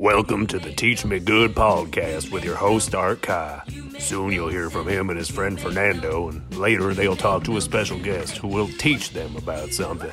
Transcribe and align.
Welcome 0.00 0.46
to 0.46 0.60
the 0.60 0.72
Teach 0.72 1.04
Me 1.04 1.18
Good 1.18 1.56
podcast 1.56 2.30
with 2.30 2.44
your 2.44 2.54
host, 2.54 2.94
Art 2.94 3.20
Kai. 3.20 3.64
Soon 3.98 4.30
you'll 4.30 4.48
hear 4.48 4.70
from 4.70 4.86
him 4.86 5.10
and 5.10 5.18
his 5.18 5.28
friend 5.28 5.60
Fernando, 5.60 6.28
and 6.28 6.56
later 6.56 6.94
they'll 6.94 7.16
talk 7.16 7.42
to 7.44 7.56
a 7.56 7.60
special 7.60 7.98
guest 7.98 8.36
who 8.36 8.46
will 8.46 8.68
teach 8.68 9.10
them 9.10 9.34
about 9.34 9.72
something. 9.72 10.12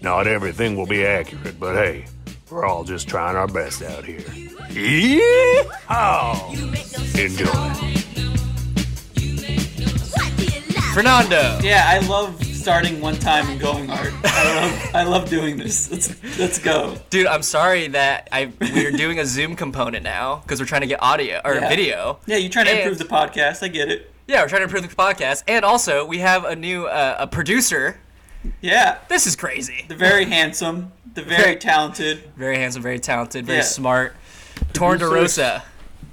Not 0.00 0.26
everything 0.26 0.74
will 0.74 0.86
be 0.86 1.04
accurate, 1.04 1.60
but 1.60 1.74
hey, 1.74 2.06
we're 2.50 2.64
all 2.64 2.82
just 2.82 3.08
trying 3.08 3.36
our 3.36 3.46
best 3.46 3.82
out 3.82 4.06
here. 4.06 4.20
Yeehaw! 4.70 6.54
Enjoy. 7.18 7.90
Fernando. 10.94 11.58
Yeah, 11.62 11.84
I 11.86 11.98
love 12.08 12.42
starting 12.60 13.00
one 13.00 13.14
time 13.18 13.48
and 13.48 13.58
going 13.60 13.88
hard. 13.88 14.12
I 14.24 14.54
love 14.54 14.94
I 14.94 15.04
love 15.04 15.30
doing 15.30 15.56
this. 15.56 15.90
Let's 15.90 16.38
let's 16.38 16.58
go. 16.58 16.96
Dude, 17.10 17.26
I'm 17.26 17.42
sorry 17.42 17.88
that 17.88 18.28
I 18.32 18.52
we're 18.60 18.92
doing 18.92 19.18
a 19.18 19.24
Zoom 19.24 19.56
component 19.56 20.04
now 20.04 20.36
because 20.42 20.60
we're 20.60 20.66
trying 20.66 20.82
to 20.82 20.86
get 20.86 21.02
audio 21.02 21.40
or 21.44 21.54
Yeah. 21.54 21.68
video. 21.68 22.18
Yeah, 22.26 22.36
you're 22.36 22.50
trying 22.50 22.66
to 22.66 22.70
And- 22.72 22.80
improve 22.80 22.98
the 22.98 23.04
podcast. 23.04 23.62
I 23.62 23.68
get 23.68 23.88
it. 23.88 24.12
Yeah, 24.28 24.42
we're 24.42 24.48
trying 24.48 24.60
to 24.60 24.64
improve 24.64 24.88
the 24.88 24.94
podcast, 24.94 25.42
and 25.48 25.64
also 25.64 26.04
we 26.04 26.18
have 26.18 26.44
a 26.44 26.54
new 26.54 26.86
uh, 26.86 27.16
a 27.20 27.26
producer. 27.26 27.98
Yeah, 28.60 28.98
This 29.08 29.26
is 29.26 29.36
crazy. 29.36 29.84
the 29.88 29.94
very 29.96 30.24
handsome, 30.24 30.92
the 31.14 31.22
very 31.22 31.42
Very- 31.42 31.56
talented. 31.56 32.30
Very 32.36 32.56
handsome, 32.56 32.80
very 32.82 32.98
talented, 32.98 33.44
very 33.44 33.58
Yeah. 33.58 33.64
smart. 33.64 34.16
Torin 34.72 34.98
DeRosa. 34.98 35.62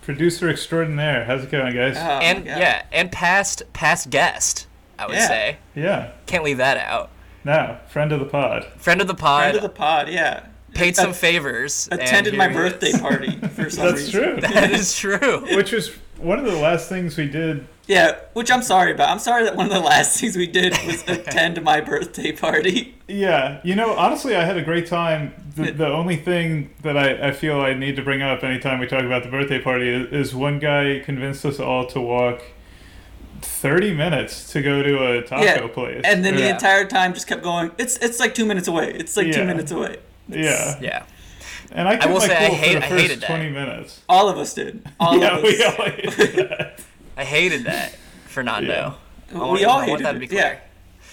Producer 0.01 0.49
extraordinaire. 0.49 1.25
How's 1.25 1.43
it 1.43 1.51
going, 1.51 1.73
guys? 1.75 1.95
Oh, 1.97 1.99
and 1.99 2.45
God. 2.45 2.57
yeah, 2.59 2.83
and 2.91 3.11
past 3.11 3.63
past 3.73 4.09
guest, 4.09 4.66
I 4.99 5.05
would 5.07 5.15
Yeah. 5.15 5.27
say. 5.27 5.57
yeah. 5.75 6.11
Can't 6.25 6.43
leave 6.43 6.57
that 6.57 6.77
out. 6.77 7.09
Now, 7.43 7.79
friend 7.87 8.11
of 8.11 8.19
the 8.19 8.25
pod. 8.25 8.65
Friend 8.77 8.99
of 9.01 9.07
the 9.07 9.13
pod, 9.15 9.41
Friend 9.43 9.55
of 9.57 9.61
the 9.63 9.69
pod. 9.69 10.09
Yeah, 10.09 10.41
paid 10.73 10.95
some 10.95 11.11
Uh, 11.11 11.13
favors. 11.13 11.87
attended 11.91 12.33
my 12.35 12.47
birthday 12.47 12.87
is. 12.89 12.99
party 12.99 13.31
for 13.55 13.69
some 13.69 13.85
That's 13.85 14.13
reason. 14.13 14.21
true. 14.23 14.41
That 14.41 14.71
is 14.71 14.97
true. 14.97 15.45
Which 15.55 15.71
was 15.71 15.91
one 16.17 16.39
of 16.39 16.45
the 16.45 16.55
last 16.57 16.89
things 16.89 17.15
we 17.17 17.27
did. 17.27 17.65
Yeah, 17.87 18.15
which 18.33 18.51
I'm 18.51 18.63
sorry 18.63 18.91
about. 18.91 19.09
I'm 19.09 19.19
sorry 19.19 19.45
that 19.45 19.55
one 19.55 19.67
of 19.67 19.71
the 19.71 19.79
last 19.79 20.19
things 20.19 20.35
we 20.35 20.45
did 20.47 20.77
was 20.85 21.03
attend 21.07 21.61
my 21.63 21.79
birthday 21.79 22.33
party. 22.33 22.95
Yeah, 23.07 23.61
you 23.63 23.75
know, 23.75 23.93
honestly, 23.95 24.35
I 24.35 24.43
had 24.43 24.57
a 24.57 24.61
great 24.61 24.87
time. 24.87 25.33
The, 25.55 25.71
the 25.71 25.87
only 25.87 26.17
thing 26.17 26.71
that 26.83 26.97
I, 26.97 27.29
I 27.29 27.31
feel 27.31 27.61
I 27.61 27.73
need 27.75 27.95
to 27.95 28.01
bring 28.01 28.21
up 28.21 28.43
anytime 28.43 28.79
we 28.79 28.87
talk 28.87 29.03
about 29.03 29.23
the 29.23 29.29
birthday 29.29 29.61
party 29.61 29.87
is, 29.89 30.11
is 30.11 30.35
one 30.35 30.59
guy 30.59 31.01
convinced 31.05 31.45
us 31.45 31.61
all 31.61 31.85
to 31.87 32.01
walk 32.01 32.41
30 33.41 33.93
minutes 33.93 34.51
to 34.53 34.61
go 34.61 34.81
to 34.83 35.17
a 35.17 35.21
taco 35.23 35.43
yeah, 35.43 35.67
place. 35.67 36.01
and 36.03 36.23
then 36.23 36.35
the 36.35 36.49
entire 36.49 36.85
time 36.85 37.13
just 37.13 37.27
kept 37.27 37.43
going. 37.43 37.71
It's 37.77 37.97
it's 37.97 38.19
like 38.19 38.33
two 38.35 38.45
minutes 38.45 38.67
away. 38.67 38.93
It's 38.93 39.15
like 39.17 39.31
two 39.31 39.43
minutes 39.45 39.71
away. 39.71 39.97
Yeah. 40.27 40.77
Yeah. 40.81 41.05
And 41.71 41.87
I 41.87 41.97
kept 41.97 42.07
will 42.13 42.19
my 42.19 42.27
say 42.27 42.35
I 42.35 42.49
hate- 42.49 42.73
for 42.75 42.79
the 42.79 42.85
I 42.85 42.89
first 42.89 43.01
hated 43.01 43.19
that. 43.21 43.27
20 43.27 43.49
minutes. 43.49 44.01
All 44.07 44.29
of 44.29 44.37
us 44.37 44.53
did. 44.53 44.85
All 44.99 45.17
yeah, 45.19 45.37
of 45.37 45.43
us. 45.43 45.51
we 45.51 45.63
all 45.63 45.71
hated 45.73 46.49
that. 46.49 46.79
I 47.17 47.23
hated 47.25 47.63
that, 47.65 47.95
Fernando. 48.27 48.95
I 49.33 49.37
want- 49.37 49.51
we 49.53 49.65
all 49.65 49.79
I 49.79 49.85
hated 49.85 50.05
that 50.05 50.11
to 50.11 50.17
it. 50.17 50.19
be 50.21 50.27
clear. 50.27 50.61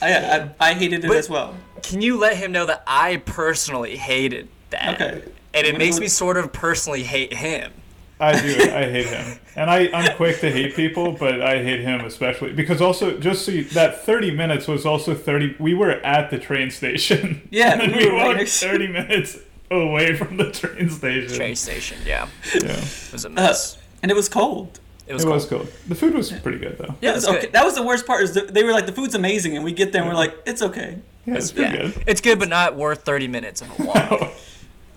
Yeah, 0.00 0.50
I, 0.60 0.66
I, 0.66 0.70
I 0.70 0.74
hated 0.74 1.04
it 1.04 1.08
But- 1.08 1.16
as 1.16 1.28
well. 1.28 1.54
Can 1.82 2.00
you 2.02 2.18
let 2.18 2.36
him 2.36 2.50
know 2.52 2.66
that 2.66 2.82
I 2.86 3.18
personally 3.18 3.96
hated 3.96 4.48
that? 4.70 4.94
Okay. 5.00 5.22
And 5.52 5.66
it 5.66 5.76
makes 5.76 5.98
me 6.00 6.08
sort 6.08 6.36
of 6.36 6.52
personally 6.52 7.02
hate 7.02 7.32
him. 7.34 7.72
I 8.20 8.40
do. 8.40 8.48
I 8.72 8.84
hate 8.90 9.06
him, 9.06 9.38
and 9.56 9.68
I 9.68 9.90
I'm 9.92 10.14
quick 10.16 10.38
to 10.40 10.50
hate 10.50 10.74
people, 10.76 11.12
but 11.12 11.40
I 11.42 11.62
hate 11.62 11.80
him 11.80 12.02
especially 12.04 12.52
because 12.52 12.80
also 12.80 13.18
just 13.18 13.44
so 13.44 13.50
you, 13.52 13.64
that 13.70 14.04
30 14.04 14.30
minutes 14.30 14.68
was 14.68 14.86
also 14.86 15.14
30. 15.14 15.56
We 15.58 15.74
were 15.74 15.90
at 15.90 16.30
the 16.30 16.38
train 16.38 16.70
station. 16.70 17.46
Yeah, 17.50 17.80
and 17.82 17.92
we 17.92 18.04
we, 18.06 18.10
were 18.10 18.18
right 18.18 18.36
walked 18.38 18.50
30 18.50 18.86
minutes 18.88 19.38
away 19.70 20.14
from 20.16 20.36
the 20.36 20.50
train 20.52 20.88
station. 20.90 21.36
Train 21.36 21.56
station, 21.56 21.98
yeah. 22.06 22.28
Yeah, 22.54 22.70
It 22.72 23.08
was 23.12 23.24
a 23.24 23.28
Uh, 23.28 23.32
mess. 23.32 23.78
and 24.02 24.10
it 24.10 24.14
was 24.14 24.28
cold. 24.28 24.78
it 25.08 25.12
was 25.12 25.22
it 25.22 25.26
cool. 25.26 25.34
was 25.34 25.46
cool. 25.46 25.66
The 25.88 25.94
food 25.96 26.14
was 26.14 26.30
pretty 26.30 26.58
good 26.58 26.78
though. 26.78 26.94
Yeah, 27.00 27.10
It 27.10 27.14
was 27.16 27.26
okay. 27.28 27.40
good. 27.42 27.52
That 27.52 27.64
was 27.64 27.74
the 27.74 27.82
worst 27.82 28.06
part. 28.06 28.22
Is 28.22 28.34
that 28.34 28.54
they 28.54 28.62
were 28.62 28.72
like, 28.72 28.86
the 28.86 28.92
food's 28.92 29.14
amazing, 29.16 29.56
and 29.56 29.64
we 29.64 29.72
get 29.72 29.90
there 29.92 30.02
and 30.02 30.08
we're 30.10 30.16
like, 30.16 30.36
it's 30.46 30.62
okay. 30.62 30.98
Yeah, 31.26 31.34
it's 31.34 31.50
pretty 31.52 31.74
Yeah. 31.76 31.82
good. 31.90 32.04
It's 32.06 32.20
good, 32.20 32.38
but 32.38 32.48
not 32.48 32.76
worth 32.76 33.02
30 33.02 33.26
minutes 33.28 33.60
of 33.60 33.68
a 33.80 33.82
walk. 33.86 34.32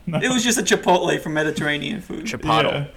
No. 0.07 0.19
It 0.23 0.29
was 0.29 0.44
just 0.44 0.57
a 0.57 0.63
Chipotle 0.63 1.19
for 1.19 1.29
Mediterranean 1.29 2.01
food. 2.01 2.25
Chipotle. 2.25 2.72
Yeah. 2.72 2.88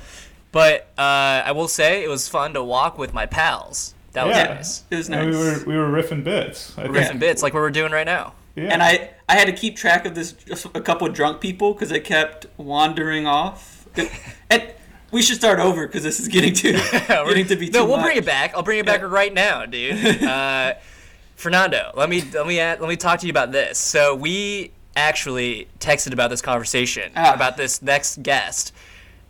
But 0.53 0.83
uh, 0.99 1.43
I 1.47 1.53
will 1.53 1.69
say 1.69 2.03
it 2.05 2.09
was 2.09 2.29
fun 2.29 2.55
to 2.55 2.63
walk 2.65 2.97
with 2.99 3.13
my 3.13 3.27
pals. 3.27 3.95
That 4.13 4.27
was 4.27 4.37
Yeah. 4.37 4.55
nice. 4.55 4.83
It 4.91 4.97
was 4.97 5.09
And 5.09 5.31
nice. 5.31 5.35
we 5.35 5.39
were 5.39 5.65
we 5.67 5.77
were 5.77 6.03
riffing 6.03 6.25
bits. 6.25 6.73
I 6.79 6.83
think. 6.83 6.95
Riffing 6.97 7.19
bits 7.21 7.43
like 7.43 7.53
what 7.55 7.61
we're 7.61 7.71
doing 7.71 7.93
right 7.93 8.07
now. 8.07 8.35
Yeah. 8.57 8.71
and 8.73 8.83
I, 8.83 9.11
I 9.29 9.37
had 9.37 9.47
to 9.47 9.53
keep 9.53 9.77
track 9.77 10.07
of 10.07 10.15
this 10.17 10.33
just 10.33 10.67
a 10.75 10.81
couple 10.81 11.07
of 11.07 11.15
drunk 11.15 11.41
people 11.41 11.73
because 11.73 11.89
they 11.89 12.01
kept 12.01 12.47
wandering 12.57 13.27
off. 13.27 13.87
and 14.51 14.73
we 15.13 15.23
should 15.23 15.37
start 15.37 15.61
over 15.61 15.87
because 15.87 16.03
this 16.03 16.19
is 16.21 16.27
getting 16.29 16.53
too 16.53 16.73
getting 17.09 17.47
to 17.47 17.57
be 17.57 17.67
too 17.69 17.73
no, 17.79 17.85
we'll 17.87 17.97
much. 17.99 18.07
bring 18.07 18.17
it 18.19 18.27
back. 18.27 18.55
I'll 18.55 18.63
bring 18.65 18.79
it 18.81 18.87
back 18.87 19.01
Yeah. 19.01 19.07
right 19.09 19.33
now, 19.33 19.67
dude. 19.67 20.23
Uh, 20.23 20.75
Fernando, 21.37 21.93
let 21.97 22.09
me 22.11 22.23
let 22.35 22.47
me 22.47 22.57
let 22.59 22.83
me 22.83 22.97
talk 22.97 23.21
to 23.21 23.27
you 23.27 23.31
about 23.31 23.51
this. 23.53 23.79
So 23.79 24.15
we 24.15 24.73
actually 25.01 25.69
texted 25.81 26.13
about 26.13 26.31
this 26.31 26.43
conversation 26.43 27.11
Ah. 27.17 27.35
about 27.35 27.57
this 27.57 27.83
next 27.83 28.23
guest, 28.23 28.73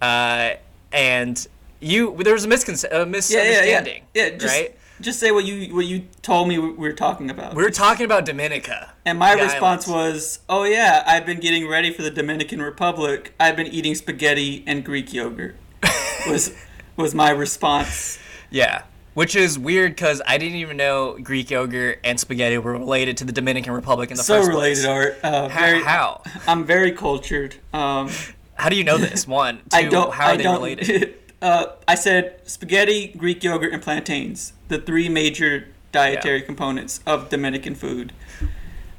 uh, 0.02 0.50
and 0.92 1.46
you 1.80 2.14
there 2.18 2.34
was 2.34 2.44
a, 2.44 2.48
misconce- 2.48 2.84
a 2.84 2.88
Yeah, 2.88 2.98
yeah, 2.98 2.98
yeah. 2.98 3.04
misunderstanding, 3.10 4.02
Yeah, 4.14 4.28
just, 4.30 4.54
right? 4.54 4.76
just 5.00 5.18
say 5.20 5.30
what 5.30 5.44
you 5.44 5.74
what 5.74 5.86
you 5.86 6.04
told 6.22 6.48
me 6.48 6.58
we 6.58 6.70
were 6.72 6.92
talking 6.92 7.30
about. 7.30 7.54
We 7.54 7.62
were 7.62 7.70
talking 7.70 8.04
about 8.04 8.26
Dominica, 8.26 8.92
And 9.06 9.18
my 9.18 9.32
response 9.32 9.88
islands. 9.88 9.88
was, 9.88 10.38
"Oh 10.48 10.64
yeah, 10.64 11.02
I've 11.06 11.24
been 11.24 11.40
getting 11.40 11.66
ready 11.68 11.90
for 11.92 12.02
the 12.02 12.10
Dominican 12.10 12.60
Republic. 12.60 13.32
I've 13.40 13.56
been 13.56 13.68
eating 13.68 13.94
spaghetti 13.94 14.62
and 14.66 14.84
Greek 14.84 15.12
yogurt." 15.14 15.56
was 16.28 16.52
was 16.96 17.14
my 17.14 17.30
response. 17.30 18.18
yeah. 18.50 18.82
Which 19.14 19.34
is 19.34 19.58
weird 19.58 19.92
because 19.92 20.22
I 20.26 20.38
didn't 20.38 20.58
even 20.58 20.76
know 20.76 21.18
Greek 21.20 21.50
yogurt 21.50 21.98
and 22.04 22.18
spaghetti 22.18 22.58
were 22.58 22.72
related 22.72 23.16
to 23.18 23.24
the 23.24 23.32
Dominican 23.32 23.72
Republic 23.72 24.10
in 24.10 24.16
the 24.16 24.22
So 24.22 24.38
first 24.38 24.48
related, 24.48 24.84
place. 24.84 24.86
Art. 24.86 25.18
Uh, 25.22 25.48
How, 25.48 25.58
very, 25.66 25.82
how? 25.82 26.22
I'm 26.46 26.64
very 26.64 26.92
cultured. 26.92 27.56
Um, 27.72 28.08
How 28.54 28.68
do 28.68 28.76
you 28.76 28.84
know 28.84 28.98
this? 28.98 29.26
One, 29.26 29.56
two. 29.70 29.76
I 29.76 29.82
don't. 29.84 30.12
how 30.14 30.26
are 30.26 30.30
I 30.32 30.36
they 30.36 30.42
don't. 30.44 30.54
related? 30.56 31.14
uh, 31.42 31.66
I 31.88 31.96
said 31.96 32.40
spaghetti, 32.48 33.08
Greek 33.16 33.42
yogurt, 33.42 33.72
and 33.72 33.82
plantains. 33.82 34.52
The 34.68 34.78
three 34.78 35.08
major 35.08 35.66
dietary 35.92 36.42
components 36.42 37.00
of 37.04 37.28
Dominican 37.30 37.74
food. 37.74 38.12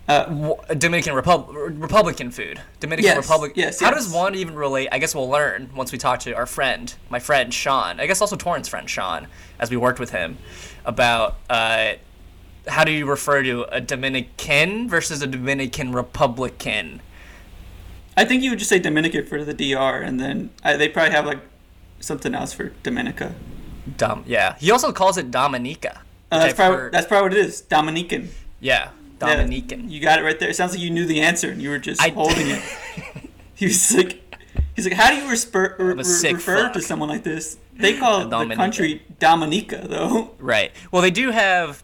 Uh, 0.08 0.56
Dominican 0.78 1.14
Republic 1.14 1.56
Republican 1.80 2.32
food. 2.32 2.60
Dominican 2.80 3.06
Yes, 3.16 3.18
Republic. 3.18 3.54
yes, 3.56 3.80
How 3.80 3.92
yes. 3.92 4.06
does 4.06 4.14
one 4.14 4.36
even 4.36 4.56
relate? 4.56 4.90
I 4.92 5.00
guess 5.00 5.16
we'll 5.16 5.30
learn 5.30 5.70
once 5.76 5.92
we 5.92 5.98
talk 5.98 6.20
to 6.22 6.34
our 6.34 6.46
friend, 6.46 6.94
my 7.10 7.20
friend 7.20 7.54
Sean. 7.54 8.00
I 8.00 8.08
guess 8.08 8.20
also 8.20 8.36
Torin's 8.36 8.68
friend 8.68 8.90
Sean, 8.90 9.28
as 9.60 9.70
we 9.70 9.78
worked 9.78 10.00
with 10.00 10.10
him 10.10 10.38
about 10.84 11.38
uh, 11.50 11.94
how 12.68 12.84
do 12.84 12.92
you 12.92 13.06
refer 13.06 13.42
to 13.44 13.64
a 13.74 13.80
Dominican 13.80 14.90
versus 14.90 15.22
a 15.22 15.28
Dominican 15.28 15.94
Republican. 15.94 17.02
I 18.18 18.26
think 18.26 18.44
you 18.44 18.50
would 18.50 18.60
just 18.60 18.70
say 18.70 18.80
Dominican 18.80 19.26
for 19.28 19.46
the 19.46 19.54
DR, 19.54 20.02
and 20.02 20.20
then 20.20 20.50
I, 20.64 20.76
they 20.76 20.90
probably 20.90 21.12
have 21.12 21.26
like 21.26 21.40
something 22.02 22.36
else 22.36 22.52
for 22.54 22.70
Dominica. 22.84 23.34
Dom. 23.98 24.24
Yeah. 24.28 24.56
He 24.60 24.72
also 24.72 24.92
calls 24.92 25.18
it 25.18 25.32
Dominica. 25.32 26.02
Uh, 26.32 26.40
that's 26.40 26.54
probably 26.56 26.78
heard- 26.78 26.92
that's 26.94 27.08
probably 27.08 27.30
what 27.30 27.38
it 27.38 27.46
is. 27.46 27.62
Dominican. 27.62 28.30
yeah. 28.60 28.90
Yeah, 29.28 29.46
you 29.88 30.00
got 30.02 30.20
it 30.20 30.24
right 30.24 30.40
there. 30.40 30.50
It 30.50 30.56
sounds 30.56 30.72
like 30.72 30.82
you 30.82 30.90
knew 30.90 31.06
the 31.06 31.22
answer 31.22 31.52
and 31.52 31.62
you 31.62 31.70
were 31.70 31.80
just 31.80 32.02
I- 32.02 32.10
holding 32.10 32.48
it. 32.50 32.62
He 33.54 33.68
was 33.68 33.96
like, 33.96 34.20
he's 34.76 34.86
like, 34.86 34.96
how 34.96 35.12
do 35.12 35.18
you 35.18 35.24
resper- 35.32 35.78
re- 35.78 36.04
sick 36.04 36.38
refer 36.38 36.64
fuck. 36.64 36.74
to 36.74 36.82
someone 36.82 37.10
like 37.10 37.22
this? 37.24 37.58
They 37.76 37.96
call 37.96 38.28
the 38.28 38.56
country 38.56 39.04
Dominica, 39.20 39.86
though. 39.88 40.32
Right. 40.40 40.72
Well, 40.92 41.04
they 41.04 41.12
do 41.12 41.30
have. 41.30 41.84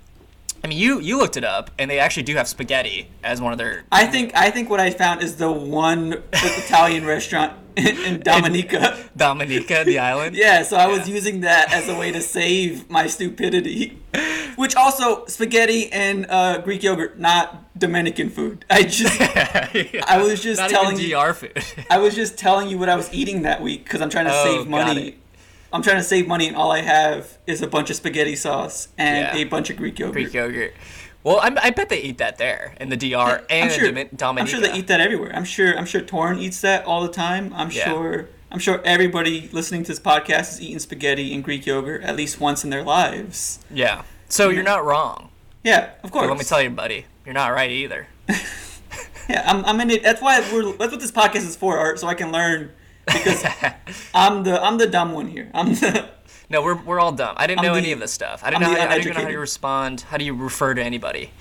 I 0.63 0.67
mean, 0.69 0.79
you 0.79 0.99
you 0.99 1.19
looked 1.19 1.37
it 1.37 1.43
up, 1.43 1.69
and 1.77 1.89
they 1.89 1.99
actually 1.99 2.23
do 2.23 2.35
have 2.35 2.47
spaghetti 2.47 3.09
as 3.23 3.39
one 3.39 3.51
of 3.51 3.59
their 3.59 3.83
I 3.91 4.07
think 4.07 4.33
I 4.35 4.49
think 4.49 4.71
what 4.71 4.79
I 4.79 4.89
found 4.89 5.21
is 5.21 5.35
the 5.35 5.51
one 5.51 6.23
Italian 6.33 7.05
restaurant 7.15 7.53
in, 7.77 7.97
in 8.15 8.19
Dominica. 8.21 8.97
Dominica, 9.17 9.83
the 9.85 9.99
island. 10.11 10.35
Yeah, 10.35 10.63
so 10.63 10.77
I 10.77 10.87
was 10.87 11.07
using 11.07 11.41
that 11.41 11.71
as 11.71 11.87
a 11.87 11.95
way 11.97 12.11
to 12.11 12.21
save 12.21 12.89
my 12.89 13.07
stupidity. 13.07 13.99
Which 14.55 14.75
also 14.75 15.23
spaghetti 15.27 15.91
and 15.91 16.25
uh, 16.29 16.57
Greek 16.61 16.81
yogurt, 16.81 17.19
not 17.19 17.77
Dominican 17.77 18.31
food. 18.31 18.65
I 18.71 18.81
just 18.83 19.21
I 19.21 20.17
was 20.17 20.41
just 20.41 20.59
Not 20.59 20.71
telling 20.71 20.97
you. 20.97 21.15
I 21.15 21.99
was 21.99 22.15
just 22.15 22.39
telling 22.39 22.67
you 22.67 22.79
what 22.79 22.89
I 22.89 22.95
was 22.95 23.13
eating 23.13 23.43
that 23.43 23.61
week 23.61 23.83
because 23.83 24.01
I'm 24.01 24.09
trying 24.09 24.25
to 24.25 24.31
Oh, 24.33 24.43
save 24.57 24.67
money. 24.67 25.17
I'm 25.71 25.83
trying 25.83 25.97
to 25.97 26.03
save 26.03 26.27
money, 26.27 26.47
and 26.47 26.55
all 26.55 26.71
I 26.71 26.81
have 26.81 27.37
is 27.45 27.61
a 27.61 27.67
bunch 27.67 27.89
of 27.91 27.97
spaghetti 27.97 28.35
sauce 28.35 28.87
and 28.97 29.37
Yeah. 29.37 29.43
a 29.43 29.43
bunch 29.43 29.69
of 29.69 29.77
Greek 29.77 29.99
yogurt. 29.99 30.13
Greek 30.13 30.33
yogurt. 30.33 30.73
Well, 31.27 31.39
I'm, 31.41 31.57
I 31.57 31.71
bet 31.71 31.89
they 31.89 32.01
eat 32.01 32.19
that 32.19 32.37
there 32.37 32.73
in 32.79 32.87
the 32.87 32.95
DR 32.95 33.43
and 33.49 33.69
I'm 33.69 33.77
sure, 33.77 33.89
in 33.89 34.07
Dominica. 34.15 34.41
I'm 34.41 34.47
sure 34.47 34.61
they 34.61 34.79
eat 34.79 34.87
that 34.87 35.01
everywhere. 35.01 35.35
I'm 35.35 35.43
sure. 35.43 35.77
I'm 35.77 35.85
sure 35.85 35.99
Torin 35.99 36.39
eats 36.39 36.61
that 36.61 36.85
all 36.85 37.01
the 37.03 37.11
time. 37.11 37.51
I'm 37.53 37.69
Yeah. 37.69 37.83
sure. 37.83 38.29
I'm 38.49 38.59
sure 38.59 38.81
everybody 38.85 39.49
listening 39.51 39.83
to 39.83 39.89
this 39.89 39.99
podcast 39.99 40.53
is 40.53 40.61
eating 40.61 40.79
spaghetti 40.79 41.33
and 41.33 41.43
Greek 41.43 41.65
yogurt 41.65 42.01
at 42.03 42.15
least 42.15 42.39
once 42.39 42.63
in 42.63 42.69
their 42.69 42.81
lives. 42.81 43.59
Yeah. 43.69 44.03
So 44.29 44.47
you're 44.47 44.63
not 44.63 44.85
wrong. 44.85 45.29
Yeah, 45.65 45.89
of 46.01 46.11
course. 46.11 46.23
But 46.23 46.29
let 46.29 46.37
me 46.37 46.45
tell 46.45 46.61
you, 46.61 46.69
buddy, 46.69 47.05
you're 47.25 47.33
not 47.33 47.49
right 47.49 47.71
either. 47.71 48.07
Yeah, 49.29 49.43
I'm, 49.45 49.65
I'm 49.65 49.81
in 49.81 49.89
it. 49.91 50.03
That's 50.03 50.21
why 50.21 50.39
we're. 50.53 50.71
That's 50.77 50.93
what 50.93 51.01
this 51.01 51.11
podcast 51.11 51.45
is 51.45 51.57
for, 51.57 51.77
Art. 51.77 51.99
So 51.99 52.07
I 52.07 52.13
can 52.13 52.31
learn 52.31 52.71
because 53.05 53.43
I'm 54.13 54.43
the 54.43 54.63
I'm 54.63 54.77
the 54.77 54.87
dumb 54.87 55.11
one 55.11 55.27
here. 55.27 55.51
I'm 55.53 55.73
the 55.73 56.07
No, 56.49 56.61
we're, 56.61 56.81
we're 56.81 56.99
all 56.99 57.11
dumb. 57.11 57.35
I 57.37 57.45
didn't 57.45 57.59
I'm 57.59 57.65
know 57.65 57.73
the- 57.73 57.79
any 57.81 57.91
of 57.91 57.99
this 57.99 58.11
stuff. 58.13 58.41
I 58.43 58.49
didn't 58.49 58.63
I'm 58.63 58.71
know 58.73 58.79
how, 58.79 58.87
I 58.87 58.95
didn't 58.95 59.05
know 59.07 59.13
how 59.13 59.19
uneducated. 59.19 59.31
you 59.33 59.39
respond. 59.39 60.01
How 60.01 60.17
do 60.17 60.23
you 60.25 60.33
refer 60.33 60.73
to 60.73 60.81
anybody? 60.83 61.31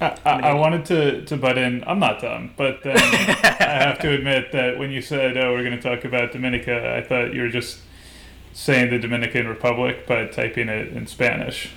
I, 0.00 0.18
I, 0.26 0.30
I 0.50 0.54
wanted 0.54 0.84
to, 0.86 1.24
to 1.24 1.36
butt 1.36 1.56
in. 1.56 1.82
I'm 1.86 1.98
not 1.98 2.20
dumb, 2.20 2.52
but 2.56 2.82
then 2.82 2.96
I 2.98 3.84
have 3.88 3.98
to 4.00 4.10
admit 4.12 4.52
that 4.52 4.78
when 4.78 4.90
you 4.90 5.00
said, 5.00 5.36
"Oh, 5.38 5.52
we're 5.52 5.64
going 5.64 5.76
to 5.76 5.82
talk 5.82 6.04
about 6.04 6.32
Dominica," 6.32 6.94
I 6.96 7.00
thought 7.06 7.32
you 7.32 7.42
were 7.42 7.48
just 7.48 7.78
saying 8.52 8.90
the 8.90 8.98
Dominican 8.98 9.48
Republic, 9.48 10.04
but 10.06 10.32
typing 10.32 10.68
it 10.68 10.88
in 10.88 11.06
Spanish. 11.06 11.70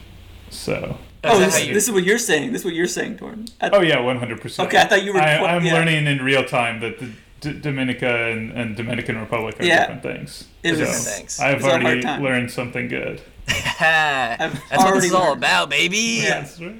So, 0.49 0.97
oh 1.23 1.39
this, 1.39 1.65
you- 1.65 1.73
this 1.73 1.85
is 1.85 1.91
what 1.91 2.03
you're 2.03 2.17
saying. 2.17 2.51
This 2.51 2.61
is 2.61 2.65
what 2.65 2.73
you're 2.73 2.87
saying, 2.87 3.17
Torin. 3.17 3.49
I, 3.61 3.69
oh 3.69 3.81
yeah, 3.81 3.99
100. 4.01 4.41
percent 4.41 4.67
Okay, 4.67 4.79
I 4.81 4.85
thought 4.85 5.03
you 5.03 5.13
were- 5.13 5.19
I, 5.21 5.37
I'm 5.37 5.63
yeah. 5.63 5.73
learning 5.73 6.07
in 6.07 6.21
real 6.23 6.43
time 6.43 6.81
that 6.81 6.99
the 6.99 7.11
D- 7.45 7.59
Dominica 7.59 8.31
and, 8.31 8.51
and 8.51 8.75
Dominican 8.75 9.17
Republic 9.17 9.59
are 9.59 9.65
Yeah. 9.65 9.81
different 9.81 10.03
things. 10.03 10.45
It 10.63 10.73
so 10.73 10.79
Different 10.79 11.03
things. 11.03 11.39
I've 11.39 11.51
It 11.51 11.55
was 11.57 11.65
a 11.65 11.69
hard 11.69 11.83
already 11.85 12.23
learned 12.23 12.51
something 12.51 12.87
good. 12.87 13.21
That's 13.79 14.41
what 14.41 14.69
this 14.71 14.79
already 14.79 15.07
is 15.07 15.13
all 15.13 15.33
about, 15.33 15.69
baby. 15.69 16.21
Yeah. 16.23 16.41
That's 16.41 16.59
right. 16.59 16.75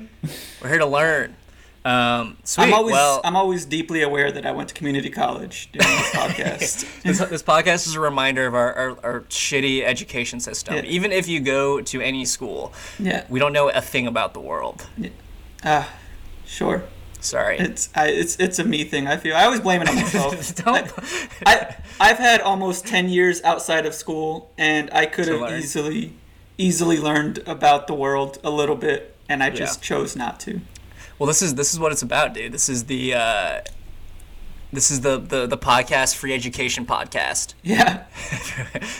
We're 0.62 0.70
here 0.70 0.80
to 0.80 0.86
learn. 0.86 1.36
Um, 1.86 2.38
sweet. 2.44 2.64
I'm 2.64 2.74
always 2.74 2.94
well, 2.94 3.22
I'm 3.24 3.36
always 3.36 3.64
deeply 3.64 4.02
aware 4.02 4.32
that 4.32 4.44
I 4.44 4.52
went 4.52 4.70
to 4.70 4.74
community 4.76 5.12
college 5.12 5.70
doing 5.72 5.86
this 5.86 6.10
podcast. 6.14 7.04
this, 7.04 7.20
this 7.20 7.44
podcast 7.44 7.86
is 7.86 7.94
a 7.94 8.00
reminder 8.00 8.48
of 8.48 8.56
our, 8.56 8.74
our, 8.74 8.90
our 9.04 9.20
shitty 9.30 9.84
education 9.84 10.40
system. 10.40 10.74
Yeah. 10.78 10.82
Even 10.86 11.12
if 11.12 11.28
you 11.28 11.40
go 11.40 11.82
to 11.82 12.02
any 12.02 12.26
school, 12.26 12.74
yeah. 12.98 13.26
we 13.30 13.40
don't 13.40 13.54
know 13.54 13.70
a 13.70 13.82
thing 13.82 14.08
about 14.08 14.34
the 14.34 14.40
world. 14.40 14.88
Yeah. 14.98 15.10
Ah, 15.64 15.94
sure. 16.44 16.84
Sorry. 17.26 17.58
It's 17.60 17.90
I, 17.96 18.08
it's 18.10 18.36
it's 18.38 18.60
a 18.60 18.64
me 18.64 18.84
thing. 18.84 19.08
I 19.08 19.18
feel 19.18 19.36
I 19.36 19.46
always 19.46 19.60
blame 19.62 19.82
it 19.82 19.90
on 19.90 19.96
myself. 19.96 20.56
don't. 20.64 20.92
I 21.46 21.76
I've 22.00 22.18
had 22.18 22.42
almost 22.42 22.86
ten 22.86 23.10
years 23.10 23.42
outside 23.44 23.86
of 23.86 23.94
school, 23.94 24.52
and 24.58 24.90
I 24.94 25.06
could 25.06 25.28
have 25.28 25.42
learn. 25.42 25.60
easily 25.60 26.14
easily 26.58 26.98
learned 27.00 27.40
about 27.46 27.88
the 27.88 27.94
world 27.94 28.40
a 28.44 28.50
little 28.50 28.76
bit, 28.78 29.16
and 29.28 29.44
I 29.44 29.50
just 29.50 29.80
Yeah. 29.82 29.88
chose 29.98 30.16
not 30.16 30.40
to. 30.42 30.62
Well, 31.20 31.28
this 31.28 31.42
is 31.42 31.56
this 31.56 31.74
is 31.74 31.80
what 31.80 31.92
it's 31.92 32.02
about, 32.02 32.34
dude. 32.34 32.52
This 32.52 32.70
is 32.70 32.86
the 32.86 33.14
uh, 33.14 33.62
this 34.74 34.92
is 34.92 35.02
the, 35.02 35.18
the 35.18 35.48
the 35.48 35.58
podcast 35.58 36.16
free 36.16 36.34
education 36.34 36.86
podcast. 36.86 37.54
Yeah, 37.64 38.04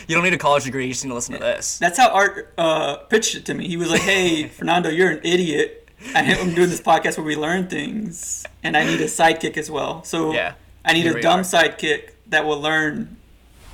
you 0.08 0.14
don't 0.14 0.24
need 0.24 0.32
a 0.34 0.38
college 0.38 0.64
degree; 0.64 0.86
you 0.86 0.92
just 0.92 1.04
need 1.04 1.10
to 1.10 1.14
listen 1.14 1.34
to 1.34 1.40
this. 1.40 1.78
that's 1.78 1.98
how 1.98 2.08
Art 2.10 2.52
uh, 2.58 2.96
pitched 3.08 3.34
it 3.36 3.44
to 3.46 3.54
me. 3.54 3.68
He 3.68 3.76
was 3.76 3.90
like, 3.90 4.00
"Hey, 4.02 4.48
Fernando, 4.58 4.88
you're 4.90 5.10
an 5.10 5.20
idiot. 5.22 5.85
I 6.14 6.22
am 6.22 6.54
doing 6.54 6.70
this 6.70 6.80
podcast 6.80 7.16
where 7.18 7.26
we 7.26 7.36
learn 7.36 7.68
things, 7.68 8.44
and 8.62 8.76
I 8.76 8.84
need 8.84 9.00
a 9.00 9.06
sidekick 9.06 9.56
as 9.56 9.70
well. 9.70 10.02
So 10.04 10.32
Yeah. 10.32 10.52
I 10.84 10.92
need 10.92 11.06
a 11.06 11.20
dumb 11.20 11.40
are. 11.40 11.42
sidekick 11.42 12.10
that 12.28 12.44
will 12.44 12.60
learn." 12.60 13.16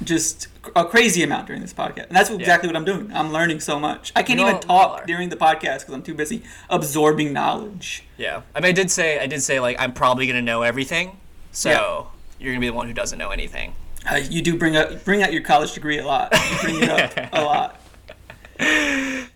Just 0.03 0.49
a 0.75 0.85
crazy 0.85 1.23
amount 1.23 1.47
during 1.47 1.63
this 1.63 1.73
podcast, 1.73 2.09
and 2.09 2.17
that's 2.17 2.29
exactly 2.29 2.67
what 2.69 2.75
I'm 2.75 2.85
doing. 2.85 3.13
I'm 3.15 3.33
learning 3.33 3.61
so 3.61 3.79
much. 3.79 4.11
I 4.17 4.25
can't 4.25 4.41
even 4.41 4.55
all- 4.55 4.61
we 4.61 4.67
all 4.69 4.97
talk 4.97 5.07
during 5.07 5.29
the 5.29 5.37
podcast 5.37 5.81
because 5.81 5.95
I'm 5.95 6.03
too 6.03 6.15
busy 6.15 6.43
absorbing 6.71 7.33
knowledge. 7.33 8.03
Yeah, 8.17 8.43
I 8.53 8.59
mean, 8.61 8.71
I 8.71 8.73
did 8.73 8.91
say 8.91 9.21
I 9.21 9.27
did 9.29 9.43
say 9.45 9.61
like 9.61 9.77
I'm 9.79 9.93
probably 9.93 10.27
gonna 10.27 10.43
know 10.43 10.63
everything, 10.63 11.19
so 11.53 12.09
you're 12.41 12.53
gonna 12.53 12.61
be 12.61 12.67
the 12.67 12.73
one 12.73 12.89
who 12.89 12.95
doesn't 12.95 13.17
know 13.19 13.31
anything. 13.31 13.75
Uh, 14.11 14.17
you 14.17 14.43
do 14.43 14.57
bring 14.59 14.75
up 14.75 15.05
bring 15.05 15.23
out 15.23 15.33
your 15.33 15.43
college 15.43 15.73
degree 15.73 15.99
a 15.99 16.05
lot. 16.05 16.33
You 16.35 16.59
bring 16.61 16.83
it 16.83 16.89
up 16.89 17.13
a 17.33 17.43
lot. 17.45 17.81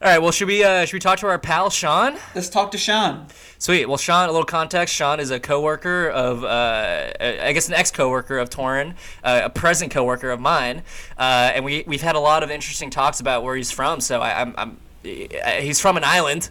All 0.03 0.11
right, 0.11 0.21
well, 0.21 0.31
should 0.31 0.49
we 0.49 0.63
uh, 0.63 0.85
should 0.85 0.93
we 0.93 1.01
talk 1.01 1.21
to 1.21 1.27
our 1.27 1.39
pal 1.39 1.71
Sean? 1.71 2.19
Let's 2.35 2.51
talk 2.51 2.71
to 2.73 2.79
Sean. 2.79 3.29
Sweet. 3.57 3.87
Well, 3.87 3.97
Sean, 3.97 4.29
a 4.29 4.33
little 4.33 4.45
context. 4.45 4.95
Sean 4.95 5.21
is 5.21 5.31
a 5.31 5.41
coworker 5.41 6.11
of, 6.11 6.45
uh, 6.45 7.13
I 7.19 7.53
guess, 7.55 7.69
an 7.69 7.75
ex-coworker 7.75 8.37
of 8.37 8.51
Torin, 8.51 8.95
uh, 9.25 9.41
a 9.45 9.49
present 9.49 9.91
coworker 9.91 10.31
of 10.31 10.39
mine, 10.39 10.83
uh, 11.17 11.51
and 11.55 11.65
we 11.65 11.83
we've 11.87 12.03
had 12.03 12.15
a 12.15 12.21
lot 12.21 12.43
of 12.43 12.51
interesting 12.51 12.91
talks 12.91 13.21
about 13.21 13.43
where 13.43 13.57
he's 13.57 13.71
from. 13.71 14.01
So 14.01 14.21
I, 14.21 14.43
I'm, 14.43 14.55
I'm, 14.59 14.77
he's 15.03 15.81
from 15.81 15.97
an 15.97 16.05
island. 16.05 16.51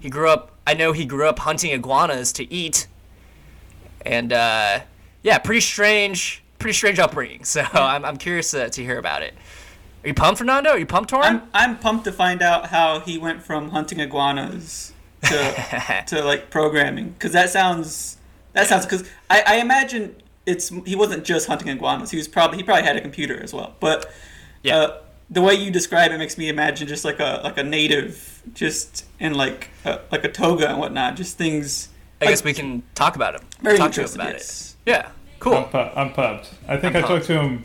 He 0.00 0.10
grew 0.10 0.28
up. 0.28 0.56
I 0.66 0.74
know 0.74 0.90
he 0.90 1.04
grew 1.04 1.28
up 1.28 1.38
hunting 1.38 1.70
iguanas 1.70 2.32
to 2.32 2.52
eat, 2.52 2.88
and 4.04 4.32
uh, 4.32 4.80
yeah, 5.22 5.38
pretty 5.38 5.60
strange, 5.60 6.42
pretty 6.58 6.74
strange 6.74 6.98
upbringing. 6.98 7.44
So 7.44 7.62
I'm, 7.72 8.04
I'm 8.04 8.16
curious 8.16 8.52
uh, 8.52 8.68
to 8.68 8.82
hear 8.82 8.98
about 8.98 9.22
it. 9.22 9.34
Are 10.02 10.08
you 10.08 10.14
pumped, 10.14 10.38
Fernando? 10.38 10.70
Are 10.70 10.78
you 10.78 10.86
pumped, 10.86 11.10
Torin? 11.10 11.24
I'm 11.24 11.42
I'm 11.52 11.78
pumped 11.78 12.04
to 12.04 12.12
find 12.12 12.42
out 12.42 12.66
how 12.66 13.00
he 13.00 13.18
went 13.18 13.42
from 13.42 13.70
hunting 13.70 14.00
iguanas 14.00 14.92
to 15.24 16.02
to 16.06 16.24
like 16.24 16.50
programming 16.50 17.10
because 17.10 17.32
that 17.32 17.50
sounds 17.50 18.16
that 18.54 18.66
sounds 18.66 18.86
because 18.86 19.08
I, 19.28 19.42
I 19.46 19.56
imagine 19.56 20.16
it's 20.46 20.70
he 20.86 20.96
wasn't 20.96 21.24
just 21.24 21.46
hunting 21.46 21.68
iguanas. 21.68 22.10
He 22.10 22.16
was 22.16 22.28
probably 22.28 22.56
he 22.58 22.62
probably 22.62 22.84
had 22.84 22.96
a 22.96 23.00
computer 23.00 23.40
as 23.42 23.52
well. 23.52 23.74
But 23.80 24.10
Yeah. 24.62 24.76
uh, 24.78 24.98
the 25.32 25.42
way 25.42 25.54
you 25.54 25.70
describe 25.70 26.10
it 26.10 26.18
makes 26.18 26.36
me 26.36 26.48
imagine 26.48 26.88
just 26.88 27.04
like 27.04 27.20
a 27.20 27.40
like 27.44 27.56
a 27.58 27.62
native 27.62 28.42
just 28.54 29.04
in 29.20 29.34
like 29.34 29.68
a, 29.84 30.00
like 30.10 30.24
a 30.24 30.28
toga 30.32 30.68
and 30.68 30.78
whatnot. 30.78 31.14
Just 31.16 31.36
things. 31.38 31.88
I 32.20 32.26
guess 32.26 32.42
we 32.42 32.52
can 32.52 32.82
talk 32.94 33.16
about 33.16 33.34
it. 33.34 33.42
Very 33.62 33.78
talk 33.78 33.92
to 33.92 34.02
him 34.02 34.10
about 34.14 34.32
yes. 34.32 34.76
it. 34.86 34.90
Yeah. 34.90 35.10
Cool. 35.38 35.54
I'm, 35.54 35.64
pu- 35.66 35.78
I'm 35.98 36.12
pumped. 36.12 36.50
I 36.68 36.76
think 36.76 36.96
I'm 36.96 37.04
I 37.04 37.08
talked 37.08 37.26
to 37.26 37.40
him 37.40 37.64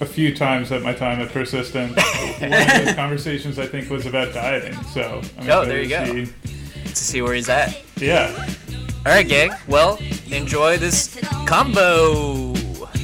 a 0.00 0.06
few 0.06 0.34
times 0.34 0.70
at 0.72 0.82
my 0.82 0.92
time 0.92 1.20
at 1.20 1.30
Persistent. 1.30 1.96
One 2.40 2.52
of 2.52 2.84
those 2.84 2.94
conversations 2.94 3.58
I 3.58 3.66
think 3.66 3.90
was 3.90 4.06
about 4.06 4.32
dieting. 4.32 4.74
So 4.92 5.20
I'm 5.38 5.50
Oh, 5.50 5.62
excited 5.62 5.68
there 5.70 5.82
you 5.82 5.88
to 5.88 6.24
go. 6.24 6.24
see- 6.24 6.32
to 6.88 6.96
see 6.96 7.22
where 7.22 7.34
he's 7.34 7.48
at. 7.48 7.80
Yeah. 7.96 8.32
All 9.06 9.12
right, 9.12 9.26
gang. 9.28 9.50
Well, 9.68 9.98
enjoy 10.30 10.78
this 10.78 11.18
combo. 11.46 12.52
What 12.78 12.92
do 12.94 13.00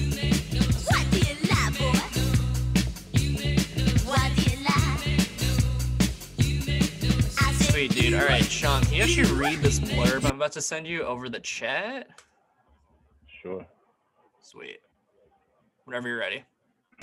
you 1.18 1.36
lie, 1.48 1.70
boy? 1.78 1.98
What 4.06 4.32
do 4.36 4.42
you 4.50 4.64
lie? 4.64 5.00
I 7.38 7.52
said 7.52 7.70
Sweet, 7.72 7.90
dude. 7.92 8.14
All 8.14 8.26
right, 8.26 8.44
Sean, 8.44 8.82
can 8.84 8.94
you 8.94 9.02
actually 9.02 9.32
read 9.32 9.58
this 9.60 9.78
blurb 9.80 10.24
I'm 10.24 10.36
about 10.36 10.52
to 10.52 10.62
send 10.62 10.86
you 10.86 11.02
over 11.04 11.28
the 11.28 11.40
chat? 11.40 12.08
Sure. 13.26 13.64
Sweet. 14.40 14.78
Whenever 15.84 16.08
you're 16.08 16.18
ready. 16.18 16.44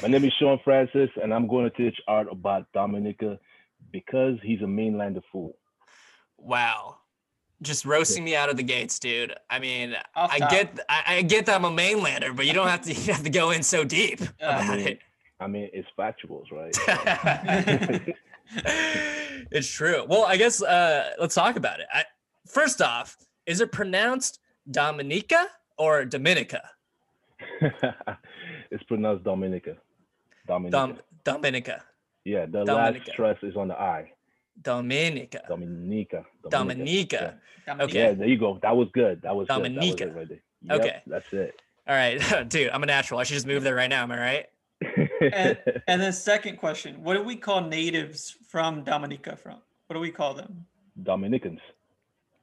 My 0.02 0.08
name 0.08 0.24
is 0.24 0.34
Sean 0.40 0.60
Francis, 0.64 1.10
and 1.22 1.34
I'm 1.34 1.48
going 1.48 1.70
to 1.70 1.76
teach 1.78 2.00
art 2.08 2.28
about 2.32 2.66
Dominica 2.74 3.40
because 3.92 4.38
he's 4.44 4.62
a 4.62 4.66
mainlander 4.66 5.22
fool. 5.32 5.56
Wow. 6.38 6.98
Just 7.62 7.86
roasting 7.86 8.24
me 8.24 8.36
out 8.36 8.50
of 8.50 8.58
the 8.58 8.64
gates, 8.64 8.98
dude. 8.98 9.36
I 9.50 9.60
mean, 9.60 9.96
Off 10.16 10.32
I 10.32 10.40
top. 10.40 10.50
get, 10.52 10.80
I, 10.90 11.04
I 11.18 11.22
get 11.22 11.46
that 11.46 11.56
I'm 11.56 11.66
a 11.66 11.70
mainlander, 11.72 12.36
but 12.36 12.48
you 12.48 12.54
don't 12.54 12.68
have 12.68 12.82
to, 12.82 12.94
you 12.94 13.14
have 13.14 13.24
to 13.24 13.30
go 13.30 13.52
in 13.52 13.62
so 13.64 13.84
deep 13.84 14.22
Uh, 14.22 14.26
about 14.42 14.78
mean, 14.78 14.88
it. 14.88 15.00
I 15.40 15.48
mean, 15.48 15.70
it's 15.74 15.88
factuals, 15.98 16.52
right? 16.52 16.76
it's 19.52 19.70
true. 19.70 20.06
Well, 20.08 20.24
I 20.26 20.38
guess 20.38 20.62
uh, 20.64 21.12
let's 21.20 21.36
talk 21.36 21.56
about 21.56 21.80
it. 21.80 21.88
I, 21.94 22.04
first 22.48 22.82
off, 22.82 23.18
is 23.46 23.62
it 23.62 23.72
pronounced 23.72 24.40
Dominica 24.70 25.48
or 25.78 26.06
Dominica? 26.06 26.62
it's 28.72 28.84
pronounced 28.88 29.24
Dominica. 29.24 29.78
Dominica. 30.52 30.72
Dom, 30.78 31.00
Dominica. 31.24 31.84
yeah, 32.26 32.46
the 32.46 32.66
Dominica. 32.66 33.00
last 33.00 33.12
stress 33.14 33.38
is 33.42 33.56
on 33.56 33.70
the 33.70 33.80
I. 33.80 34.12
Dominica. 34.62 35.42
Dominica. 35.48 36.26
Dominica. 36.50 37.38
Okay. 37.70 37.98
Yeah. 37.98 38.08
yeah, 38.10 38.14
there 38.14 38.28
you 38.28 38.38
go. 38.38 38.60
That 38.62 38.76
was 38.76 38.90
good. 38.94 39.22
That 39.22 39.36
was 39.36 39.48
Dominica. 39.48 40.06
good. 40.06 40.10
That 40.10 40.16
was 40.16 40.16
it 40.16 40.18
right 40.18 40.30
there. 40.30 40.78
Yep, 40.78 40.80
Okay. 40.82 41.02
That's 41.08 41.34
it. 41.34 41.62
All 41.88 41.96
right, 41.96 42.50
dude, 42.50 42.70
I'm 42.70 42.84
a 42.84 42.86
natural. 42.86 43.20
I 43.20 43.24
should 43.24 43.34
just 43.36 43.48
move 43.48 43.64
there 43.64 43.76
right 43.76 43.90
now. 43.90 44.04
Am 44.04 44.12
I 44.12 44.20
right? 44.20 44.46
And, 45.34 45.58
and 45.88 46.02
then 46.02 46.12
second 46.14 46.58
question: 46.58 47.02
What 47.04 47.16
do 47.16 47.24
we 47.24 47.36
call 47.36 47.62
natives 47.62 48.36
from 48.50 48.84
Dominica? 48.84 49.36
From 49.38 49.58
what 49.88 49.94
do 49.96 50.00
we 50.00 50.12
call 50.12 50.34
them? 50.34 50.66
Dominicans. 51.02 51.60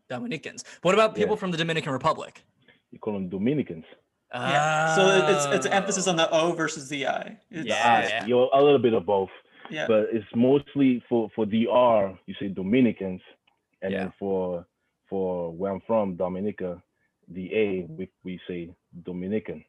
Dominicans. 0.09 0.65
What 0.83 0.95
about 0.95 1.15
people 1.15 1.37
Yeah. 1.37 1.41
from 1.41 1.51
the 1.51 1.59
Dominican 1.59 1.93
Republic? 1.93 2.43
You 2.91 2.99
call 2.99 3.13
them 3.13 3.29
Dominicans. 3.29 3.85
Yeah. 4.33 4.95
So 4.95 5.29
it's 5.31 5.45
it's 5.57 5.67
an 5.67 5.73
emphasis 5.73 6.07
on 6.07 6.17
the 6.17 6.29
O 6.31 6.53
versus 6.53 6.89
the 6.89 7.07
I. 7.07 7.39
It's, 7.51 7.67
Yeah. 7.67 8.09
Yeah. 8.09 8.27
You're 8.27 8.49
a 8.53 8.63
little 8.63 8.79
bit 8.79 8.93
of 8.95 9.07
both. 9.07 9.31
yeah. 9.71 9.87
but 9.87 10.07
it's 10.13 10.27
mostly 10.35 11.03
for 11.09 11.31
for 11.35 11.45
DR. 11.47 12.19
You 12.27 12.35
say 12.41 12.49
Dominicans, 12.49 13.21
and 13.83 13.93
Yeah. 13.93 13.99
then 14.05 14.13
for 14.19 14.67
for 15.09 15.53
where 15.53 15.73
I'm 15.73 15.81
from, 15.87 16.17
Dominica, 16.17 16.83
the 17.29 17.55
A 17.55 17.87
we, 17.89 18.09
we 18.25 18.41
say 18.49 18.71
Dominican. 19.05 19.65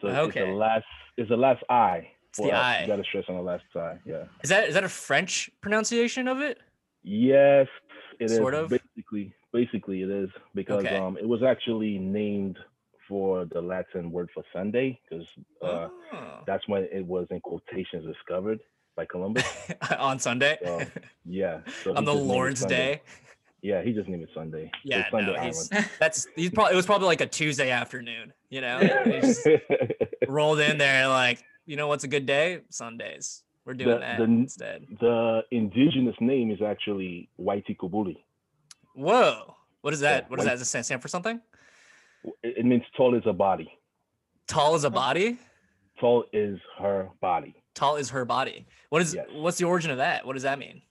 So 0.00 0.08
it's 0.08 0.34
the 0.34 0.46
last 0.46 0.84
it's 1.16 1.28
the 1.28 1.36
last 1.36 1.62
I. 1.68 2.08
It's 2.28 2.38
the 2.38 2.44
for 2.48 2.54
us. 2.54 2.60
I. 2.64 2.80
You 2.82 2.86
gotta 2.86 3.04
stress 3.04 3.24
on 3.28 3.36
the 3.36 3.42
last 3.42 3.64
I. 3.76 3.96
Yeah. 4.04 4.24
Is 4.42 4.50
that 4.50 4.68
is 4.68 4.74
that 4.74 4.84
a 4.84 4.88
French 4.88 5.50
pronunciation 5.60 6.28
of 6.28 6.40
it? 6.40 6.58
Yes, 7.02 7.66
it 8.20 8.30
is. 8.30 8.36
Sort 8.36 8.54
of? 8.54 8.70
Basically, 8.70 9.34
basically 9.52 10.02
it 10.02 10.10
is 10.10 10.30
because 10.54 10.84
Okay. 10.84 10.96
um 10.96 11.16
it 11.16 11.28
was 11.28 11.42
actually 11.42 11.98
named 11.98 12.58
for 13.08 13.44
the 13.46 13.60
Latin 13.60 14.10
word 14.10 14.30
for 14.34 14.42
Sunday 14.52 15.00
because 15.08 15.26
uh, 15.62 15.88
Oh. 16.12 16.40
that's 16.46 16.66
when 16.68 16.84
it 16.92 17.04
was 17.04 17.26
in 17.30 17.40
quotations 17.40 18.04
discovered 18.06 18.60
by 18.96 19.04
Columbus. 19.04 19.44
On 19.98 20.18
Sunday, 20.18 20.58
So 20.64 20.80
yeah. 21.24 21.60
So 21.82 21.90
on 21.96 22.04
the 22.04 22.12
just 22.12 22.16
named 22.22 22.30
it 22.30 22.34
Lord's 22.34 22.64
Day. 22.66 23.02
Yeah, 23.62 23.82
he 23.82 23.92
just 23.92 24.08
named 24.08 24.22
it 24.22 24.28
Sunday. 24.34 24.70
Yeah, 24.84 25.10
Sunday 25.10 25.32
no, 25.32 25.40
he's 25.40 25.72
Island. 25.72 25.88
that's 25.98 26.26
he's 26.36 26.50
probably 26.50 26.74
it 26.74 26.76
was 26.76 26.86
probably 26.86 27.06
like 27.06 27.20
a 27.22 27.26
Tuesday 27.26 27.70
afternoon. 27.70 28.32
You 28.50 28.60
know, 28.60 28.78
he 29.04 29.20
just 29.20 29.46
rolled 30.28 30.60
in 30.60 30.78
there 30.78 31.08
like 31.08 31.42
you 31.66 31.76
know 31.76 31.88
what's 31.88 32.04
a 32.04 32.08
good 32.08 32.26
day? 32.26 32.60
Sundays. 32.68 33.42
We're 33.64 33.72
doing 33.74 33.88
The- 33.94 33.98
that 34.00 34.18
the- 34.18 34.24
instead. 34.24 34.86
The 35.00 35.42
indigenous 35.50 36.14
name 36.20 36.50
is 36.50 36.60
actually 36.60 37.30
Wai'tu 37.40 37.76
Kubuli. 37.78 38.18
Whoa. 38.94 39.54
What 39.80 39.92
is 39.94 40.00
that? 40.00 40.24
Yeah, 40.24 40.28
what 40.28 40.38
is 40.40 40.44
that? 40.44 40.52
Does 40.52 40.60
it 40.62 40.64
stand- 40.66 40.84
stand 40.86 41.02
for 41.02 41.08
something? 41.08 41.40
It, 42.42 42.64
means 42.64 42.82
tall 42.96 43.14
is 43.14 43.22
a 43.26 43.32
body. 43.32 43.70
Tall 44.46 44.74
is 44.74 44.84
a 44.84 44.90
body. 44.90 45.38
Tall 46.00 46.24
is 46.32 46.58
her 46.78 47.08
body. 47.20 47.54
Tall 47.74 47.96
is 47.96 48.10
her 48.10 48.24
body. 48.24 48.66
What 48.90 49.02
is? 49.02 49.14
Yes. 49.14 49.26
What's 49.32 49.58
the 49.58 49.64
origin 49.64 49.90
of 49.90 49.98
that? 49.98 50.26
What 50.26 50.34
does 50.34 50.42
that 50.42 50.58
mean? 50.58 50.82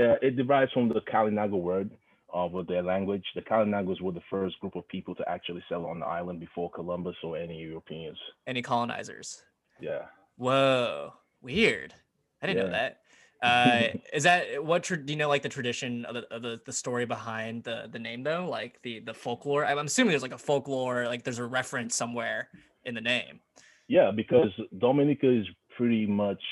Uh, 0.00 0.16
it 0.22 0.36
derives 0.36 0.72
from 0.72 0.88
the 0.88 1.00
Kalinago 1.12 1.60
word 1.60 1.90
of 2.32 2.66
their 2.66 2.82
language. 2.82 3.24
The 3.34 3.42
Kalinagos 3.42 4.00
were 4.00 4.12
the 4.12 4.22
first 4.30 4.58
group 4.60 4.74
of 4.74 4.88
people 4.88 5.14
to 5.16 5.28
actually 5.28 5.62
settle 5.68 5.86
on 5.86 6.00
the 6.00 6.06
island 6.06 6.40
before 6.40 6.70
Columbus 6.70 7.16
or 7.22 7.36
any 7.36 7.58
Europeans. 7.58 8.18
Any 8.46 8.62
colonizers? 8.62 9.42
Yeah. 9.80 10.06
Whoa, 10.36 11.12
weird. 11.42 11.94
I 12.40 12.46
didn't 12.46 12.64
know 12.64 12.72
that. 12.72 13.01
Uh, 13.42 13.88
is 14.12 14.22
that 14.22 14.64
what? 14.64 14.82
Tra- 14.84 14.96
do 14.96 15.12
you 15.12 15.18
know 15.18 15.28
like 15.28 15.42
the 15.42 15.48
tradition 15.48 16.04
of 16.04 16.14
the, 16.14 16.34
of 16.34 16.42
the 16.42 16.60
the 16.64 16.72
story 16.72 17.04
behind 17.06 17.64
the 17.64 17.88
the 17.90 17.98
name 17.98 18.22
though? 18.22 18.48
Like 18.48 18.80
the 18.82 19.00
the 19.00 19.14
folklore. 19.14 19.64
I'm 19.64 19.78
assuming 19.78 20.10
there's 20.12 20.22
like 20.22 20.32
a 20.32 20.38
folklore. 20.38 21.06
Like 21.06 21.24
there's 21.24 21.38
a 21.38 21.44
reference 21.46 21.94
somewhere 21.96 22.48
in 22.84 22.94
the 22.94 23.00
name. 23.00 23.40
Yeah, 23.88 24.10
because 24.14 24.50
Dominica 24.78 25.28
is 25.30 25.46
pretty 25.76 26.06
much 26.06 26.42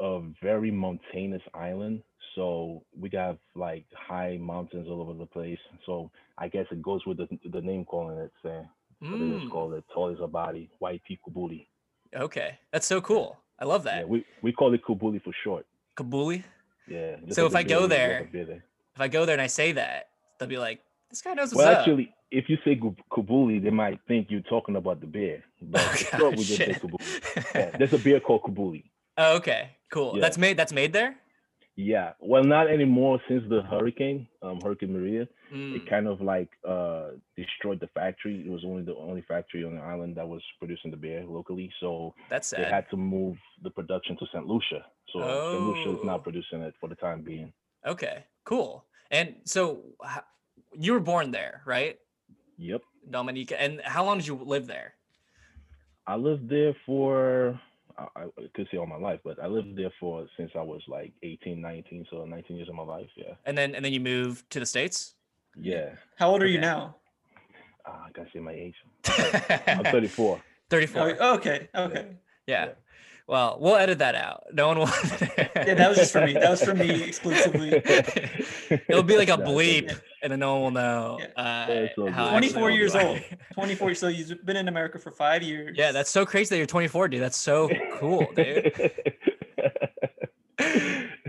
a 0.00 0.20
very 0.42 0.70
mountainous 0.70 1.42
island. 1.54 2.02
So 2.34 2.84
we 2.98 3.08
got 3.08 3.38
like 3.54 3.86
high 3.94 4.36
mountains 4.40 4.86
all 4.88 5.00
over 5.00 5.14
the 5.14 5.26
place. 5.26 5.58
So 5.86 6.10
I 6.38 6.48
guess 6.48 6.66
it 6.70 6.82
goes 6.82 7.04
with 7.06 7.18
the, 7.18 7.28
the 7.50 7.60
name 7.60 7.84
calling 7.84 8.18
it. 8.18 8.32
Say, 8.42 8.60
but 9.00 9.20
it 9.20 9.24
is 9.34 9.42
Mm, 9.42 9.50
called 9.50 9.74
it 9.74 9.84
tall 9.94 10.10
is 10.10 10.18
a 10.22 10.26
body, 10.26 10.70
white 10.78 11.02
people 11.04 11.32
Kubuli. 11.32 11.66
okay, 12.14 12.58
that's 12.72 12.86
so 12.86 13.00
cool. 13.00 13.38
I 13.58 13.64
love 13.64 13.82
that. 13.84 14.00
Yeah, 14.00 14.04
we, 14.04 14.24
we 14.42 14.52
call 14.52 14.72
it 14.74 14.82
Kubuli 14.84 15.22
for 15.22 15.32
short. 15.44 15.66
Kubuli. 15.96 16.44
Yeah. 16.88 17.16
So 17.30 17.46
if 17.46 17.54
I 17.54 17.62
go 17.62 17.86
there- 17.86 18.18
have 18.18 18.26
a 18.28 18.30
beer 18.32 18.44
there. 18.44 18.64
If 18.94 19.00
I 19.00 19.08
go 19.08 19.24
there 19.24 19.34
and 19.34 19.42
I 19.42 19.46
say 19.46 19.72
that, 19.72 20.08
they'll 20.38 20.48
be 20.48 20.58
like, 20.58 20.80
"This 21.08 21.22
guy 21.22 21.34
knows 21.34 21.54
what's 21.54 21.64
Well, 21.64 21.72
up." 21.72 21.78
actually, 21.78 22.12
if 22.30 22.48
you 22.48 22.58
say 22.64 22.76
Kubuli, 23.10 23.62
they 23.62 23.70
might 23.70 23.98
think 24.08 24.30
you're 24.30 24.40
talking 24.42 24.76
about 24.76 25.00
the 25.00 25.06
beer. 25.06 25.42
But 25.62 25.80
Oh, 26.14 26.18
God, 26.18 26.30
we 26.38 26.44
just 26.44 26.56
say. 26.58 26.74
Yeah, 27.54 27.76
there's 27.78 27.92
a 27.92 27.98
beer 27.98 28.20
called 28.20 28.42
Kubuli. 28.42 28.84
oh, 29.18 29.36
okay, 29.36 29.70
cool. 29.90 30.12
Yeah. 30.14 30.20
That's 30.22 30.38
made. 30.38 30.56
That's 30.56 30.72
made 30.72 30.92
there. 30.92 31.16
Yeah, 31.76 32.12
well, 32.20 32.44
not 32.44 32.68
anymore 32.68 33.20
since 33.28 33.42
the 33.48 33.62
hurricane, 33.62 34.26
um, 34.42 34.60
Hurricane 34.60 34.92
Maria. 34.92 35.26
Mm, 35.54 35.76
It 35.76 35.88
kind 35.88 36.06
of 36.08 36.20
like 36.20 36.50
uh, 36.68 37.12
destroyed 37.36 37.80
the 37.80 37.86
factory. 37.94 38.42
It 38.46 38.50
was 38.50 38.64
only 38.66 38.82
the 38.82 38.94
only 38.96 39.22
factory 39.22 39.64
on 39.64 39.76
the 39.76 39.80
island 39.82 40.16
that 40.16 40.28
was 40.28 40.42
producing 40.58 40.90
the 40.90 40.96
beer 40.98 41.24
locally. 41.24 41.72
So 41.80 42.14
that's 42.28 42.48
sad. 42.48 42.60
they 42.60 42.68
had 42.68 42.90
to 42.90 42.96
move 42.98 43.36
the 43.62 43.70
production 43.70 44.16
to 44.18 44.26
St. 44.32 44.46
Lucia. 44.46 44.84
So 45.12 45.18
St. 45.20 45.62
Lucia 45.66 45.90
is 45.94 45.98
Oh. 46.02 46.06
not 46.06 46.22
producing 46.22 46.62
it 46.62 46.74
for 46.80 46.88
the 46.88 46.94
time 46.96 47.22
being. 47.22 47.52
Okay, 47.86 48.24
cool. 48.44 48.84
And 49.10 49.36
so 49.44 49.82
you 50.78 50.92
were 50.92 51.00
born 51.00 51.30
there, 51.30 51.62
right, 51.66 51.98
Yep. 52.58 52.82
Dominica? 53.10 53.60
And 53.60 53.80
how 53.82 54.04
long 54.04 54.18
did 54.18 54.26
you 54.26 54.34
live 54.36 54.66
there? 54.66 54.94
I 56.06 56.16
lived 56.16 56.48
there 56.48 56.74
for 56.86 57.58
I, 57.98 58.06
I 58.16 58.28
could 58.54 58.66
say 58.70 58.78
all 58.78 58.86
my 58.86 58.96
life, 58.96 59.20
but 59.24 59.38
I 59.42 59.46
lived 59.46 59.76
there 59.76 59.92
for 60.00 60.26
since 60.36 60.50
I 60.54 60.62
was 60.62 60.80
like 60.88 61.12
18, 61.22 61.60
19, 61.60 62.06
so 62.10 62.24
19 62.24 62.56
years 62.56 62.68
of 62.68 62.74
my 62.74 62.82
life. 62.82 63.08
Yeah, 63.16 63.34
And 63.44 63.56
then 63.58 63.74
and 63.74 63.84
then 63.84 63.92
you 63.92 64.00
moved 64.00 64.48
to 64.50 64.60
the 64.60 64.66
states. 64.66 65.14
yeah. 65.56 65.96
How 66.16 66.30
old 66.30 66.42
are 66.42 66.46
you 66.46 66.60
now? 66.60 66.96
Uh, 67.84 67.90
I 68.06 68.10
gotta 68.12 68.30
say 68.32 68.38
my 68.40 68.52
age. 68.52 68.74
I'm 69.66 69.84
34. 69.84 70.40
34. 70.70 71.16
Oh, 71.20 71.34
okay, 71.34 71.68
okay. 71.74 72.06
yeah. 72.46 72.66
yeah. 72.66 72.72
Well, 73.30 73.58
we'll 73.60 73.76
edit 73.76 74.00
that 74.00 74.16
out. 74.16 74.42
No 74.52 74.66
one 74.66 74.80
will. 74.80 74.90
Yeah, 75.60 75.74
that 75.74 75.88
was 75.90 75.98
just 75.98 76.12
for 76.12 76.24
me. 76.26 76.32
That 76.32 76.50
was 76.50 76.62
for 76.64 76.74
me 76.74 77.02
exclusively. 77.02 77.68
It'll 78.88 79.02
be 79.02 79.18
like 79.18 79.28
a 79.28 79.36
bleep, 79.36 79.94
and 80.22 80.32
then 80.32 80.40
no 80.40 80.54
one 80.54 80.62
will 80.62 80.70
know. 80.80 81.18
Yeah. 81.20 81.26
Uh, 81.36 81.66
That's 81.66 82.14
how 82.14 82.30
24 82.30 82.70
years 82.70 82.94
old. 82.94 83.04
old. 83.04 83.20
24. 83.54 83.94
So 83.94 84.08
you've 84.08 84.44
been 84.46 84.56
in 84.56 84.68
America 84.68 84.98
for 84.98 85.10
five 85.10 85.42
years. 85.42 85.76
Yeah, 85.78 85.92
that's 85.92 86.10
so 86.10 86.24
crazy 86.24 86.48
that 86.54 86.56
you're 86.56 86.66
24, 86.66 87.08
dude. 87.08 87.20
That's 87.22 87.36
so 87.36 87.68
cool, 87.98 88.26
dude. 88.34 88.72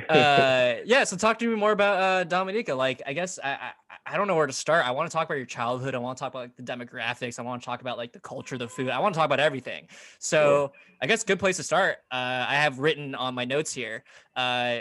uh 0.10 0.76
yeah 0.86 1.06
so 1.06 1.16
talk 1.16 1.40
to 1.40 1.48
me 1.48 1.56
more 1.56 1.72
about 1.72 2.02
uh 2.02 2.24
dominica 2.26 2.76
like 2.76 3.02
i 3.08 3.14
guess 3.14 3.40
I, 3.42 3.72
I 4.12 4.18
don't 4.18 4.28
know 4.28 4.36
where 4.36 4.48
to 4.48 4.54
start 4.54 4.86
i 4.86 4.92
want 4.92 5.10
to 5.10 5.14
talk 5.16 5.26
about 5.26 5.38
your 5.38 5.46
childhood 5.46 5.96
i 5.96 5.98
want 5.98 6.18
to 6.18 6.22
talk 6.22 6.34
about 6.34 6.40
like 6.40 6.56
the 6.58 6.64
demographics 6.64 7.40
i 7.40 7.42
want 7.42 7.62
to 7.62 7.66
talk 7.66 7.82
about 7.82 7.98
like 7.98 8.12
the 8.12 8.20
culture 8.20 8.58
the 8.58 8.68
food 8.68 8.90
i 8.90 9.00
want 9.00 9.14
to 9.14 9.18
talk 9.18 9.26
about 9.26 9.40
everything 9.40 9.88
so 10.20 10.74
i 11.02 11.08
guess 11.08 11.24
good 11.24 11.40
place 11.40 11.58
to 11.58 11.64
start 11.64 11.98
uh 12.12 12.46
i 12.50 12.56
have 12.56 12.80
written 12.80 13.16
on 13.16 13.34
my 13.34 13.46
notes 13.46 13.74
here 13.74 14.04
uh 14.36 14.80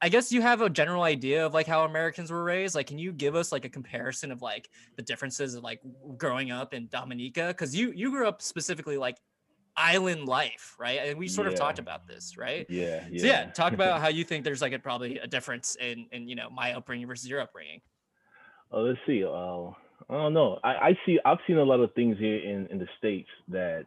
I 0.00 0.10
guess 0.10 0.30
you 0.30 0.42
have 0.42 0.60
a 0.60 0.68
general 0.68 1.04
idea 1.04 1.46
of 1.46 1.54
like 1.54 1.66
how 1.66 1.84
Americans 1.84 2.30
were 2.30 2.44
raised. 2.44 2.74
Like, 2.74 2.86
can 2.86 2.98
you 2.98 3.12
give 3.12 3.34
us 3.34 3.50
like 3.50 3.64
a 3.64 3.68
comparison 3.68 4.30
of 4.30 4.42
like 4.42 4.68
the 4.96 5.02
differences 5.02 5.54
of 5.54 5.64
like 5.64 5.80
growing 6.18 6.50
up 6.50 6.74
in 6.74 6.88
Dominica? 6.88 7.48
Because 7.48 7.74
you 7.74 7.92
you 7.92 8.10
grew 8.10 8.28
up 8.28 8.42
specifically 8.42 8.98
like 8.98 9.16
island 9.76 10.26
life, 10.26 10.74
right? 10.78 11.00
And 11.00 11.18
we 11.18 11.28
sort 11.28 11.46
of 11.46 11.54
talked 11.54 11.78
about 11.78 12.06
this, 12.06 12.36
right? 12.36 12.66
yeah, 12.68 13.04
yeah. 13.10 13.20
So 13.20 13.26
yeah, 13.26 13.50
talk 13.52 13.72
about 13.72 14.00
how 14.02 14.08
you 14.08 14.24
think 14.24 14.44
there's 14.44 14.62
like 14.62 14.72
a 14.72 14.78
probably 14.78 15.18
a 15.18 15.26
difference 15.26 15.76
in 15.80 16.06
in 16.12 16.28
you 16.28 16.34
know 16.34 16.50
my 16.50 16.74
upbringing 16.74 17.06
versus 17.06 17.28
your 17.28 17.40
upbringing. 17.40 17.80
Oh, 18.72 18.82
let's 18.82 18.98
see. 19.06 19.24
Uh, 19.24 19.68
I 20.08 20.12
don't 20.22 20.34
know. 20.34 20.58
I, 20.62 20.68
I 20.88 20.98
see. 21.06 21.18
I've 21.24 21.38
seen 21.46 21.58
a 21.58 21.64
lot 21.64 21.80
of 21.80 21.92
things 21.94 22.18
here 22.18 22.36
in 22.38 22.66
in 22.68 22.78
the 22.78 22.88
states 22.98 23.28
that 23.48 23.86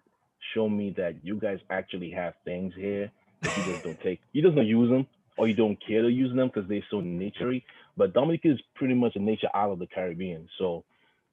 show 0.54 0.68
me 0.70 0.94
that 0.98 1.16
you 1.24 1.36
guys 1.40 1.60
actually 1.70 2.10
have 2.12 2.34
things 2.46 2.74
here 2.76 3.12
that 3.42 3.56
you 3.58 3.64
just 3.64 3.84
don't 3.84 4.00
take. 4.04 4.20
You 4.32 4.42
just 4.42 4.56
don't 4.56 4.68
use 4.68 4.90
them, 4.90 5.06
or 5.38 5.48
you 5.48 5.54
don't 5.54 5.78
care 5.86 6.02
to 6.02 6.10
use 6.10 6.34
them 6.36 6.48
because 6.54 6.68
they're 6.70 6.84
so 6.90 7.02
naturey. 7.02 7.64
But 7.98 8.14
Dominica 8.14 8.52
is 8.52 8.60
pretty 8.76 8.94
much 8.96 9.16
a 9.16 9.20
nature 9.20 9.50
island 9.54 9.74
of 9.74 9.80
the 9.80 9.88
Caribbean, 9.94 10.48
so 10.58 10.84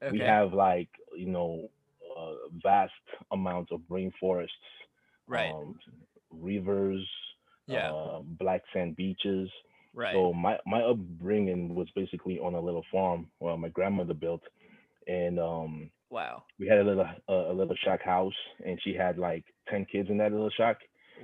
Okay. 0.02 0.12
we 0.12 0.18
have 0.18 0.52
like 0.52 0.88
you 1.16 1.26
know 1.26 1.70
uh, 2.18 2.32
vast 2.62 2.92
amounts 3.32 3.72
of 3.72 3.80
rainforests, 3.90 4.48
right. 5.26 5.50
um, 5.50 5.78
rivers, 6.30 7.06
Yeah. 7.66 7.90
uh, 7.92 8.20
black 8.22 8.62
sand 8.72 8.96
beaches. 8.96 9.48
Right. 9.96 10.14
So 10.14 10.32
my 10.32 10.58
my 10.66 10.82
upbringing 10.82 11.74
was 11.74 11.88
basically 11.96 12.38
on 12.38 12.54
a 12.54 12.60
little 12.60 12.84
farm, 12.92 13.26
well, 13.40 13.56
my 13.56 13.68
grandmother 13.68 14.14
built, 14.14 14.42
and 15.08 15.40
um, 15.40 15.90
wow. 16.10 16.44
we 16.60 16.68
had 16.68 16.78
a 16.78 16.84
little 16.84 17.08
uh, 17.28 17.50
a 17.50 17.52
little 17.52 17.76
shack 17.84 18.02
house, 18.04 18.34
and 18.64 18.78
she 18.84 18.94
had 18.94 19.18
like 19.18 19.44
ten 19.68 19.84
kids 19.90 20.08
in 20.10 20.18
that 20.18 20.30
little 20.30 20.50
shack. 20.56 20.76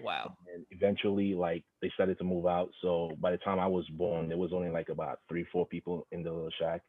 Wow. 0.02 0.34
And 0.52 0.64
eventually, 0.70 1.34
like 1.34 1.64
they 1.80 1.90
started 1.94 2.18
to 2.18 2.24
move 2.24 2.46
out. 2.46 2.70
So 2.80 3.12
by 3.20 3.30
the 3.30 3.36
time 3.38 3.60
I 3.60 3.66
was 3.66 3.86
born, 3.90 4.28
there 4.28 4.38
was 4.38 4.52
only 4.52 4.70
like 4.70 4.88
about 4.88 5.20
three, 5.28 5.44
four 5.52 5.66
people 5.66 6.06
in 6.12 6.22
the 6.22 6.32
little 6.32 6.50
shack. 6.58 6.80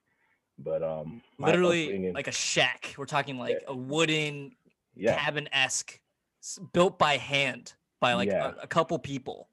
But 0.57 0.83
um, 0.83 1.21
Literally 1.39 2.11
like 2.13 2.27
a 2.27 2.31
shack. 2.31 2.95
We're 2.97 3.05
talking 3.05 3.37
like 3.37 3.63
a 3.67 3.75
wooden 3.75 4.51
yeah, 4.95 5.15
cabin 5.17 5.49
esque, 5.51 5.99
built 6.71 6.97
by 6.97 7.17
hand 7.17 7.73
by 7.99 8.13
like 8.13 8.29
Yeah. 8.29 8.53
a, 8.59 8.63
a 8.63 8.67
couple 8.67 8.97
people. 8.99 9.49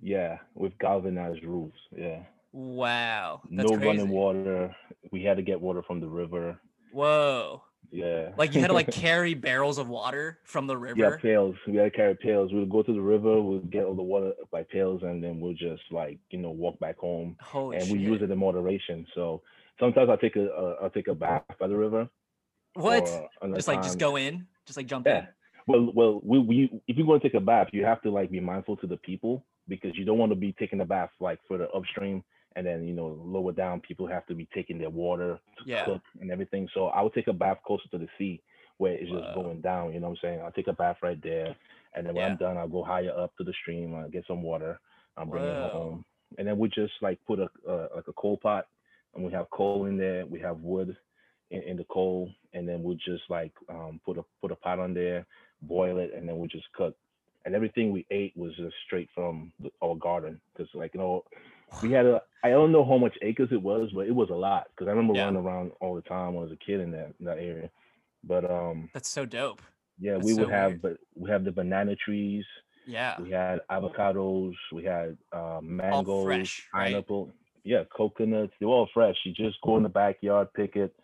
Yeah, 0.00 0.38
with 0.54 0.76
galvanized 0.78 1.44
roofs. 1.44 1.78
Yeah, 1.96 2.22
Wow. 2.52 3.42
No 3.50 3.64
crazy. 3.64 3.84
running 3.84 4.08
water. 4.10 4.74
We 5.10 5.24
had 5.24 5.36
to 5.38 5.42
get 5.42 5.60
water 5.60 5.82
from 5.82 6.00
the 6.00 6.06
river. 6.06 6.58
Whoa. 6.92 7.62
Yeah, 7.90 8.30
Like 8.36 8.54
you 8.54 8.60
had 8.60 8.68
to 8.68 8.72
like 8.74 8.90
carry 8.92 9.34
barrels 9.34 9.78
of 9.78 9.88
water 9.88 10.38
from 10.44 10.66
the 10.66 10.76
river. 10.76 11.00
Yeah, 11.00 11.16
pails. 11.20 11.54
We 11.66 11.76
had 11.76 11.84
to 11.84 11.90
carry 11.90 12.14
pails. 12.16 12.52
We'll 12.52 12.66
go 12.66 12.82
to 12.82 12.92
the 12.92 13.00
river. 13.00 13.40
We'll 13.40 13.60
get 13.60 13.84
all 13.84 13.94
the 13.94 14.02
water 14.02 14.32
by 14.50 14.64
pails, 14.64 15.02
and 15.04 15.22
then 15.22 15.38
we'll 15.38 15.54
just 15.54 15.82
like 15.92 16.18
you 16.30 16.38
know 16.38 16.50
walk 16.50 16.78
back 16.80 16.96
home. 16.96 17.36
Holy 17.40 17.76
and 17.76 17.86
shit. 17.86 17.92
we 17.92 18.00
use 18.00 18.20
it 18.22 18.30
in 18.30 18.38
moderation. 18.38 19.06
So 19.14 19.42
sometimes 19.78 20.08
I'll 20.10 20.16
take 20.18 20.34
a 20.34 20.52
uh, 20.52 20.76
I'll 20.82 20.90
take 20.90 21.06
a 21.08 21.14
bath 21.14 21.42
by 21.60 21.68
the 21.68 21.76
river. 21.76 22.08
What? 22.74 23.04
Just 23.54 23.68
like 23.68 23.82
just 23.82 23.98
go 23.98 24.16
in, 24.16 24.46
just 24.66 24.76
like 24.76 24.86
jump 24.86 25.06
Yeah. 25.06 25.18
in. 25.18 25.26
Well, 25.66 25.92
well, 25.94 26.20
we, 26.24 26.38
we 26.40 26.80
if 26.88 26.96
you're 26.96 27.06
going 27.06 27.20
to 27.20 27.28
take 27.28 27.34
a 27.34 27.40
bath, 27.44 27.68
you 27.72 27.84
have 27.84 28.02
to 28.02 28.10
like 28.10 28.30
be 28.30 28.40
mindful 28.40 28.76
to 28.78 28.86
the 28.88 28.96
people 28.96 29.44
because 29.68 29.96
you 29.96 30.04
don't 30.04 30.18
want 30.18 30.30
to 30.32 30.36
be 30.36 30.52
taking 30.58 30.80
a 30.80 30.84
bath 30.84 31.10
like 31.20 31.38
for 31.48 31.58
the 31.58 31.68
upstream, 31.70 32.22
and 32.56 32.66
then 32.66 32.84
you 32.86 32.94
know 32.94 33.18
lower 33.24 33.52
down, 33.52 33.80
people 33.80 34.06
have 34.06 34.26
to 34.26 34.34
be 34.34 34.48
taking 34.54 34.78
their 34.78 34.90
water 34.90 35.38
to 35.58 35.64
Yeah. 35.66 35.84
cook 35.84 36.02
and 36.20 36.30
everything. 36.30 36.68
So 36.74 36.86
I 36.88 37.02
would 37.02 37.14
take 37.14 37.28
a 37.28 37.32
bath 37.32 37.58
closer 37.66 37.88
to 37.90 37.98
the 37.98 38.08
sea 38.18 38.40
where 38.78 38.92
it's 38.94 39.10
just 39.10 39.32
going 39.34 39.60
down. 39.60 39.92
You 39.94 40.00
know 40.00 40.08
what 40.08 40.18
I'm 40.22 40.28
saying? 40.28 40.40
I'll 40.40 40.52
take 40.52 40.66
a 40.68 40.72
bath 40.72 40.96
right 41.02 41.20
there, 41.22 41.54
and 41.94 42.06
then 42.06 42.14
when 42.14 42.24
Yeah. 42.24 42.32
I'm 42.32 42.36
done, 42.36 42.56
I'll 42.58 42.68
go 42.68 42.82
higher 42.84 43.12
up 43.16 43.36
to 43.36 43.44
the 43.44 43.52
stream, 43.62 43.94
I'll 43.94 44.08
get 44.10 44.26
some 44.26 44.42
water, 44.42 44.78
I'm 45.16 45.30
bringing 45.30 45.50
it 45.50 45.70
home, 45.72 46.04
and 46.38 46.46
then 46.46 46.58
we 46.58 46.68
just 46.68 46.94
like 47.00 47.18
put 47.26 47.38
a 47.38 47.48
uh, 47.68 47.88
like 47.94 48.08
a 48.08 48.12
coal 48.14 48.36
pot, 48.36 48.66
and 49.14 49.24
we 49.24 49.32
have 49.32 49.48
coal 49.50 49.86
in 49.86 49.96
there, 49.96 50.26
we 50.26 50.40
have 50.40 50.58
wood 50.60 50.96
in, 51.50 51.62
in 51.62 51.76
the 51.76 51.84
coal, 51.84 52.30
and 52.52 52.68
then 52.68 52.82
we'll 52.82 52.96
just 52.96 53.22
like 53.30 53.52
um, 53.68 54.00
put 54.04 54.18
a 54.18 54.24
put 54.40 54.50
a 54.50 54.56
pot 54.56 54.78
on 54.80 54.92
there, 54.94 55.24
boil 55.62 55.98
it, 55.98 56.12
and 56.14 56.28
then 56.28 56.36
we'll 56.36 56.48
just 56.48 56.70
cook. 56.72 56.96
And 57.44 57.54
everything 57.54 57.92
we 57.92 58.06
ate 58.10 58.32
was 58.36 58.54
just 58.56 58.74
straight 58.86 59.08
from 59.14 59.52
the, 59.60 59.70
our 59.82 59.94
garden, 59.96 60.40
because 60.52 60.68
like 60.74 60.94
you 60.94 61.00
know, 61.00 61.24
we 61.82 61.90
had 61.92 62.06
a 62.06 62.22
I 62.42 62.50
don't 62.50 62.72
know 62.72 62.84
how 62.84 62.98
much 62.98 63.16
acres 63.22 63.48
it 63.52 63.60
was, 63.62 63.90
but 63.94 64.06
it 64.06 64.14
was 64.14 64.30
a 64.30 64.34
lot. 64.34 64.68
Because 64.70 64.86
I 64.88 64.90
remember 64.92 65.14
Yeah. 65.14 65.24
running 65.26 65.40
around 65.42 65.72
all 65.80 65.94
the 65.94 66.02
time 66.02 66.34
when 66.34 66.42
I 66.44 66.48
was 66.48 66.52
a 66.52 66.64
kid 66.64 66.80
in 66.80 66.90
that 66.92 67.12
in 67.20 67.26
that 67.26 67.38
area. 67.38 67.70
But 68.22 68.50
um, 68.50 68.88
That's 68.94 69.08
so 69.08 69.26
dope. 69.26 69.60
yeah, 70.00 70.14
That's 70.14 70.24
we 70.24 70.34
would 70.34 70.46
so 70.46 70.50
have 70.52 70.70
weird. 70.72 70.82
but 70.82 70.96
we 71.14 71.30
have 71.30 71.44
the 71.44 71.52
banana 71.52 71.94
trees, 71.96 72.44
Yeah. 72.86 73.20
We 73.20 73.30
had 73.30 73.60
avocados. 73.70 74.54
We 74.72 74.84
had 74.84 75.16
uh, 75.32 75.60
mangoes, 75.62 76.24
fresh, 76.24 76.66
right? 76.72 76.86
pineapple. 76.86 77.32
Yeah, 77.64 77.84
coconuts. 77.96 78.52
They're 78.58 78.68
all 78.68 78.88
fresh. 78.92 79.16
You 79.24 79.32
just 79.32 79.58
go 79.62 79.76
in 79.76 79.82
the 79.82 79.88
backyard, 79.88 80.48
pick 80.54 80.76
it, 80.76 80.94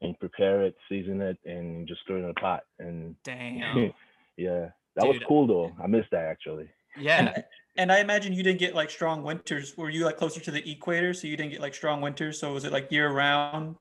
and 0.00 0.18
prepare 0.20 0.62
it, 0.64 0.76
season 0.88 1.20
it, 1.20 1.38
and 1.44 1.88
just 1.88 2.00
throw 2.06 2.16
it 2.16 2.20
in 2.24 2.30
a 2.30 2.34
pot. 2.34 2.62
And 2.78 3.16
Damn. 3.24 3.92
yeah, 4.36 4.68
that 4.96 5.06
was 5.06 5.20
cool 5.26 5.46
though. 5.46 5.76
I 5.82 5.86
missed 5.86 6.10
that 6.12 6.24
actually. 6.26 6.68
Yeah. 6.96 7.32
And, 7.34 7.44
and 7.76 7.92
I 7.92 7.98
imagine 7.98 8.32
you 8.32 8.42
didn't 8.42 8.60
get 8.60 8.74
like 8.74 8.90
strong 8.90 9.22
winters. 9.22 9.76
Were 9.76 9.90
you 9.90 10.04
like 10.04 10.16
closer 10.16 10.40
to 10.40 10.50
the 10.50 10.70
equator, 10.70 11.12
so 11.12 11.26
you 11.26 11.36
didn't 11.36 11.52
get 11.52 11.60
like 11.60 11.74
strong 11.74 12.00
winters? 12.00 12.38
So 12.38 12.52
was 12.52 12.64
it 12.64 12.72
like 12.72 12.90
year 12.92 13.10
round? 13.10 13.76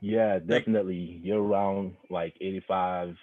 Yeah, 0.00 0.38
definitely 0.38 0.96
year 1.22 1.38
round, 1.40 1.96
like 2.10 2.34
85, 2.40 3.16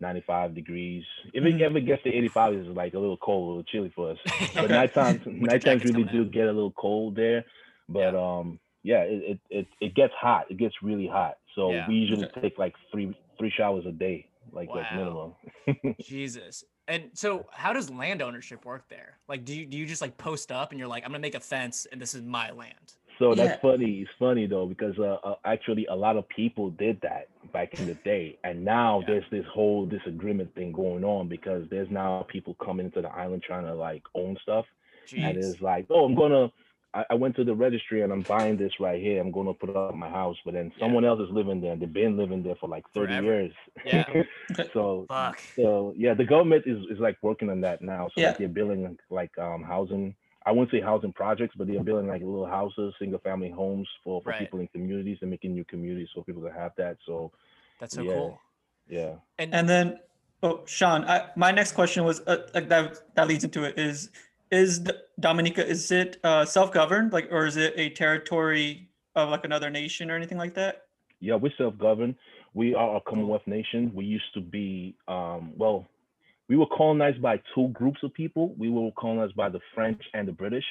95 0.00 0.54
degrees. 0.54 1.04
If 1.34 1.44
it 1.44 1.54
Mhm. 1.54 1.62
ever 1.62 1.80
gets 1.80 2.02
to 2.04 2.08
85, 2.08 2.54
it's 2.54 2.68
like 2.76 2.94
a 2.94 2.98
little 2.98 3.18
cold, 3.18 3.44
a 3.44 3.48
little 3.48 3.64
chilly 3.64 3.92
for 3.94 4.12
us. 4.12 4.18
But 4.54 4.70
Okay. 4.70 4.74
night 4.74 4.94
times, 4.94 5.20
night 5.26 5.64
times 5.64 5.84
really 5.84 6.04
coming 6.04 6.24
do 6.24 6.30
get 6.30 6.44
a 6.48 6.52
little 6.52 6.72
cold 6.72 7.16
there. 7.16 7.44
But 7.88 8.14
um, 8.14 8.58
yeah, 8.82 9.02
it, 9.02 9.22
it 9.22 9.40
it 9.50 9.66
it 9.80 9.94
gets 9.94 10.14
hot. 10.14 10.50
It 10.50 10.56
gets 10.56 10.74
really 10.82 11.06
hot. 11.06 11.38
So 11.54 11.70
Yeah. 11.72 11.88
we 11.88 11.94
usually 11.94 12.24
Okay. 12.24 12.40
take 12.40 12.58
like 12.58 12.74
three 12.90 13.14
three 13.38 13.50
showers 13.50 13.84
a 13.86 13.92
day, 13.92 14.28
like 14.52 14.68
like 14.68 14.90
Wow. 14.92 15.34
minimum. 15.66 15.94
Jesus. 16.00 16.64
And 16.88 17.10
so 17.14 17.46
how 17.52 17.72
does 17.72 17.90
land 17.90 18.22
ownership 18.22 18.64
work 18.64 18.88
there? 18.88 19.18
Like 19.28 19.44
do 19.44 19.54
you 19.54 19.66
do 19.66 19.76
you 19.76 19.86
just 19.86 20.02
like 20.02 20.16
post 20.18 20.50
up 20.52 20.70
and 20.70 20.78
you're 20.78 20.88
like, 20.88 21.04
I'm 21.04 21.10
gonna 21.10 21.20
make 21.20 21.34
a 21.34 21.40
fence 21.40 21.86
and 21.90 22.00
this 22.00 22.14
is 22.14 22.22
my 22.22 22.50
land? 22.50 22.94
So 23.18 23.34
that's 23.34 23.52
Yeah. 23.52 23.70
funny. 23.70 24.00
It's 24.00 24.10
funny 24.18 24.46
though 24.46 24.66
because 24.66 24.98
uh, 24.98 25.16
uh, 25.24 25.36
actually 25.44 25.86
a 25.86 25.94
lot 25.94 26.16
of 26.16 26.28
people 26.28 26.70
did 26.70 27.00
that 27.02 27.28
back 27.52 27.74
in 27.74 27.86
the 27.86 27.94
day, 27.94 28.38
and 28.42 28.64
now 28.64 29.00
Yeah. 29.00 29.06
there's 29.08 29.24
this 29.30 29.44
whole 29.52 29.86
disagreement 29.86 30.54
thing 30.54 30.72
going 30.72 31.04
on 31.04 31.28
because 31.28 31.68
there's 31.70 31.90
now 31.90 32.26
people 32.28 32.54
coming 32.54 32.86
into 32.86 33.02
the 33.02 33.10
island 33.10 33.42
trying 33.46 33.64
to 33.64 33.74
like 33.74 34.02
own 34.14 34.36
stuff, 34.42 34.64
and 35.16 35.36
it's 35.36 35.60
like, 35.60 35.86
oh, 35.90 36.04
I'm 36.04 36.14
gonna. 36.14 36.50
I, 36.94 37.04
I 37.10 37.14
went 37.14 37.36
to 37.36 37.44
the 37.44 37.54
registry 37.54 38.02
and 38.02 38.12
I'm 38.12 38.22
buying 38.22 38.56
this 38.56 38.72
right 38.80 39.00
here. 39.00 39.20
I'm 39.20 39.30
gonna 39.30 39.54
put 39.54 39.70
it 39.70 39.76
up 39.76 39.94
my 39.94 40.08
house, 40.08 40.36
but 40.44 40.54
then 40.54 40.72
Yeah. 40.76 40.84
someone 40.84 41.04
else 41.04 41.20
is 41.20 41.30
living 41.30 41.60
there. 41.60 41.72
and 41.72 41.80
They've 41.82 41.92
been 41.92 42.16
living 42.16 42.42
there 42.42 42.56
for 42.56 42.68
like 42.68 42.84
30 42.94 43.06
Forever. 43.14 43.24
years. 43.26 43.52
Yeah. 43.84 44.04
so 44.72 45.06
Fuck. 45.08 45.38
so 45.56 45.94
yeah, 45.96 46.14
the 46.14 46.24
government 46.24 46.64
is, 46.66 46.78
is 46.90 46.98
like 46.98 47.16
working 47.22 47.50
on 47.50 47.60
that 47.62 47.82
now. 47.82 48.08
So 48.14 48.20
Yeah. 48.20 48.28
like 48.28 48.38
they're 48.38 48.48
building 48.48 48.98
like 49.10 49.36
um 49.38 49.62
housing. 49.62 50.14
I 50.44 50.50
wouldn't 50.50 50.72
say 50.72 50.80
housing 50.80 51.12
projects, 51.12 51.54
but 51.56 51.68
they're 51.68 51.84
building 51.84 52.08
like 52.08 52.20
little 52.20 52.46
houses, 52.46 52.92
single 52.98 53.20
family 53.20 53.48
homes 53.50 53.88
for, 54.02 54.20
for 54.22 54.30
Right. 54.30 54.38
people 54.40 54.58
in 54.60 54.66
communities 54.68 55.18
and 55.22 55.30
making 55.30 55.54
new 55.54 55.64
communities 55.64 56.08
for 56.14 56.24
people 56.24 56.42
to 56.42 56.52
have 56.52 56.72
that. 56.78 56.96
So 57.06 57.30
That's 57.78 57.94
so 57.94 58.02
Yeah. 58.02 58.12
cool. 58.12 58.40
yeah. 58.88 59.14
And, 59.38 59.54
And 59.54 59.68
then, 59.68 59.98
oh, 60.42 60.62
Sean, 60.66 61.04
I, 61.04 61.30
my 61.36 61.52
next 61.52 61.72
question 61.72 62.04
was 62.04 62.20
uh, 62.26 62.48
like 62.54 62.68
that. 62.68 63.14
That 63.14 63.28
leads 63.28 63.44
into 63.44 63.62
it. 63.64 63.78
Is 63.78 64.10
is 64.52 64.78
D- 64.80 64.92
Dominica? 65.18 65.66
Is 65.66 65.90
it 65.90 66.18
uh, 66.22 66.44
self-governed, 66.44 67.12
like, 67.12 67.28
or 67.32 67.46
is 67.46 67.56
it 67.56 67.74
a 67.76 67.90
territory 67.90 68.88
of 69.16 69.30
like 69.30 69.44
another 69.44 69.70
nation 69.70 70.10
or 70.10 70.16
anything 70.16 70.38
like 70.38 70.54
that? 70.54 70.82
Yeah, 71.20 71.36
we're 71.36 71.52
self-governed. 71.56 72.14
We 72.54 72.74
are 72.74 72.96
a 72.96 73.00
Commonwealth 73.00 73.46
nation. 73.46 73.90
We 73.94 74.04
used 74.04 74.32
to 74.34 74.40
be, 74.40 74.94
um, 75.08 75.52
well, 75.56 75.88
we 76.48 76.56
were 76.56 76.66
colonized 76.76 77.22
by 77.22 77.40
two 77.54 77.68
groups 77.68 78.00
of 78.02 78.12
people. 78.12 78.54
We 78.58 78.68
were 78.68 78.90
colonized 78.98 79.34
by 79.34 79.48
the 79.48 79.60
French 79.74 80.02
and 80.12 80.28
the 80.28 80.32
British. 80.32 80.64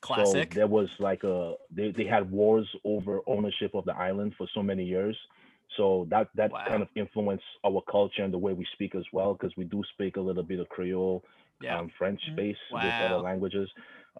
classic. 0.00 0.50
So 0.52 0.58
there 0.58 0.66
was 0.66 0.88
like 0.98 1.24
a 1.24 1.54
they, 1.70 1.92
they 1.92 2.06
had 2.06 2.30
wars 2.30 2.66
over 2.84 3.20
ownership 3.26 3.74
of 3.74 3.84
the 3.84 3.94
island 3.94 4.34
for 4.38 4.46
so 4.54 4.62
many 4.62 4.84
years. 4.84 5.16
So 5.76 6.06
that 6.10 6.28
that 6.36 6.52
Wow. 6.52 6.64
kind 6.68 6.82
of 6.82 6.88
influenced 6.94 7.44
our 7.66 7.82
culture 7.90 8.22
and 8.22 8.32
the 8.32 8.38
way 8.38 8.52
we 8.52 8.66
speak 8.72 8.94
as 8.94 9.04
well, 9.12 9.34
because 9.34 9.54
we 9.56 9.64
do 9.64 9.82
speak 9.92 10.16
a 10.16 10.20
little 10.20 10.44
bit 10.44 10.60
of 10.60 10.68
Creole, 10.68 11.22
yeah. 11.60 11.78
um, 11.78 11.90
French 11.98 12.20
Mhm. 12.28 12.32
space 12.32 12.56
with 12.70 12.82
other 12.82 13.18
languages. 13.18 13.70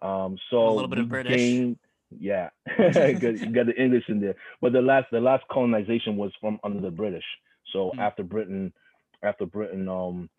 Um, 0.01 0.37
so 0.49 0.73
little 0.73 0.87
bit 0.89 0.99
of 0.99 1.09
British. 1.09 1.31
gained- 1.35 1.79
yeah, 2.11 2.49
good. 2.77 3.41
You 3.41 3.51
got 3.51 3.65
the 3.65 3.75
English 3.81 4.07
in 4.07 4.19
there. 4.21 4.35
But 4.61 4.73
the 4.73 4.81
last 4.81 5.07
the 5.11 5.19
last 5.19 5.43
colonization 5.51 6.15
was 6.17 6.31
from 6.39 6.59
under 6.63 6.79
the 6.81 6.91
British. 6.91 7.25
So 7.73 7.91
Hmm. 7.93 7.99
after 7.99 8.23
Britain, 8.23 8.73
after 9.23 9.45
Britain 9.45 9.87
um 9.89 10.29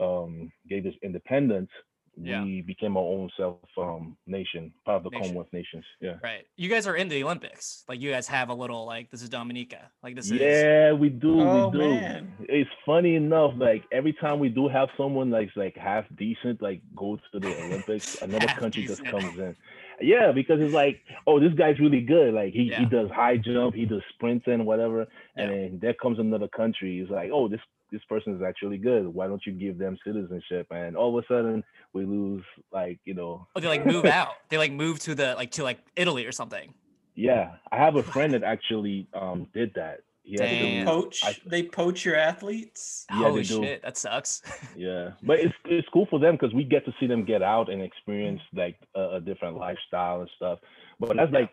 um 0.00 0.50
gave 0.68 0.86
us 0.86 0.94
independence, 1.02 1.70
Yeah. 2.16 2.44
we 2.44 2.62
became 2.62 2.96
our 2.96 3.02
own 3.02 3.28
self 3.36 3.58
um 3.76 4.16
nation, 4.26 4.72
part 4.84 4.98
of 4.98 5.02
the 5.04 5.10
Nation. 5.10 5.22
Commonwealth 5.22 5.52
nations. 5.52 5.84
Yeah. 6.00 6.14
Right. 6.22 6.46
You 6.56 6.68
guys 6.68 6.86
are 6.86 6.96
in 6.96 7.08
the 7.08 7.22
Olympics. 7.24 7.84
Like 7.88 8.00
you 8.00 8.10
guys 8.10 8.28
have 8.28 8.48
a 8.50 8.54
little 8.54 8.86
like 8.86 9.10
this 9.10 9.22
is 9.22 9.28
Dominica. 9.28 9.90
Like 10.02 10.14
this 10.14 10.26
is 10.26 10.32
Yeah, 10.32 10.92
we 10.92 11.08
do. 11.08 11.40
Oh, 11.40 11.68
we 11.68 11.78
do. 11.78 11.88
man. 11.90 12.32
It's 12.48 12.70
funny 12.86 13.16
enough, 13.16 13.52
like 13.56 13.84
every 13.92 14.12
time 14.12 14.38
we 14.38 14.48
do 14.48 14.68
have 14.68 14.88
someone 14.96 15.30
like 15.30 15.50
like 15.56 15.76
half 15.76 16.04
decent, 16.16 16.62
like 16.62 16.80
go 16.94 17.18
to 17.32 17.40
the 17.40 17.48
Olympics, 17.64 18.16
another 18.22 18.46
Half 18.48 18.58
country 18.58 18.84
just 18.84 19.04
comes 19.04 19.36
in. 19.38 19.56
Yeah, 20.00 20.32
because 20.32 20.60
it's 20.60 20.74
like, 20.74 21.00
oh, 21.26 21.38
this 21.38 21.52
guy's 21.54 21.78
really 21.78 22.00
good. 22.00 22.34
Like 22.34 22.52
he, 22.52 22.72
he 22.76 22.84
does 22.84 23.08
high 23.10 23.36
jump, 23.36 23.74
he 23.76 23.84
does 23.86 24.02
sprinting, 24.14 24.64
whatever. 24.64 25.06
And 25.36 25.50
Yeah. 25.50 25.56
then 25.56 25.78
there 25.80 25.94
comes 25.94 26.18
another 26.18 26.48
country. 26.48 26.98
It's 26.98 27.10
like, 27.10 27.30
oh, 27.32 27.46
this 27.48 27.60
this 27.94 28.02
person 28.08 28.34
is 28.36 28.42
actually 28.42 28.76
good. 28.76 29.06
Why 29.06 29.26
don't 29.28 29.40
you 29.46 29.52
give 29.52 29.78
them 29.78 29.96
citizenship? 30.04 30.66
And 30.70 30.96
all 30.96 31.16
of 31.16 31.24
a 31.24 31.26
sudden 31.32 31.62
we 31.92 32.04
lose 32.04 32.42
like, 32.72 32.98
you 33.04 33.14
know, 33.14 33.46
Oh, 33.54 33.60
they 33.60 33.68
like 33.68 33.86
move 33.86 34.04
out. 34.04 34.34
They 34.48 34.58
like 34.58 34.72
move 34.72 34.98
to 35.00 35.14
the 35.14 35.34
like 35.36 35.52
to 35.52 35.62
like 35.62 35.78
Italy 35.96 36.26
or 36.26 36.32
something. 36.32 36.74
yeah. 37.14 37.52
I 37.72 37.76
have 37.78 37.94
a 37.96 38.02
friend 38.14 38.34
that 38.34 38.42
actually 38.42 39.06
um 39.14 39.46
did 39.54 39.72
that. 39.74 40.00
He 40.26 40.32
had 40.40 40.48
to 40.48 40.58
Damn. 40.58 40.84
do- 40.86 40.90
Poach? 40.90 41.20
I- 41.24 41.36
they 41.46 41.62
poach 41.62 42.04
your 42.04 42.16
athletes? 42.16 43.04
Yeah, 43.10 43.16
Holy 43.18 43.44
shit, 43.44 43.82
that 43.82 43.96
sucks. 43.96 44.42
Yeah, 44.76 45.10
but 45.22 45.38
it's 45.38 45.54
it's 45.66 45.88
cool 45.92 46.06
for 46.10 46.18
them 46.18 46.34
because 46.34 46.52
we 46.54 46.64
get 46.64 46.84
to 46.86 46.92
see 46.98 47.06
them 47.06 47.24
get 47.24 47.42
out 47.42 47.70
and 47.70 47.80
experience 47.82 48.40
like 48.54 48.76
a, 48.96 49.16
a 49.16 49.20
different 49.20 49.56
lifestyle 49.56 50.20
and 50.22 50.30
stuff. 50.36 50.58
But 50.98 51.16
that's 51.16 51.30
Yeah. 51.32 51.40
like 51.40 51.50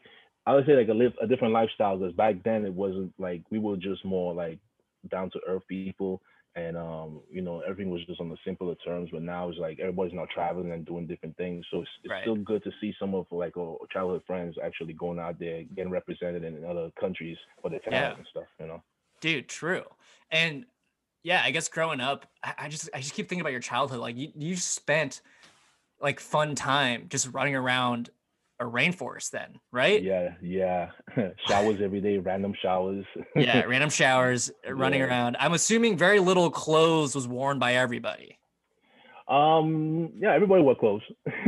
I 0.47 0.56
would 0.56 0.65
say 0.65 0.75
like 0.75 0.88
a 0.88 0.93
live 0.93 1.13
a 1.21 1.27
different 1.27 1.54
lifestyle 1.54 1.97
because 1.97 2.15
back 2.15 2.36
then 2.43 2.65
it 2.65 2.73
wasn't 2.73 3.13
like 3.19 3.41
we 3.51 3.60
were 3.60 3.77
just 3.77 4.04
more 4.06 4.34
like 4.34 4.58
down 5.09 5.29
to 5.31 5.39
earth 5.47 5.63
people 5.67 6.21
and 6.55 6.75
um 6.75 7.21
you 7.31 7.41
know 7.41 7.61
everything 7.61 7.89
was 7.89 8.05
just 8.05 8.19
on 8.19 8.29
the 8.29 8.37
simpler 8.45 8.75
terms. 8.85 9.09
But 9.11 9.21
now 9.21 9.49
it's 9.49 9.57
like 9.57 9.79
everybody's 9.79 10.13
now 10.13 10.27
traveling 10.33 10.71
and 10.73 10.85
doing 10.85 11.07
different 11.07 11.37
things, 11.37 11.65
so 11.71 11.79
it's, 11.81 11.89
it's 12.03 12.11
Right. 12.11 12.21
still 12.23 12.35
good 12.35 12.63
to 12.63 12.71
see 12.81 12.93
some 12.99 13.15
of 13.15 13.25
like 13.31 13.55
our 13.57 13.77
childhood 13.91 14.23
friends 14.27 14.57
actually 14.63 14.93
going 14.93 15.19
out 15.19 15.39
there 15.39 15.63
getting 15.75 15.91
represented 15.91 16.43
in 16.43 16.63
other 16.65 16.91
countries 16.99 17.37
for 17.61 17.69
their 17.69 17.79
talent 17.79 18.01
Yeah. 18.01 18.17
and 18.17 18.27
stuff. 18.29 18.47
You 18.59 18.67
know. 18.67 18.83
Dude, 19.21 19.47
true. 19.47 19.85
And 20.29 20.65
yeah, 21.23 21.41
I 21.45 21.51
guess 21.51 21.69
growing 21.69 22.01
up, 22.01 22.25
I, 22.43 22.53
I 22.57 22.67
just 22.69 22.89
I 22.93 22.99
just 22.99 23.13
keep 23.13 23.29
thinking 23.29 23.41
about 23.41 23.51
your 23.51 23.61
childhood. 23.61 23.99
Like 23.99 24.17
you 24.17 24.31
you 24.35 24.55
spent 24.57 25.21
like 26.01 26.19
fun 26.19 26.55
time 26.55 27.07
just 27.09 27.27
running 27.31 27.55
around 27.55 28.09
a 28.62 28.65
rainforest 28.65 29.32
then, 29.32 29.60
right? 29.71 30.02
Yeah, 30.02 30.36
yeah. 30.41 30.91
showers 31.47 31.82
every 31.82 32.00
day, 32.00 32.19
random 32.19 32.54
showers. 32.62 33.04
yeah, 33.36 33.62
random 33.63 33.89
showers, 34.02 34.52
uh, 34.67 34.74
running 34.74 35.00
Yeah. 35.02 35.08
around. 35.08 35.36
I'm 35.39 35.54
assuming 35.54 35.97
very 35.97 36.19
little 36.19 36.50
clothes 36.52 37.15
was 37.15 37.28
worn 37.28 37.58
by 37.60 37.74
everybody. 37.74 38.38
Um, 39.28 40.12
yeah, 40.19 40.34
everybody 40.34 40.62
wore 40.62 40.76
clothes. 40.76 41.02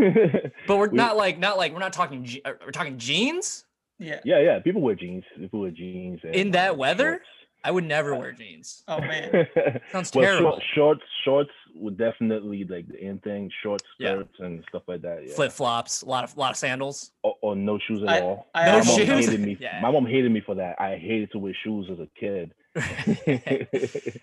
But 0.67 0.77
we're 0.77 0.89
We- 0.89 0.97
not 0.97 1.17
like 1.17 1.37
not 1.37 1.57
like 1.57 1.73
we're 1.73 1.79
not 1.79 1.93
talking 1.93 2.23
je- 2.23 2.41
uh, 2.43 2.53
we're 2.65 2.71
talking 2.71 2.97
jeans. 2.97 3.65
Yeah. 3.99 4.19
yeah, 4.25 4.39
yeah, 4.39 4.59
people 4.59 4.81
wear 4.81 4.95
jeans. 4.95 5.23
People 5.37 5.61
wear 5.61 5.71
jeans. 5.71 6.19
And, 6.23 6.33
In 6.35 6.51
that 6.51 6.77
weather? 6.77 7.21
I 7.63 7.71
would 7.71 7.85
never 7.85 8.13
oh. 8.13 8.19
wear 8.19 8.31
jeans. 8.33 8.83
Oh 8.87 8.99
man. 8.99 9.31
shorts. 9.31 9.51
Sounds 9.91 10.11
well, 10.13 10.25
terrible. 10.25 10.51
short, 10.51 10.63
shorts, 10.75 11.01
shorts 11.23 11.51
would 11.75 11.97
definitely 11.97 12.63
like 12.65 12.87
the 12.87 12.99
in 12.99 13.19
thing. 13.19 13.49
Shorts, 13.61 13.85
Yeah. 13.99 14.15
skirts, 14.15 14.35
and 14.39 14.63
stuff 14.69 14.83
like 14.87 15.01
that. 15.01 15.27
Yeah. 15.27 15.33
Flip 15.33 15.51
flops, 15.51 16.01
a 16.01 16.05
lot 16.05 16.23
of 16.23 16.35
lot 16.37 16.51
of 16.51 16.57
sandals. 16.57 17.11
Or, 17.23 17.35
or 17.41 17.55
no 17.55 17.79
shoes 17.79 18.03
at 18.03 18.09
I- 18.09 18.21
all. 18.21 18.47
I 18.53 18.65
my 18.71 18.79
No 18.79 18.83
mom 18.85 18.99
hated 18.99 19.39
me. 19.39 19.57
Yeah. 19.63 19.79
My 19.81 19.91
mom 19.91 20.05
hated 20.05 20.31
me 20.31 20.41
for 20.45 20.55
that. 20.55 20.79
I 20.79 20.97
hated 20.97 21.31
to 21.31 21.39
wear 21.39 21.53
shoes 21.63 21.87
as 21.91 21.99
a 21.99 22.07
kid. 22.19 22.53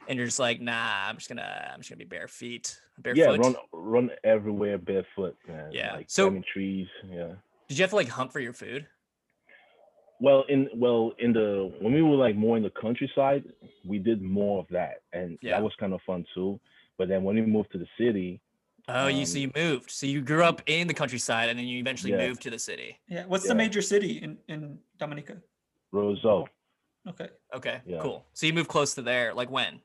and 0.09 0.19
you're 0.19 0.27
just 0.27 0.41
like, 0.41 0.61
nah, 0.61 1.09
I'm 1.09 1.17
just 1.17 1.29
gonna 1.29 1.71
I'm 1.73 1.81
just 1.81 1.89
gonna 1.89 1.99
be 1.99 2.05
bare 2.05 2.29
feet. 2.29 2.79
Barefoot. 2.99 3.21
yeah, 3.21 3.37
run, 3.37 3.57
run 3.73 4.11
everywhere 4.25 4.77
barefoot, 4.77 5.37
man. 5.49 5.71
Yeah. 5.73 5.95
like 5.95 6.11
So- 6.11 6.25
climbing 6.25 6.45
trees. 6.53 6.89
Yeah. 7.09 7.33
Did 7.69 7.79
you 7.79 7.83
have 7.85 7.91
to 7.91 7.97
like 7.97 8.09
hunt 8.09 8.33
for 8.33 8.41
your 8.41 8.53
food? 8.53 8.87
Well, 10.21 10.45
in 10.51 10.69
well 10.75 11.13
in 11.19 11.33
the 11.33 11.73
when 11.81 11.95
we 11.95 12.03
were 12.03 12.17
like 12.17 12.37
more 12.37 12.57
in 12.59 12.63
the 12.63 12.71
countryside, 12.71 13.43
we 13.85 13.99
did 13.99 14.21
more 14.21 14.61
of 14.61 14.67
that, 14.69 15.01
and 15.15 15.39
Yeah. 15.41 15.53
that 15.53 15.63
was 15.63 15.73
kind 15.81 15.95
of 15.95 16.01
fun 16.07 16.27
too. 16.35 16.61
But 16.99 17.09
then 17.09 17.25
when 17.25 17.37
we 17.37 17.43
moved 17.43 17.73
to 17.73 17.79
the 17.79 17.89
city, 17.99 18.41
Oh, 18.89 19.07
you 19.07 19.25
so 19.25 19.37
Um, 19.37 19.43
you 19.43 19.51
moved. 19.55 19.91
So 19.91 20.07
you 20.07 20.21
grew 20.21 20.43
up 20.43 20.63
in 20.67 20.89
the 20.89 20.95
countryside 20.95 21.49
and 21.49 21.59
then 21.59 21.67
you 21.67 21.79
eventually 21.79 22.13
Yeah. 22.13 22.27
moved 22.27 22.43
to 22.43 22.51
the 22.51 22.59
city. 22.59 22.99
Yeah. 23.09 23.25
What's 23.27 23.45
Yeah. 23.45 23.51
the 23.53 23.55
major 23.57 23.83
city 23.83 24.19
in, 24.21 24.39
in 24.49 24.79
Dominica? 24.99 25.41
Roseau, 25.93 26.49
Okay. 27.07 27.29
Okay, 27.55 27.81
Yeah. 27.87 28.01
cool. 28.01 28.27
So 28.33 28.47
you 28.47 28.53
moved 28.53 28.69
close 28.69 28.95
to 28.97 29.03
there. 29.03 29.33
Like 29.33 29.51
when? 29.51 29.81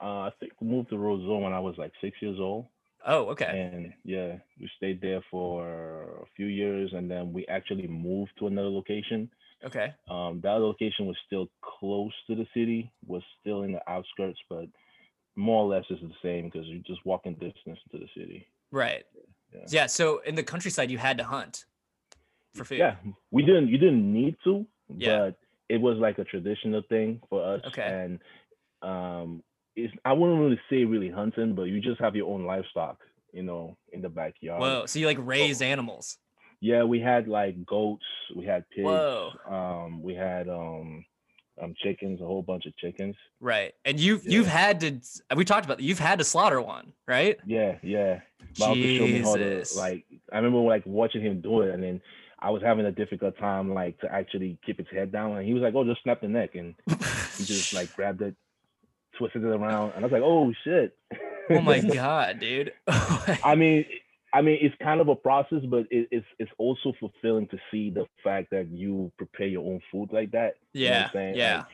uh, 0.00 0.28
I 0.28 0.30
think 0.38 0.52
we 0.60 0.68
moved 0.68 0.90
to 0.90 0.96
Roseau 0.96 1.40
when 1.42 1.52
I 1.52 1.58
was 1.60 1.76
like 1.76 1.92
six 2.00 2.20
years 2.22 2.38
old, 2.38 2.66
Oh, 3.06 3.26
okay. 3.30 3.70
and 3.72 3.92
yeah, 4.04 4.36
we 4.60 4.70
stayed 4.76 5.00
there 5.00 5.22
for 5.30 6.22
a 6.22 6.26
few 6.36 6.46
years, 6.46 6.92
and 6.94 7.10
then 7.10 7.32
we 7.32 7.46
actually 7.46 7.86
moved 7.86 8.32
to 8.38 8.46
another 8.46 8.68
location. 8.70 9.30
Okay. 9.64 9.94
Um, 10.08 10.40
that 10.42 10.54
location 10.60 11.06
was 11.06 11.16
still 11.26 11.48
close 11.62 12.12
to 12.26 12.34
the 12.34 12.46
city, 12.54 12.90
was 13.06 13.22
still 13.40 13.62
in 13.62 13.72
the 13.72 13.90
outskirts, 13.90 14.38
but 14.48 14.66
more 15.36 15.64
or 15.64 15.68
less 15.68 15.84
it's 15.90 16.00
the 16.00 16.12
same 16.22 16.46
because 16.46 16.66
you're 16.66 16.82
just 16.86 17.04
walking 17.04 17.34
distance 17.34 17.78
to 17.90 17.98
the 17.98 18.08
city. 18.16 18.46
Right. 18.70 19.04
Yeah. 19.52 19.60
Yeah. 19.68 19.86
So 19.86 20.20
in 20.20 20.34
the 20.34 20.42
countryside, 20.42 20.90
you 20.90 20.98
had 20.98 21.18
to 21.18 21.24
hunt 21.24 21.64
for 22.54 22.64
food. 22.64 22.78
Yeah, 22.78 22.96
we 23.30 23.42
didn't. 23.44 23.68
You 23.68 23.78
didn't 23.78 24.12
need 24.12 24.36
to, 24.44 24.66
Yeah. 24.96 25.18
but 25.18 25.38
it 25.68 25.80
was 25.80 25.98
like 25.98 26.18
a 26.18 26.24
traditional 26.24 26.82
thing 26.88 27.20
for 27.28 27.42
us. 27.44 27.60
Okay. 27.68 27.82
And 27.82 28.18
um, 28.82 29.42
it's 29.76 29.92
I 30.04 30.12
wouldn't 30.12 30.40
really 30.40 30.60
say 30.70 30.84
really 30.84 31.10
hunting, 31.10 31.54
but 31.54 31.64
you 31.64 31.80
just 31.80 32.00
have 32.00 32.16
your 32.16 32.32
own 32.32 32.44
livestock, 32.44 32.98
you 33.32 33.42
know, 33.42 33.76
in 33.92 34.02
the 34.02 34.08
backyard. 34.08 34.60
Whoa. 34.60 34.86
So 34.86 34.98
you 34.98 35.06
like 35.06 35.18
raised 35.20 35.62
animals. 35.62 36.18
Yeah, 36.60 36.84
we 36.84 37.00
had 37.00 37.28
like 37.28 37.66
goats, 37.66 38.04
we 38.34 38.46
had 38.46 38.68
pigs, 38.70 38.86
Whoa. 38.86 39.32
um, 39.48 40.02
we 40.02 40.14
had 40.14 40.48
um, 40.48 41.04
um, 41.62 41.74
chickens, 41.82 42.20
a 42.20 42.24
whole 42.24 42.42
bunch 42.42 42.66
of 42.66 42.76
chickens. 42.78 43.16
Right. 43.40 43.74
And 43.84 44.00
you've 44.00 44.24
you've 44.24 44.46
had 44.46 44.80
to 44.80 45.00
we 45.36 45.44
talked 45.44 45.64
about 45.64 45.80
you've 45.80 45.98
had 45.98 46.18
to 46.20 46.24
slaughter 46.24 46.60
one, 46.60 46.92
right? 47.06 47.38
Yeah, 47.46 47.76
yeah. 47.82 48.20
My 48.58 48.66
uncle 48.66 48.82
showed 48.82 49.10
me 49.10 49.18
how 49.20 49.36
to 49.36 49.58
Jesus. 49.58 49.76
like. 49.76 50.04
I 50.32 50.36
remember 50.36 50.58
like 50.60 50.84
watching 50.86 51.22
him 51.22 51.40
do 51.40 51.62
it, 51.62 51.74
and 51.74 51.82
then 51.82 52.00
I 52.38 52.50
was 52.50 52.62
having 52.62 52.86
a 52.86 52.92
difficult 52.92 53.38
time 53.38 53.72
like 53.72 53.98
to 54.00 54.12
actually 54.12 54.58
keep 54.64 54.80
its 54.80 54.90
head 54.90 55.12
down, 55.12 55.36
and 55.36 55.46
he 55.46 55.54
was 55.54 55.62
like, 55.62 55.74
"Oh, 55.74 55.84
just 55.84 56.02
snap 56.02 56.20
the 56.20 56.28
neck," 56.28 56.54
and 56.54 56.74
he 56.88 57.44
just 57.44 57.72
like 57.72 57.92
grabbed 57.96 58.22
it, 58.22 58.36
twisted 59.18 59.42
it 59.44 59.48
around, 59.48 59.92
and 59.94 60.04
I 60.04 60.06
was 60.06 60.12
like, 60.12 60.22
"Oh 60.24 60.52
shit!" 60.64 60.96
oh 61.50 61.60
my 61.60 61.80
god, 61.94 62.40
dude. 62.40 62.72
I 62.88 63.54
mean, 63.54 63.84
I 64.32 64.42
mean, 64.42 64.58
it's 64.60 64.74
kind 64.82 65.00
of 65.00 65.08
a 65.08 65.16
process, 65.16 65.62
but 65.64 65.86
it, 65.90 66.08
it's 66.10 66.26
it's 66.38 66.50
also 66.58 66.92
fulfilling 66.98 67.46
to 67.48 67.58
see 67.70 67.90
the 67.90 68.06
fact 68.22 68.50
that 68.50 68.68
you 68.68 69.12
prepare 69.16 69.46
your 69.46 69.64
own 69.64 69.80
food 69.92 70.10
like 70.12 70.32
that. 70.32 70.56
You 70.72 70.90
know 70.90 71.06
yeah. 71.14 71.32
Yeah. 71.34 71.56
Like, 71.58 71.66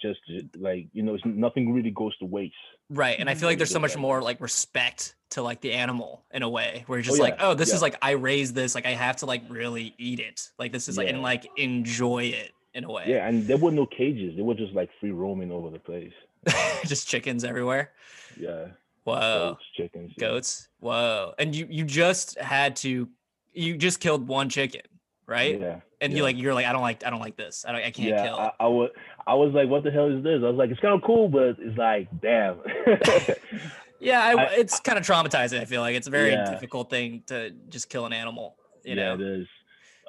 just 0.00 0.20
like 0.58 0.86
you 0.92 1.02
know, 1.02 1.14
it's, 1.14 1.24
nothing 1.24 1.72
really 1.72 1.90
goes 1.90 2.16
to 2.18 2.26
waste. 2.26 2.54
Right. 2.90 3.16
And 3.18 3.30
I 3.30 3.34
feel 3.34 3.48
like 3.48 3.58
there's 3.58 3.70
so 3.70 3.78
much 3.78 3.96
more 3.96 4.20
like 4.20 4.40
respect 4.40 5.14
to 5.30 5.42
like 5.42 5.60
the 5.60 5.72
animal 5.72 6.22
in 6.32 6.42
a 6.42 6.48
way 6.48 6.84
where 6.86 6.98
you're 6.98 7.04
oh, 7.04 7.06
just 7.06 7.20
Oh, 7.20 7.22
like, 7.22 7.36
yeah, 7.38 7.48
oh, 7.48 7.54
this 7.54 7.70
yeah. 7.70 7.76
is 7.76 7.82
like 7.82 7.96
I 8.02 8.12
raised 8.12 8.54
this, 8.54 8.74
like 8.74 8.86
I 8.86 8.92
have 8.92 9.16
to 9.16 9.26
like 9.26 9.42
really 9.48 9.94
eat 9.98 10.20
it. 10.20 10.50
Like 10.58 10.72
this 10.72 10.88
is 10.88 10.98
like 10.98 11.08
and 11.08 11.22
like 11.22 11.46
enjoy 11.56 12.24
it 12.24 12.52
in 12.74 12.84
a 12.84 12.90
way. 12.90 13.04
Yeah, 13.06 13.26
and 13.26 13.46
there 13.46 13.56
were 13.56 13.70
no 13.70 13.86
cages; 13.86 14.36
they 14.36 14.42
were 14.42 14.54
just 14.54 14.74
like 14.74 14.90
free 15.00 15.12
roaming 15.12 15.50
over 15.50 15.70
the 15.70 15.78
place. 15.78 16.12
just 16.86 17.08
chickens 17.08 17.44
everywhere. 17.44 17.92
Yeah, 18.38 18.66
Whoa. 19.04 19.50
goats, 19.50 19.62
chickens, 19.76 20.12
yeah. 20.16 20.28
Goats. 20.28 20.68
Whoa. 20.80 21.34
And 21.38 21.54
you 21.54 21.66
you 21.70 21.84
just 21.84 22.38
had 22.38 22.76
to 22.76 23.08
you 23.52 23.76
just 23.76 24.00
killed 24.00 24.26
one 24.26 24.48
chicken, 24.48 24.82
right? 25.26 25.60
Yeah, 25.60 25.80
And 26.00 26.12
you 26.12 26.18
yeah. 26.18 26.22
like 26.24 26.36
you're 26.36 26.54
like 26.54 26.66
I 26.66 26.72
don't 26.72 26.82
like 26.82 27.04
I 27.06 27.10
don't 27.10 27.20
like 27.20 27.36
this. 27.36 27.64
I 27.66 27.72
don't 27.72 27.80
I 27.82 27.90
can't 27.90 28.08
yeah, 28.08 28.24
kill. 28.24 28.36
I, 28.36 28.50
I 28.60 28.66
was 28.66 28.90
I 29.26 29.34
was 29.34 29.52
like, 29.54 29.68
what 29.68 29.84
the 29.84 29.90
hell 29.90 30.08
is 30.10 30.22
this? 30.24 30.40
I 30.42 30.48
was 30.48 30.56
like, 30.56 30.70
it's 30.70 30.80
kind 30.80 30.94
of 30.94 31.02
cool, 31.02 31.28
but 31.28 31.56
it's 31.60 31.78
like, 31.78 32.08
damn. 32.20 32.58
yeah, 34.00 34.22
I, 34.22 34.32
I- 34.42 34.52
it's 34.54 34.80
kind 34.80 34.98
of 34.98 35.04
traumatizing. 35.06 35.60
I 35.60 35.64
feel 35.64 35.80
like 35.80 35.96
it's 35.96 36.06
a 36.06 36.10
very 36.10 36.32
Yeah. 36.32 36.50
difficult 36.50 36.90
thing 36.90 37.22
to 37.26 37.50
just 37.68 37.88
kill 37.88 38.06
an 38.06 38.12
animal. 38.12 38.56
You 38.84 38.94
yeah, 38.96 39.14
know. 39.14 39.14
it 39.14 39.20
is. 39.20 39.46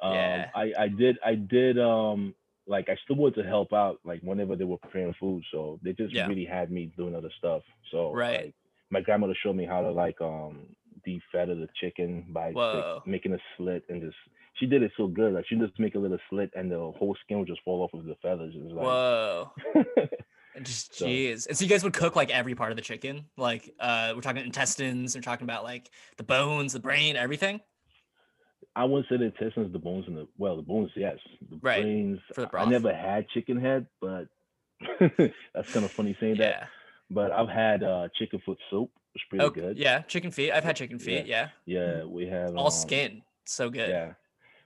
Um, 0.02 0.12
Yeah. 0.14 0.50
I 0.54 0.72
I 0.78 0.88
did 0.88 1.18
I 1.24 1.34
did 1.34 1.78
um 1.78 2.34
like 2.66 2.88
I 2.88 2.96
still 3.04 3.16
wanted 3.16 3.42
to 3.42 3.48
help 3.48 3.72
out 3.72 4.00
like 4.04 4.20
whenever 4.22 4.56
they 4.56 4.64
were 4.64 4.78
preparing 4.78 5.14
food, 5.20 5.44
so 5.52 5.78
they 5.82 5.92
just 5.92 6.12
Yeah. 6.12 6.26
really 6.26 6.44
had 6.44 6.70
me 6.70 6.90
doing 6.96 7.14
other 7.14 7.30
stuff. 7.38 7.62
So 7.92 8.12
Right. 8.12 8.46
like, 8.46 8.54
my 8.90 9.00
grandmother 9.00 9.34
showed 9.42 9.56
me 9.56 9.64
how 9.64 9.82
to 9.82 9.90
like 9.90 10.20
um 10.20 10.66
defeather 11.06 11.54
the 11.58 11.68
chicken 11.80 12.26
by 12.30 12.50
like, 12.50 13.06
making 13.06 13.32
a 13.34 13.38
slit 13.56 13.84
and 13.88 14.02
just 14.02 14.16
she 14.58 14.66
did 14.66 14.82
it 14.82 14.90
so 14.96 15.06
good. 15.06 15.34
Like 15.34 15.46
she 15.46 15.54
just 15.56 15.78
make 15.78 15.94
a 15.94 15.98
little 15.98 16.18
slit 16.30 16.50
and 16.56 16.70
the 16.72 16.78
whole 16.78 17.16
skin 17.24 17.38
would 17.38 17.46
just 17.48 17.60
fall 17.62 17.82
off 17.82 17.90
with 17.92 18.06
the 18.06 18.16
feathers. 18.22 18.54
It 18.56 18.62
was 18.62 18.72
like 18.72 18.84
Whoa. 18.84 19.52
Just 20.62 20.94
So- 20.94 21.06
jeez. 21.06 21.46
And 21.46 21.56
so 21.56 21.64
you 21.64 21.68
guys 21.68 21.84
would 21.84 21.92
cook 21.92 22.16
like 22.16 22.30
every 22.30 22.54
part 22.54 22.70
of 22.72 22.76
the 22.76 22.82
chicken? 22.82 23.26
Like 23.36 23.74
uh 23.78 24.12
we're 24.14 24.22
talking 24.22 24.42
intestines, 24.42 25.14
we're 25.14 25.20
talking 25.20 25.44
about 25.44 25.64
like 25.64 25.90
the 26.16 26.22
bones, 26.24 26.72
the 26.72 26.80
brain, 26.80 27.14
everything? 27.16 27.60
I 28.76 28.84
wouldn't 28.84 29.08
say 29.08 29.16
the 29.16 29.24
intestines, 29.24 29.72
the 29.72 29.78
bones, 29.78 30.04
and 30.06 30.16
the 30.16 30.28
well, 30.36 30.54
the 30.56 30.62
bones, 30.62 30.90
yes. 30.94 31.16
The 31.50 31.58
Right, 31.62 31.82
brains. 31.82 32.20
for 32.34 32.42
the 32.42 32.56
I 32.56 32.66
never 32.68 32.94
had 32.94 33.26
chicken 33.30 33.58
head, 33.58 33.86
but 34.00 34.28
that's 35.00 35.72
kind 35.72 35.84
of 35.84 35.90
funny 35.90 36.16
saying 36.20 36.36
that. 36.38 36.68
But 37.10 37.32
I've 37.32 37.48
had 37.48 37.82
uh, 37.82 38.08
chicken 38.18 38.40
foot 38.44 38.58
soup. 38.70 38.90
It's 39.14 39.24
pretty 39.30 39.44
Oh, 39.46 39.50
good. 39.50 39.78
yeah, 39.78 40.00
chicken 40.02 40.30
feet. 40.30 40.52
I've 40.52 40.64
had 40.64 40.76
chicken 40.76 40.98
feet, 40.98 41.24
yeah. 41.26 41.48
Yeah, 41.64 42.04
we 42.04 42.26
have 42.26 42.54
All 42.54 42.66
um, 42.66 42.70
skin. 42.70 43.22
So 43.46 43.70
good. 43.70 43.88
Yeah, 43.88 44.12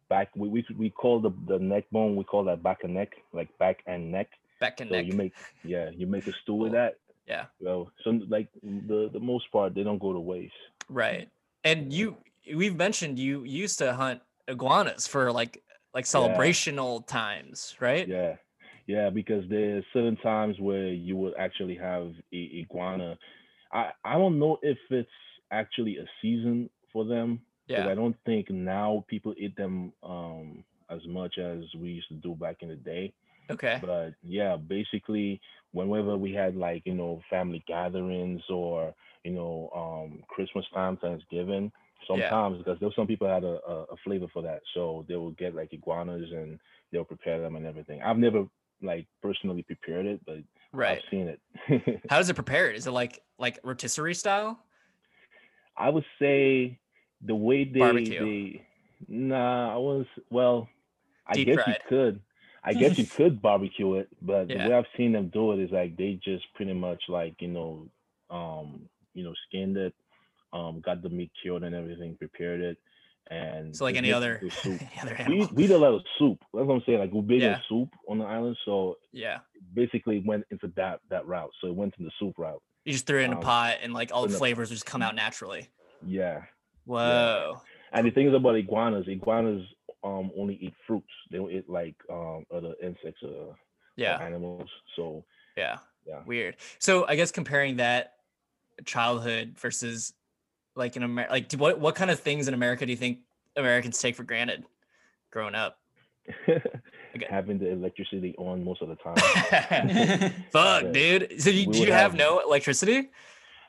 back 0.08 0.30
we, 0.34 0.48
we 0.48 0.64
we 0.76 0.90
call 0.90 1.20
the 1.20 1.30
the 1.46 1.58
neck 1.58 1.84
bone. 1.92 2.16
We 2.16 2.24
call 2.24 2.44
that 2.44 2.62
back 2.64 2.78
and 2.82 2.94
neck, 2.94 3.12
like 3.32 3.56
back 3.58 3.78
and 3.86 4.10
neck. 4.10 4.28
Back 4.58 4.80
and 4.80 4.90
So 4.90 4.96
neck. 4.96 5.06
you 5.06 5.12
make 5.12 5.34
yeah, 5.64 5.90
you 5.96 6.06
make 6.08 6.26
a 6.26 6.32
stew 6.42 6.54
with 6.54 6.72
that. 6.72 6.96
yeah. 7.28 7.44
Well, 7.60 7.92
so 8.02 8.10
like 8.28 8.48
the 8.62 9.08
the 9.12 9.20
most 9.20 9.52
part, 9.52 9.74
they 9.74 9.84
don't 9.84 9.98
go 10.00 10.12
to 10.12 10.18
waste. 10.20 10.52
Right. 10.88 11.28
And 11.62 11.92
you 11.92 12.16
we've 12.54 12.76
mentioned 12.76 13.18
you 13.18 13.44
used 13.44 13.78
to 13.78 13.92
hunt 13.92 14.20
iguanas 14.48 15.06
for 15.06 15.32
like 15.32 15.62
like 15.94 16.06
celebrational 16.06 17.06
times, 17.06 17.74
right? 17.80 18.06
Yeah, 18.06 18.36
yeah, 18.86 19.10
because 19.10 19.44
there's 19.48 19.84
certain 19.92 20.16
times 20.16 20.58
where 20.58 20.88
you 20.88 21.16
would 21.16 21.34
actually 21.38 21.76
have 21.76 22.12
a 22.32 22.60
iguana. 22.60 23.18
I 23.72 23.90
I 24.04 24.14
don't 24.14 24.38
know 24.38 24.58
if 24.62 24.78
it's 24.90 25.08
actually 25.50 25.98
a 25.98 26.06
season 26.22 26.70
for 26.92 27.04
them. 27.04 27.40
Yeah. 27.66 27.88
I 27.88 27.94
don't 27.94 28.16
think 28.26 28.50
now 28.50 29.04
people 29.08 29.34
eat 29.36 29.56
them 29.56 29.92
um 30.02 30.64
as 30.90 31.00
much 31.06 31.38
as 31.38 31.62
we 31.78 31.90
used 31.90 32.08
to 32.08 32.14
do 32.14 32.34
back 32.34 32.56
in 32.60 32.68
the 32.68 32.76
day. 32.76 33.12
Okay. 33.50 33.78
But 33.80 34.14
yeah, 34.22 34.56
basically, 34.56 35.40
whenever 35.72 36.16
we 36.16 36.32
had 36.32 36.56
like 36.56 36.82
you 36.84 36.94
know 36.94 37.20
family 37.28 37.64
gatherings 37.66 38.42
or 38.48 38.94
you 39.24 39.32
know 39.32 39.70
um 39.74 40.22
Christmas 40.28 40.64
time, 40.74 40.96
Thanksgiving, 40.96 41.72
sometimes 42.06 42.58
because 42.58 42.78
there 42.80 42.90
some 42.96 43.06
people 43.06 43.28
had 43.28 43.44
a, 43.44 43.58
a, 43.66 43.82
a 43.84 43.96
flavor 44.04 44.26
for 44.32 44.42
that, 44.42 44.60
so 44.74 45.04
they 45.08 45.16
will 45.16 45.32
get 45.32 45.54
like 45.54 45.72
iguanas 45.72 46.30
and 46.32 46.58
they'll 46.92 47.04
prepare 47.04 47.40
them 47.40 47.56
and 47.56 47.66
everything. 47.66 48.02
I've 48.02 48.18
never 48.18 48.44
like 48.82 49.06
personally 49.22 49.62
prepared 49.62 50.06
it, 50.06 50.20
but 50.26 50.38
Right. 50.72 50.98
I've 50.98 51.10
seen 51.10 51.28
it. 51.28 51.40
How 52.08 52.16
does 52.18 52.28
it 52.30 52.34
prepare? 52.34 52.70
Is 52.70 52.86
it 52.86 52.90
like 52.92 53.20
like 53.38 53.58
rotisserie 53.64 54.14
style? 54.14 54.64
I 55.76 55.88
would 55.88 56.04
say 56.18 56.78
the 57.22 57.34
way 57.34 57.64
they 57.64 57.80
Barbecue. 57.80 58.24
they 58.24 58.66
nah, 59.08 59.74
I 59.74 59.76
was 59.78 60.06
well, 60.30 60.68
I 61.26 61.34
Deep 61.34 61.48
guess 61.48 61.56
fried. 61.56 61.78
you 61.82 61.88
could. 61.88 62.20
I 62.62 62.74
guess 62.74 62.92
you 62.98 63.06
could 63.16 63.40
barbecue 63.40 63.94
it, 63.94 64.08
but 64.20 64.48
Yeah. 64.48 64.64
the 64.64 64.68
way 64.68 64.74
I've 64.74 64.84
seen 64.96 65.12
them 65.12 65.30
do 65.30 65.52
it 65.52 65.60
is 65.64 65.70
like 65.70 65.96
they 65.96 66.20
just 66.22 66.44
pretty 66.54 66.74
much 66.74 67.02
like, 67.08 67.34
you 67.40 67.48
know, 67.48 67.88
um, 68.28 68.88
you 69.14 69.24
know, 69.24 69.32
skinned 69.48 69.76
it, 69.78 69.94
um, 70.52 70.80
got 70.80 71.02
the 71.02 71.08
meat 71.08 71.30
cured 71.42 71.62
and 71.62 71.74
everything, 71.74 72.16
prepared 72.16 72.60
it, 72.60 72.76
and 73.30 73.74
So 73.76 73.84
like 73.84 73.96
any 74.02 74.12
other 74.12 74.40
other 75.02 75.16
we 75.28 75.46
we 75.52 75.64
eat 75.64 75.70
a 75.70 75.78
lot 75.78 75.94
of 75.94 76.02
soup. 76.18 76.38
That's 76.52 76.66
what 76.66 76.74
I'm 76.74 76.82
saying. 76.86 76.98
Like 76.98 77.12
we 77.12 77.20
big 77.20 77.42
Yeah. 77.42 77.58
soup 77.68 77.90
on 78.08 78.18
the 78.18 78.24
island, 78.24 78.56
so 78.64 78.96
Yeah. 79.12 79.38
basically 79.74 80.18
went 80.24 80.44
into 80.50 80.68
that 80.76 81.00
that 81.10 81.26
route. 81.26 81.50
So 81.60 81.68
it 81.68 81.74
went 81.74 81.94
in 81.98 82.04
the 82.04 82.10
soup 82.18 82.38
route. 82.38 82.62
You 82.84 82.92
just 82.94 83.06
threw 83.06 83.20
it 83.20 83.24
in 83.24 83.32
a 83.32 83.36
Um, 83.36 83.42
pot 83.42 83.76
and 83.82 83.92
like 83.92 84.10
all 84.12 84.22
the 84.22 84.28
the- 84.28 84.38
flavors 84.38 84.70
would 84.70 84.76
just 84.76 84.86
come 84.86 85.02
out 85.02 85.14
naturally. 85.14 85.68
Yeah. 86.04 86.42
Whoa. 86.86 87.60
And 87.92 88.06
the 88.06 88.10
thing 88.10 88.26
is 88.26 88.34
about 88.34 88.56
iguanas, 88.56 89.06
iguanas 89.08 89.62
um 90.02 90.30
only 90.36 90.54
eat 90.56 90.74
fruits. 90.86 91.12
They 91.30 91.38
don't 91.38 91.50
eat 91.52 91.68
like 91.68 91.94
um 92.10 92.44
other 92.52 92.74
insects 92.82 93.22
or, 93.22 93.30
or 93.30 93.56
Yeah. 93.96 94.18
animals. 94.18 94.68
So 94.96 95.24
Yeah. 95.56 95.78
Yeah. 96.06 96.22
Weird. 96.24 96.56
So 96.78 97.06
I 97.06 97.14
guess 97.16 97.30
comparing 97.30 97.76
that 97.76 98.14
childhood 98.86 99.58
versus 99.58 100.14
like 100.80 100.96
in 100.96 101.04
America, 101.04 101.32
like 101.32 101.48
do- 101.48 101.58
what 101.58 101.78
what 101.78 101.94
kind 101.94 102.10
of 102.10 102.18
things 102.18 102.48
in 102.48 102.54
America 102.54 102.84
do 102.84 102.90
you 102.90 102.96
think 102.98 103.20
Americans 103.54 103.98
take 104.00 104.16
for 104.16 104.24
granted 104.24 104.64
growing 105.30 105.54
up? 105.54 105.78
having 107.28 107.58
the 107.58 107.70
electricity 107.70 108.34
on 108.38 108.64
most 108.64 108.82
of 108.82 108.88
the 108.88 108.96
time. 108.96 109.16
Fuck, 110.52 110.82
Yeah. 110.84 110.90
dude. 110.92 111.40
So 111.42 111.50
you, 111.50 111.66
do 111.66 111.78
you 111.78 111.92
have 111.92 112.12
have- 112.12 112.14
no 112.14 112.40
electricity? 112.40 113.10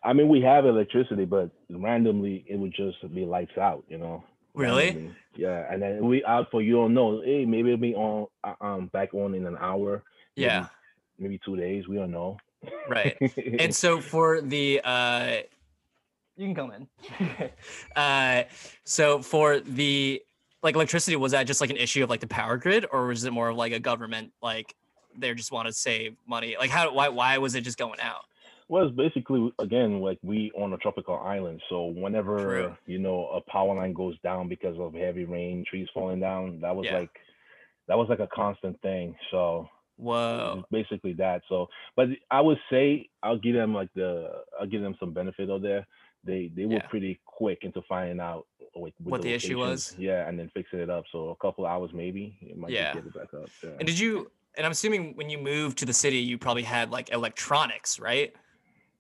I 0.04 0.14
mean, 0.14 0.30
we 0.30 0.42
have 0.42 0.66
electricity, 0.66 1.26
but 1.26 1.52
randomly 1.70 2.44
it 2.48 2.58
would 2.58 2.74
just 2.74 2.98
be 3.14 3.24
lights 3.26 3.56
out. 3.60 3.84
You 3.88 4.00
know. 4.00 4.24
Really? 4.54 4.88
randomly. 4.88 5.16
Yeah, 5.36 5.72
and 5.72 5.82
then 5.82 6.06
we 6.08 6.24
out 6.26 6.48
for 6.52 6.62
you 6.62 6.74
don't 6.74 6.94
know. 6.94 7.22
Hey, 7.24 7.46
maybe 7.46 7.70
it'll 7.72 7.80
be 7.82 7.94
on 7.96 8.28
uh, 8.44 8.54
um 8.62 8.88
back 8.88 9.14
on 9.14 9.36
in 9.36 9.46
an 9.46 9.58
hour. 9.60 10.04
maybe- 10.36 10.46
Yeah. 10.48 10.68
Maybe 11.20 11.40
two 11.46 11.56
days. 11.56 11.88
We 11.88 11.98
don't 11.98 12.12
know. 12.12 12.38
Right. 12.90 13.16
and 13.60 13.74
so 13.76 14.02
for 14.02 14.42
the 14.42 14.82
uh 14.84 15.38
you 16.38 16.48
can 16.48 16.56
come 16.56 16.72
in 16.72 17.50
uh 17.96 18.44
so 18.84 19.22
for 19.22 19.60
the 19.60 20.22
like 20.64 20.76
electricity 20.76 21.16
was 21.16 21.32
that 21.32 21.44
just 21.48 21.62
like 21.62 21.70
an 21.70 21.78
issue 21.78 22.04
of 22.04 22.10
like 22.10 22.20
the 22.20 22.28
power 22.28 22.58
grid 22.58 22.86
or 22.92 23.08
was 23.08 23.24
it 23.24 23.32
more 23.32 23.50
of 23.50 23.58
like 23.58 23.74
a 23.74 23.80
government 23.80 24.32
like 24.42 24.76
they 25.18 25.34
just 25.34 25.52
want 25.52 25.68
to 25.68 25.74
save 25.74 26.16
money 26.28 26.56
like 26.60 26.70
how 26.70 26.94
why 26.94 27.10
why 27.10 27.38
was 27.38 27.56
it 27.56 27.62
just 27.62 27.78
going 27.78 28.00
out 28.00 28.24
Well, 28.70 28.88
it's 28.88 28.96
basically 28.96 29.52
again 29.60 30.00
like 30.00 30.18
we 30.24 30.52
on 30.56 30.72
a 30.72 30.78
tropical 30.78 31.16
island. 31.20 31.62
So 31.68 31.88
whenever 31.88 32.38
True. 32.38 32.78
you 32.86 33.00
know 33.00 33.28
a 33.28 33.42
power 33.52 33.76
line 33.76 33.92
goes 33.92 34.18
down 34.24 34.48
because 34.48 34.78
of 34.80 34.94
heavy 34.94 35.26
rain, 35.26 35.66
trees 35.70 35.90
falling 35.94 36.22
down, 36.22 36.62
that 36.62 36.74
was 36.74 36.86
Yeah. 36.86 37.00
like 37.00 37.10
that 37.90 37.98
was 37.98 38.08
like 38.08 38.20
a 38.22 38.30
constant 38.34 38.82
thing. 38.82 39.14
So 39.32 39.68
Whoa. 39.98 40.64
Basically 40.72 41.14
that. 41.14 41.42
So, 41.50 41.68
but 41.98 42.08
I 42.32 42.40
would 42.42 42.58
say 42.72 43.10
I'll 43.22 43.38
give 43.38 43.54
them 43.56 43.74
like 43.76 43.90
the 43.94 44.30
I'll 44.58 44.66
give 44.68 44.82
them 44.82 44.96
some 45.00 45.12
benefit 45.12 45.50
of 45.50 45.62
there. 45.62 45.86
They 46.24 46.52
they 46.56 46.66
were 46.66 46.76
Yeah. 46.76 46.88
pretty 46.88 47.20
quick 47.26 47.60
into 47.64 47.82
finding 47.90 48.20
out 48.20 48.46
like 48.76 48.94
What 49.04 49.22
the 49.22 49.34
issue 49.34 49.58
was? 49.58 49.96
Yeah, 49.98 50.28
and 50.28 50.38
then 50.40 50.50
fixing 50.54 50.80
it 50.80 50.90
up. 50.90 51.04
So 51.12 51.30
a 51.30 51.36
couple 51.38 51.66
hours 51.66 51.92
maybe 51.94 52.38
it 52.42 52.58
might 52.58 52.72
Yeah. 52.72 52.94
get 52.94 53.06
it 53.06 53.14
back 53.14 53.34
up. 53.34 53.50
Yeah. 53.64 53.72
And 53.80 53.86
did 53.88 54.00
you? 54.00 54.32
And 54.56 54.66
I'm 54.66 54.72
assuming 54.72 55.16
when 55.16 55.30
you 55.30 55.38
moved 55.38 55.78
to 55.80 55.86
the 55.86 55.94
city, 55.94 56.18
you 56.18 56.38
probably 56.38 56.64
had 56.64 56.92
like 56.92 57.10
electronics, 57.12 58.00
right? 58.00 58.34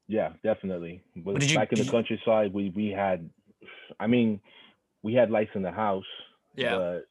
Yeah, 0.07 0.33
definitely. 0.43 1.01
But 1.15 1.39
did 1.39 1.51
you- 1.51 1.57
back 1.57 1.71
in 1.71 1.79
the 1.79 1.89
countryside, 1.89 2.53
we 2.53 2.69
we 2.71 2.87
had, 2.89 3.29
I 3.99 4.07
mean, 4.07 4.41
we 5.03 5.13
had 5.13 5.29
lights 5.31 5.51
in 5.55 5.61
the 5.61 5.71
house. 5.71 6.05
Yeah. 6.55 6.75
But 6.77 7.07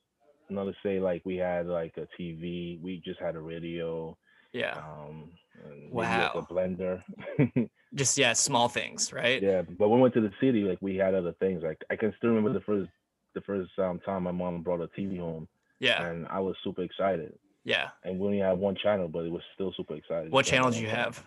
not 0.51 0.65
to 0.65 0.75
say 0.83 1.01
like 1.01 1.23
we 1.25 1.37
had 1.37 1.67
like 1.67 1.97
a 1.97 2.07
TV. 2.21 2.79
We 2.83 3.01
just 3.05 3.21
had 3.21 3.37
a 3.37 3.41
radio. 3.41 4.17
Yeah. 4.53 4.73
Um. 4.77 5.31
and 5.63 5.81
maybe, 5.83 5.95
like, 5.95 5.95
Wow. 5.95 6.33
a 6.37 6.43
blender. 6.53 7.03
Just 7.95 8.17
yeah, 8.17 8.33
small 8.35 8.69
things, 8.69 9.13
right? 9.13 9.43
yeah, 9.43 9.63
but 9.63 9.89
when 9.89 9.99
we 9.99 10.03
went 10.03 10.15
to 10.15 10.21
the 10.21 10.33
city, 10.41 10.63
like 10.63 10.79
we 10.81 10.97
had 10.97 11.15
other 11.15 11.33
things. 11.41 11.63
Like 11.63 11.83
I 11.91 11.97
can 11.97 12.15
still 12.19 12.31
remember 12.31 12.53
the 12.53 12.65
first 12.65 12.89
the 13.35 13.41
first 13.43 13.71
um, 13.79 14.01
time 14.01 14.23
my 14.25 14.31
mom 14.33 14.63
brought 14.63 14.81
a 14.81 14.89
TV 14.89 15.19
home, 15.19 15.49
Yeah. 15.81 16.05
and 16.05 16.27
I 16.29 16.41
was 16.41 16.57
super 16.65 16.83
excited. 16.83 17.33
Yeah. 17.65 17.89
And 18.05 18.19
we 18.19 18.27
only 18.27 18.39
had 18.41 18.59
one 18.59 18.75
channel, 18.77 19.07
but 19.09 19.25
it 19.25 19.31
was 19.31 19.43
still 19.55 19.73
super 19.77 19.95
excited. 19.95 20.33
What 20.33 20.47
So, 20.47 20.51
channel 20.53 20.71
did 20.71 20.81
you 20.81 20.89
have? 20.89 21.25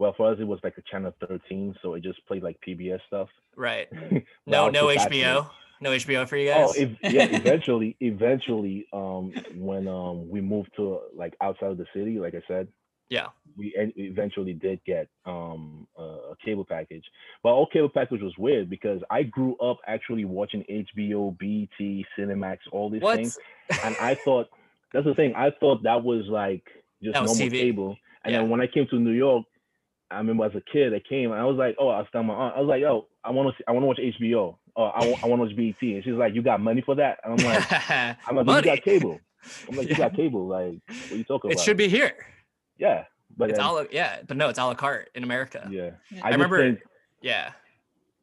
Well, 0.00 0.12
for 0.16 0.32
us, 0.32 0.38
it 0.40 0.44
was 0.44 0.58
like 0.64 0.76
a 0.78 0.82
channel 0.82 1.14
13, 1.28 1.76
so 1.82 1.94
it 1.94 2.02
just 2.02 2.24
played 2.26 2.42
like 2.42 2.56
PBS 2.66 2.98
stuff. 3.06 3.28
Right. 3.56 3.88
No, 4.46 4.68
no. 4.68 4.86
HBO. 4.88 5.48
No 5.80 5.90
HBO 5.90 6.26
for 6.28 6.36
you 6.36 6.48
guys. 6.50 6.70
Oh, 6.76 6.80
ev- 6.80 6.96
yeah. 7.02 7.24
Eventually, 7.32 7.96
eventually, 8.00 8.86
um, 8.92 9.32
when 9.56 9.86
um 9.88 10.28
we 10.28 10.40
moved 10.40 10.70
to 10.76 11.00
like 11.14 11.34
outside 11.40 11.70
of 11.72 11.78
the 11.78 11.86
city, 11.94 12.18
like 12.18 12.34
I 12.34 12.42
said, 12.48 12.68
yeah. 13.14 13.28
we 13.56 13.66
eventually 13.96 14.54
did 14.66 14.78
get 14.84 15.06
um 15.26 15.86
a, 15.96 16.34
cable 16.44 16.64
package. 16.76 17.04
But 17.42 17.50
our 17.58 17.66
cable 17.72 17.88
package 17.98 18.22
was 18.28 18.36
weird 18.38 18.68
because 18.68 19.00
I 19.10 19.20
grew 19.36 19.56
up 19.68 19.78
actually 19.94 20.24
watching 20.38 20.62
HBO, 20.80 21.36
BT, 21.38 22.04
Cinemax, 22.18 22.58
all 22.72 22.90
these 22.90 23.02
What? 23.02 23.16
things, 23.16 23.34
and 23.84 23.94
I 24.00 24.12
thought 24.24 24.46
that's 24.92 25.06
the 25.06 25.14
thing. 25.14 25.32
I 25.36 25.48
thought 25.60 25.82
that 25.84 26.02
was 26.10 26.24
like 26.42 26.64
just 27.02 27.20
was 27.20 27.28
normal 27.30 27.46
TV. 27.46 27.58
cable. 27.58 27.96
And 28.24 28.32
Yeah. 28.32 28.40
then 28.40 28.50
when 28.50 28.60
I 28.60 28.66
came 28.66 28.86
to 28.90 28.98
New 28.98 29.16
York, 29.26 29.44
I 30.10 30.18
remember 30.18 30.44
as 30.46 30.54
a 30.54 30.62
kid, 30.72 30.94
I 30.94 31.00
came 31.08 31.30
and 31.32 31.40
I 31.40 31.44
was 31.44 31.56
like, 31.56 31.76
oh, 31.78 31.88
I 31.88 31.98
was 31.98 32.08
telling 32.12 32.28
my 32.28 32.34
aunt, 32.34 32.54
I 32.56 32.60
was 32.60 32.68
like, 32.68 32.82
oh, 32.84 33.06
I 33.24 33.30
want 33.30 33.54
to, 33.56 33.64
I 33.68 33.72
want 33.72 33.82
to 33.84 33.88
watch 33.88 34.00
HBO. 34.20 34.56
Oh, 34.76 34.84
I 34.84 35.00
want, 35.02 35.18
I 35.22 35.26
want 35.26 35.40
to 35.40 35.44
watch 35.46 35.56
BT. 35.56 35.94
And 35.94 36.04
she's 36.04 36.14
like, 36.14 36.34
you 36.34 36.42
got 36.42 36.60
money 36.60 36.82
for 36.84 36.94
that? 36.96 37.18
And 37.24 37.34
I'm 37.34 37.44
like, 37.44 37.64
I'm 38.26 38.36
like, 38.36 38.46
Money. 38.46 38.68
you 38.68 38.76
got 38.76 38.84
cable. 38.84 39.20
I'm 39.68 39.76
like, 39.76 39.86
you 39.88 39.94
Yeah. 39.98 40.04
got 40.08 40.16
cable. 40.22 40.46
Like, 40.48 40.78
what 41.08 41.16
are 41.16 41.18
you 41.18 41.24
talking 41.24 41.50
It 41.50 41.54
about? 41.54 41.62
It 41.62 41.64
should 41.64 41.76
be 41.76 41.88
here. 41.88 42.12
Yeah, 42.78 43.04
but 43.36 43.50
It's 43.50 43.58
then, 43.58 43.66
a 43.68 43.72
la, 43.72 43.84
yeah, 43.90 44.22
but 44.26 44.36
no, 44.36 44.48
it's 44.48 44.58
a 44.58 44.64
la 44.64 44.74
carte 44.74 45.10
in 45.14 45.22
America. 45.24 45.66
yeah. 45.70 45.90
Yeah. 46.10 46.20
I, 46.24 46.28
I 46.28 46.30
remember- 46.32 46.58
think 46.62 46.80
Yeah. 47.22 47.52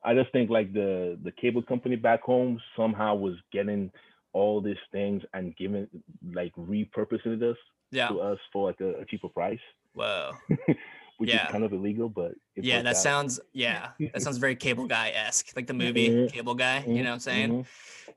I 0.04 0.14
just 0.16 0.32
think 0.32 0.50
like 0.50 0.74
the 0.74 1.18
the 1.24 1.32
cable 1.32 1.62
company 1.62 1.96
back 1.96 2.22
home 2.24 2.60
somehow 2.76 3.14
was 3.16 3.36
getting 3.52 3.92
all 4.34 4.60
these 4.62 4.82
things 4.92 5.22
and 5.34 5.56
giving 5.58 5.88
like 6.34 6.54
repurposing 6.56 7.40
this 7.40 7.58
Yeah. 7.92 8.08
to 8.08 8.20
us 8.20 8.40
for 8.52 8.68
like 8.68 8.82
a, 8.82 9.02
a 9.02 9.06
cheaper 9.06 9.30
price, 9.30 9.60
Whoa. 9.94 10.32
which 11.22 11.30
Yeah. 11.30 11.46
is 11.46 11.52
kind 11.52 11.64
of 11.64 11.72
illegal, 11.72 12.10
but 12.10 12.34
Yeah, 12.56 12.82
that 12.82 12.90
out. 12.90 12.96
sounds 12.96 13.40
yeah, 13.54 13.92
that 14.00 14.24
sounds 14.24 14.38
very 14.38 14.56
cable 14.56 14.88
guy 14.88 15.12
esque, 15.12 15.56
like 15.56 15.68
the 15.68 15.74
movie 15.76 16.10
Mhm. 16.10 16.32
Cable 16.32 16.56
Guy. 16.56 16.80
You 16.80 16.88
Mhm, 16.88 16.96
know 17.04 17.10
what 17.10 17.14
I'm 17.14 17.20
saying? 17.20 17.52
mhm. 17.52 17.66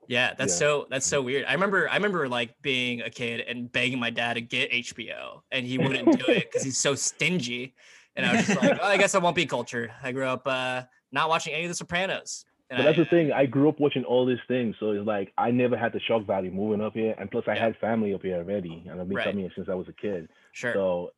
Yeah, 0.07 0.33
that's 0.33 0.53
Yeah. 0.53 0.57
so 0.57 0.87
that's 0.89 1.05
so 1.05 1.21
weird. 1.21 1.45
I 1.45 1.53
remember 1.53 1.87
I 1.87 1.95
remember 1.95 2.27
like 2.27 2.59
being 2.63 3.01
a 3.01 3.11
kid 3.11 3.41
and 3.41 3.71
begging 3.71 3.99
my 3.99 4.09
dad 4.09 4.33
to 4.33 4.41
get 4.41 4.71
HBO, 4.71 5.43
and 5.51 5.67
he 5.67 5.77
wouldn't 5.77 6.17
do 6.17 6.25
it 6.29 6.45
because 6.49 6.63
he's 6.63 6.79
so 6.79 6.95
stingy. 6.95 7.75
And 8.15 8.25
I 8.25 8.31
was 8.31 8.47
just 8.47 8.57
like, 8.57 8.75
oh, 8.81 8.87
I 8.87 8.97
guess 8.97 9.13
I 9.13 9.19
won't 9.19 9.35
be 9.35 9.45
cultured. 9.45 9.91
I 10.01 10.11
grew 10.11 10.25
up 10.25 10.47
uh, 10.47 10.83
not 11.11 11.29
watching 11.29 11.53
any 11.53 11.65
of 11.65 11.69
The 11.69 11.75
Sopranos. 11.75 12.45
And 12.71 12.77
But 12.79 12.85
that's 12.85 12.97
I, 12.97 13.03
the 13.03 13.09
thing. 13.09 13.31
I 13.31 13.45
grew 13.45 13.69
up 13.69 13.79
watching 13.79 14.03
all 14.05 14.25
these 14.25 14.39
things, 14.47 14.75
so 14.79 14.89
it's 14.91 15.05
like 15.05 15.31
I 15.37 15.51
never 15.51 15.77
had 15.77 15.93
the 15.93 15.99
shock 15.99 16.25
value 16.25 16.49
moving 16.49 16.81
up 16.81 16.93
here, 16.95 17.13
and 17.19 17.29
plus 17.29 17.43
I 17.47 17.53
Yeah. 17.53 17.65
had 17.65 17.77
family 17.77 18.15
up 18.15 18.23
here 18.23 18.37
already, 18.37 18.85
and 18.89 18.99
I've 18.99 19.07
been 19.07 19.17
Right. 19.17 19.25
coming 19.25 19.41
here 19.43 19.51
since 19.55 19.69
I 19.69 19.75
was 19.75 19.87
a 19.87 19.93
kid. 19.93 20.29
Sure. 20.51 20.73
So, 20.73 21.11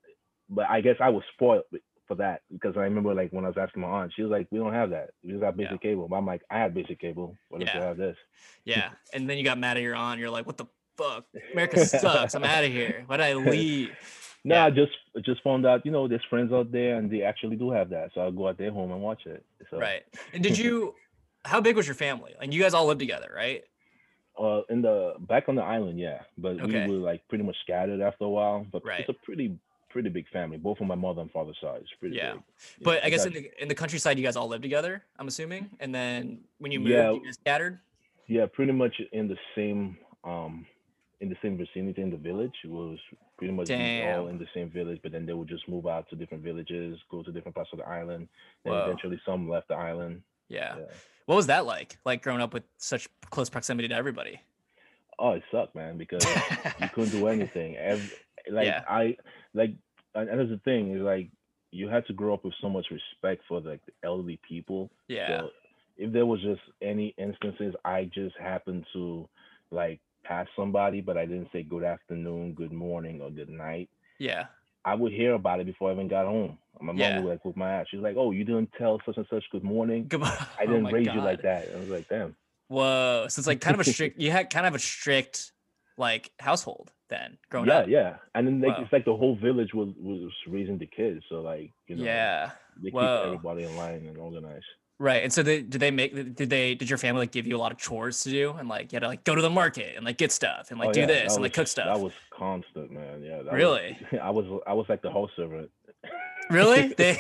but 0.49 0.69
I 0.69 0.81
guess 0.81 0.95
I 0.99 1.09
was 1.09 1.23
spoiled 1.33 1.63
for 2.07 2.15
that 2.15 2.41
because 2.51 2.77
I 2.77 2.81
remember 2.81 3.13
like 3.13 3.31
when 3.31 3.43
I 3.45 3.49
was 3.49 3.57
asking 3.57 3.81
my 3.81 3.89
aunt, 3.89 4.13
she 4.15 4.21
was 4.21 4.31
like, 4.31 4.47
"We 4.51 4.59
don't 4.59 4.73
have 4.73 4.89
that. 4.91 5.09
We 5.23 5.31
just 5.31 5.41
got 5.41 5.57
basic 5.57 5.71
Yeah. 5.73 5.77
cable." 5.77 6.07
But 6.07 6.15
I'm 6.17 6.25
like, 6.25 6.41
"I 6.49 6.59
have 6.59 6.73
basic 6.73 6.99
cable. 6.99 7.35
What 7.49 7.61
if 7.61 7.67
Yeah. 7.67 7.77
you 7.77 7.83
have 7.83 7.97
this?" 7.97 8.17
yeah. 8.65 8.91
And 9.13 9.29
then 9.29 9.37
you 9.37 9.43
got 9.43 9.57
mad 9.57 9.77
at 9.77 9.83
your 9.83 9.95
aunt. 9.95 10.19
You're 10.19 10.29
like, 10.29 10.45
what 10.45 10.57
the 10.57 10.65
fuck? 10.97 11.25
America 11.53 11.85
sucks. 11.85 12.33
I'm 12.35 12.43
out 12.43 12.63
of 12.63 12.71
here. 12.71 13.03
Why 13.07 13.17
did 13.17 13.25
I 13.25 13.33
leave? 13.33 13.89
No, 14.45 14.55
Yeah. 14.55 14.65
I 14.65 14.69
just 14.69 14.93
just 15.25 15.41
found 15.43 15.65
out, 15.65 15.85
you 15.85 15.91
know, 15.91 16.07
there's 16.07 16.23
friends 16.29 16.51
out 16.53 16.71
there 16.71 16.95
and 16.97 17.11
they 17.11 17.21
actually 17.23 17.55
do 17.57 17.71
have 17.71 17.89
that, 17.89 18.11
so 18.13 18.21
I'll 18.21 18.31
go 18.31 18.47
out 18.47 18.57
their 18.57 18.71
home 18.71 18.91
and 18.91 19.01
watch 19.01 19.25
it. 19.25 19.43
So, 19.69 19.77
Right. 19.79 20.03
And 20.33 20.41
did 20.43 20.57
you? 20.57 20.95
How 21.45 21.61
big 21.61 21.75
was 21.77 21.87
your 21.87 21.95
family? 21.95 22.35
Like 22.39 22.51
you 22.53 22.61
guys 22.61 22.73
all 22.73 22.85
lived 22.87 22.99
together, 22.99 23.31
right? 23.33 23.63
Uh, 24.37 24.61
in 24.69 24.81
the 24.81 25.15
back 25.21 25.45
on 25.49 25.55
the 25.55 25.63
island, 25.63 25.97
yeah, 25.99 26.21
but 26.37 26.59
Okay. 26.61 26.85
we 26.85 26.97
were 26.99 27.03
like 27.03 27.27
pretty 27.27 27.43
much 27.43 27.55
scattered 27.63 28.01
after 28.01 28.25
a 28.25 28.29
while. 28.29 28.65
But 28.71 28.85
Right. 28.85 28.99
it's 28.99 29.09
a 29.09 29.13
pretty 29.25 29.57
pretty 29.89 30.09
big 30.09 30.27
family, 30.29 30.57
both 30.57 30.79
on 30.81 30.87
my 30.87 30.95
mother 30.95 31.21
and 31.21 31.31
father's 31.31 31.57
side. 31.61 31.79
It's 31.81 31.93
pretty 31.99 32.15
Yeah. 32.17 32.33
big. 32.33 32.41
Yeah, 32.79 32.83
But 32.83 33.03
I 33.03 33.09
guess 33.09 33.25
in 33.25 33.33
the, 33.33 33.49
in 33.61 33.67
the 33.67 33.75
countryside, 33.75 34.17
you 34.17 34.23
guys 34.23 34.35
all 34.35 34.47
lived 34.47 34.63
together. 34.63 35.03
I'm 35.17 35.27
assuming, 35.27 35.69
and 35.79 35.93
then 35.93 36.41
when 36.59 36.71
you 36.71 36.79
moved, 36.79 36.91
Yeah. 36.91 37.11
you 37.11 37.23
guys 37.25 37.35
scattered. 37.35 37.79
yeah, 38.27 38.45
pretty 38.51 38.73
much 38.73 38.93
in 39.13 39.27
the 39.27 39.37
same 39.55 39.97
um 40.23 40.65
in 41.19 41.29
the 41.29 41.37
same 41.41 41.57
vicinity 41.57 42.01
in 42.03 42.11
the 42.11 42.17
village. 42.17 42.53
It 42.63 42.69
was 42.69 42.99
pretty 43.37 43.51
much 43.53 43.71
all 43.71 44.27
in 44.27 44.37
the 44.37 44.45
same 44.53 44.69
village, 44.69 44.99
but 45.01 45.11
then 45.11 45.25
they 45.25 45.33
would 45.33 45.47
just 45.47 45.67
move 45.67 45.87
out 45.87 46.07
to 46.09 46.15
different 46.15 46.43
villages, 46.43 46.99
go 47.09 47.23
to 47.23 47.31
different 47.31 47.55
parts 47.55 47.71
of 47.73 47.79
the 47.79 47.87
island. 47.87 48.27
and 48.65 48.73
Whoa. 48.73 48.83
eventually 48.83 49.19
some 49.25 49.49
left 49.49 49.67
the 49.69 49.73
island. 49.75 50.21
Yeah. 50.47 50.75
Yeah. 50.77 50.85
What 51.25 51.35
was 51.37 51.47
that 51.47 51.65
like? 51.65 51.97
Like 52.05 52.21
growing 52.21 52.41
up 52.41 52.53
with 52.53 52.63
such 52.77 53.07
close 53.31 53.49
proximity 53.49 53.87
to 53.87 53.95
everybody. 53.95 54.41
Oh, 55.17 55.31
it 55.31 55.43
sucked, 55.51 55.73
man, 55.73 55.97
because 55.97 56.23
you 56.79 56.89
couldn't 56.89 57.09
do 57.11 57.27
anything. 57.35 57.75
Every, 57.77 58.11
like 58.51 58.67
Yeah. 58.67 58.83
I 58.87 59.17
like 59.57 59.73
and 60.15 60.27
that's 60.39 60.49
the 60.49 60.61
thing 60.63 60.95
is 60.95 61.01
like 61.01 61.27
you 61.71 61.87
had 61.89 62.05
to 62.07 62.13
grow 62.13 62.33
up 62.33 62.43
with 62.45 62.53
so 62.61 62.69
much 62.69 62.85
respect 62.91 63.41
for 63.47 63.59
like 63.59 63.81
the 63.85 63.91
elderly 64.07 64.39
people. 64.47 64.89
yeah. 65.07 65.27
So 65.27 65.49
if 65.97 66.13
there 66.13 66.25
was 66.25 66.41
just 66.41 66.61
any 66.81 67.13
instances 67.17 67.73
I 67.83 68.05
just 68.13 68.35
happened 68.37 68.85
to 68.93 69.27
like 69.71 69.99
pass 70.23 70.47
somebody, 70.55 71.01
but 71.01 71.17
I 71.17 71.25
didn't 71.25 71.49
say 71.51 71.63
good 71.63 71.83
afternoon, 71.83 72.53
good 72.53 72.71
morning, 72.71 73.21
or 73.21 73.29
good 73.29 73.49
night, 73.49 73.89
Yeah. 74.19 74.45
I 74.85 74.93
would 74.95 75.11
hear 75.11 75.33
about 75.33 75.59
it 75.59 75.65
before 75.65 75.89
I 75.89 75.93
even 75.93 76.07
got 76.07 76.25
home. 76.25 76.57
My 76.79 76.87
mom 76.87 76.97
Yeah. 76.97 77.19
would 77.19 77.29
like 77.29 77.43
whip 77.43 77.57
my 77.57 77.71
ass. 77.73 77.87
She's 77.91 77.99
like, 77.99 78.15
"Oh, 78.17 78.31
you 78.31 78.43
didn't 78.45 78.71
tell 78.77 79.01
such 79.05 79.17
and 79.17 79.25
such 79.29 79.43
good 79.51 79.63
morning. 79.63 80.05
Goodbye. 80.07 80.37
I 80.59 80.63
Oh 80.63 80.67
didn't 80.67 80.83
my 80.83 80.91
raise 80.91 81.07
you 81.07 81.21
like 81.31 81.41
that." 81.41 81.67
I 81.75 81.79
was 81.79 81.89
like, 81.89 82.07
"Damn." 82.07 82.35
Whoa. 82.69 83.25
So 83.29 83.39
it's 83.39 83.47
like 83.47 83.59
kind 83.61 83.73
of 83.75 83.81
a 83.81 83.89
strict. 83.91 84.17
You 84.23 84.31
had 84.31 84.49
kind 84.49 84.65
of 84.65 84.75
a 84.75 84.79
strict 84.79 85.51
like 85.97 86.31
household 86.39 86.91
then 87.09 87.37
growing 87.49 87.67
yeah, 87.67 87.77
up. 87.79 87.87
yeah. 87.87 87.99
Yeah. 87.99 88.15
And 88.35 88.47
then 88.47 88.61
like 88.61 88.77
it's 88.79 88.91
like 88.93 89.05
the 89.05 89.15
whole 89.15 89.35
village 89.35 89.73
was 89.73 89.89
was 89.99 90.31
raising 90.47 90.77
the 90.77 90.85
kids, 90.87 91.23
so 91.29 91.41
like 91.41 91.71
you 91.87 91.95
know, 91.95 92.03
Yeah. 92.03 92.51
they 92.81 92.91
keep 92.91 92.99
everybody 93.01 93.63
in 93.63 93.75
line 93.77 94.05
and 94.07 94.17
organized. 94.17 94.65
Right. 94.99 95.21
And 95.23 95.31
so 95.31 95.43
they 95.43 95.61
did 95.61 95.79
they 95.79 95.91
make 95.91 96.13
did 96.35 96.49
they 96.49 96.73
did 96.75 96.89
your 96.89 96.97
family 96.97 97.19
like 97.19 97.31
give 97.31 97.45
you 97.45 97.55
a 97.55 97.59
lot 97.59 97.71
of 97.71 97.77
chores 97.77 98.21
to 98.23 98.29
do 98.31 98.51
and 98.57 98.67
like 98.67 98.91
you 98.91 98.95
had 98.95 99.01
to 99.03 99.07
like 99.07 99.23
go 99.23 99.35
to 99.35 99.41
the 99.43 99.49
market 99.49 99.95
and 99.95 100.03
like 100.03 100.17
get 100.17 100.31
stuff 100.31 100.71
and 100.71 100.79
like 100.79 100.89
Oh, 100.89 100.93
do 100.93 101.01
yeah, 101.01 101.05
this 101.05 101.35
and 101.35 101.43
like 101.43 101.53
cook 101.53 101.67
stuff. 101.67 101.85
That 101.85 101.99
was 102.03 102.13
constant, 102.31 102.91
man. 102.91 103.21
Yeah. 103.21 103.37
that 103.37 103.45
was- 103.45 103.53
Really? 103.53 103.97
I 104.21 104.31
was 104.31 104.45
I 104.65 104.73
was 104.73 104.87
like 104.89 105.01
the 105.03 105.11
house 105.11 105.29
servant. 105.35 105.69
Really? 106.49 106.93
They 106.97 107.15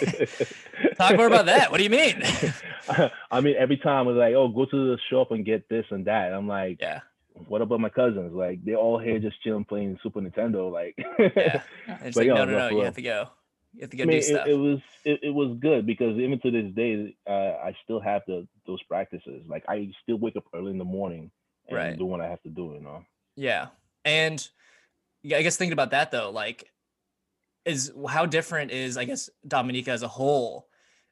talk 0.97 1.17
more 1.17 1.27
about 1.27 1.45
that. 1.47 1.69
What 1.69 1.77
do 1.77 1.83
you 1.83 1.89
mean? 1.89 2.21
I 3.31 3.41
mean, 3.41 3.55
every 3.59 3.77
time 3.77 4.07
it 4.07 4.11
was 4.11 4.17
like, 4.17 4.33
"Oh, 4.35 4.47
go 4.47 4.65
to 4.65 4.91
the 4.91 4.97
shop 5.09 5.31
and 5.31 5.43
get 5.45 5.67
this 5.69 5.85
and 5.91 6.05
that." 6.05 6.33
I'm 6.33 6.47
like, 6.47 6.77
yeah. 6.79 7.01
"What 7.47 7.61
about 7.61 7.79
my 7.79 7.89
cousins? 7.89 8.33
Like, 8.33 8.63
they're 8.63 8.75
all 8.75 8.99
here 8.99 9.19
just 9.19 9.41
chilling, 9.41 9.65
playing 9.65 9.99
Super 10.03 10.21
Nintendo." 10.21 10.71
Like, 10.71 10.95
Yeah. 11.19 11.61
It's 12.01 12.15
But 12.15 12.15
like, 12.15 12.27
yeah, 12.27 12.33
no, 12.33 12.45
no, 12.45 12.51
no, 12.51 12.69
no, 12.69 12.77
you 12.77 12.83
have 12.83 12.95
to 12.95 13.01
go. 13.01 13.29
You 13.73 13.81
have 13.81 13.89
to 13.91 13.97
go 13.97 14.03
I 14.03 14.05
mean, 14.07 14.17
do 14.17 14.21
stuff. 14.23 14.47
it, 14.47 14.51
it 14.51 14.55
was 14.55 14.79
it, 15.05 15.19
it 15.23 15.29
was 15.33 15.57
good 15.59 15.85
because 15.85 16.17
even 16.17 16.39
to 16.41 16.51
this 16.51 16.73
day, 16.73 17.15
uh, 17.27 17.31
I 17.63 17.75
still 17.83 17.99
have 17.99 18.23
the 18.27 18.47
those 18.65 18.81
practices. 18.83 19.43
Like, 19.47 19.63
I 19.67 19.91
still 20.03 20.17
wake 20.17 20.35
up 20.35 20.45
early 20.53 20.71
in 20.71 20.77
the 20.77 20.85
morning 20.85 21.31
and 21.67 21.77
Right. 21.77 21.97
do 21.97 22.05
what 22.05 22.21
I 22.21 22.27
have 22.29 22.41
to 22.43 22.49
do. 22.49 22.73
You 22.73 22.81
know. 22.81 23.03
Yeah. 23.35 23.67
And 24.05 24.45
yeah, 25.21 25.37
I 25.37 25.41
guess 25.43 25.57
thinking 25.57 25.73
about 25.73 25.91
that 25.91 26.11
though, 26.11 26.31
like 26.31 26.71
is 27.65 27.91
how 28.07 28.25
different 28.25 28.71
is 28.71 28.97
I 28.97 29.03
guess 29.05 29.29
Dominica 29.47 29.91
as 29.91 30.01
a 30.01 30.07
whole. 30.07 30.67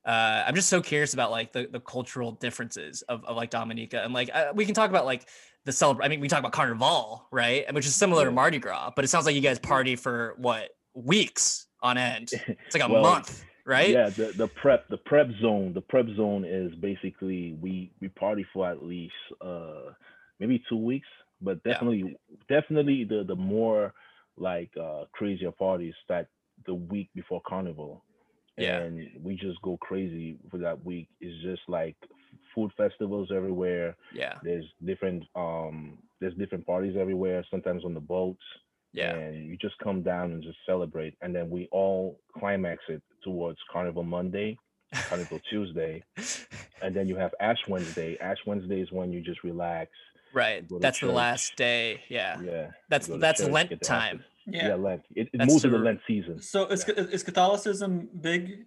Uh, 0.06 0.44
I'm 0.48 0.56
just 0.56 0.70
so 0.70 0.82
curious 0.82 1.14
about 1.14 1.32
like 1.32 1.52
the, 1.52 1.68
the 1.70 1.80
cultural 1.80 2.32
differences 2.32 3.02
of, 3.04 3.26
of 3.26 3.36
like 3.36 3.50
Dominica 3.50 4.04
and 4.04 4.14
like 4.14 4.30
uh, 4.34 4.54
we 4.54 4.66
can 4.66 4.76
talk 4.76 4.90
about 4.90 5.06
like 5.06 5.28
the 5.66 5.72
celebr 5.72 6.00
I 6.04 6.08
mean 6.08 6.20
we 6.20 6.28
talk 6.28 6.40
about 6.40 6.52
Carnival 6.54 7.28
right? 7.32 7.72
Which 7.74 7.86
is 7.86 7.96
similar 7.96 8.26
to 8.26 8.32
Mardi 8.32 8.60
Gras 8.60 8.92
but 8.96 9.04
it 9.04 9.10
sounds 9.10 9.26
like 9.26 9.36
you 9.36 9.42
guys 9.42 9.60
party 9.60 9.96
for 9.96 10.36
what 10.38 10.70
weeks 10.94 11.68
on 11.82 11.98
end? 11.98 12.32
It's 12.48 12.74
like 12.76 12.84
a 12.84 12.90
Well, 12.92 13.02
month 13.02 13.44
right? 13.66 13.90
Yeah, 13.90 14.10
the, 14.10 14.32
the 14.36 14.48
prep 14.48 14.88
the 14.90 14.98
prep 14.98 15.28
zone 15.42 15.74
the 15.74 15.82
prep 15.82 16.08
zone 16.16 16.46
is 16.46 16.74
basically 16.76 17.58
we 17.62 17.92
we 18.00 18.10
party 18.10 18.46
for 18.54 18.70
at 18.70 18.84
least 18.84 19.14
uh 19.42 19.92
maybe 20.40 20.64
two 20.70 20.78
weeks, 20.78 21.08
but 21.42 21.60
Yeah. 21.66 21.74
definitely 21.74 22.18
definitely 22.48 23.04
the 23.04 23.24
the 23.24 23.36
more 23.36 23.94
like 24.38 24.70
uh 24.80 25.06
crazier 25.14 25.52
parties 25.52 25.94
that 26.10 26.28
the 26.66 26.74
week 26.74 27.10
before 27.16 27.42
carnival. 27.48 28.04
Yeah. 28.58 28.80
and 28.80 29.10
we 29.22 29.36
just 29.36 29.62
go 29.64 29.76
crazy 29.78 30.38
for 30.50 30.58
that 30.60 30.86
week. 30.86 31.10
It's 31.20 31.44
just 31.44 31.62
like 31.68 31.98
food 32.56 32.72
festivals 32.78 33.30
everywhere 33.36 33.96
Yeah. 34.14 34.36
there's 34.44 34.66
different 34.84 35.24
um 35.36 35.98
there's 36.22 36.34
different 36.36 36.66
parties 36.66 36.96
everywhere 36.98 37.46
sometimes 37.52 37.84
on 37.86 37.94
the 37.94 38.00
boats 38.00 38.42
Yeah. 38.94 39.14
and 39.16 39.46
you 39.50 39.58
just 39.58 39.78
come 39.80 40.02
down 40.02 40.32
and 40.32 40.42
just 40.42 40.58
celebrate 40.66 41.14
and 41.22 41.36
then 41.36 41.50
we 41.50 41.68
all 41.72 42.20
climax 42.40 42.80
it 42.88 43.02
towards 43.24 43.60
carnival 43.72 44.04
monday 44.04 44.58
carnival 45.10 45.40
tuesday 45.50 46.02
and 46.82 46.96
then 46.96 47.08
you 47.08 47.16
have 47.18 47.34
ash 47.42 47.60
wednesday 47.68 48.18
ash 48.20 48.38
wednesday 48.48 48.80
is 48.82 48.92
when 48.92 49.12
you 49.12 49.22
just 49.22 49.44
relax 49.44 49.92
Right. 50.34 50.68
go 50.68 50.76
to 50.76 50.82
That's 50.82 51.00
the 51.00 51.14
last 51.14 51.56
day. 51.56 52.02
Yeah. 52.10 52.42
yeah 52.42 52.72
That's 52.90 53.08
you 53.08 53.14
go 53.14 53.18
to 53.18 53.22
that's 53.22 53.40
church, 53.40 53.52
Lent 53.52 53.82
time. 53.82 54.16
office. 54.18 54.28
Yeah. 54.48 54.68
yeah, 54.68 54.76
lent 54.76 55.02
it, 55.16 55.30
it 55.32 55.40
moves 55.40 55.64
into 55.64 55.78
the- 55.78 55.84
lent 55.86 56.02
season 56.06 56.42
So 56.42 56.66
is, 56.68 56.84
is 56.90 57.24
Catholicism 57.24 58.10
big? 58.20 58.66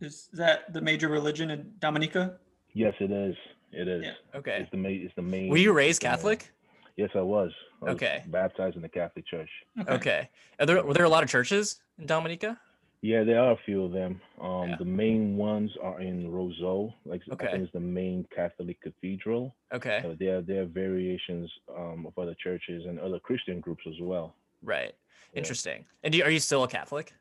Is 0.00 0.28
that 0.32 0.72
the 0.72 0.80
major 0.80 1.08
religion 1.08 1.50
in 1.52 1.60
Dominica? 1.78 2.38
Yes 2.74 2.94
it 3.00 3.10
is 3.10 3.36
it 3.72 3.88
is 3.88 4.04
Yeah. 4.04 4.38
Okay. 4.38 4.58
it's 4.60 4.70
the 4.70 4.76
main 4.76 5.02
it's 5.04 5.14
the 5.16 5.22
main 5.22 5.48
Were 5.50 5.56
you 5.56 5.72
raised 5.72 6.02
the 6.02 6.06
main- 6.08 6.12
Catholic? 6.16 6.50
yes 6.96 7.10
i 7.14 7.20
was 7.20 7.50
I 7.80 7.84
was 7.86 7.94
Okay. 7.94 8.22
baptized 8.26 8.76
in 8.76 8.82
the 8.82 8.88
catholic 8.88 9.26
church 9.26 9.50
Okay. 9.88 10.28
Are 10.58 10.66
there 10.66 10.84
were 10.84 10.94
there 10.94 11.04
a 11.04 11.08
lot 11.08 11.22
of 11.24 11.28
churches 11.30 11.80
in 11.98 12.06
Dominica? 12.06 12.58
Yeah, 13.04 13.24
there 13.24 13.40
are 13.42 13.50
a 13.50 13.56
few 13.66 13.82
of 13.84 13.90
them. 13.90 14.20
Um, 14.40 14.68
Yeah. 14.68 14.76
The 14.76 14.84
main 14.84 15.36
ones 15.36 15.72
are 15.82 16.00
in 16.00 16.30
Roseau, 16.30 16.94
like 17.04 17.20
Okay. 17.32 17.48
I 17.48 17.50
think 17.50 17.64
it's 17.64 17.72
the 17.72 17.80
main 17.80 18.24
Catholic 18.32 18.80
cathedral. 18.80 19.56
Okay. 19.74 19.98
Uh, 20.06 20.14
there, 20.20 20.40
there 20.40 20.62
are 20.62 20.66
variations 20.66 21.50
um, 21.76 22.06
of 22.06 22.16
other 22.16 22.36
churches 22.40 22.86
and 22.86 23.00
other 23.00 23.18
Christian 23.18 23.58
groups 23.58 23.82
as 23.88 23.98
well. 24.00 24.36
Right. 24.62 24.94
Yeah. 25.32 25.38
Interesting. 25.40 25.84
And 26.04 26.12
do 26.12 26.18
you, 26.18 26.24
are 26.24 26.30
you 26.30 26.38
still 26.38 26.62
a 26.62 26.68
Catholic? 26.68 27.12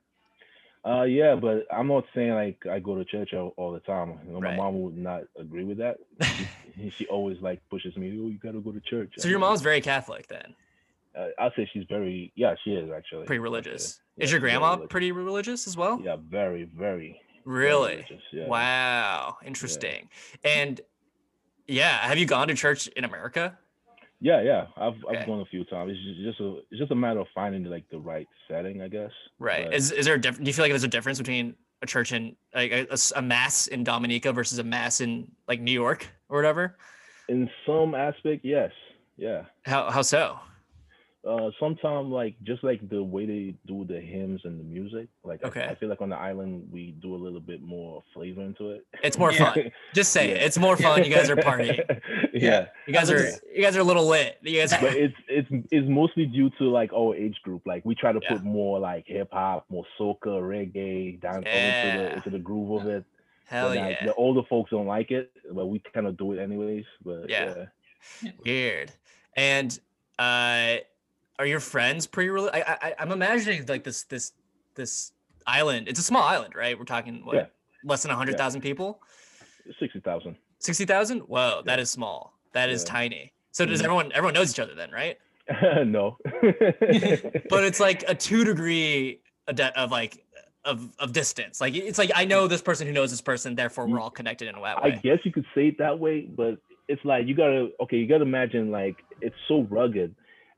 Uh, 0.83 1.03
yeah, 1.03 1.35
but 1.35 1.65
I'm 1.71 1.87
not 1.87 2.05
saying 2.15 2.33
like 2.33 2.65
I 2.69 2.79
go 2.79 2.95
to 2.95 3.05
church 3.05 3.33
all, 3.33 3.53
all 3.57 3.71
the 3.71 3.79
time. 3.81 4.17
You 4.25 4.33
know, 4.33 4.39
Right. 4.39 4.57
My 4.57 4.63
mom 4.63 4.81
would 4.81 4.97
not 4.97 5.23
agree 5.39 5.63
with 5.63 5.77
that. 5.77 5.97
She, 6.77 6.89
she 6.89 7.05
always 7.07 7.37
like 7.41 7.61
pushes 7.69 7.95
me. 7.97 8.07
Oh, 8.11 8.27
you 8.29 8.39
gotta 8.41 8.59
go 8.61 8.71
to 8.71 8.79
church. 8.79 9.13
So 9.17 9.27
your 9.27 9.39
mom's 9.39 9.61
very 9.61 9.81
Catholic 9.81 10.27
then, 10.27 10.55
Uh, 11.13 11.27
I'll 11.37 11.51
say 11.55 11.69
she's 11.73 11.83
very. 11.89 12.31
Yeah, 12.35 12.55
she 12.63 12.71
is 12.71 12.89
actually 12.89 13.25
pretty 13.25 13.39
religious. 13.39 13.99
Yeah, 14.15 14.23
Is 14.23 14.31
your 14.31 14.39
grandma 14.39 14.71
religious. 14.71 14.87
pretty 14.89 15.11
religious 15.11 15.67
as 15.67 15.75
well? 15.75 15.99
Yeah, 16.01 16.15
very, 16.17 16.63
very. 16.63 17.19
very 17.45 17.45
Really? 17.45 17.91
religious, 17.97 18.21
Yeah. 18.31 18.47
Wow. 18.47 19.37
Interesting. 19.45 20.07
And 20.45 20.79
yeah, 21.67 22.07
have 22.07 22.17
you 22.17 22.25
gone 22.25 22.47
to 22.47 22.53
church 22.55 22.87
in 22.87 23.03
America? 23.03 23.57
Yeah, 24.21 24.41
yeah. 24.41 24.67
I've 24.77 24.93
Okay. 25.03 25.17
I've 25.17 25.25
gone 25.27 25.41
a 25.41 25.45
few 25.45 25.65
times. 25.65 25.91
It's 25.93 26.03
just, 26.17 26.21
just 26.21 26.39
a 26.39 26.57
it's 26.69 26.79
just 26.79 26.91
a 26.91 26.95
matter 26.95 27.19
of 27.19 27.27
finding 27.33 27.63
like 27.65 27.89
the 27.89 27.99
right 27.99 28.27
setting, 28.47 28.81
I 28.81 28.87
guess. 28.87 29.11
Right. 29.39 29.65
But- 29.65 29.73
Is 29.73 29.91
is 29.91 30.05
there 30.05 30.15
a 30.15 30.21
diff- 30.21 30.37
do 30.37 30.43
you 30.45 30.53
feel 30.53 30.63
like 30.63 30.71
there's 30.71 30.83
a 30.83 30.87
difference 30.87 31.17
between 31.17 31.55
a 31.81 31.87
church 31.87 32.11
in 32.13 32.35
like 32.53 32.71
a, 32.71 32.87
a 33.15 33.21
mass 33.21 33.65
in 33.67 33.83
Dominica 33.83 34.31
versus 34.31 34.59
a 34.59 34.63
mass 34.63 35.01
in 35.01 35.27
like 35.47 35.59
New 35.59 35.71
York 35.73 36.07
or 36.29 36.37
whatever? 36.37 36.77
in 37.29 37.49
some 37.65 37.95
aspect, 37.95 38.43
yes. 38.43 38.71
Yeah. 39.17 39.45
How 39.63 39.89
how 39.89 40.01
so? 40.01 40.37
Uh 41.27 41.51
sometimes 41.59 42.09
like 42.09 42.33
just 42.43 42.63
like 42.63 42.87
the 42.89 43.03
way 43.03 43.27
they 43.27 43.53
do 43.67 43.85
the 43.85 43.99
hymns 44.01 44.41
and 44.43 44.59
the 44.59 44.63
music. 44.63 45.07
Like 45.23 45.39
I- 45.43 45.47
Okay. 45.49 45.67
I, 45.69 45.75
feel 45.75 45.87
like 45.87 46.01
on 46.01 46.09
the 46.09 46.15
island 46.17 46.67
we 46.71 46.95
do 46.99 47.13
a 47.13 47.21
little 47.25 47.39
bit 47.39 47.61
more 47.61 48.01
flavor 48.11 48.41
into 48.41 48.71
it. 48.71 48.87
It's 49.03 49.19
more 49.19 49.31
Yeah. 49.31 49.53
fun. 49.53 49.71
Just 49.93 50.11
say 50.13 50.31
it. 50.31 50.41
It's 50.41 50.57
more 50.57 50.75
fun. 50.77 51.03
You 51.03 51.11
guys 51.13 51.29
are 51.29 51.35
partying. 51.35 51.79
yeah. 52.33 52.67
You 52.87 52.93
guys 52.93 53.11
are 53.11 53.17
was- 53.17 53.39
you 53.53 53.61
guys 53.61 53.77
are 53.77 53.81
a 53.81 53.83
little 53.83 54.07
lit. 54.07 54.39
You 54.41 54.61
guys 54.61 54.71
But 54.71 54.95
it's 54.95 55.13
it's 55.27 55.47
it's 55.69 55.87
mostly 55.87 56.25
due 56.25 56.49
to 56.57 56.63
like 56.71 56.91
our 56.91 57.15
age 57.15 57.37
group. 57.43 57.61
Like 57.67 57.85
we 57.85 57.93
try 57.93 58.11
to 58.13 58.19
Yeah. 58.23 58.29
put 58.33 58.43
more 58.43 58.79
like 58.79 59.05
hip 59.05 59.29
hop, 59.31 59.65
more 59.69 59.85
soca, 59.99 60.25
reggae 60.41 61.21
down 61.21 61.43
into 61.43 61.97
the 61.99 62.15
into 62.15 62.29
the 62.31 62.39
groove 62.39 62.81
of 62.81 62.87
it. 62.87 63.03
hell 63.45 63.69
But, 63.69 63.77
like, 63.77 63.97
yeah. 63.99 64.05
The 64.07 64.13
older 64.15 64.41
folks 64.49 64.71
don't 64.71 64.87
like 64.87 65.11
it, 65.11 65.29
but 65.51 65.67
we 65.67 65.77
kind 65.93 66.07
of 66.07 66.17
do 66.17 66.31
it 66.31 66.39
anyways. 66.41 66.85
But 67.05 67.29
Yeah. 67.29 67.65
yeah. 68.23 68.31
Weird. 68.43 68.91
And 69.37 69.79
uh, 70.17 70.77
are 71.41 71.45
your 71.47 71.59
friends 71.59 72.05
pretty? 72.05 72.29
Reli- 72.29 72.51
I, 72.53 72.77
I 72.81 72.95
I'm 72.99 73.11
imagining 73.11 73.65
like 73.65 73.83
this 73.83 74.03
this 74.03 74.33
this 74.75 75.11
island. 75.47 75.87
It's 75.87 75.99
a 75.99 76.03
small 76.03 76.21
island, 76.21 76.53
right? 76.55 76.77
We're 76.77 76.85
talking 76.85 77.25
what 77.25 77.35
Yeah. 77.35 77.45
less 77.83 78.03
than 78.03 78.11
hundred 78.11 78.37
thousand 78.37 78.61
people. 78.61 79.01
Sixty 79.79 79.99
thousand. 80.01 80.35
Sixty 80.59 80.85
thousand? 80.85 81.21
Whoa, 81.21 81.63
that 81.65 81.79
Yeah. 81.79 81.81
is 81.81 81.89
small. 81.89 82.37
That 82.53 82.69
is 82.69 82.83
Yeah. 82.83 82.91
tiny. 82.91 83.33
So 83.51 83.65
does 83.65 83.81
Mhm. 83.81 83.85
everyone 83.85 84.11
everyone 84.13 84.35
knows 84.35 84.51
each 84.51 84.59
other 84.59 84.75
then, 84.75 84.91
right? 84.91 85.17
no. 85.85 86.17
But 87.49 87.63
it's 87.63 87.79
like 87.79 88.03
a 88.07 88.13
two 88.13 88.43
degree 88.43 89.21
of 89.47 89.89
like 89.89 90.23
of 90.63 90.93
of 90.99 91.11
distance. 91.11 91.59
Like 91.59 91.73
it's 91.75 91.97
like 91.97 92.11
I 92.13 92.23
know 92.25 92.47
this 92.47 92.61
person 92.61 92.85
who 92.85 92.93
knows 92.93 93.09
this 93.09 93.19
person, 93.21 93.55
therefore 93.55 93.87
we're 93.87 93.99
all 93.99 94.11
connected 94.11 94.47
in 94.47 94.53
a 94.53 94.61
that 94.61 94.77
I 94.83 94.91
guess 94.91 95.17
you 95.23 95.31
could 95.31 95.45
say 95.55 95.69
it 95.69 95.79
that 95.79 95.97
way, 95.97 96.21
but 96.21 96.59
it's 96.87 97.03
like 97.03 97.25
you 97.25 97.33
gotta 97.33 97.69
okay, 97.81 97.97
you 97.97 98.05
gotta 98.05 98.21
imagine 98.25 98.69
like 98.69 98.97
it's 99.21 99.35
so 99.47 99.61
rugged 99.63 100.13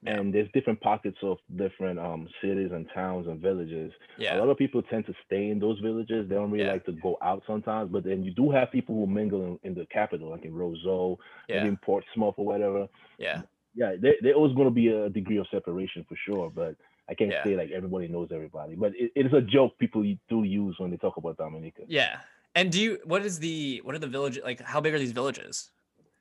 Yeah. 0.05 0.15
and 0.19 0.33
there's 0.33 0.49
different 0.53 0.79
pockets 0.81 1.17
of 1.23 1.37
different 1.55 1.97
um 1.99 2.27
cities 2.41 2.71
and 2.73 2.87
towns 2.93 3.27
and 3.27 3.39
villages. 3.39 3.91
Yeah. 4.17 4.35
A 4.35 4.39
lot 4.39 4.49
of 4.49 4.57
people 4.57 4.81
tend 4.81 5.05
to 5.05 5.13
stay 5.25 5.49
in 5.49 5.59
those 5.59 5.79
villages. 5.79 6.27
They 6.27 6.35
don't 6.35 6.51
really 6.51 6.65
Yeah. 6.65 6.73
like 6.73 6.85
to 6.85 6.91
go 6.93 7.17
out 7.21 7.41
sometimes, 7.47 7.91
but 7.91 8.03
then 8.03 8.23
you 8.23 8.31
do 8.33 8.51
have 8.51 8.71
people 8.71 8.95
who 8.95 9.07
mingle 9.07 9.41
in, 9.45 9.59
in 9.63 9.73
the 9.75 9.85
capital, 9.87 10.29
like 10.29 10.45
in 10.45 10.53
Roseau, 10.53 11.17
Yeah. 11.47 11.65
in 11.65 11.77
Portsmouth 11.77 12.35
or 12.37 12.45
whatever. 12.45 12.87
Yeah. 13.17 13.41
Yeah, 13.75 13.95
there, 13.99 14.13
there 14.21 14.33
always 14.35 14.53
going 14.53 14.67
to 14.67 14.73
be 14.73 14.89
a 14.89 15.09
degree 15.09 15.37
of 15.37 15.47
separation 15.49 16.05
for 16.07 16.15
sure, 16.27 16.51
but 16.53 16.75
I 17.09 17.15
can't 17.15 17.33
say 17.43 17.55
like 17.55 17.71
everybody 17.71 18.07
knows 18.07 18.29
everybody. 18.31 18.75
But 18.75 18.91
it, 18.95 19.11
it 19.15 19.25
is 19.25 19.33
a 19.33 19.41
joke 19.41 19.77
people 19.79 20.03
do 20.29 20.43
use 20.43 20.75
when 20.77 20.91
they 20.91 20.97
talk 20.97 21.17
about 21.17 21.37
Dominica. 21.37 21.81
Yeah. 21.87 22.17
And 22.55 22.71
do 22.71 22.79
you 22.79 22.99
what 23.05 23.25
is 23.25 23.39
the 23.39 23.81
what 23.83 23.95
are 23.95 23.99
the 23.99 24.07
village 24.17 24.39
like 24.43 24.61
how 24.61 24.79
big 24.79 24.93
are 24.93 24.99
these 24.99 25.11
villages? 25.11 25.71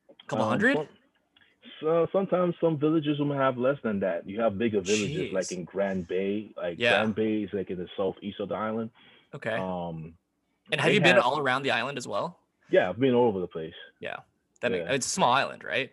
A 0.08 0.26
couple 0.28 0.44
Um, 0.46 0.50
hundred? 0.50 0.88
So 1.80 2.06
sometimes 2.12 2.54
some 2.60 2.78
villages 2.78 3.18
will 3.18 3.32
have 3.32 3.56
less 3.58 3.76
than 3.82 4.00
that. 4.00 4.28
You 4.28 4.40
have 4.40 4.58
bigger 4.58 4.80
villages 4.80 5.30
Jeez. 5.30 5.32
like 5.32 5.50
in 5.52 5.64
Grand 5.64 6.06
Bay. 6.08 6.52
Like 6.56 6.78
Yeah. 6.78 6.98
Grand 7.00 7.14
Bay 7.14 7.42
is 7.42 7.50
like 7.52 7.70
in 7.70 7.78
the 7.78 7.88
southeast 7.96 8.40
of 8.40 8.48
the 8.50 8.54
island. 8.54 8.90
Okay. 9.34 9.54
Um, 9.54 10.14
and 10.70 10.80
have 10.80 10.92
you 10.92 11.00
been 11.00 11.16
have- 11.16 11.24
all 11.24 11.38
around 11.38 11.62
the 11.62 11.70
island 11.72 11.98
as 11.98 12.06
well? 12.06 12.38
yeah, 12.70 12.88
I've 12.88 12.98
been 12.98 13.14
all 13.14 13.28
over 13.28 13.40
the 13.40 13.46
place. 13.46 13.74
Yeah, 14.00 14.16
that 14.60 14.72
Yeah. 14.72 14.92
it's 14.92 15.06
a 15.06 15.10
small 15.10 15.32
island, 15.32 15.62
right? 15.64 15.92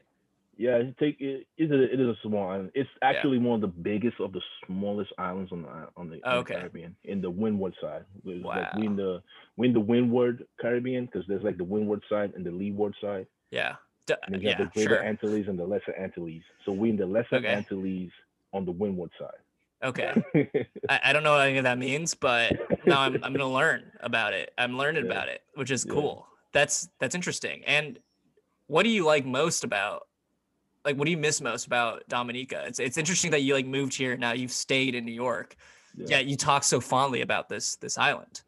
Yeah, 0.57 0.75
it 0.77 0.97
take 0.97 1.19
it 1.21 1.47
is 1.57 1.71
a, 1.71 1.83
it 1.93 1.99
is 1.99 2.07
a 2.07 2.15
small 2.21 2.49
island. 2.49 2.71
It's 2.75 2.89
actually 3.01 3.37
one 3.37 3.55
of 3.55 3.61
the 3.61 3.67
biggest 3.67 4.19
of 4.19 4.33
the 4.33 4.41
smallest 4.65 5.11
islands 5.17 5.51
on 5.53 5.61
the 5.61 5.69
on 5.95 6.09
the, 6.09 6.19
Oh, 6.25 6.39
in 6.39 6.45
the. 6.45 6.53
Caribbean 6.53 6.95
in 7.05 7.21
the 7.21 7.29
windward 7.29 7.73
side. 7.81 8.03
It's 8.25 8.43
Like 8.45 8.73
we 8.75 8.81
Wow. 8.87 8.91
in 8.91 8.95
the 8.97 9.23
we 9.55 9.67
in 9.67 9.73
the 9.73 9.79
windward 9.79 10.45
Caribbean 10.59 11.05
because 11.05 11.25
there's 11.27 11.43
like 11.43 11.57
the 11.57 11.63
windward 11.63 12.03
side 12.09 12.33
and 12.35 12.45
the 12.45 12.51
leeward 12.51 12.93
side. 13.01 13.27
Yeah. 13.51 13.75
D- 14.09 14.15
And 14.25 14.33
then 14.35 14.41
you 14.41 14.49
yeah, 14.49 14.57
have 14.57 14.67
the 14.67 14.73
greater 14.73 14.95
sure. 14.97 15.03
Antilles 15.05 15.47
and 15.47 15.57
the 15.57 15.65
lesser 15.65 15.93
Antilles. 15.97 16.41
So 16.65 16.71
we 16.71 16.89
in 16.89 16.97
the 16.97 17.05
lesser 17.05 17.35
Okay. 17.35 17.47
Antilles 17.47 18.11
on 18.53 18.65
the 18.65 18.71
windward 18.71 19.11
side. 19.19 19.41
Okay. 19.83 20.13
I, 20.89 20.99
I 21.05 21.13
don't 21.13 21.23
know 21.23 21.33
what 21.33 21.47
any 21.47 21.57
of 21.57 21.63
that 21.63 21.77
means, 21.77 22.13
but 22.13 22.51
now 22.85 23.01
I'm 23.01 23.15
I'm 23.23 23.31
gonna 23.33 23.47
learn 23.49 23.91
about 24.01 24.33
it. 24.33 24.51
I'm 24.57 24.77
learning 24.77 25.05
Yeah. 25.05 25.11
about 25.11 25.29
it, 25.29 25.41
which 25.55 25.71
is 25.71 25.85
Yeah. 25.87 25.93
cool. 25.93 26.27
That's 26.51 26.89
that's 26.99 27.15
interesting. 27.15 27.63
And 27.65 27.99
what 28.67 28.83
do 28.83 28.89
you 28.89 29.05
like 29.05 29.25
most 29.25 29.63
about 29.63 30.07
like 30.85 30.95
what 30.97 31.05
do 31.05 31.11
you 31.11 31.17
miss 31.17 31.39
most 31.41 31.65
about 31.67 32.07
Dominica? 32.09 32.63
It's 32.67 32.79
it's 32.79 32.97
interesting 32.97 33.31
that 33.31 33.41
you 33.43 33.53
like 33.53 33.65
moved 33.67 33.93
here 33.95 34.17
now 34.17 34.33
you've 34.33 34.51
stayed 34.51 34.95
in 34.95 35.05
New 35.05 35.13
York. 35.13 35.55
Yeah. 35.95 36.05
Yeah, 36.09 36.19
you 36.19 36.35
talk 36.35 36.63
so 36.63 36.79
fondly 36.81 37.21
about 37.21 37.47
this 37.49 37.75
this 37.77 37.97
island. 37.97 38.41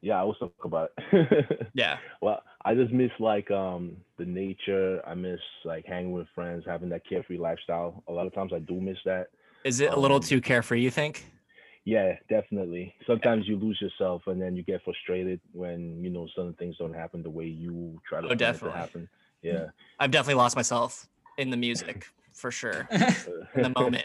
yeah, 0.00 0.20
I 0.20 0.24
was 0.24 0.36
talking 0.38 0.54
about 0.64 0.90
it. 1.12 1.68
Yeah. 1.74 1.98
well, 2.22 2.42
I 2.68 2.74
just 2.74 2.92
miss 2.92 3.10
like 3.18 3.50
um 3.50 3.96
the 4.18 4.26
nature. 4.26 5.00
I 5.06 5.14
miss 5.14 5.40
like 5.64 5.86
hanging 5.86 6.12
with 6.12 6.26
friends, 6.34 6.64
having 6.66 6.90
that 6.90 7.02
carefree 7.08 7.38
lifestyle. 7.38 8.02
A 8.08 8.12
lot 8.12 8.26
of 8.26 8.34
times 8.34 8.52
I 8.54 8.58
do 8.58 8.78
miss 8.78 8.98
that. 9.06 9.28
Is 9.64 9.80
it 9.80 9.90
a 9.92 9.98
little 9.98 10.18
Um, 10.18 10.22
too 10.22 10.42
carefree, 10.42 10.82
you 10.82 10.90
think? 10.90 11.24
Yeah, 11.86 12.12
definitely. 12.28 12.94
Sometimes 13.06 13.48
you 13.48 13.56
lose 13.56 13.80
yourself 13.80 14.20
and 14.26 14.40
then 14.40 14.54
you 14.54 14.62
get 14.62 14.82
frustrated 14.84 15.40
when, 15.52 16.04
you 16.04 16.10
know, 16.10 16.28
certain 16.36 16.52
things 16.54 16.76
don't 16.76 16.92
happen 16.92 17.22
the 17.22 17.30
way 17.30 17.46
you 17.46 17.98
try 18.06 18.20
to 18.20 18.26
Oh, 18.26 18.32
it 18.32 18.38
to 18.38 18.44
definitely. 18.44 18.78
happen. 18.78 19.08
Yeah. 19.40 19.66
I've 19.98 20.10
definitely 20.10 20.34
lost 20.34 20.54
myself 20.54 21.08
in 21.38 21.48
the 21.48 21.56
music 21.56 22.04
for 22.34 22.50
sure. 22.50 22.86
In 23.54 23.62
the 23.62 23.72
moment. 23.74 24.04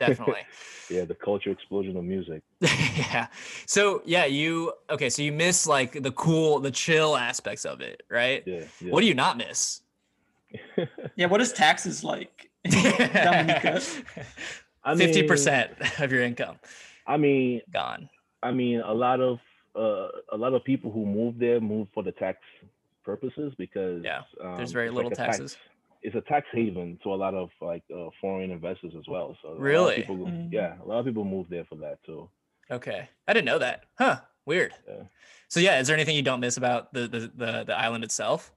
Definitely. 0.00 0.42
yeah, 0.90 1.04
the 1.04 1.14
culture 1.14 1.50
explosion 1.50 1.96
of 1.96 2.04
music. 2.04 2.42
yeah. 2.60 3.28
So 3.66 4.02
yeah, 4.04 4.24
you 4.24 4.72
okay, 4.90 5.08
so 5.10 5.22
you 5.22 5.32
miss 5.32 5.66
like 5.66 6.02
the 6.02 6.12
cool, 6.12 6.58
the 6.60 6.70
chill 6.70 7.16
aspects 7.16 7.64
of 7.64 7.80
it, 7.80 8.02
right? 8.10 8.42
Yeah. 8.46 8.64
yeah. 8.80 8.92
What 8.92 9.00
do 9.00 9.06
you 9.06 9.14
not 9.14 9.36
miss? 9.36 9.80
Yeah, 11.16 11.26
what 11.26 11.40
is 11.40 11.52
taxes 11.52 12.04
like 12.04 12.48
in 12.64 12.70
Dominica? 12.72 13.80
I 14.84 14.94
Fifty 14.96 15.20
mean- 15.20 15.28
percent 15.28 15.72
of 16.00 16.12
your 16.12 16.22
income 16.22 16.56
I 17.06 17.16
mean, 17.16 17.60
gone. 17.72 18.08
I 18.42 18.50
mean, 18.52 18.80
a 18.80 18.92
lot 18.94 19.20
of 19.20 19.38
uh, 19.76 20.08
a 20.32 20.36
lot 20.36 20.54
of 20.54 20.62
people 20.64 20.90
who 20.92 21.04
move 21.06 21.38
there 21.38 21.60
move 21.60 21.88
for 21.92 22.02
the 22.02 22.12
tax 22.12 22.38
purposes 23.04 23.52
because 23.58 24.02
Yeah, 24.04 24.22
um, 24.42 24.56
there's 24.56 24.72
very 24.72 24.90
little 24.90 25.10
like 25.10 25.18
a 25.18 25.22
tax- 25.22 25.38
taxes. 25.38 25.56
It's 26.04 26.14
a 26.14 26.20
tax 26.22 26.46
haven 26.52 26.98
to 27.02 27.12
a 27.12 27.16
lot 27.24 27.34
of 27.34 27.48
like 27.60 27.82
uh, 27.92 28.08
foreign 28.20 28.50
investors 28.50 28.92
as 28.96 29.04
well. 29.08 29.36
So 29.42 29.48
a 29.48 29.58
Really? 29.58 29.96
people, 29.96 30.16
Mm. 30.18 30.52
yeah, 30.52 30.74
a 30.82 30.86
lot 30.86 30.98
of 31.00 31.06
people 31.06 31.24
move 31.24 31.46
there 31.48 31.64
for 31.64 31.76
that 31.76 31.98
too. 32.04 32.28
Okay, 32.70 33.08
I 33.26 33.32
didn't 33.32 33.46
know 33.46 33.58
that. 33.58 33.84
Huh? 33.98 34.20
Weird. 34.46 34.72
Yeah. 34.86 35.04
So 35.48 35.58
yeah, 35.60 35.80
is 35.80 35.86
there 35.86 35.96
anything 35.96 36.14
you 36.16 36.22
don't 36.22 36.40
miss 36.40 36.56
about 36.58 36.92
the 36.92 37.08
the 37.08 37.20
the, 37.34 37.64
the 37.68 37.76
island 37.76 38.04
itself? 38.04 38.52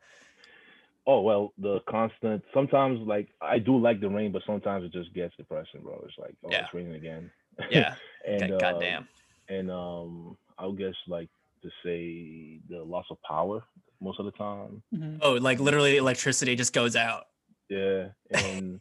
Oh 1.05 1.21
well, 1.21 1.53
the 1.57 1.79
constant. 1.89 2.43
Sometimes 2.53 2.99
like 3.07 3.29
I 3.41 3.59
do 3.59 3.77
like 3.77 4.01
the 4.01 4.09
rain, 4.09 4.31
but 4.33 4.41
sometimes 4.45 4.83
it 4.83 4.91
just 4.91 5.13
gets 5.13 5.33
depressing, 5.37 5.81
bro. 5.81 6.03
It's 6.05 6.17
like 6.17 6.35
oh, 6.43 6.49
Yeah. 6.51 6.65
it's 6.65 6.73
raining 6.73 6.95
again. 6.95 7.31
Yeah. 7.71 7.95
and 8.27 8.41
God, 8.41 8.51
uh, 8.51 8.57
goddamn. 8.59 9.07
and 9.49 9.71
um, 9.71 10.37
I 10.59 10.65
would 10.67 10.77
guess 10.77 10.93
like 11.07 11.29
to 11.63 11.69
say 11.83 12.59
the 12.69 12.83
loss 12.83 13.05
of 13.09 13.17
power 13.23 13.63
most 14.01 14.19
of 14.19 14.25
the 14.25 14.31
time. 14.33 14.83
Mhm. 14.93 15.19
Oh, 15.21 15.33
like 15.35 15.59
literally 15.59 15.97
electricity 15.97 16.55
just 16.55 16.73
goes 16.73 16.95
out. 16.95 17.27
Yeah, 17.69 18.07
and 18.31 18.79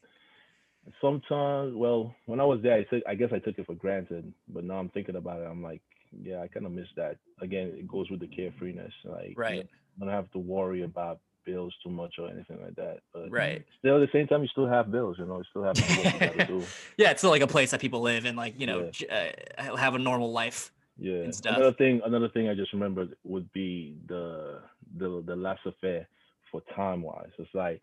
sometimes, 1.01 1.74
well, 1.74 2.14
when 2.26 2.41
I 2.41 2.45
was 2.45 2.61
there, 2.62 2.74
I 2.74 2.84
took, 2.84 3.03
I 3.07 3.14
guess 3.14 3.30
I 3.32 3.39
took 3.39 3.59
it 3.59 3.66
for 3.66 3.74
granted, 3.74 4.32
but 4.49 4.64
now 4.64 4.74
I'm 4.78 4.89
thinking 4.91 5.16
about 5.16 5.41
it, 5.41 5.45
I'm 5.47 5.62
like, 5.62 5.82
yeah, 6.22 6.41
I 6.41 6.49
kind 6.49 6.66
of 6.66 6.72
miss 6.72 6.87
that. 6.97 7.16
Again, 7.41 7.72
it 7.76 7.89
goes 7.89 8.11
with 8.11 8.20
the 8.20 8.26
carefreeness, 8.28 8.93
like, 9.05 9.30
you 9.30 9.34
Right. 9.37 9.68
don't 9.99 10.09
have 10.09 10.30
to 10.32 10.39
worry 10.39 10.82
about 10.82 11.20
bills 11.45 11.74
too 11.82 11.91
much 11.91 12.14
or 12.18 12.28
anything 12.28 12.61
like 12.62 12.74
that. 12.76 12.99
But 13.12 13.30
Right. 13.30 13.64
still, 13.78 14.01
at 14.03 14.07
the 14.11 14.16
same 14.18 14.26
time, 14.26 14.43
you 14.43 14.49
still 14.49 14.66
have 14.66 14.91
bills, 14.91 15.16
you 15.18 15.26
know, 15.26 15.39
you 15.39 15.45
still 15.51 15.62
have 15.64 15.74
to 15.74 15.82
do 15.82 15.95
what 15.95 16.49
you. 16.49 16.66
Yeah, 16.97 17.11
it's 17.11 17.20
still 17.20 17.30
like 17.30 17.43
a 17.43 17.47
place 17.47 17.70
that 17.72 17.80
people 17.80 18.01
live 18.01 18.24
and 18.24 18.37
like 18.37 18.59
you 18.59 18.66
know 18.66 18.91
Yeah. 19.01 19.32
uh, 19.59 19.76
have 19.76 19.95
a 19.95 19.99
normal 19.99 20.32
life. 20.32 20.72
Yeah. 20.99 21.24
and 21.24 21.34
stuff. 21.34 21.57
Another 21.57 21.74
thing, 21.74 22.01
another 22.05 22.28
thing 22.30 22.49
I 22.49 22.55
just 22.55 22.72
remembered 22.72 23.16
would 23.24 23.53
be 23.53 23.97
the 24.07 24.62
the 24.97 25.22
the 25.26 25.37
laissez-faire 25.37 26.09
for 26.51 26.62
time 26.74 27.03
wise. 27.03 27.28
It's 27.39 27.55
like 27.55 27.82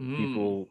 Mm, 0.00 0.16
people, 0.16 0.68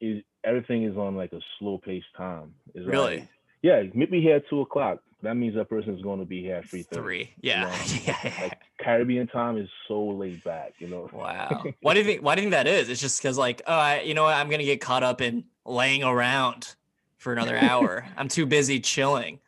is 0.00 0.22
everything 0.44 0.84
is 0.84 0.96
on 0.96 1.16
like 1.16 1.32
a 1.32 1.40
slow 1.58 1.78
paced 1.78 2.06
time. 2.16 2.54
It's 2.74 2.86
Really? 2.86 3.20
Like, 3.20 3.28
yeah, 3.62 3.82
meet 3.94 4.10
me 4.10 4.20
here 4.20 4.36
at 4.36 4.48
two 4.48 4.60
o'clock. 4.60 4.98
That 5.22 5.34
means 5.34 5.54
that 5.54 5.70
person 5.70 5.94
is 5.94 6.02
going 6.02 6.18
to 6.18 6.26
be 6.26 6.42
here 6.42 6.56
at 6.56 6.68
three 6.68 6.82
thirty. 6.82 7.02
three. 7.02 7.30
Yeah. 7.40 7.74
yeah. 8.04 8.32
Like 8.42 8.58
Caribbean 8.78 9.26
time 9.26 9.56
is 9.56 9.68
so 9.88 10.04
laid 10.04 10.44
back, 10.44 10.74
you 10.78 10.88
know. 10.88 11.08
Wow. 11.12 11.64
Why 11.80 11.94
do 11.94 12.00
you 12.00 12.04
think? 12.04 12.22
Why 12.22 12.34
do 12.34 12.42
you 12.42 12.50
think 12.50 12.52
that 12.52 12.66
is? 12.66 12.90
It's 12.90 13.00
just 13.00 13.22
because 13.22 13.38
like, 13.38 13.62
oh, 13.66 13.74
I, 13.74 14.00
you 14.02 14.12
know 14.12 14.24
what? 14.24 14.34
I'm 14.34 14.50
gonna 14.50 14.64
get 14.64 14.80
caught 14.82 15.02
up 15.02 15.22
in 15.22 15.44
laying 15.64 16.04
around 16.04 16.74
for 17.16 17.32
another 17.32 17.56
hour. 17.60 18.06
I'm 18.16 18.28
too 18.28 18.44
busy 18.44 18.80
chilling 18.80 19.40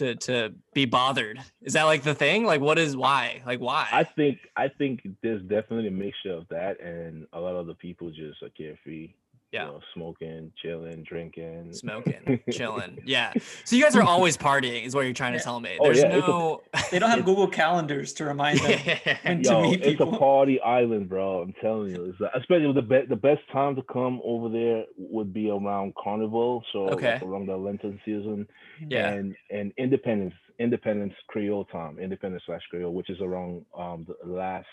to 0.00 0.14
to 0.16 0.54
be 0.74 0.86
bothered. 0.86 1.38
Is 1.62 1.74
that 1.74 1.84
like 1.84 2.02
the 2.02 2.14
thing? 2.14 2.44
Like, 2.44 2.60
what 2.60 2.78
is 2.78 2.96
why? 2.96 3.42
Like, 3.46 3.60
why? 3.60 3.86
I 3.92 4.04
think 4.04 4.38
I 4.56 4.68
think 4.68 5.06
there's 5.22 5.42
definitely 5.42 5.88
a 5.88 5.92
mixture 5.92 6.32
of 6.32 6.48
that 6.48 6.80
and 6.80 7.26
a 7.32 7.40
lot 7.40 7.54
of 7.54 7.66
the 7.66 7.74
people 7.74 8.10
just 8.10 8.42
are 8.42 8.48
carefree. 8.50 9.12
Yeah. 9.52 9.66
You 9.66 9.72
know, 9.72 9.80
smoking, 9.94 10.52
chilling, 10.62 11.02
drinking. 11.02 11.72
Smoking, 11.72 12.40
chilling. 12.52 13.00
Yeah. 13.04 13.32
So 13.64 13.74
you 13.74 13.82
guys 13.82 13.96
are 13.96 14.02
always 14.02 14.36
partying, 14.36 14.84
is 14.86 14.94
what 14.94 15.00
you're 15.02 15.12
trying 15.12 15.32
to 15.32 15.40
tell 15.40 15.58
me. 15.58 15.76
Oh, 15.80 15.84
There's 15.86 15.98
yeah, 15.98 16.16
it's 16.18 16.26
a- 16.26 16.30
no. 16.30 16.62
They 16.92 16.98
don't 17.00 17.10
have 17.10 17.24
Google 17.30 17.48
calendars 17.48 18.12
to 18.14 18.24
remind 18.24 18.60
them 18.60 18.78
when 19.24 19.42
to 19.42 19.50
Yo, 19.50 19.62
meet 19.62 19.82
it's 19.82 20.00
a 20.00 20.06
party 20.06 20.60
island, 20.60 21.08
bro. 21.08 21.40
I'm 21.42 21.52
telling 21.60 21.90
you. 21.90 22.04
It's 22.20 22.20
especially 22.36 22.72
the 22.72 22.82
best 22.82 23.08
the 23.08 23.16
best 23.16 23.40
time 23.52 23.74
to 23.76 23.82
come 23.82 24.20
over 24.24 24.48
there 24.48 24.84
would 24.96 25.32
be 25.32 25.50
around 25.50 25.94
Carnival, 26.00 26.62
so 26.72 26.84
like, 26.84 27.22
around 27.22 27.46
the 27.46 27.56
Lenten 27.56 27.98
season, 28.04 28.46
Yeah. 28.86 29.08
and 29.10 29.34
and 29.50 29.72
Independence 29.78 30.34
Independence 30.60 31.14
Creole 31.26 31.64
time, 31.64 31.98
Independence 31.98 32.44
slash 32.46 32.62
Creole, 32.70 32.92
which 32.92 33.10
is 33.10 33.20
around 33.20 33.64
um 33.76 34.06
the 34.06 34.14
last 34.32 34.66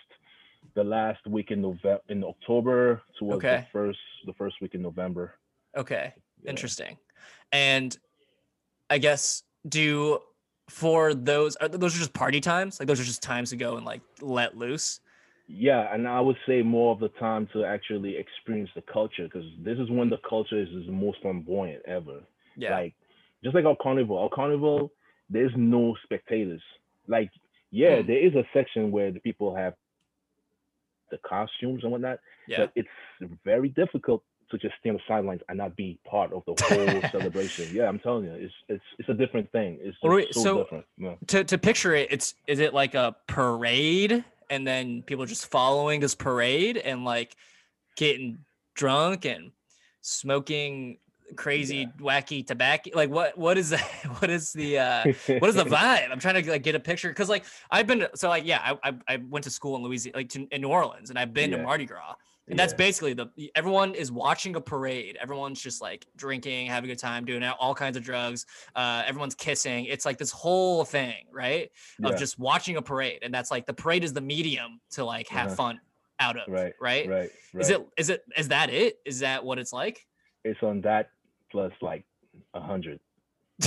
the 0.77 0.83
last 0.83 1.25
week 1.27 1.49
in 1.49 1.59
November 1.61 1.99
in 2.13 2.23
October 2.23 3.01
towards 3.17 3.37
Okay. 3.43 3.57
the 3.65 3.67
first 3.77 3.99
the 4.27 4.33
first 4.33 4.55
week 4.61 4.73
in 4.75 4.81
November. 4.89 5.33
Okay. 5.75 6.13
Yeah. 6.43 6.49
Interesting. 6.51 6.97
And 7.51 7.97
I 8.89 8.97
guess 8.99 9.43
do 9.67 10.19
for 10.69 11.13
those 11.15 11.55
are 11.57 11.67
those 11.67 11.95
are 11.95 11.99
just 11.99 12.13
party 12.13 12.39
times? 12.39 12.79
Like 12.79 12.87
those 12.87 12.99
are 12.99 13.09
just 13.13 13.23
times 13.23 13.49
to 13.49 13.55
go 13.57 13.75
and 13.77 13.85
like 13.85 14.01
let 14.21 14.55
loose. 14.55 14.99
Yeah, 15.49 15.93
and 15.93 16.07
I 16.07 16.19
would 16.19 16.35
say 16.45 16.61
more 16.61 16.91
of 16.93 16.99
the 16.99 17.07
time 17.27 17.47
to 17.53 17.63
actually 17.63 18.17
experience 18.17 18.69
the 18.75 18.83
culture 18.97 19.23
because 19.23 19.47
this 19.67 19.79
is 19.79 19.89
when 19.89 20.09
the 20.09 20.19
culture 20.29 20.59
is, 20.61 20.67
is 20.69 20.85
most 20.89 21.17
flamboyant 21.21 21.81
ever. 21.87 22.19
Yeah. 22.57 22.71
Like 22.79 22.93
just 23.43 23.55
like 23.55 23.65
our 23.65 23.77
carnival, 23.81 24.17
our 24.19 24.29
carnival, 24.29 24.91
there's 25.29 25.53
no 25.55 25.95
spectators. 26.03 26.61
Like, 27.07 27.31
yeah, 27.71 28.01
Hmm. 28.01 28.07
there 28.07 28.21
is 28.27 28.35
a 28.35 28.43
section 28.53 28.91
where 28.91 29.09
the 29.11 29.21
people 29.21 29.55
have 29.55 29.73
the 31.11 31.17
costumes 31.19 31.83
and 31.83 31.91
whatnot, 31.91 32.19
yeah. 32.47 32.57
but 32.59 32.71
it's 32.75 32.89
very 33.43 33.69
difficult 33.69 34.23
to 34.51 34.57
just 34.57 34.75
stay 34.79 34.89
on 34.89 34.95
the 34.95 35.01
sidelines 35.07 35.41
and 35.49 35.57
not 35.57 35.75
be 35.75 35.99
part 36.09 36.31
of 36.31 36.43
the 36.45 36.55
whole 36.63 37.01
celebration. 37.11 37.67
Yeah, 37.73 37.89
I'm 37.89 37.99
telling 37.99 38.25
you, 38.25 38.31
it's 38.31 38.53
it's 38.69 38.83
it's 38.99 39.09
a 39.09 39.13
different 39.13 39.51
thing. 39.51 39.79
It's 39.81 39.97
so, 40.01 40.41
so- 40.41 40.63
different. 40.63 40.85
Yeah. 40.97 41.15
to 41.27 41.43
to 41.43 41.57
picture 41.57 41.93
it, 41.95 42.11
it's 42.11 42.35
is 42.47 42.59
it 42.59 42.73
like 42.73 42.95
a 42.95 43.15
parade 43.27 44.23
and 44.49 44.65
then 44.65 45.01
people 45.03 45.25
just 45.25 45.47
following 45.47 45.99
this 45.99 46.15
parade 46.15 46.77
and 46.77 47.03
like 47.03 47.35
getting 47.95 48.39
drunk 48.75 49.25
and 49.25 49.51
smoking 50.01 50.99
crazy 51.35 51.87
wacky 51.99 52.45
tobacco 52.45 52.89
like 52.93 53.09
what 53.09 53.37
what 53.37 53.57
is 53.57 53.69
that 53.71 53.81
what 54.19 54.29
is 54.29 54.53
the 54.53 54.79
uh 54.79 55.03
what 55.39 55.49
is 55.49 55.55
the 55.55 55.63
vibe? 55.65 56.09
I'm 56.11 56.19
trying 56.19 56.41
to 56.41 56.49
like 56.51 56.63
get 56.63 56.75
a 56.75 56.79
picture 56.79 57.09
because 57.09 57.29
like 57.29 57.43
i've 57.69 57.85
been 57.87 57.99
to- 57.99 58.11
so 58.15 58.29
like 58.29 58.45
yeah 58.45 58.61
I, 58.83 58.89
I 58.89 58.95
i 59.07 59.17
went 59.17 59.43
to 59.43 59.49
school 59.49 59.75
in 59.75 59.83
louisiana 59.83 60.17
like 60.17 60.29
to, 60.29 60.47
in 60.51 60.61
new 60.61 60.69
orleans 60.69 61.09
and 61.09 61.19
i've 61.19 61.33
been 61.33 61.51
to 61.51 61.57
mardi 61.57 61.85
gras 61.85 62.15
and 62.49 62.57
that's 62.57 62.73
basically 62.73 63.11
the 63.13 63.27
everyone 63.55 63.93
is 63.93 64.09
watching 64.09 64.55
a 64.55 64.61
parade 64.61 65.17
everyone's 65.21 65.61
just 65.61 65.81
like 65.81 66.05
drinking 66.15 66.67
having 66.67 66.89
a 66.89 66.93
good 66.93 66.99
time 66.99 67.25
doing 67.25 67.43
all 67.43 67.75
kinds 67.75 67.97
of 67.97 68.03
drugs 68.03 68.45
uh 68.75 69.03
everyone's 69.05 69.35
kissing 69.35 69.83
it's 69.85 70.05
like 70.05 70.17
this 70.17 70.31
whole 70.31 70.85
thing 70.85 71.25
right 71.31 71.69
of 72.03 72.11
Yeah. 72.11 72.17
just 72.17 72.39
watching 72.39 72.77
a 72.77 72.81
parade 72.81 73.19
and 73.21 73.33
that's 73.33 73.51
like 73.51 73.65
the 73.65 73.73
parade 73.73 74.03
is 74.05 74.13
the 74.13 74.21
medium 74.21 74.79
to 74.91 75.03
like 75.03 75.27
have 75.27 75.47
Uh-huh. 75.47 75.55
fun 75.55 75.81
out 76.19 76.37
of 76.37 76.47
Right, 76.47 76.73
right, 76.81 77.07
right, 77.07 77.29
right. 77.53 77.61
is 77.61 77.69
it 77.69 77.85
is 77.97 78.09
it 78.09 78.23
is 78.37 78.47
that 78.47 78.69
it? 78.71 78.95
Is 79.05 79.19
that 79.19 79.43
what 79.45 79.59
it's 79.59 79.71
like? 79.71 80.03
It's 80.43 80.63
on 80.63 80.81
that 80.81 81.09
plus 81.57 81.73
like 81.81 82.05
a 82.53 82.61
hundred. 82.61 82.99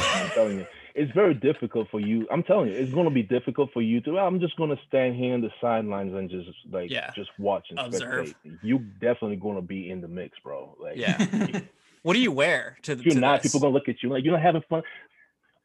I'm 0.00 0.30
telling 0.30 0.58
you, 0.60 0.66
it's 0.94 1.10
very 1.12 1.34
difficult 1.34 1.88
for 1.90 1.98
you. 1.98 2.28
I'm 2.30 2.44
telling 2.44 2.68
you, 2.68 2.74
it's 2.74 2.92
gonna 2.92 3.10
be 3.10 3.24
difficult 3.24 3.70
for 3.72 3.82
you 3.82 4.00
to. 4.02 4.16
I'm 4.18 4.38
just 4.38 4.56
gonna 4.56 4.76
stand 4.86 5.16
here 5.16 5.34
on 5.34 5.40
the 5.40 5.50
sidelines 5.60 6.14
and 6.14 6.30
just 6.30 6.48
like 6.70 6.90
Yeah. 6.90 7.10
just 7.16 7.30
watch 7.40 7.66
and 7.70 7.80
Observe. 7.80 8.26
spectate. 8.44 8.58
You 8.62 8.78
definitely 9.00 9.36
gonna 9.36 9.62
be 9.62 9.90
in 9.90 10.00
the 10.00 10.06
mix, 10.06 10.38
bro. 10.44 10.76
Like, 10.80 10.96
yeah 10.96 11.16
what 12.02 12.12
do 12.14 12.20
you 12.20 12.30
wear 12.30 12.76
to 12.82 12.94
the 12.94 13.02
you're 13.02 13.14
to 13.14 13.20
not, 13.20 13.42
this? 13.42 13.50
people 13.52 13.58
gonna 13.60 13.74
look 13.74 13.88
at 13.88 14.00
you 14.02 14.08
like 14.10 14.22
you're 14.22 14.32
not 14.34 14.42
having 14.42 14.62
fun. 14.70 14.82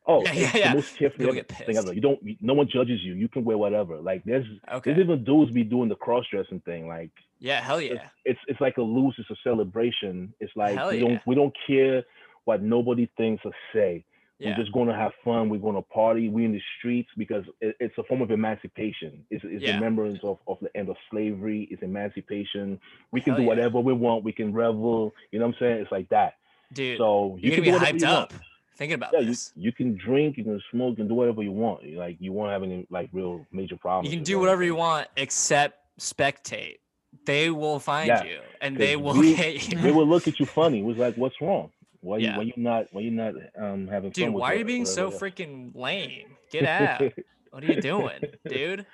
Oh, 0.07 0.23
Yeah, 0.23 0.31
it's 0.33 0.39
yeah, 0.41 0.51
the 0.51 0.59
yeah. 0.59 0.73
most 0.73 0.97
carefree 0.97 1.17
People 1.25 1.27
ever 1.27 1.35
get 1.35 1.65
thing 1.65 1.77
ever. 1.77 1.93
You 1.93 2.01
don't, 2.01 2.19
no 2.41 2.53
one 2.55 2.67
judges 2.67 3.03
you. 3.03 3.13
You 3.13 3.27
can 3.27 3.43
wear 3.43 3.57
whatever. 3.59 3.97
Like 3.97 4.23
there's, 4.23 4.45
okay 4.71 4.93
there's 4.93 5.03
even 5.03 5.23
dudes 5.23 5.51
be 5.51 5.63
doing 5.63 5.89
the 5.89 5.95
cross 5.95 6.25
dressing 6.31 6.61
thing. 6.61 6.87
Like 6.87 7.11
yeah 7.39 7.61
hell 7.61 7.81
yeah 7.81 8.09
it's 8.23 8.39
it's 8.47 8.61
like 8.61 8.77
a 8.77 8.81
lose 8.81 9.15
It's 9.17 9.29
a 9.29 9.35
celebration. 9.43 10.33
It's 10.39 10.53
like 10.55 10.75
Hell 10.77 10.89
we 10.91 10.97
yeah. 10.97 11.07
don't 11.07 11.21
we 11.27 11.35
don't 11.35 11.55
care 11.67 12.03
what 12.45 12.61
nobody 12.61 13.09
thinks 13.17 13.43
or 13.45 13.51
say. 13.73 14.05
yeah 14.39 14.49
We're 14.51 14.63
just 14.63 14.71
going 14.73 14.87
to 14.87 14.93
have 14.95 15.11
fun. 15.23 15.49
We're 15.49 15.59
going 15.67 15.75
to 15.75 15.81
party. 15.81 16.29
We're 16.29 16.45
in 16.45 16.51
the 16.53 16.61
streets 16.77 17.09
because 17.17 17.43
it, 17.61 17.75
it's 17.79 17.97
a 17.97 18.03
form 18.03 18.21
of 18.21 18.31
emancipation. 18.31 19.25
It's, 19.31 19.43
it's 19.47 19.63
Yeah. 19.63 19.75
remembrance 19.75 20.19
of, 20.23 20.37
of 20.47 20.57
the 20.61 20.69
end 20.77 20.89
of 20.89 20.95
slavery. 21.09 21.67
It's 21.71 21.81
emancipation. 21.81 22.79
We 23.11 23.21
can 23.21 23.33
Hell 23.33 23.41
do 23.41 23.47
whatever 23.47 23.79
we 23.79 23.93
want. 23.93 24.23
We 24.23 24.31
can 24.31 24.53
revel. 24.53 25.13
You 25.31 25.39
know 25.39 25.47
what 25.47 25.55
I'm 25.55 25.59
saying? 25.59 25.77
It's 25.81 25.91
like 25.91 26.09
that. 26.09 26.33
dude 26.73 26.97
So 26.97 27.37
you 27.41 27.51
can 27.51 27.63
gonna 27.63 27.79
be 27.79 27.85
hyped 27.85 28.03
up 28.07 28.31
want. 28.31 28.41
thinking 28.77 28.95
about 28.95 29.11
Yeah, 29.13 29.19
you, 29.21 29.25
this 29.27 29.51
you 29.55 29.71
can 29.71 29.97
drink, 29.97 30.37
you 30.37 30.43
can 30.43 30.61
smoke, 30.71 30.91
you 30.91 30.97
can 30.97 31.07
do 31.07 31.15
whatever 31.15 31.41
you 31.43 31.51
want. 31.51 31.79
Like 31.93 32.17
you 32.19 32.31
won't 32.31 32.51
have 32.51 32.63
any 32.63 32.85
like 32.89 33.09
real 33.13 33.45
major 33.51 33.77
problems. 33.77 34.09
you 34.11 34.17
can 34.17 34.23
do 34.23 34.39
whatever 34.39 34.63
you 34.63 34.75
want 34.75 35.07
except 35.17 35.73
spectate 35.99 36.77
they 37.25 37.49
will 37.49 37.79
find 37.79 38.07
Yeah, 38.07 38.23
you 38.23 38.39
and 38.61 38.77
they 38.77 38.95
will 38.95 39.17
we- 39.17 39.35
get 39.35 39.67
you 39.71 39.79
They 39.79 39.91
will 39.91 40.07
look 40.07 40.27
at 40.27 40.39
you 40.39 40.45
funny. 40.45 40.79
It 40.79 40.85
was 40.85 40.97
like, 40.97 41.15
what's 41.15 41.39
wrong? 41.41 41.71
Why 42.01 42.17
Yeah. 42.17 42.33
you 42.33 42.37
why 42.37 42.43
you 42.43 42.53
not 42.57 42.85
why 42.91 43.01
you 43.01 43.11
not 43.11 43.33
um 43.59 43.87
having 43.87 44.11
dude 44.11 44.25
fun? 44.25 44.33
with 44.33 44.41
why 44.41 44.53
are 44.53 44.57
you 44.57 44.65
being 44.65 44.85
so 44.85 45.09
freaking 45.11 45.71
lame 45.75 46.35
get 46.51 46.65
out 46.65 47.01
what 47.51 47.63
are 47.63 47.67
you 47.73 47.81
doing 47.81 48.19
dude 48.47 48.85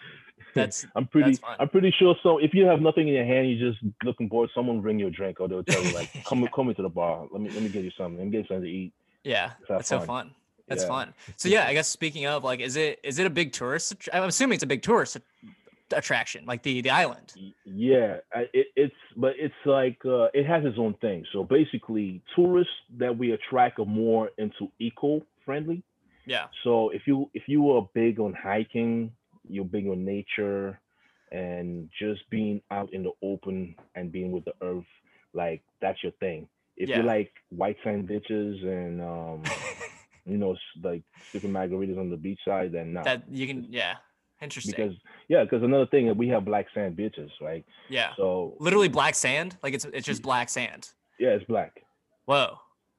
that's 0.53 0.85
I'm 0.95 1.07
pretty. 1.07 1.31
That's. 1.31 1.41
I'm 1.59 1.69
pretty 1.69 1.91
sure. 1.97 2.15
So 2.23 2.37
if 2.39 2.53
you 2.53 2.65
have 2.65 2.81
nothing 2.81 3.07
in 3.07 3.13
your 3.13 3.23
hand, 3.25 3.49
you're 3.51 3.71
just 3.71 3.81
looking 4.03 4.27
bored. 4.27 4.49
Someone 4.53 4.81
bring 4.81 4.99
you 4.99 5.07
a 5.07 5.09
drink, 5.09 5.39
or 5.39 5.47
they'll 5.47 5.63
tell 5.63 5.81
you 5.81 5.93
like, 5.93 6.09
"Come, 6.25 6.45
come 6.53 6.67
into 6.67 6.81
the 6.81 6.89
bar. 6.89 7.25
Let 7.31 7.41
me, 7.41 7.49
let 7.51 7.61
me 7.63 7.69
get 7.69 7.83
you 7.85 7.91
something. 7.97 8.17
Let 8.17 8.25
me 8.25 8.31
get 8.31 8.37
you 8.39 8.47
something 8.47 8.63
to 8.63 8.69
eat." 8.69 8.91
yeah 9.23 9.51
that's 9.69 9.87
so 9.87 9.99
fun. 9.99 10.07
fun 10.07 10.31
that's 10.67 10.81
Yeah. 10.83 10.87
fun 10.89 11.13
so 11.37 11.47
yeah 11.47 11.67
i 11.67 11.73
guess 11.73 11.87
speaking 11.87 12.25
of 12.25 12.43
like 12.43 12.59
is 12.59 12.75
it 12.75 12.99
is 13.03 13.19
it 13.19 13.27
a 13.27 13.29
big 13.29 13.51
tourist 13.51 13.93
i'm 14.11 14.23
assuming 14.23 14.55
it's 14.55 14.63
a 14.63 14.67
big 14.67 14.81
tourist 14.81 15.17
attraction 15.93 16.45
like 16.45 16.61
the 16.63 16.81
the 16.81 16.89
island 16.89 17.33
Yeah, 17.65 18.17
it, 18.53 18.67
it's 18.75 19.01
but 19.15 19.33
it's 19.37 19.61
like 19.65 19.99
uh, 20.05 20.27
it 20.39 20.45
has 20.45 20.63
its 20.65 20.77
own 20.77 20.93
thing. 21.05 21.25
So 21.33 21.43
basically, 21.43 22.21
tourists 22.35 22.73
that 22.97 23.17
we 23.17 23.31
attract 23.31 23.79
are 23.79 23.85
more 23.85 24.29
into 24.37 24.63
eco-friendly. 24.79 25.83
yeah 26.25 26.47
So 26.63 26.89
if 26.97 27.03
you 27.09 27.29
if 27.33 27.43
you 27.47 27.61
are 27.73 27.83
big 27.93 28.19
on 28.19 28.33
hiking, 28.33 29.11
you're 29.53 29.65
big 29.77 29.87
on 29.87 29.99
nature, 30.05 30.79
and 31.31 31.89
just 31.99 32.21
being 32.29 32.61
out 32.71 32.89
in 32.93 33.01
the 33.03 33.11
open 33.31 33.75
and 33.95 34.11
being 34.11 34.31
with 34.31 34.45
the 34.45 34.53
earth, 34.61 34.91
like 35.33 35.61
that's 35.81 36.01
your 36.03 36.13
thing. 36.19 36.47
If 36.77 36.89
Yeah. 36.89 36.97
you 36.99 37.03
like 37.15 37.31
white 37.49 37.77
sand 37.83 38.07
bitches 38.11 38.55
and 38.77 39.01
um, 39.01 39.39
you 40.31 40.37
know, 40.37 40.55
like 40.83 41.03
sipping 41.31 41.51
margaritas 41.51 41.97
on 41.99 42.09
the 42.09 42.17
beach 42.17 42.39
side, 42.45 42.71
then 42.71 42.93
not. 42.93 43.05
that 43.05 43.23
you 43.29 43.45
can 43.47 43.59
yeah. 43.69 43.95
Interesting. 44.41 44.73
because 44.75 44.95
yeah, 45.27 45.43
because 45.43 45.63
another 45.63 45.85
thing 45.85 46.07
that 46.07 46.17
we 46.17 46.27
have 46.29 46.43
black 46.45 46.65
sand 46.73 46.97
bitches, 46.97 47.29
right? 47.41 47.63
yeah. 47.89 48.09
So 48.17 48.55
Literally 48.59 48.87
black 48.89 49.15
sand? 49.15 49.57
Like 49.63 49.73
it's 49.73 49.85
it's 49.85 50.05
just 50.05 50.21
black 50.21 50.49
sand. 50.49 50.89
yeah, 51.19 51.29
it's 51.29 51.45
black. 51.45 51.81
Whoa. 52.25 52.57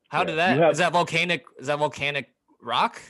How 0.08 0.20
Yeah, 0.20 0.24
did 0.24 0.30
you 0.32 0.36
that? 0.36 0.56
Is 0.56 0.60
have- 0.62 0.76
that 0.78 0.92
volcanic 0.92 1.44
is 1.58 1.66
that 1.66 1.78
volcanic 1.78 2.28
rock? 2.60 3.00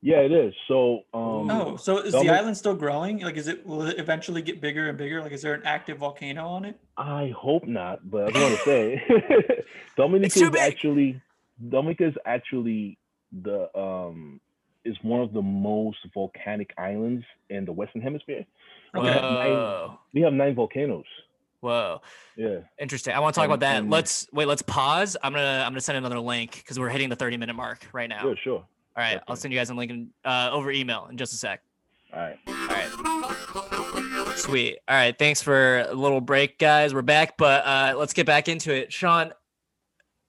Yeah, 0.00 0.18
it 0.18 0.30
is. 0.30 0.54
So 0.68 1.00
um, 1.12 1.50
Oh, 1.50 1.76
so 1.76 1.98
is 1.98 2.12
Dominic- 2.12 2.32
the 2.32 2.38
island 2.38 2.56
still 2.56 2.74
growing? 2.74 3.18
Like, 3.20 3.36
is 3.36 3.48
it 3.48 3.66
will 3.66 3.82
it 3.82 3.98
eventually 3.98 4.42
get 4.42 4.60
bigger 4.60 4.88
and 4.88 4.96
bigger? 4.96 5.20
Like, 5.20 5.32
is 5.32 5.42
there 5.42 5.54
an 5.54 5.62
active 5.64 5.98
volcano 5.98 6.46
on 6.46 6.64
it? 6.64 6.78
I 6.96 7.32
hope 7.36 7.66
not, 7.66 8.08
but 8.08 8.34
I 8.36 8.40
want 8.40 8.56
to 8.58 8.62
say 8.64 9.02
Dominica 9.96 10.38
is 10.38 10.56
actually 10.56 11.20
Dominica 11.68 12.06
is 12.08 12.14
actually 12.24 12.98
the 13.42 13.68
um 13.78 14.40
is 14.88 14.96
one 15.02 15.20
of 15.20 15.32
the 15.32 15.42
most 15.42 15.98
volcanic 16.14 16.72
islands 16.78 17.24
in 17.50 17.64
the 17.64 17.72
Western 17.72 18.00
Hemisphere. 18.02 18.44
We 18.94 19.06
have 19.06 19.22
nine, 19.22 19.50
Whoa. 19.52 19.98
we 20.14 20.20
have 20.22 20.32
nine 20.32 20.54
volcanoes. 20.54 21.04
Whoa. 21.60 22.00
Yeah. 22.36 22.60
Interesting. 22.80 23.14
I 23.14 23.20
want 23.20 23.34
to 23.34 23.40
talk 23.40 23.46
about 23.46 23.60
that. 23.60 23.88
Let's 23.88 24.26
wait, 24.32 24.46
let's 24.48 24.62
pause. 24.62 25.16
I'm 25.22 25.32
gonna 25.32 25.62
I'm 25.64 25.72
gonna 25.72 25.80
send 25.80 25.98
another 25.98 26.20
link 26.20 26.52
because 26.56 26.78
we're 26.78 26.88
hitting 26.88 27.08
the 27.08 27.16
30 27.16 27.36
minute 27.36 27.54
mark 27.54 27.86
right 27.92 28.08
now. 28.08 28.22
Sure, 28.22 28.36
sure. 28.42 28.54
All 28.96 29.04
right, 29.04 29.20
I'll 29.28 29.36
send 29.36 29.52
you 29.52 29.60
guys 29.60 29.70
a 29.70 29.74
link 29.74 29.90
in, 29.92 30.08
uh, 30.24 30.50
over 30.52 30.70
email 30.72 31.06
in 31.10 31.16
just 31.16 31.32
a 31.32 31.36
sec. 31.36 31.62
All 32.12 32.20
right. 32.20 32.38
All 32.48 32.54
right. 32.68 32.88
Sweet. 34.36 34.78
All 34.88 34.96
right. 34.96 35.16
Thanks 35.18 35.42
for 35.42 35.80
a 35.80 35.94
little 35.94 36.20
break, 36.20 36.58
guys. 36.58 36.94
We're 36.94 37.02
back, 37.02 37.36
but 37.36 37.64
uh, 37.66 37.94
let's 37.96 38.12
get 38.12 38.26
back 38.26 38.48
into 38.48 38.72
it. 38.74 38.92
Sean, 38.92 39.32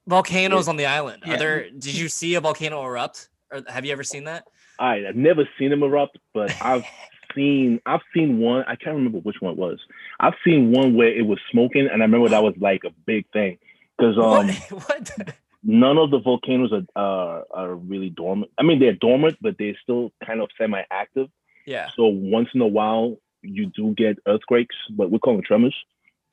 volcanoes 0.07 0.67
on 0.67 0.75
the 0.77 0.85
island. 0.85 1.23
Are 1.25 1.29
Yeah. 1.31 1.37
there? 1.37 1.69
Did 1.69 1.95
you 1.95 2.09
see 2.09 2.35
a 2.35 2.41
volcano 2.41 2.83
erupt? 2.85 3.29
Or 3.51 3.63
have 3.67 3.85
you 3.85 3.91
ever 3.91 4.03
seen 4.03 4.25
that? 4.25 4.45
I've 4.79 5.15
never 5.15 5.47
seen 5.57 5.69
them 5.69 5.83
erupt, 5.83 6.17
but 6.33 6.55
I've 6.61 6.85
seen 7.35 7.79
I've 7.85 8.01
seen 8.13 8.39
one. 8.39 8.63
I 8.67 8.75
can't 8.75 8.95
remember 8.95 9.19
which 9.19 9.37
one 9.39 9.53
it 9.53 9.57
was. 9.57 9.79
I've 10.19 10.35
seen 10.45 10.71
one 10.71 10.95
where 10.95 11.09
it 11.09 11.25
was 11.25 11.39
smoking, 11.51 11.87
and 11.91 12.01
I 12.01 12.05
remember 12.05 12.29
that 12.29 12.43
was 12.43 12.55
like 12.57 12.83
a 12.85 12.91
big 13.05 13.25
thing 13.31 13.57
because 13.97 14.17
um. 14.17 14.47
what? 14.47 14.55
what? 14.87 15.35
none 15.63 15.97
of 15.97 16.11
the 16.11 16.19
volcanoes 16.19 16.71
are 16.71 16.83
uh, 16.95 17.43
are 17.51 17.75
really 17.75 18.09
dormant. 18.09 18.51
I 18.57 18.63
mean, 18.63 18.79
they're 18.79 18.93
dormant, 18.93 19.37
but 19.41 19.57
they're 19.57 19.77
still 19.81 20.11
kind 20.25 20.41
of 20.41 20.49
semi-active. 20.57 21.27
Yeah. 21.65 21.89
So 21.95 22.05
once 22.05 22.49
in 22.53 22.61
a 22.61 22.67
while, 22.67 23.17
you 23.41 23.67
do 23.67 23.93
get 23.95 24.17
earthquakes, 24.27 24.75
but 24.89 25.11
we 25.11 25.19
call 25.19 25.33
them 25.35 25.43
tremors. 25.43 25.75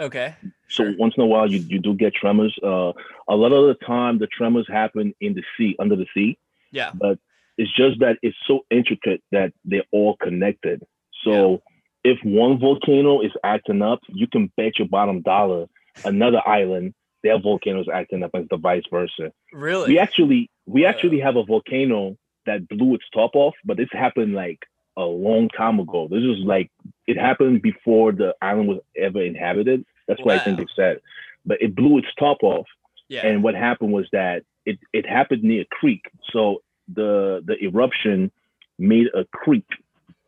Okay. 0.00 0.34
So 0.68 0.84
Sure. 0.84 0.94
once 0.98 1.14
in 1.16 1.22
a 1.22 1.26
while, 1.26 1.50
you, 1.50 1.58
you 1.60 1.78
do 1.78 1.94
get 1.94 2.14
tremors. 2.14 2.56
Uh, 2.62 2.92
a 3.28 3.36
lot 3.36 3.52
of 3.52 3.66
the 3.66 3.76
time, 3.86 4.18
the 4.18 4.26
tremors 4.26 4.66
happen 4.68 5.14
in 5.20 5.34
the 5.34 5.42
sea, 5.56 5.76
under 5.78 5.96
the 5.96 6.06
sea. 6.14 6.38
Yeah. 6.76 6.90
But 6.94 7.18
it's 7.58 7.74
just 7.82 8.00
that 8.00 8.16
it's 8.22 8.36
so 8.46 8.56
intricate 8.70 9.22
that 9.32 9.52
they're 9.64 9.90
all 9.92 10.16
connected. 10.26 10.78
So 11.24 11.62
if 12.04 12.18
one 12.22 12.60
volcano 12.60 13.20
is 13.22 13.32
acting 13.42 13.82
up, 13.82 14.00
you 14.08 14.26
can 14.34 14.52
bet 14.56 14.78
your 14.78 14.88
bottom 14.88 15.22
dollar 15.22 15.66
another 16.04 16.42
island 16.46 16.94
their 17.22 17.40
volcano 17.40 17.80
is 17.80 17.88
acting 17.92 18.22
up, 18.22 18.32
and 18.34 18.46
the 18.50 18.58
vice 18.58 18.84
versa 18.90 19.32
Really? 19.52 19.88
we 19.92 19.98
actually 19.98 20.50
we 20.66 20.82
Wow. 20.82 20.90
actually 20.90 21.20
have 21.26 21.36
a 21.36 21.42
volcano 21.44 22.16
that 22.48 22.68
blew 22.68 22.94
its 22.94 23.08
top 23.12 23.32
off, 23.34 23.54
but 23.64 23.76
this 23.78 23.88
happened 23.90 24.34
like 24.34 24.60
a 24.96 25.04
long 25.26 25.48
time 25.48 25.80
ago. 25.80 26.06
This 26.14 26.22
is 26.22 26.38
like 26.54 26.70
it 27.06 27.16
happened 27.28 27.62
before 27.62 28.12
the 28.12 28.34
island 28.42 28.68
was 28.68 28.80
ever 28.96 29.22
inhabited. 29.22 29.84
That's 30.06 30.20
what 30.24 30.38
I 30.38 30.44
think 30.44 30.58
Wow. 30.58 30.64
they 30.64 30.72
said. 30.82 31.00
But 31.48 31.58
it 31.62 31.74
blew 31.74 31.98
its 31.98 32.12
top 32.18 32.38
off, 32.42 32.66
yeah. 33.08 33.26
and 33.26 33.42
what 33.42 33.54
happened 33.68 33.92
was 33.98 34.06
that 34.12 34.38
it 34.70 34.78
it 34.92 35.04
happened 35.18 35.42
near 35.42 35.62
a 35.62 35.74
creek. 35.78 36.02
So 36.32 36.62
the 36.92 37.42
the 37.44 37.56
eruption 37.64 38.30
made 38.78 39.06
a 39.14 39.24
creek 39.26 39.64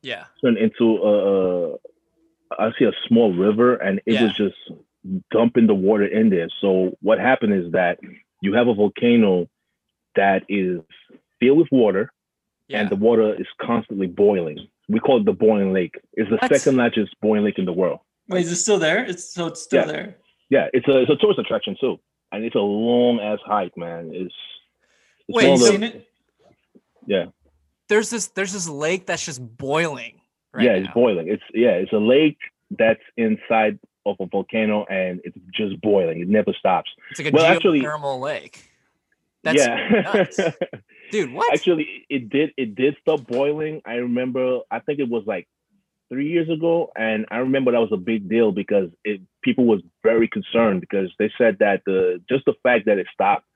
yeah. 0.02 0.24
turn 0.42 0.56
into 0.56 0.96
a, 0.98 1.72
a 1.74 1.76
I 2.59 2.70
see 2.78 2.84
a 2.86 2.92
small 3.06 3.32
river, 3.34 3.76
and 3.76 4.00
it 4.06 4.14
Yeah. 4.14 4.24
was 4.24 4.34
just 4.34 4.56
dumping 5.30 5.66
the 5.66 5.74
water 5.74 6.06
in 6.06 6.30
there. 6.30 6.48
So 6.61 6.96
what 7.02 7.18
happened 7.18 7.54
is 7.54 7.72
that 7.72 7.98
you 8.40 8.54
have 8.54 8.68
a 8.68 8.74
volcano 8.74 9.48
that 10.16 10.44
is 10.48 10.80
filled 11.40 11.59
with 11.59 11.68
water, 11.70 12.11
Yeah. 12.68 12.80
and 12.80 12.90
the 12.90 12.96
water 12.96 13.34
is 13.34 13.46
constantly 13.61 14.06
boiling. 14.06 14.59
We 14.88 14.98
call 15.00 15.18
it 15.20 15.24
the 15.26 15.32
boiling 15.32 15.72
lake. 15.72 15.96
It's 16.14 16.30
the 16.30 16.38
second 16.48 16.76
largest 16.78 17.14
boiling 17.20 17.44
lake 17.44 17.59
in 17.59 17.66
the 17.66 17.72
world. 17.72 18.00
Wait, 18.28 18.44
is 18.46 18.52
it 18.52 18.56
still 18.56 18.78
there? 18.78 19.04
It's 19.04 19.24
so 19.24 19.46
it's 19.46 19.62
still 19.62 19.82
Yeah. 19.86 19.92
there. 19.92 20.16
Yeah, 20.50 20.68
it's 20.72 20.88
a 20.88 21.00
it's 21.02 21.11
a 21.11 21.16
tourist 21.16 21.38
attraction 21.38 21.76
too, 21.78 22.00
and 22.32 22.42
it's 22.44 22.56
a 22.56 22.61
long 22.61 23.20
ass 23.20 23.38
hike, 23.44 23.76
man. 23.76 24.11
It's, 24.14 24.34
it's 25.28 25.36
Wait, 25.36 25.50
you 25.50 25.56
seen 25.59 25.82
it? 25.82 26.07
Yeah, 27.09 27.26
there's 27.88 28.11
this 28.11 28.26
there's 28.28 28.52
this 28.52 28.68
lake 28.68 29.06
that's 29.06 29.24
just 29.24 29.40
boiling. 29.56 30.20
Right 30.52 30.64
yeah, 30.64 30.72
now. 30.78 30.84
it's 30.84 30.94
boiling. 30.94 31.28
It's 31.28 31.42
yeah, 31.54 31.70
it's 31.70 31.92
a 31.92 31.98
lake 31.98 32.38
that's 32.70 33.00
inside 33.16 33.78
of 34.06 34.16
a 34.20 34.26
volcano, 34.26 34.84
and 34.84 35.20
it's 35.24 35.36
just 35.52 35.80
boiling. 35.80 36.20
It 36.20 36.28
never 36.28 36.52
stops. 36.52 36.90
It's 37.11 37.18
like 37.20 37.32
a 37.32 37.36
Well, 37.36 37.44
actually- 37.46 37.80
geothermal 37.80 38.20
lake. 38.20 38.70
That's 39.44 39.59
yeah, 39.59 40.02
nuts. 40.02 40.40
Dude, 41.12 41.32
what? 41.32 41.52
actually, 41.54 42.06
it 42.11 42.28
did 42.28 42.50
it 42.56 42.74
did 42.74 42.96
stop 43.00 43.26
boiling. 43.26 43.80
I 43.86 43.94
remember. 43.94 44.61
I 44.70 44.80
think 44.80 44.98
it 44.98 45.09
was 45.09 45.24
like 45.26 45.48
three 46.11 46.28
years 46.28 46.48
ago, 46.50 46.90
and 46.96 47.24
I 47.30 47.38
remember 47.38 47.72
that 47.72 47.80
was 47.80 47.92
a 47.92 47.96
big 47.96 48.28
deal 48.28 48.52
because 48.52 48.90
it 49.04 49.20
people 49.42 49.64
was 49.64 49.80
very 50.02 50.28
concerned 50.28 50.80
because 50.80 51.11
they 51.18 51.30
said 51.38 51.59
that 51.61 51.82
the 51.86 52.20
just 52.28 52.44
the 52.46 52.54
fact 52.62 52.86
that 52.86 52.98
it 52.98 53.06
stopped. 53.12 53.46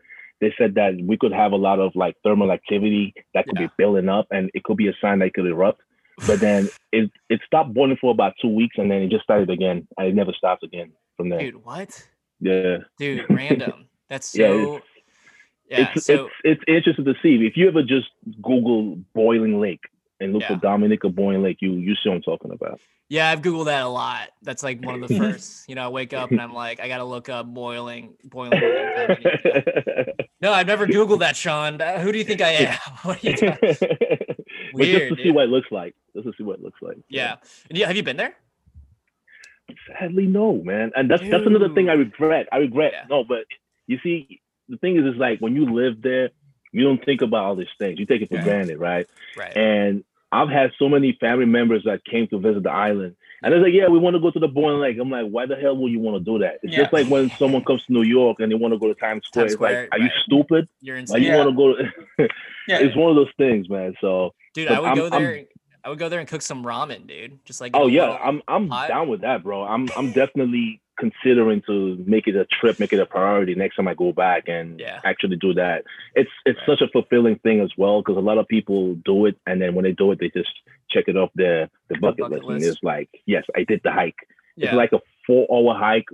They 0.42 0.52
said 0.58 0.74
that 0.74 1.00
we 1.02 1.16
could 1.16 1.32
have 1.32 1.52
a 1.52 1.56
lot 1.68 1.78
of 1.78 1.92
like 1.94 2.16
thermal 2.24 2.50
activity 2.52 3.14
that 3.32 3.46
could 3.46 3.58
Yeah. 3.58 3.68
be 3.68 3.72
building 3.78 4.08
up, 4.10 4.26
and 4.30 4.50
it 4.54 4.64
could 4.64 4.76
be 4.76 4.88
a 4.88 4.92
sign 5.00 5.20
that 5.20 5.26
it 5.26 5.34
could 5.34 5.46
erupt. 5.46 5.80
But 6.26 6.40
then 6.40 6.68
it 6.92 7.10
it 7.30 7.40
stopped 7.46 7.72
boiling 7.72 7.96
for 8.00 8.10
about 8.10 8.34
two 8.42 8.48
weeks, 8.48 8.76
and 8.76 8.90
then 8.90 9.02
it 9.02 9.08
just 9.10 9.22
started 9.22 9.48
again, 9.50 9.86
and 9.96 10.08
it 10.08 10.14
never 10.14 10.32
stopped 10.32 10.64
again 10.64 10.90
from 11.16 11.28
there. 11.30 11.38
Dude, 11.38 11.64
what? 11.64 11.90
Yeah, 12.40 12.78
Dude, 12.98 13.24
random. 13.30 13.86
That's 14.10 14.34
Yeah, 14.40 14.48
so 14.48 14.80
yeah. 15.70 15.90
it's 15.94 16.06
so 16.06 16.28
it's 16.42 16.60
it's 16.60 16.64
interesting 16.66 17.04
to 17.04 17.14
see. 17.22 17.46
If 17.46 17.56
you 17.56 17.68
ever 17.68 17.82
just 17.84 18.08
Google 18.42 18.98
boiling 19.14 19.60
lake 19.60 19.84
and 20.22 20.32
look 20.32 20.42
Yeah. 20.42 20.48
for 20.54 20.56
Dominica 20.56 21.08
boiling 21.08 21.42
lake, 21.42 21.58
you 21.60 21.72
you 21.72 21.94
see 21.96 22.08
what 22.08 22.16
I'm 22.16 22.22
talking 22.22 22.50
about. 22.52 22.80
yeah, 23.08 23.28
I've 23.30 23.42
googled 23.42 23.66
that 23.66 23.82
a 23.82 23.88
lot. 23.88 24.30
That's 24.42 24.62
like 24.62 24.82
one 24.84 25.02
of 25.02 25.08
the 25.08 25.18
first. 25.18 25.68
You 25.68 25.74
know, 25.74 25.84
I 25.84 25.88
wake 25.88 26.12
up 26.14 26.30
and 26.30 26.40
I'm 26.40 26.52
like, 26.54 26.80
I 26.80 26.88
gotta 26.88 27.04
look 27.04 27.28
up 27.28 27.46
boiling 27.46 28.14
boiling. 28.24 28.60
No, 30.40 30.52
I've 30.52 30.66
never 30.66 30.88
googled 30.88 31.20
that, 31.20 31.36
Sean. 31.36 31.80
Uh, 31.80 32.00
Who 32.00 32.10
do 32.10 32.18
you 32.18 32.24
think 32.24 32.40
I 32.40 32.48
am? 32.50 32.78
what 33.04 33.22
are 33.22 33.28
you 33.30 33.36
talking? 33.36 33.58
but 33.60 33.78
just 33.78 33.82
Weird, 34.74 35.16
to 35.16 35.22
see 35.22 35.30
what 35.30 35.44
it 35.44 35.50
looks 35.50 35.70
like. 35.70 35.94
Just 36.16 36.26
to 36.26 36.32
see 36.36 36.42
what 36.42 36.58
it 36.58 36.64
looks 36.64 36.82
like. 36.82 36.96
Yeah. 37.08 37.36
And 37.70 37.78
you, 37.78 37.86
have 37.86 37.94
you 37.94 38.02
been 38.02 38.16
there? 38.16 38.34
Sadly, 40.00 40.26
no, 40.26 40.54
man. 40.64 40.90
And 40.96 41.08
that's 41.08 41.22
that's 41.30 41.46
another 41.46 41.68
thing 41.72 41.88
I 41.88 41.92
regret. 41.92 42.48
I 42.50 42.56
regret. 42.56 42.90
Yeah. 42.92 43.04
No, 43.08 43.22
but 43.22 43.44
you 43.86 44.00
see, 44.02 44.40
the 44.68 44.76
thing 44.78 44.96
is, 44.96 45.14
is 45.14 45.16
like 45.16 45.38
when 45.38 45.54
you 45.54 45.72
live 45.72 46.02
there, 46.02 46.30
you 46.72 46.82
don't 46.82 47.02
think 47.04 47.22
about 47.22 47.44
all 47.44 47.54
these 47.54 47.68
things. 47.78 48.00
You 48.00 48.06
take 48.06 48.22
it 48.22 48.28
for 48.28 48.34
Yeah. 48.36 48.42
granted, 48.44 48.78
right? 48.80 49.06
Right. 49.36 49.56
And 49.56 50.02
I've 50.32 50.48
had 50.48 50.72
so 50.78 50.88
many 50.88 51.12
family 51.20 51.44
members 51.46 51.84
that 51.84 52.04
came 52.04 52.26
to 52.28 52.38
visit 52.38 52.62
the 52.62 52.70
island. 52.70 53.16
And 53.42 53.52
they're 53.52 53.60
like, 53.60 53.72
yeah, 53.74 53.88
we 53.88 53.98
want 53.98 54.14
to 54.14 54.20
go 54.20 54.30
to 54.30 54.38
the 54.38 54.48
Boiling 54.48 54.80
Lake. 54.80 54.96
I'm 55.00 55.10
like, 55.10 55.26
why 55.26 55.46
the 55.46 55.56
hell 55.56 55.76
would 55.76 55.90
you 55.92 55.98
want 55.98 56.16
to 56.24 56.30
do 56.32 56.38
that? 56.38 56.60
It's 56.62 56.74
just 56.76 56.92
like 56.92 57.08
when 57.08 57.28
someone 57.32 57.64
comes 57.64 57.84
to 57.86 57.92
New 57.92 58.02
York 58.02 58.38
and 58.40 58.50
they 58.50 58.54
want 58.56 58.72
to 58.72 58.78
go 58.78 58.86
to 58.86 58.94
Times 58.94 59.26
Square. 59.26 59.44
Times 59.46 59.52
it's 59.54 59.60
like, 59.60 59.70
Square, 59.70 59.88
are 59.92 59.98
you 59.98 60.10
stupid? 60.24 60.68
You're 60.80 60.96
Like, 60.96 61.00
insane. 61.02 61.22
you 61.22 61.28
Yeah. 61.28 61.36
want 61.44 61.50
to 61.50 61.56
go 61.56 61.76
to... 61.76 62.28
Yeah. 62.68 62.78
it's 62.78 62.94
one 62.96 63.10
of 63.10 63.16
those 63.16 63.32
things, 63.36 63.68
man. 63.68 63.94
So, 64.00 64.34
Dude, 64.54 64.68
I 64.68 64.78
would 64.78 64.86
I'm- 64.86 64.96
go 64.96 65.08
I'm- 65.08 65.22
there. 65.22 65.44
I 65.84 65.88
would 65.88 65.98
go 65.98 66.08
there 66.08 66.20
and 66.20 66.28
cook 66.28 66.42
some 66.42 66.62
ramen, 66.64 67.08
dude. 67.08 67.44
Just 67.44 67.60
like 67.60 67.72
oh 67.74 67.88
yeah, 67.88 68.16
I'm 68.22 68.40
I'm 68.46 68.68
down 68.68 69.08
with 69.08 69.22
that, 69.22 69.42
bro. 69.42 69.64
I'm 69.64 69.88
I'm 69.96 70.12
definitely 70.12 70.80
considering 70.98 71.62
to 71.66 72.02
make 72.06 72.26
it 72.28 72.36
a 72.36 72.44
trip, 72.44 72.78
make 72.78 72.92
it 72.92 73.00
a 73.00 73.06
priority 73.06 73.54
next 73.54 73.76
time 73.76 73.88
I 73.88 73.94
go 73.94 74.12
back 74.12 74.48
and 74.48 74.78
Yeah. 74.78 75.00
actually 75.04 75.36
do 75.36 75.54
that. 75.54 75.84
It's 76.14 76.30
it's 76.44 76.58
Right. 76.60 76.78
such 76.78 76.80
a 76.82 76.88
fulfilling 76.92 77.36
thing 77.36 77.60
as 77.60 77.70
well 77.76 78.00
because 78.02 78.16
a 78.16 78.20
lot 78.20 78.38
of 78.38 78.46
people 78.48 78.94
do 78.96 79.26
it 79.26 79.36
and 79.46 79.60
then 79.60 79.74
when 79.74 79.84
they 79.84 79.92
do 79.92 80.12
it, 80.12 80.18
they 80.20 80.28
just 80.30 80.50
check 80.90 81.04
it 81.08 81.16
off 81.16 81.30
their 81.34 81.70
the 81.88 81.98
bucket, 81.98 82.18
bucket 82.30 82.44
list, 82.44 82.50
and 82.64 82.72
it's 82.72 82.82
like, 82.82 83.08
yes, 83.26 83.44
I 83.56 83.64
did 83.64 83.80
the 83.82 83.90
hike. 83.92 84.16
yeah. 84.56 84.66
It's 84.66 84.74
like 84.76 84.92
a 84.92 85.00
four 85.26 85.46
hour 85.50 85.74
hike 85.78 86.08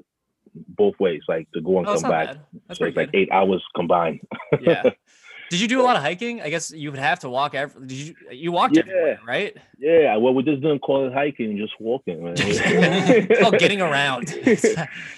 both 0.55 0.99
ways, 0.99 1.23
like 1.29 1.51
to 1.53 1.61
go 1.61 1.79
and 1.79 1.87
oh, 1.89 2.01
come 2.01 2.11
back. 2.11 2.37
That's 2.67 2.79
so 2.79 2.87
it's 2.87 2.97
like 2.97 3.11
eight 3.15 3.31
hours 3.31 3.63
combined. 3.75 4.21
yeah. 4.61 4.91
Did 5.51 5.61
you 5.61 5.69
do 5.69 5.81
a 5.81 5.85
lot 5.85 5.97
of 5.97 6.03
hiking? 6.03 6.41
I 6.43 6.51
guess 6.51 6.71
you 6.71 6.91
would 6.91 7.01
have 7.01 7.21
to 7.21 7.29
walk 7.31 7.55
every. 7.55 7.87
Did 7.87 7.97
you? 7.99 8.15
You 8.31 8.53
walked 8.53 8.77
Yeah. 8.77 8.83
everywhere, 8.83 9.21
right? 9.27 9.57
yeah, 9.79 10.17
well, 10.17 10.35
we 10.35 10.43
just 10.43 10.61
didn't 10.61 10.81
call 10.81 11.07
it 11.07 11.13
hiking, 11.13 11.57
just 11.57 11.73
walking, 11.81 12.23
man. 12.25 12.35
it's 12.39 13.41
called 13.41 13.59
getting 13.59 13.81
around. 13.81 14.29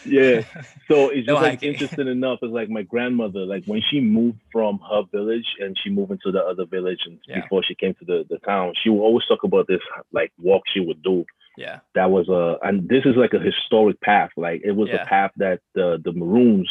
yeah. 0.04 0.42
So 0.88 1.08
it's 1.10 1.14
just 1.16 1.26
No 1.28 1.34
like 1.34 1.44
hiking. 1.44 1.72
interesting 1.72 2.08
enough. 2.08 2.38
It's 2.42 2.52
like 2.52 2.68
my 2.68 2.82
grandmother, 2.82 3.40
like 3.40 3.64
when 3.66 3.82
she 3.90 4.00
moved 4.00 4.38
from 4.52 4.78
her 4.90 5.02
village 5.12 5.46
and 5.60 5.76
she 5.82 5.90
moved 5.90 6.10
into 6.12 6.30
the 6.30 6.40
other 6.40 6.64
village 6.66 7.00
and 7.06 7.18
Yeah. 7.26 7.40
before 7.40 7.62
she 7.64 7.74
came 7.74 7.94
to 7.94 8.04
the, 8.04 8.24
the 8.28 8.38
town, 8.38 8.74
she 8.82 8.90
would 8.90 9.00
always 9.00 9.24
talk 9.26 9.44
about 9.44 9.66
this 9.66 9.80
like 10.12 10.32
walk 10.38 10.62
she 10.72 10.80
would 10.80 11.02
do. 11.02 11.24
Yeah. 11.56 11.80
that 11.94 12.10
was 12.10 12.28
a 12.28 12.56
and 12.66 12.88
this 12.88 13.04
is 13.04 13.16
like 13.16 13.32
a 13.34 13.38
historic 13.40 14.00
path. 14.00 14.30
Like 14.36 14.62
it 14.64 14.72
was 14.72 14.88
Yeah. 14.90 15.02
a 15.02 15.06
path 15.06 15.32
that 15.38 15.60
the 15.74 16.00
the 16.02 16.12
Maroons 16.12 16.70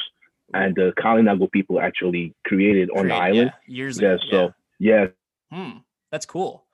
and 0.53 0.75
the 0.75 0.93
Kalinago 0.97 1.51
people 1.51 1.79
actually 1.79 2.33
created 2.45 2.89
on 2.95 3.07
the 3.07 3.13
island. 3.13 3.51
yeah, 3.67 3.73
years 3.75 3.99
Yeah, 3.99 4.13
ago. 4.13 4.23
so 4.31 4.53
yeah, 4.79 5.07
Hmm, 5.51 5.77
that's 6.11 6.25
cool. 6.25 6.65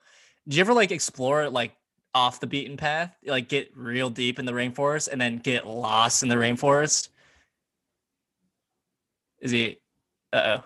Did 0.46 0.56
you 0.56 0.60
ever 0.60 0.74
like 0.74 0.90
explore 0.90 1.48
like 1.50 1.72
off 2.14 2.40
the 2.40 2.46
beaten 2.46 2.76
path, 2.76 3.16
like 3.26 3.48
get 3.48 3.70
real 3.76 4.10
deep 4.10 4.38
in 4.38 4.44
the 4.46 4.52
rainforest 4.52 5.08
and 5.08 5.20
then 5.20 5.38
get 5.38 5.66
lost 5.66 6.22
in 6.22 6.28
the 6.28 6.36
rainforest? 6.36 7.08
Is 9.40 9.50
he? 9.50 9.78
Uh 10.32 10.58
oh. 10.58 10.64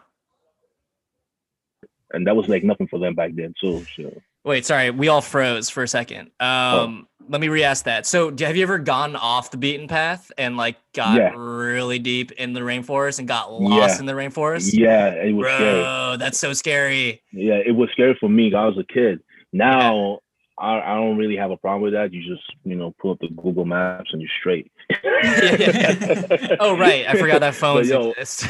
and 2.13 2.27
that 2.27 2.35
was 2.37 2.49
like 2.49 2.65
nothing 2.65 2.89
for 2.89 2.99
them 2.99 3.15
back 3.15 3.31
then 3.35 3.55
too. 3.61 3.85
So 3.97 4.21
Wait, 4.45 4.65
sorry, 4.65 4.91
we 4.91 5.09
all 5.09 5.21
froze 5.21 5.69
for 5.69 5.83
a 5.83 5.89
second. 5.89 6.31
Oh. 6.41 6.81
Um, 6.85 7.07
let 7.29 7.41
me 7.41 7.49
re-ask 7.49 7.85
that. 7.85 8.07
So, 8.07 8.35
have 8.39 8.57
you 8.57 8.63
ever 8.65 8.79
gone 8.79 9.15
off 9.15 9.51
the 9.53 9.57
beaten 9.57 9.87
path 9.87 10.33
and 10.37 10.57
like 10.57 10.77
got 10.95 11.17
Yeah. 11.17 11.33
really 11.37 11.99
deep 12.01 12.33
in 12.33 12.55
the 12.55 12.61
rainforest 12.61 13.19
and 13.21 13.29
got 13.29 13.53
lost 13.53 13.95
Yeah. 13.97 14.01
in 14.01 14.07
the 14.07 14.15
rainforest? 14.15 14.71
yeah, 14.73 15.11
it 15.11 15.33
was 15.33 15.47
scary. 15.47 15.81
Bro, 15.83 16.17
that's 16.19 16.39
so 16.39 16.53
scary. 16.55 17.23
Yeah, 17.33 17.61
it 17.65 17.71
was 17.77 17.89
scary 17.93 18.17
for 18.19 18.29
me. 18.29 18.53
I 18.53 18.65
was 18.67 18.79
a 18.79 18.85
kid. 18.93 19.21
Now 19.53 20.19
I, 20.59 20.81
I 20.81 20.95
don't 20.97 21.19
really 21.19 21.37
have 21.37 21.51
a 21.53 21.57
problem 21.57 21.83
with 21.83 21.93
that. 21.93 22.13
You 22.13 22.23
just 22.29 22.43
you 22.65 22.75
know 22.75 22.93
pull 23.01 23.13
up 23.13 23.19
the 23.21 23.29
Google 23.29 23.65
Maps 23.65 24.11
and 24.13 24.21
you're 24.21 24.31
straight. 24.41 24.73
Yeah, 24.91 25.57
yeah, 25.57 25.95
yeah. 26.41 26.57
Oh 26.59 26.77
right, 26.77 27.07
I 27.07 27.15
forgot 27.15 27.41
that 27.41 27.55
phones 27.63 27.89
yo- 27.91 28.11
exist. 28.11 28.45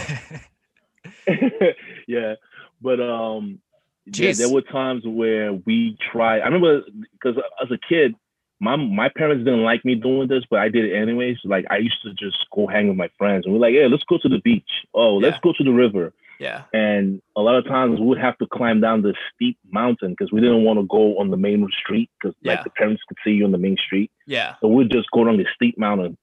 yeah, 2.06 2.34
but 2.80 3.00
um, 3.00 3.58
yeah, 3.60 3.69
Jeez. 4.10 4.38
there 4.38 4.48
were 4.52 4.62
times 4.62 5.02
where 5.06 5.52
we 5.52 5.96
tried. 6.12 6.40
I 6.40 6.46
remember 6.46 6.82
because 7.12 7.36
as 7.62 7.70
a 7.70 7.78
kid, 7.88 8.14
my 8.60 8.76
my 8.76 9.08
parents 9.08 9.44
didn't 9.44 9.62
like 9.62 9.84
me 9.84 9.94
doing 9.94 10.28
this, 10.28 10.44
but 10.50 10.58
I 10.60 10.68
did 10.68 10.84
it 10.84 10.94
anyways. 10.96 11.38
Like 11.44 11.64
I 11.70 11.78
used 11.78 12.02
to 12.02 12.12
just 12.14 12.38
go 12.54 12.66
hang 12.66 12.88
with 12.88 12.96
my 12.96 13.08
friends, 13.18 13.44
and 13.46 13.54
we're 13.54 13.60
like, 13.60 13.74
"Hey, 13.74 13.88
let's 13.88 14.04
go 14.04 14.18
to 14.18 14.28
the 14.28 14.40
beach. 14.40 14.70
Oh, 14.94 15.16
let's 15.16 15.36
Yeah. 15.36 15.40
go 15.42 15.52
to 15.56 15.64
the 15.64 15.72
river." 15.72 16.12
yeah, 16.40 16.62
And 16.72 17.20
a 17.36 17.42
lot 17.42 17.56
of 17.56 17.66
times 17.66 18.00
we 18.00 18.06
would 18.06 18.16
have 18.16 18.38
to 18.38 18.46
climb 18.46 18.80
down 18.80 19.02
the 19.02 19.14
steep 19.34 19.58
mountain 19.70 20.12
because 20.12 20.32
we 20.32 20.40
didn't 20.40 20.64
want 20.64 20.78
to 20.78 20.86
go 20.86 21.18
on 21.18 21.28
the 21.30 21.36
main 21.36 21.68
street 21.78 22.08
because 22.18 22.34
Yeah. 22.40 22.52
like 22.52 22.64
the 22.64 22.70
parents 22.70 23.02
could 23.06 23.18
see 23.22 23.32
you 23.32 23.44
on 23.44 23.52
the 23.52 23.58
main 23.58 23.76
street. 23.76 24.10
yeah. 24.26 24.54
So 24.62 24.68
we'd 24.68 24.90
just 24.90 25.10
go 25.10 25.22
down 25.24 25.36
the 25.36 25.46
steep 25.54 25.76
mountain, 25.76 26.16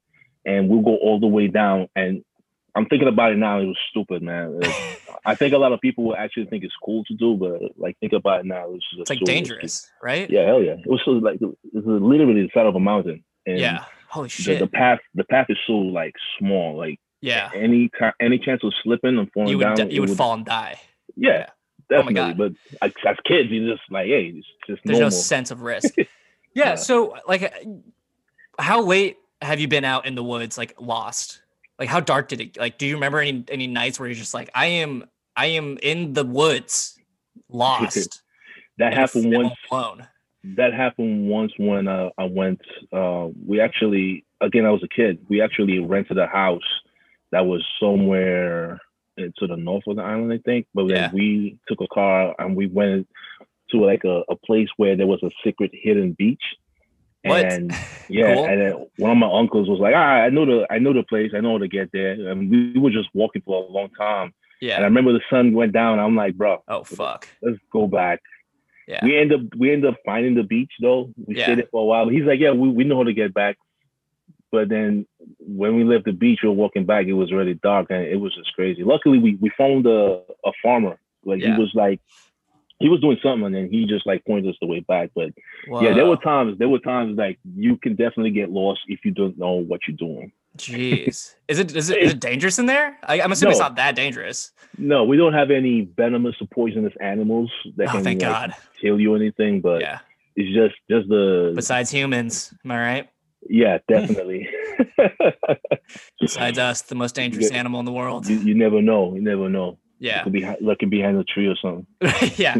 and 0.44 0.70
we'll 0.70 0.82
go 0.82 0.96
all 0.96 1.20
the 1.20 1.28
way 1.28 1.48
down. 1.48 1.88
And 1.96 2.24
I'm 2.78 2.86
thinking 2.86 3.08
about 3.08 3.32
it 3.34 3.38
now. 3.38 3.60
It 3.60 3.66
was 3.66 3.78
stupid, 3.90 4.22
man. 4.22 4.60
It- 4.62 5.00
I 5.26 5.36
think 5.36 5.54
a 5.54 5.58
lot 5.58 5.74
of 5.74 5.82
people 5.82 6.06
will 6.06 6.16
actually 6.16 6.46
think 6.46 6.64
it's 6.64 6.76
cool 6.82 7.04
to 7.06 7.14
do, 7.14 7.36
but 7.36 7.60
like 7.78 7.98
think 8.00 8.14
about 8.14 8.42
it 8.42 8.46
now, 8.46 8.72
it's 8.74 8.86
just 8.92 9.02
It's 9.02 9.10
like 9.10 9.20
dangerous, 9.22 9.90
right? 10.02 10.30
Yeah, 10.30 10.46
hell 10.46 10.62
yeah. 10.64 10.74
It 10.80 10.88
was 10.88 11.02
so 11.04 11.12
like 11.12 11.36
it 11.42 11.46
was 11.74 11.84
literally 11.86 12.44
the 12.44 12.50
side 12.54 12.66
of 12.66 12.76
a 12.76 12.80
mountain, 12.80 13.26
and 13.46 13.60
Yeah. 13.60 13.84
Holy 14.10 14.28
the, 14.28 14.32
shit. 14.32 14.60
the 14.60 14.68
path 14.68 15.00
the 15.16 15.26
path 15.26 15.48
is 15.50 15.58
so 15.68 15.74
like 15.74 16.14
small. 16.40 16.78
Like 16.78 17.00
yeah. 17.20 17.50
any 17.54 17.90
ti- 18.00 18.16
any 18.22 18.38
chance 18.40 18.64
of 18.64 18.72
slipping 18.84 19.18
and 19.18 19.30
falling 19.34 19.50
You 19.50 19.58
would 19.58 19.76
down, 19.76 19.88
di- 19.90 19.94
you 19.96 20.00
would 20.02 20.12
fall 20.16 20.34
and 20.34 20.46
die. 20.46 20.80
Yeah, 21.18 21.48
Oh 21.92 22.04
my 22.04 22.14
definitely. 22.14 22.34
But 22.36 22.52
like, 22.82 22.96
as 23.06 23.18
kids, 23.26 23.50
you 23.50 23.70
just 23.70 23.82
like, 23.92 24.06
hey, 24.06 24.34
it's 24.38 24.48
just 24.66 24.82
There's 24.86 25.00
normal. 25.00 25.08
no 25.08 25.10
sense 25.10 25.52
of 25.52 25.62
risk. 25.62 25.94
Yeah. 25.98 26.06
yeah. 26.70 26.76
So, 26.76 27.18
like, 27.28 27.44
uh, 27.44 27.50
how 28.60 28.82
late 28.82 29.18
have 29.42 29.60
you 29.60 29.68
been 29.68 29.84
out 29.84 30.06
in 30.06 30.16
the 30.16 30.24
woods, 30.24 30.58
like 30.58 30.74
lost? 30.80 31.42
Like, 31.80 31.90
how 31.90 32.00
dark 32.00 32.28
did 32.30 32.42
it? 32.42 32.58
Like, 32.58 32.78
do 32.78 32.86
you 32.88 32.96
remember 32.96 33.20
any 33.20 33.44
any 33.50 33.68
nights 33.68 34.00
where 34.00 34.08
you're 34.08 34.16
just 34.16 34.34
like, 34.34 34.50
I 34.56 34.68
am, 34.68 35.06
I 35.36 35.48
am 35.48 35.78
in 35.82 36.14
the 36.14 36.26
woods, 36.26 36.98
lost. 37.50 38.22
that 38.78 38.94
happened 38.94 39.34
once. 39.34 39.54
Alone. 39.72 40.08
That 40.56 40.74
happened 40.74 41.28
once 41.28 41.52
when 41.58 41.88
uh, 41.88 42.10
I 42.18 42.26
went. 42.26 42.62
Uh, 42.92 43.28
we 43.46 43.60
actually, 43.60 44.26
again, 44.42 44.66
I 44.66 44.72
was 44.72 44.84
a 44.84 44.88
kid. 44.88 45.20
We 45.30 45.42
actually 45.42 45.80
rented 45.80 46.18
a 46.18 46.28
house 46.28 46.62
that 47.32 47.46
was 47.46 47.66
somewhere 47.80 48.80
to 49.18 49.48
the 49.48 49.58
north 49.58 49.84
of 49.88 49.98
the 49.98 50.04
island, 50.04 50.32
I 50.32 50.38
think. 50.38 50.68
But 50.74 50.90
Yeah. 50.90 51.12
we 51.12 51.60
took 51.68 51.82
a 51.82 51.88
car 51.88 52.36
and 52.40 52.56
we 52.56 52.68
went 52.68 53.08
to 53.72 53.78
like 53.78 54.04
a, 54.06 54.24
a 54.30 54.36
place 54.36 54.70
where 54.78 54.96
there 54.96 55.08
was 55.08 55.22
a 55.24 55.32
secret 55.44 55.72
hidden 55.74 56.14
beach. 56.14 56.44
What? 57.30 57.46
And 57.54 57.72
yeah, 58.10 58.34
Cool. 58.34 58.46
and 58.46 58.62
then 58.62 58.88
one 58.98 59.12
of 59.12 59.18
my 59.18 59.32
uncles 59.32 59.68
was 59.70 59.80
like, 59.80 59.94
"All 59.96 60.00
right, 60.02 60.26
I 60.26 60.30
know 60.30 60.46
the 60.46 60.68
I 60.72 60.80
know 60.80 60.94
the 60.94 61.04
place. 61.04 61.32
I 61.36 61.40
know 61.42 61.54
how 61.54 61.58
to 61.60 61.68
get 61.68 61.92
there." 61.92 62.12
And 62.30 62.50
we, 62.50 62.72
we 62.74 62.80
were 62.80 62.90
just 62.92 63.10
walking 63.14 63.42
for 63.46 63.64
a 63.64 63.72
long 63.72 63.90
time. 63.98 64.34
Yeah. 64.62 64.76
And 64.76 64.84
I 64.86 64.88
remember 64.88 65.14
the 65.14 65.22
sun 65.30 65.54
went 65.54 65.74
down. 65.74 66.00
I'm 66.00 66.16
like, 66.16 66.36
"Bro, 66.36 66.64
Oh 66.68 66.84
fuck. 66.84 67.28
let's 67.42 67.60
go 67.72 67.88
back." 67.88 68.22
Yeah. 68.88 69.04
We 69.04 69.18
end 69.18 69.34
up 69.34 69.42
we 69.58 69.72
end 69.72 69.86
up 69.86 69.96
finding 70.06 70.36
the 70.36 70.44
beach 70.44 70.72
though. 70.82 71.12
We 71.26 71.36
Yeah. 71.38 71.44
stayed 71.44 71.58
there 71.60 71.68
for 71.72 71.82
a 71.82 71.86
while. 71.86 72.08
He's 72.10 72.24
like, 72.24 72.40
"Yeah, 72.40 72.52
we, 72.52 72.70
we 72.70 72.84
know 72.84 72.98
how 72.98 73.04
to 73.04 73.14
get 73.14 73.34
back." 73.34 73.58
But 74.52 74.70
then 74.70 75.06
when 75.40 75.76
we 75.76 75.84
left 75.84 76.06
the 76.06 76.14
beach, 76.14 76.40
we 76.42 76.48
were 76.50 76.56
walking 76.56 76.86
back. 76.86 77.06
It 77.06 77.14
was 77.14 77.34
really 77.34 77.56
dark 77.56 77.88
and 77.90 78.04
it 78.06 78.16
was 78.20 78.34
just 78.34 78.54
crazy. 78.54 78.84
Luckily, 78.84 79.20
we 79.20 79.36
we 79.36 79.50
found 79.58 79.86
a 79.86 80.22
a 80.46 80.52
farmer. 80.64 80.98
Like 81.26 81.42
Yeah. 81.42 81.56
he 81.56 81.62
was 81.62 81.72
like. 81.74 82.00
He 82.80 82.90
was 82.90 83.02
doing 83.02 83.18
something 83.24 83.46
and 83.48 83.56
then 83.56 83.70
he 83.72 83.86
just 83.88 84.06
like 84.06 84.24
pointed 84.26 84.50
us 84.52 84.58
the 84.62 84.68
way 84.68 84.82
back. 84.82 85.10
But 85.16 85.30
yeah, 85.82 85.94
there 85.94 86.06
were 86.06 86.18
times 86.18 86.58
there 86.60 86.70
were 86.70 86.80
times 86.80 87.18
like 87.18 87.40
you 87.56 87.78
can 87.78 87.96
definitely 87.96 88.32
get 88.32 88.52
lost 88.52 88.82
if 88.88 89.04
you 89.04 89.12
don't 89.12 89.38
know 89.38 89.54
what 89.54 89.82
you're 89.88 89.98
doing. 89.98 90.32
Jeez. 90.58 91.34
Is 91.48 91.60
it 91.60 91.76
is 91.76 91.90
it 91.90 91.98
is 92.00 92.12
it 92.14 92.20
dangerous 92.20 92.60
in 92.60 92.66
there? 92.66 92.98
I, 93.04 93.22
I'm 93.22 93.32
assuming 93.32 93.52
it's 93.54 93.60
not 93.60 93.76
that 93.78 93.96
dangerous. 93.96 94.52
No, 94.78 95.04
we 95.06 95.16
don't 95.18 95.34
have 95.34 95.50
any 95.52 95.88
venomous 95.96 96.36
or 96.42 96.48
poisonous 96.48 96.94
animals 97.02 97.52
that 97.78 97.88
Oh, 97.90 97.92
can 97.94 98.04
thank 98.04 98.22
like, 98.22 98.32
God. 98.32 98.56
kill 98.82 99.00
you 99.00 99.14
or 99.14 99.18
anything. 99.18 99.62
But 99.62 99.82
Yeah. 99.82 100.00
it's 100.36 100.54
just 100.56 100.76
just 100.90 101.10
the 101.10 101.54
Besides 101.56 101.90
humans, 101.92 102.54
am 102.66 102.72
I 102.72 102.80
right? 102.80 103.10
yeah, 103.50 103.78
definitely. 103.88 104.48
Besides 106.20 106.58
us, 106.60 106.82
the 106.84 106.96
most 106.96 107.16
dangerous 107.16 107.52
Yeah. 107.52 107.58
animal 107.58 107.80
in 107.80 107.86
the 107.86 107.92
world. 107.92 108.28
you, 108.28 108.38
you 108.40 108.54
never 108.56 108.82
know. 108.82 109.14
You 109.16 109.22
never 109.22 109.50
know. 109.50 109.78
Yeah. 110.00 110.18
looking 110.20 110.32
be 110.34 110.42
hi- 110.42 110.58
lurking 110.62 110.90
behind 110.90 111.18
the 111.18 111.24
tree 111.24 111.48
or 111.48 111.56
something. 111.56 111.88
yeah. 112.38 112.60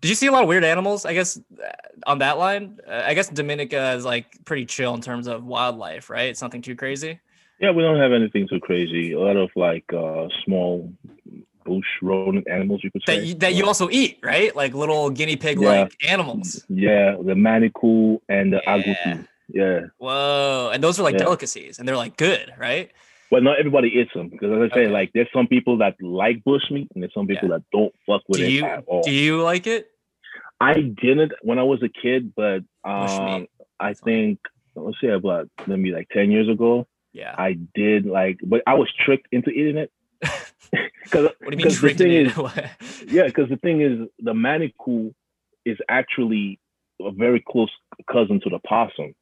Did 0.00 0.08
you 0.10 0.14
see 0.14 0.26
a 0.26 0.32
lot 0.32 0.42
of 0.42 0.48
weird 0.48 0.64
animals? 0.64 1.04
I 1.06 1.14
guess 1.14 1.38
uh, 1.38 1.70
on 2.06 2.18
that 2.18 2.38
line, 2.38 2.78
uh, 2.86 3.02
I 3.06 3.14
guess 3.14 3.28
Dominica 3.28 3.92
is 3.92 4.04
like 4.04 4.44
pretty 4.44 4.66
chill 4.66 4.94
in 4.94 5.00
terms 5.00 5.26
of 5.26 5.44
wildlife, 5.44 6.10
right? 6.10 6.28
It's 6.28 6.42
nothing 6.42 6.62
too 6.62 6.76
crazy. 6.76 7.20
Yeah, 7.60 7.70
we 7.70 7.82
don't 7.82 7.98
have 7.98 8.12
anything 8.12 8.46
too 8.48 8.60
crazy. 8.60 9.12
A 9.12 9.18
lot 9.20 9.36
of 9.36 9.50
like 9.56 9.90
uh 9.92 10.28
small 10.44 10.92
bush 11.64 11.86
rodent 12.02 12.46
animals, 12.48 12.82
you 12.84 12.90
could 12.90 13.02
say. 13.06 13.18
That 13.20 13.26
you, 13.26 13.34
that 13.36 13.54
you 13.54 13.66
also 13.66 13.88
eat, 13.90 14.18
right? 14.22 14.54
Like 14.54 14.74
little 14.74 15.08
guinea 15.10 15.36
pig 15.36 15.58
like 15.58 15.92
animals. 16.06 16.64
yeah, 16.68 17.16
the 17.16 17.32
manicou 17.34 18.20
and 18.28 18.52
the 18.52 18.60
Yeah. 18.64 18.76
agouti. 18.76 19.28
Yeah. 19.48 19.80
Whoa. 19.98 20.70
And 20.74 20.82
those 20.84 21.00
are 21.00 21.02
like 21.02 21.14
Yeah. 21.14 21.20
delicacies 21.24 21.78
and 21.78 21.88
they're 21.88 21.96
like 21.96 22.16
good, 22.16 22.52
right? 22.58 22.90
But 23.36 23.42
not 23.42 23.58
everybody 23.58 23.88
eats 23.88 24.14
them 24.14 24.30
because, 24.30 24.50
as 24.50 24.70
I 24.70 24.74
say, 24.74 24.84
Okay. 24.86 24.92
like 24.98 25.10
there's 25.12 25.28
some 25.30 25.46
people 25.46 25.76
that 25.82 25.94
like 26.00 26.42
bush 26.42 26.70
meat 26.70 26.88
and 26.94 27.02
there's 27.02 27.12
some 27.12 27.26
people 27.26 27.50
that 27.50 27.62
don't 27.70 27.92
fuck 28.06 28.22
with 28.28 28.38
Do 28.40 28.46
it 28.46 28.50
you 28.50 28.64
at 28.64 28.84
all. 28.86 29.02
do 29.02 29.10
you 29.12 29.42
like 29.42 29.66
it? 29.66 29.90
I 30.58 30.72
didn't 31.04 31.32
when 31.42 31.58
I 31.58 31.62
was 31.64 31.82
a 31.82 31.90
kid, 31.90 32.32
but 32.34 32.60
um. 32.84 33.46
I 33.78 33.92
think 33.92 34.38
let's 34.74 34.98
say 35.02 35.08
about 35.08 35.50
maybe 35.66 35.90
like 35.92 36.08
ten 36.08 36.30
years 36.30 36.48
ago, 36.48 36.86
Yeah. 37.12 37.34
I 37.36 37.58
did 37.74 38.06
like, 38.06 38.38
but 38.42 38.62
I 38.66 38.72
was 38.72 38.88
tricked 39.04 39.28
into 39.32 39.50
eating 39.50 39.76
it. 39.76 39.90
Because 41.04 41.24
What 41.40 41.50
do 41.50 41.58
you 41.58 41.64
mean 41.64 41.68
the 41.68 41.94
thing 41.94 42.12
is, 42.12 43.04
yeah, 43.16 43.26
because 43.26 43.48
the 43.50 43.58
thing 43.58 43.80
is, 43.82 44.08
the 44.18 44.32
manicou 44.32 45.14
is 45.66 45.76
actually 45.88 46.58
a 47.02 47.10
very 47.12 47.44
close 47.46 47.70
cousin 48.10 48.40
to 48.44 48.48
the 48.50 48.58
possum, 48.60 49.14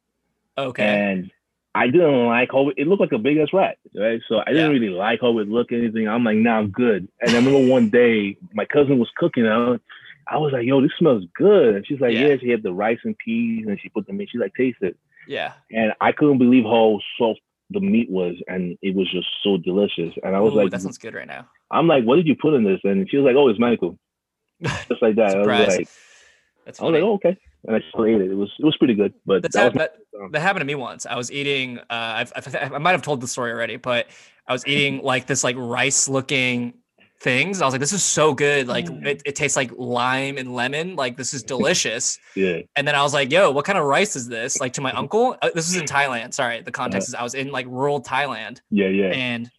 okay. 0.57 0.83
and 0.85 1.31
I 1.75 1.87
didn't 1.87 2.25
like 2.27 2.49
how 2.53 2.69
it 2.69 2.87
looked 2.87 3.01
like 3.01 3.11
a 3.11 3.17
big 3.17 3.37
ass 3.37 3.49
rat, 3.51 3.77
right? 3.93 4.21
So 4.29 4.39
I 4.39 4.45
didn't 4.45 4.71
Yeah. 4.71 4.79
really 4.79 4.89
like 4.89 5.19
how 5.21 5.37
it 5.39 5.49
looked. 5.49 5.73
Anything, 5.73 6.07
I'm 6.07 6.23
like, 6.23 6.37
nah, 6.37 6.57
I'm 6.59 6.69
good. 6.69 7.07
And 7.21 7.31
I 7.31 7.35
remember 7.35 7.67
one 7.69 7.89
day 7.89 8.37
my 8.53 8.63
cousin 8.65 8.97
was 8.97 9.09
cooking, 9.17 9.43
and 9.45 9.53
I 9.53 9.57
was, 9.57 9.79
I 10.27 10.37
was 10.37 10.53
like, 10.53 10.65
yo, 10.65 10.81
this 10.81 10.91
smells 10.97 11.25
good. 11.35 11.75
And 11.75 11.85
she's 11.85 11.99
like, 11.99 12.13
Yeah. 12.13 12.27
yeah. 12.27 12.37
She 12.37 12.49
had 12.49 12.63
the 12.63 12.73
rice 12.73 12.99
and 13.03 13.15
peas, 13.17 13.65
and 13.67 13.79
she 13.79 13.89
put 13.89 14.07
them 14.07 14.21
in. 14.21 14.27
She's 14.27 14.39
like, 14.41 14.53
taste 14.55 14.77
it, 14.81 14.95
Yeah. 15.27 15.51
and 15.69 15.93
I 15.99 16.13
couldn't 16.13 16.37
believe 16.37 16.63
how 16.63 16.99
soft 17.17 17.41
the 17.71 17.81
meat 17.81 18.09
was, 18.09 18.35
and 18.47 18.77
it 18.81 18.95
was 18.95 19.11
just 19.11 19.27
so 19.43 19.57
delicious. 19.57 20.13
And 20.23 20.35
I 20.35 20.39
was 20.39 20.53
Ooh, 20.53 20.57
like, 20.57 20.71
that 20.71 20.81
sounds 20.81 20.97
good 20.97 21.13
right 21.13 21.27
now. 21.27 21.47
I'm 21.71 21.87
like, 21.87 22.05
what 22.05 22.15
did 22.15 22.27
you 22.27 22.35
put 22.35 22.53
in 22.53 22.63
this? 22.63 22.79
And 22.83 23.09
she 23.09 23.17
was 23.17 23.25
like, 23.25 23.35
oh, 23.35 23.49
it's 23.49 23.59
manicou, 23.59 23.97
just 24.87 25.01
like 25.01 25.15
that. 25.15 25.35
I 25.35 25.45
was 25.45 25.67
like. 25.67 25.89
That's 26.65 26.81
I 26.81 26.85
was 26.85 26.93
like, 26.93 27.03
oh, 27.03 27.13
okay. 27.13 27.37
And 27.67 27.75
I 27.75 27.79
still 27.89 28.05
ate 28.05 28.21
it. 28.21 28.31
It 28.31 28.35
was 28.35 28.51
it 28.59 28.65
was 28.65 28.75
pretty 28.77 28.93
good. 28.95 29.13
But 29.25 29.41
That's 29.41 29.55
that 29.55 29.65
was 29.65 29.75
my- 29.75 29.81
that, 29.81 30.31
that 30.31 30.39
happened 30.41 30.61
to 30.61 30.65
me 30.65 30.75
once. 30.75 31.05
I 31.05 31.15
was 31.15 31.31
eating. 31.31 31.79
Uh, 31.79 31.83
I've, 31.89 32.33
I've, 32.35 32.73
I 32.73 32.77
might 32.77 32.91
have 32.91 33.01
told 33.01 33.21
the 33.21 33.27
story 33.27 33.51
already, 33.51 33.77
but 33.77 34.07
I 34.47 34.53
was 34.53 34.65
eating 34.67 35.01
like 35.03 35.25
this 35.27 35.43
like 35.43 35.55
rice 35.57 36.07
looking 36.09 36.75
things. 37.21 37.61
I 37.61 37.65
was 37.65 37.73
like, 37.73 37.79
this 37.81 37.93
is 37.93 38.03
so 38.03 38.33
good. 38.33 38.67
Like 38.67 38.85
Mm. 38.85 39.05
it, 39.05 39.21
it 39.25 39.35
tastes 39.35 39.55
like 39.57 39.71
lime 39.75 40.37
and 40.37 40.53
lemon. 40.53 40.95
Like 40.95 41.17
this 41.17 41.33
is 41.33 41.43
delicious. 41.55 42.19
yeah. 42.35 42.59
and 42.75 42.87
then 42.87 42.93
I 42.95 43.01
was 43.03 43.13
like, 43.13 43.31
yo, 43.31 43.51
what 43.51 43.65
kind 43.65 43.77
of 43.79 43.85
rice 43.85 44.15
is 44.15 44.27
this? 44.27 44.59
Like 44.59 44.73
to 44.73 44.81
my 44.81 44.91
uncle. 44.91 45.35
Uh, 45.41 45.49
this 45.55 45.67
is 45.67 45.75
in 45.75 45.85
Thailand. 45.85 46.33
Sorry, 46.33 46.61
the 46.61 46.71
context 46.71 47.07
is 47.09 47.15
I 47.15 47.23
was 47.23 47.33
in 47.33 47.51
like 47.51 47.65
rural 47.67 48.01
Thailand 48.01 48.59
Yeah, 48.69 48.87
yeah. 48.89 49.07
and 49.07 49.49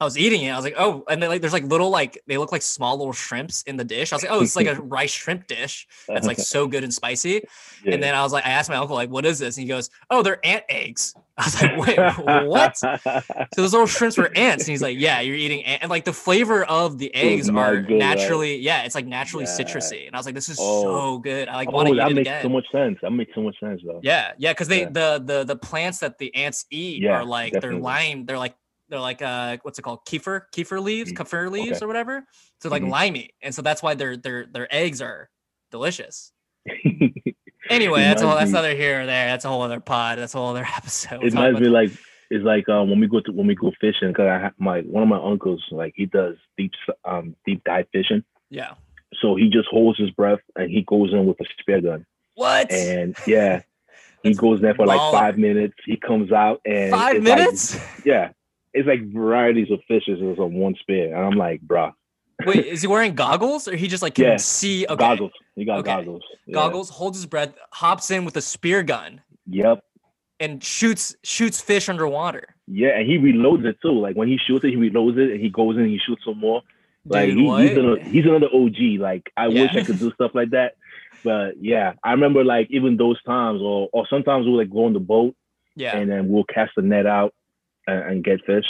I 0.00 0.04
was 0.04 0.18
eating 0.18 0.42
it. 0.42 0.50
I 0.50 0.56
was 0.56 0.64
like, 0.64 0.74
oh, 0.76 1.04
and 1.08 1.22
then 1.22 1.30
like 1.30 1.40
there's 1.40 1.52
like 1.52 1.64
little 1.64 1.88
like 1.88 2.20
they 2.26 2.36
look 2.36 2.50
like 2.52 2.62
small 2.62 2.98
little 2.98 3.12
shrimps 3.12 3.62
in 3.62 3.76
the 3.76 3.84
dish. 3.84 4.12
I 4.12 4.16
was 4.16 4.22
like, 4.24 4.32
oh, 4.32 4.40
it's 4.42 4.56
like 4.56 4.66
a 4.66 4.74
rice 4.82 5.12
shrimp 5.12 5.46
dish 5.46 5.86
that's 6.08 6.26
like 6.26 6.38
so 6.54 6.66
good 6.66 6.82
and 6.82 6.92
spicy. 6.92 7.44
Yeah. 7.84 7.94
And 7.94 8.02
then 8.02 8.14
I 8.14 8.22
was 8.22 8.32
like, 8.32 8.44
I 8.44 8.50
asked 8.50 8.68
my 8.68 8.76
uncle 8.76 8.96
like, 8.96 9.08
what 9.10 9.24
is 9.24 9.38
this? 9.38 9.56
And 9.56 9.62
he 9.62 9.68
goes, 9.68 9.90
oh, 10.10 10.22
they're 10.22 10.44
ant 10.44 10.64
eggs. 10.68 11.14
I 11.38 11.44
was 11.44 11.62
like, 11.62 11.76
wait, 11.78 12.46
what? 12.48 12.76
So 12.76 12.90
those 13.56 13.72
little 13.72 13.86
shrimps 13.88 14.16
were 14.16 14.30
ants, 14.36 14.64
and 14.64 14.70
he's 14.70 14.82
like, 14.82 14.96
"Yeah, 14.96 15.18
you're 15.20 15.34
eating 15.34 15.64
ant." 15.64 15.82
And 15.82 15.90
like 15.90 16.04
the 16.04 16.12
flavor 16.12 16.64
of 16.66 16.96
the 16.98 17.10
oh 17.12 17.18
eggs 17.18 17.50
not 17.50 17.60
are 17.60 17.82
good, 17.82 17.90
right? 17.94 17.98
naturally, 17.98 18.56
yeah, 18.58 18.82
it's 18.84 18.94
like 18.94 19.04
naturally 19.06 19.44
Yeah. 19.44 19.50
citrusy. 19.50 20.06
And 20.06 20.14
I 20.14 20.18
was 20.20 20.26
like, 20.26 20.36
"This 20.36 20.48
is 20.48 20.58
Oh. 20.60 20.82
so 20.82 21.18
good." 21.18 21.48
I 21.48 21.56
like 21.56 21.72
want 21.72 21.88
oh, 21.88 21.94
to 21.94 21.96
eat 21.96 22.02
that 22.02 22.10
it 22.12 22.14
makes 22.14 22.28
again. 22.28 22.42
so 22.44 22.48
much 22.50 22.66
sense. 22.70 22.98
That 23.02 23.10
makes 23.10 23.34
so 23.34 23.42
much 23.42 23.58
sense, 23.58 23.80
though. 23.84 23.98
Yeah, 24.04 24.30
yeah, 24.38 24.52
because 24.52 24.68
they 24.68 24.82
Yeah. 24.82 24.90
the 24.90 25.22
the 25.26 25.42
the 25.44 25.56
plants 25.56 25.98
that 25.98 26.18
the 26.18 26.32
ants 26.36 26.66
eat 26.70 27.04
are 27.04 27.24
like 27.24 27.54
definitely. 27.54 27.78
they're 27.78 27.82
lime. 27.82 28.26
They're 28.26 28.38
like 28.38 28.54
they're 28.88 29.00
like 29.00 29.22
uh 29.22 29.56
what's 29.62 29.78
it 29.78 29.82
called 29.82 30.00
kaffir 30.06 30.42
kaffir 30.54 30.82
leaves 30.82 31.12
Mm, 31.12 31.16
kaffir 31.16 31.50
leaves 31.50 31.76
okay. 31.78 31.84
or 31.84 31.88
whatever. 31.88 32.24
So 32.60 32.68
like 32.68 32.82
Mhm. 32.82 32.90
limey, 32.90 33.30
and 33.42 33.54
so 33.54 33.62
that's 33.62 33.82
why 33.82 33.94
their 33.94 34.16
their 34.16 34.46
their 34.46 34.68
eggs 34.74 35.00
are 35.02 35.30
delicious. 35.70 36.32
Anyway, 37.70 38.02
that's 38.02 38.20
all. 38.22 38.36
That's 38.36 38.50
neither 38.50 38.74
here 38.74 39.00
or 39.02 39.06
there. 39.06 39.26
That's 39.26 39.46
a 39.46 39.48
whole 39.48 39.62
other 39.62 39.80
pod. 39.80 40.18
That's 40.18 40.34
a 40.34 40.38
whole 40.38 40.48
other 40.50 40.66
episode. 40.76 41.20
We'll 41.20 41.28
it 41.28 41.32
about 41.34 41.60
me 41.62 41.68
like 41.68 41.90
it's 42.30 42.44
like 42.44 42.68
um 42.68 42.90
when 42.90 43.00
we 43.00 43.06
go 43.06 43.20
to 43.20 43.32
when 43.32 43.46
we 43.46 43.54
go 43.54 43.72
fishing 43.80 44.08
because 44.08 44.26
I 44.28 44.38
have 44.38 44.52
my 44.58 44.80
one 44.82 45.02
of 45.02 45.08
my 45.08 45.18
uncles 45.18 45.64
like 45.70 45.94
he 45.96 46.04
does 46.04 46.36
deep 46.58 46.72
um 47.06 47.34
deep 47.46 47.64
dive 47.64 47.86
fishing 47.92 48.22
yeah. 48.50 48.74
so 49.20 49.34
he 49.36 49.48
just 49.48 49.68
holds 49.68 49.98
his 49.98 50.10
breath 50.10 50.40
and 50.56 50.70
he 50.70 50.82
goes 50.82 51.12
in 51.14 51.24
with 51.26 51.40
a 51.40 51.44
spear 51.58 51.80
gun 51.80 52.04
What? 52.34 52.70
and 52.70 53.16
yeah 53.26 53.62
he 54.22 54.34
goes 54.34 54.60
there 54.60 54.74
for 54.74 54.86
like 54.86 55.00
five 55.12 55.38
minutes 55.38 55.74
he 55.86 55.96
comes 55.96 56.32
out 56.32 56.60
and 56.66 56.90
Five 56.90 57.16
it's 57.16 57.26
like- 57.28 57.38
minutes? 57.38 57.78
yeah 58.04 58.30
it's 58.74 58.86
like 58.88 59.00
varieties 59.12 59.70
of 59.70 59.80
fishes 59.88 60.20
is 60.20 60.38
on 60.38 60.52
one 60.54 60.74
spear 60.80 61.14
and 61.16 61.24
I'm 61.24 61.38
like 61.38 61.60
bruh 61.62 61.92
Wait, 62.44 62.66
is 62.66 62.82
he 62.82 62.88
wearing 62.88 63.14
goggles 63.24 63.68
or 63.68 63.76
he 63.76 63.86
just 63.86 64.02
like 64.02 64.14
can 64.16 64.24
Yeah, 64.24 64.36
see? 64.36 64.84
Okay. 64.86 64.96
goggles 64.96 65.32
he 65.54 65.64
got 65.64 65.78
Okay. 65.78 65.90
goggles 65.90 66.22
Yeah. 66.46 66.54
Goggles, 66.54 66.90
holds 66.90 67.16
his 67.18 67.26
breath, 67.26 67.54
hops 67.72 68.10
in 68.10 68.24
with 68.24 68.36
a 68.36 68.42
spear 68.42 68.82
gun, 68.82 69.20
yep 69.46 69.80
and 70.40 70.62
shoots 70.62 71.14
shoots 71.22 71.60
fish 71.60 71.88
underwater. 71.88 72.44
yeah 72.66 72.98
and 72.98 73.06
he 73.08 73.18
reloads 73.18 73.64
it 73.64 73.76
too 73.80 73.92
like 73.92 74.16
when 74.16 74.26
he 74.28 74.36
shoots 74.36 74.64
it 74.64 74.70
he 74.70 74.76
reloads 74.76 75.16
it 75.16 75.30
and 75.30 75.40
he 75.40 75.48
goes 75.48 75.76
in 75.76 75.82
and 75.82 75.90
he 75.90 75.98
shoots 76.04 76.22
some 76.24 76.38
more 76.38 76.60
Like 77.06 77.28
Dude, 77.28 77.38
he, 77.38 77.44
he's 77.68 77.76
another 77.78 78.00
he's 78.14 78.24
another 78.26 78.48
OG. 78.52 78.80
Like 78.98 79.30
I 79.36 79.46
Yeah. 79.48 79.62
wish 79.62 79.76
I 79.76 79.84
could 79.84 80.00
do 80.00 80.10
stuff 80.14 80.32
like 80.34 80.50
that. 80.50 80.72
But 81.22 81.52
yeah, 81.60 81.92
I 82.02 82.10
remember 82.12 82.42
like 82.44 82.66
even 82.70 82.96
those 82.96 83.22
times, 83.22 83.60
or 83.62 83.88
or 83.92 84.06
sometimes 84.08 84.44
we'll 84.46 84.56
like 84.58 84.70
go 84.70 84.84
on 84.86 84.92
the 84.92 85.00
boat 85.14 85.34
yeah. 85.76 85.96
and 85.96 86.10
then 86.10 86.28
we'll 86.28 86.44
cast 86.56 86.72
the 86.76 86.82
net 86.82 87.06
out 87.06 87.32
and, 87.86 88.00
and 88.10 88.24
get 88.24 88.44
fish. 88.44 88.64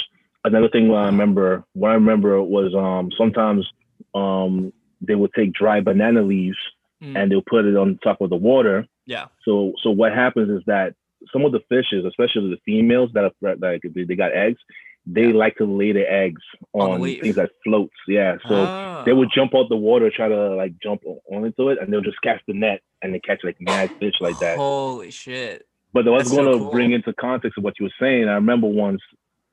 Another 0.45 0.69
thing 0.69 0.93
I 0.93 1.07
remember, 1.07 1.65
what 1.73 1.91
I 1.91 1.95
remember 1.95 2.43
was 2.43 2.75
um 2.75 3.11
sometimes 3.17 3.67
um 4.15 4.73
they 5.01 5.15
would 5.15 5.33
take 5.35 5.53
dry 5.53 5.81
banana 5.81 6.23
leaves 6.23 6.59
Mm, 7.03 7.19
and 7.21 7.31
they'll 7.31 7.43
put 7.43 7.65
it 7.67 7.77
on 7.77 7.99
top 8.05 8.21
of 8.21 8.31
the 8.31 8.37
water. 8.37 8.87
yeah. 9.05 9.27
So 9.45 9.73
so 9.83 9.91
what 9.91 10.13
happens 10.15 10.49
is 10.49 10.63
that 10.67 10.95
some 11.33 11.45
of 11.45 11.51
the 11.53 11.61
fishes, 11.69 12.05
especially 12.05 12.51
the 12.51 12.61
females 12.65 13.11
that 13.15 13.25
are 13.25 13.57
like 13.57 13.83
they, 13.95 14.15
got 14.15 14.33
eggs, 14.33 14.61
they 15.05 15.27
Yeah. 15.27 15.35
like 15.35 15.57
to 15.57 15.65
lay 15.67 15.91
their 15.93 16.11
eggs 16.11 16.41
On 16.73 16.93
on, 16.93 17.01
leaf. 17.01 17.21
things 17.21 17.35
that 17.37 17.51
floats. 17.65 17.97
Yeah. 18.07 18.37
So 18.49 18.69
they 19.05 19.13
would 19.13 19.29
Oh. 19.29 19.35
jump 19.35 19.55
out 19.57 19.69
the 19.69 19.77
water, 19.77 20.09
try 20.09 20.29
to 20.29 20.55
like 20.55 20.75
jump 20.83 21.03
onto 21.31 21.69
it, 21.71 21.79
and 21.81 21.93
they'll 21.93 22.01
just 22.01 22.23
cast 22.23 22.43
the 22.47 22.55
net 22.55 22.81
and 23.03 23.13
they 23.13 23.19
catch 23.19 23.41
like 23.43 23.57
mad 23.61 23.91
fish 23.99 24.15
like 24.21 24.39
that. 24.39 24.57
Holy 24.57 25.11
shit. 25.11 25.67
But 25.95 26.07
I 26.09 26.11
was 26.11 26.29
going 26.31 26.53
to 26.53 26.59
cool. 26.59 26.71
bring 26.73 26.93
into 26.93 27.15
context 27.15 27.57
of 27.57 27.65
what 27.65 27.75
you 27.79 27.87
were 27.87 27.93
saying. 28.01 28.29
I 28.29 28.35
remember 28.35 28.67
once 28.67 29.01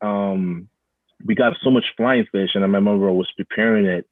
um, 0.02 0.68
we 1.24 1.36
got 1.36 1.54
so 1.64 1.70
much 1.70 1.86
flying 1.96 2.26
fish, 2.32 2.50
and 2.56 2.64
I 2.64 2.68
remember 2.68 3.08
I 3.08 3.12
was 3.14 3.32
preparing 3.38 3.86
it, 3.86 4.06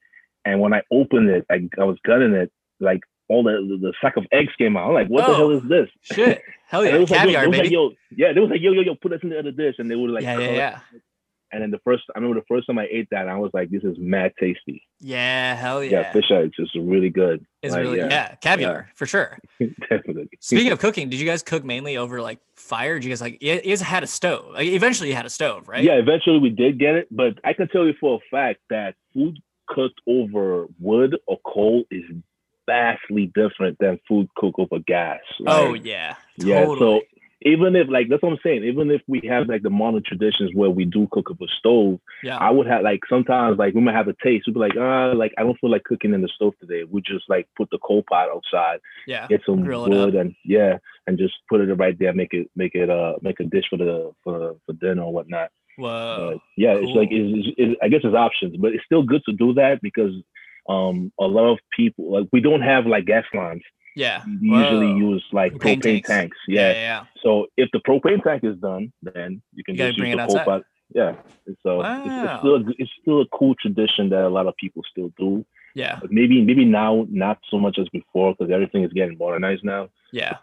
and 0.45 0.61
when 0.61 0.73
I 0.73 0.81
opened 0.91 1.29
it, 1.29 1.45
I, 1.49 1.67
I 1.79 1.83
was 1.83 1.97
gutting 2.05 2.33
it, 2.33 2.51
like 2.79 3.01
all 3.29 3.43
the, 3.43 3.51
the 3.51 3.77
the 3.87 3.93
sack 4.01 4.15
of 4.15 4.25
eggs 4.31 4.53
came 4.57 4.77
out. 4.77 4.87
I'm 4.87 4.93
like, 4.93 5.07
what 5.07 5.25
the 5.25 5.31
Oh, 5.31 5.35
hell 5.35 5.51
is 5.51 5.63
this? 5.67 5.89
Shit. 6.03 6.41
Hell 6.67 6.85
yeah. 6.85 6.95
it 6.95 6.99
was 6.99 7.09
like, 7.09 7.29
yo, 7.29 7.41
it 7.41 7.47
was 7.47 7.57
like, 7.57 7.71
yo, 7.71 7.91
yeah, 8.11 8.33
they 8.33 8.39
was 8.39 8.49
like, 8.51 8.61
yo, 8.61 8.71
yo, 8.73 8.81
yo, 8.81 8.95
put 8.95 9.13
us 9.13 9.19
in 9.23 9.29
the 9.29 9.39
other 9.39 9.51
dish, 9.51 9.75
and 9.79 9.89
they 9.89 9.95
would 9.95 10.11
like, 10.11 10.23
yeah, 10.23 10.35
cut 10.35 10.43
yeah, 10.43 10.79
it. 10.93 11.01
Yeah. 11.51 11.55
And 11.55 11.63
then 11.63 11.71
the 11.71 11.79
first, 11.79 12.03
I 12.15 12.19
remember 12.19 12.39
the 12.39 12.45
first 12.47 12.67
time 12.67 12.77
I 12.77 12.87
ate 12.91 13.07
that, 13.11 13.27
I 13.27 13.37
was 13.37 13.51
like, 13.53 13.69
this 13.69 13.83
is 13.83 13.95
mad 13.97 14.33
tasty. 14.39 14.83
Yeah, 14.99 15.55
hell 15.55 15.83
Yeah, 15.83 16.01
yeah. 16.01 16.11
fish 16.13 16.29
eggs 16.31 16.53
is 16.59 16.69
really 16.75 17.09
good. 17.09 17.45
It's 17.61 17.73
Like, 17.73 17.81
really 17.81 17.97
yeah, 17.99 18.35
caviar 18.35 18.89
for 18.95 19.05
sure. 19.05 19.37
definitely. 19.89 20.29
Speaking 20.39 20.71
of 20.71 20.79
cooking, 20.79 21.09
did 21.09 21.19
you 21.19 21.25
guys 21.25 21.43
cook 21.43 21.63
mainly 21.65 21.97
over 21.97 22.21
like 22.21 22.39
fire? 22.55 22.95
Did 22.99 23.05
you 23.05 23.11
guys 23.11 23.21
like 23.21 23.41
you 23.41 23.53
you 23.55 23.61
guys 23.71 23.81
had 23.81 24.03
a 24.03 24.07
stove? 24.07 24.53
Like, 24.53 24.67
eventually 24.67 25.09
you 25.09 25.15
had 25.15 25.25
a 25.25 25.29
stove, 25.29 25.67
right? 25.67 25.83
Yeah, 25.83 25.93
eventually 25.93 26.39
we 26.39 26.49
did 26.49 26.77
get 26.79 26.95
it, 26.95 27.07
but 27.11 27.39
I 27.43 27.53
can 27.53 27.67
tell 27.67 27.85
you 27.85 27.93
for 27.99 28.15
a 28.21 28.29
fact 28.29 28.59
that 28.69 28.95
food 29.13 29.39
cooked 29.67 29.99
over 30.07 30.67
wood 30.79 31.17
or 31.27 31.39
coal 31.45 31.83
is 31.91 32.03
vastly 32.65 33.31
different 33.33 33.77
than 33.79 33.99
food 34.07 34.27
cooked 34.35 34.59
over 34.59 34.79
gas. 34.79 35.19
Oh 35.47 35.71
Like, 35.71 35.85
yeah. 35.85 36.15
yeah. 36.37 36.65
So 36.65 37.01
even 37.41 37.75
if 37.75 37.87
like 37.89 38.09
that's 38.09 38.21
what 38.21 38.33
I'm 38.33 38.39
saying, 38.43 38.65
even 38.65 38.91
if 38.91 39.01
we 39.07 39.21
have 39.29 39.47
like 39.47 39.63
the 39.63 39.69
modern 39.69 40.03
traditions 40.05 40.51
where 40.53 40.69
we 40.69 40.83
do 40.83 41.07
cook 41.11 41.31
up 41.31 41.39
a 41.41 41.47
stove, 41.57 41.99
yeah. 42.21 42.37
I 42.37 42.49
would 42.49 42.67
have 42.67 42.83
like 42.83 43.01
sometimes 43.09 43.57
like 43.57 43.73
we 43.73 43.81
might 43.81 43.95
have 43.95 44.09
a 44.09 44.15
taste. 44.21 44.45
We'd 44.45 44.53
be 44.53 44.59
like, 44.59 44.75
ah, 44.77 45.13
like 45.15 45.33
I 45.37 45.43
don't 45.43 45.57
feel 45.59 45.71
like 45.71 45.85
cooking 45.85 46.13
in 46.13 46.21
the 46.21 46.27
stove 46.27 46.53
today. 46.59 46.83
We 46.83 47.01
just 47.01 47.29
like 47.29 47.47
put 47.55 47.69
the 47.69 47.77
coal 47.79 48.03
pot 48.09 48.29
outside, 48.29 48.79
yeah. 49.07 49.27
get 49.27 49.41
some 49.45 49.63
Grill 49.63 49.87
wood, 49.87 50.15
and 50.15 50.35
yeah, 50.43 50.77
and 51.07 51.17
just 51.17 51.33
put 51.49 51.61
it 51.61 51.73
right 51.75 51.97
there, 51.97 52.13
make 52.13 52.33
it 52.33 52.49
make 52.55 52.75
it 52.75 52.89
uh 52.89 53.13
make 53.21 53.39
a 53.39 53.45
dish 53.45 53.65
for 53.69 53.77
the 53.77 54.11
for 54.23 54.57
for 54.65 54.73
dinner 54.73 55.03
or 55.03 55.13
whatnot. 55.13 55.49
But 55.77 56.39
yeah, 56.57 56.73
it's 56.73 56.91
like 56.91 57.09
cool. 57.09 57.39
it's, 57.39 57.55
it's, 57.57 57.79
I 57.81 57.87
guess 57.87 58.01
it's 58.03 58.15
options, 58.15 58.57
but 58.57 58.73
it's 58.73 58.83
still 58.83 59.03
good 59.03 59.23
to 59.25 59.33
do 59.33 59.53
that 59.53 59.81
because 59.81 60.13
um 60.67 61.13
a 61.17 61.25
lot 61.25 61.51
of 61.51 61.59
people 61.73 62.11
like 62.11 62.27
we 62.33 62.41
don't 62.41 62.61
have 62.61 62.85
like 62.85 63.05
gas 63.05 63.23
lines. 63.33 63.63
Yeah. 64.03 64.17
We 64.41 64.47
usually 64.61 64.91
Whoa. 64.93 65.09
use 65.11 65.23
like 65.39 65.51
Propane 65.53 65.77
propane, 65.79 65.81
tanks. 66.03 66.07
tanks. 66.09 66.37
Yeah. 66.47 66.71
Yeah. 66.71 66.73
Yeah. 66.89 67.01
So 67.23 67.29
if 67.57 67.67
the 67.73 67.79
propane 67.87 68.21
tank 68.23 68.41
is 68.43 68.57
done, 68.69 68.91
then 69.01 69.41
you 69.55 69.63
can 69.65 69.75
You 69.75 69.87
just 69.87 69.97
use 69.97 70.15
the 70.15 70.25
coal 70.27 70.39
pot. 70.49 70.61
Yeah. 70.99 71.11
So 71.63 71.81
it's, 71.81 71.83
Wow. 71.83 72.23
it's 72.25 72.39
still 72.41 72.55
a, 72.55 72.63
g- 72.67 72.75
it's 72.81 72.91
still 73.01 73.19
a 73.21 73.27
cool 73.37 73.53
tradition 73.63 74.09
that 74.13 74.23
a 74.23 74.33
lot 74.37 74.47
of 74.47 74.55
people 74.63 74.81
still 74.91 75.11
do. 75.23 75.45
Yeah. 75.75 75.95
But 76.01 76.11
maybe 76.11 76.35
maybe 76.49 76.65
now 76.65 77.05
not 77.25 77.37
so 77.51 77.57
much 77.65 77.77
as 77.81 77.87
before 77.89 78.33
because 78.33 78.51
everything 78.51 78.83
is 78.83 78.91
getting 78.93 79.17
modernized 79.17 79.63
now. 79.63 79.89
Yeah. 80.11 80.37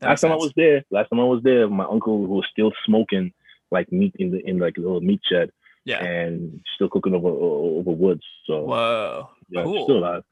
Last 0.00 0.20
time 0.20 0.30
I 0.30 0.36
was 0.36 0.52
there, 0.54 0.84
last 0.96 1.08
time 1.10 1.18
I 1.18 1.24
was 1.24 1.42
there, 1.42 1.66
my 1.68 1.84
uncle 1.84 2.16
who 2.26 2.34
was 2.40 2.46
still 2.52 2.70
smoking 2.86 3.32
like 3.72 3.90
meat 3.90 4.14
in 4.22 4.30
the 4.30 4.38
in 4.48 4.58
like 4.60 4.76
a 4.78 4.80
little 4.80 5.00
meat 5.00 5.20
shed 5.28 5.50
Yeah. 5.84 5.98
and 6.04 6.60
still 6.76 6.88
cooking 6.88 7.14
over 7.18 7.28
over 7.28 7.90
wood. 7.90 8.20
So 8.46 8.54
Whoa. 8.72 9.28
yeah, 9.50 9.64
cool. 9.64 9.84
still 9.86 9.98
alive. 9.98 10.22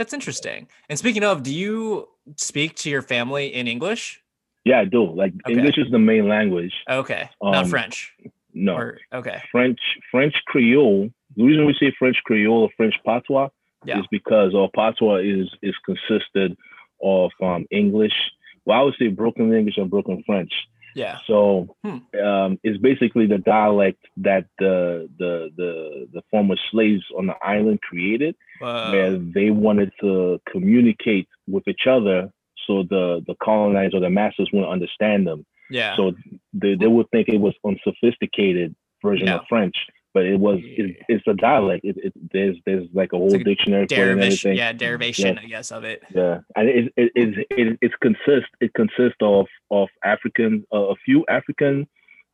That's 0.00 0.14
interesting. 0.14 0.66
And 0.88 0.98
speaking 0.98 1.22
of, 1.24 1.42
do 1.42 1.54
you 1.54 2.08
speak 2.38 2.74
to 2.76 2.88
your 2.88 3.02
family 3.02 3.52
in 3.54 3.68
English? 3.68 4.22
Yeah, 4.64 4.80
I 4.80 4.86
do. 4.86 5.04
Like 5.04 5.34
Okay. 5.44 5.52
English 5.52 5.76
is 5.76 5.90
the 5.90 5.98
main 5.98 6.26
language. 6.26 6.72
Okay. 6.88 7.28
Not 7.42 7.64
Um, 7.64 7.68
French. 7.68 8.14
No, 8.54 8.76
Or 8.76 8.98
okay. 9.12 9.42
French 9.52 9.78
French 10.10 10.32
Creole. 10.46 11.10
The 11.36 11.44
reason 11.44 11.66
we 11.66 11.74
say 11.78 11.92
French 11.98 12.16
Creole 12.24 12.62
or 12.62 12.70
French 12.78 12.94
Patois 13.04 13.50
Yeah. 13.84 14.00
is 14.00 14.06
because 14.10 14.54
our 14.54 14.70
Patois 14.74 15.16
is 15.16 15.46
is 15.60 15.74
consisted 15.84 16.56
of 17.02 17.30
um, 17.42 17.66
English. 17.70 18.16
Well, 18.64 18.80
I 18.80 18.82
would 18.84 18.94
say 18.98 19.08
broken 19.08 19.52
English 19.52 19.76
and 19.76 19.90
broken 19.90 20.22
French. 20.24 20.52
Yeah. 20.94 21.18
So 21.26 21.74
Hmm. 21.84 21.98
um, 22.22 22.58
it's 22.62 22.78
basically 22.80 23.26
the 23.26 23.38
dialect 23.38 24.02
that 24.18 24.46
the, 24.58 25.08
the 25.18 25.50
the 25.56 26.08
the 26.12 26.22
former 26.30 26.56
slaves 26.70 27.04
on 27.16 27.26
the 27.26 27.36
island 27.42 27.80
created, 27.82 28.34
Whoa. 28.60 28.90
where 28.92 29.18
they 29.18 29.50
wanted 29.50 29.92
to 30.00 30.40
communicate 30.50 31.28
with 31.48 31.66
each 31.68 31.86
other, 31.86 32.30
so 32.66 32.82
the 32.84 33.22
the 33.26 33.34
colonizers 33.42 33.94
or 33.94 34.00
the 34.00 34.10
masters 34.10 34.48
wouldn't 34.52 34.72
understand 34.72 35.26
them. 35.26 35.44
yeah. 35.70 35.96
So 35.96 36.12
they, 36.52 36.74
they 36.74 36.86
would 36.88 37.08
think 37.10 37.28
it 37.28 37.40
was 37.40 37.54
unsophisticated 37.64 38.74
version 39.02 39.28
Yeah. 39.28 39.36
of 39.36 39.46
French, 39.48 39.76
but 40.12 40.24
it 40.24 40.38
was 40.40 40.58
it, 40.62 40.96
it's 41.08 41.26
a 41.26 41.34
dialect. 41.34 41.84
It, 41.84 41.96
it, 41.98 42.12
there's 42.32 42.56
there's 42.66 42.86
like 42.92 43.12
a 43.12 43.16
whole 43.16 43.30
like 43.30 43.44
dictionary 43.44 43.86
for 43.88 43.94
it 43.94 43.98
and 43.98 44.18
derivation. 44.20 44.50
everything. 44.50 44.56
Yeah. 44.58 44.72
Derivation, 44.72 45.38
I 45.38 45.44
guess, 45.46 45.70
of 45.70 45.84
it. 45.84 46.02
Yeah, 46.14 46.40
and 46.56 46.68
it 46.68 46.92
it 46.96 47.12
it, 47.14 47.46
it, 47.50 47.78
it 47.80 47.92
consists 48.00 48.50
it 48.60 48.72
consists 48.74 49.18
of 49.20 49.46
of 49.70 49.88
African 50.04 50.64
uh, 50.72 50.78
a 50.88 50.94
few 51.04 51.24
African 51.28 51.86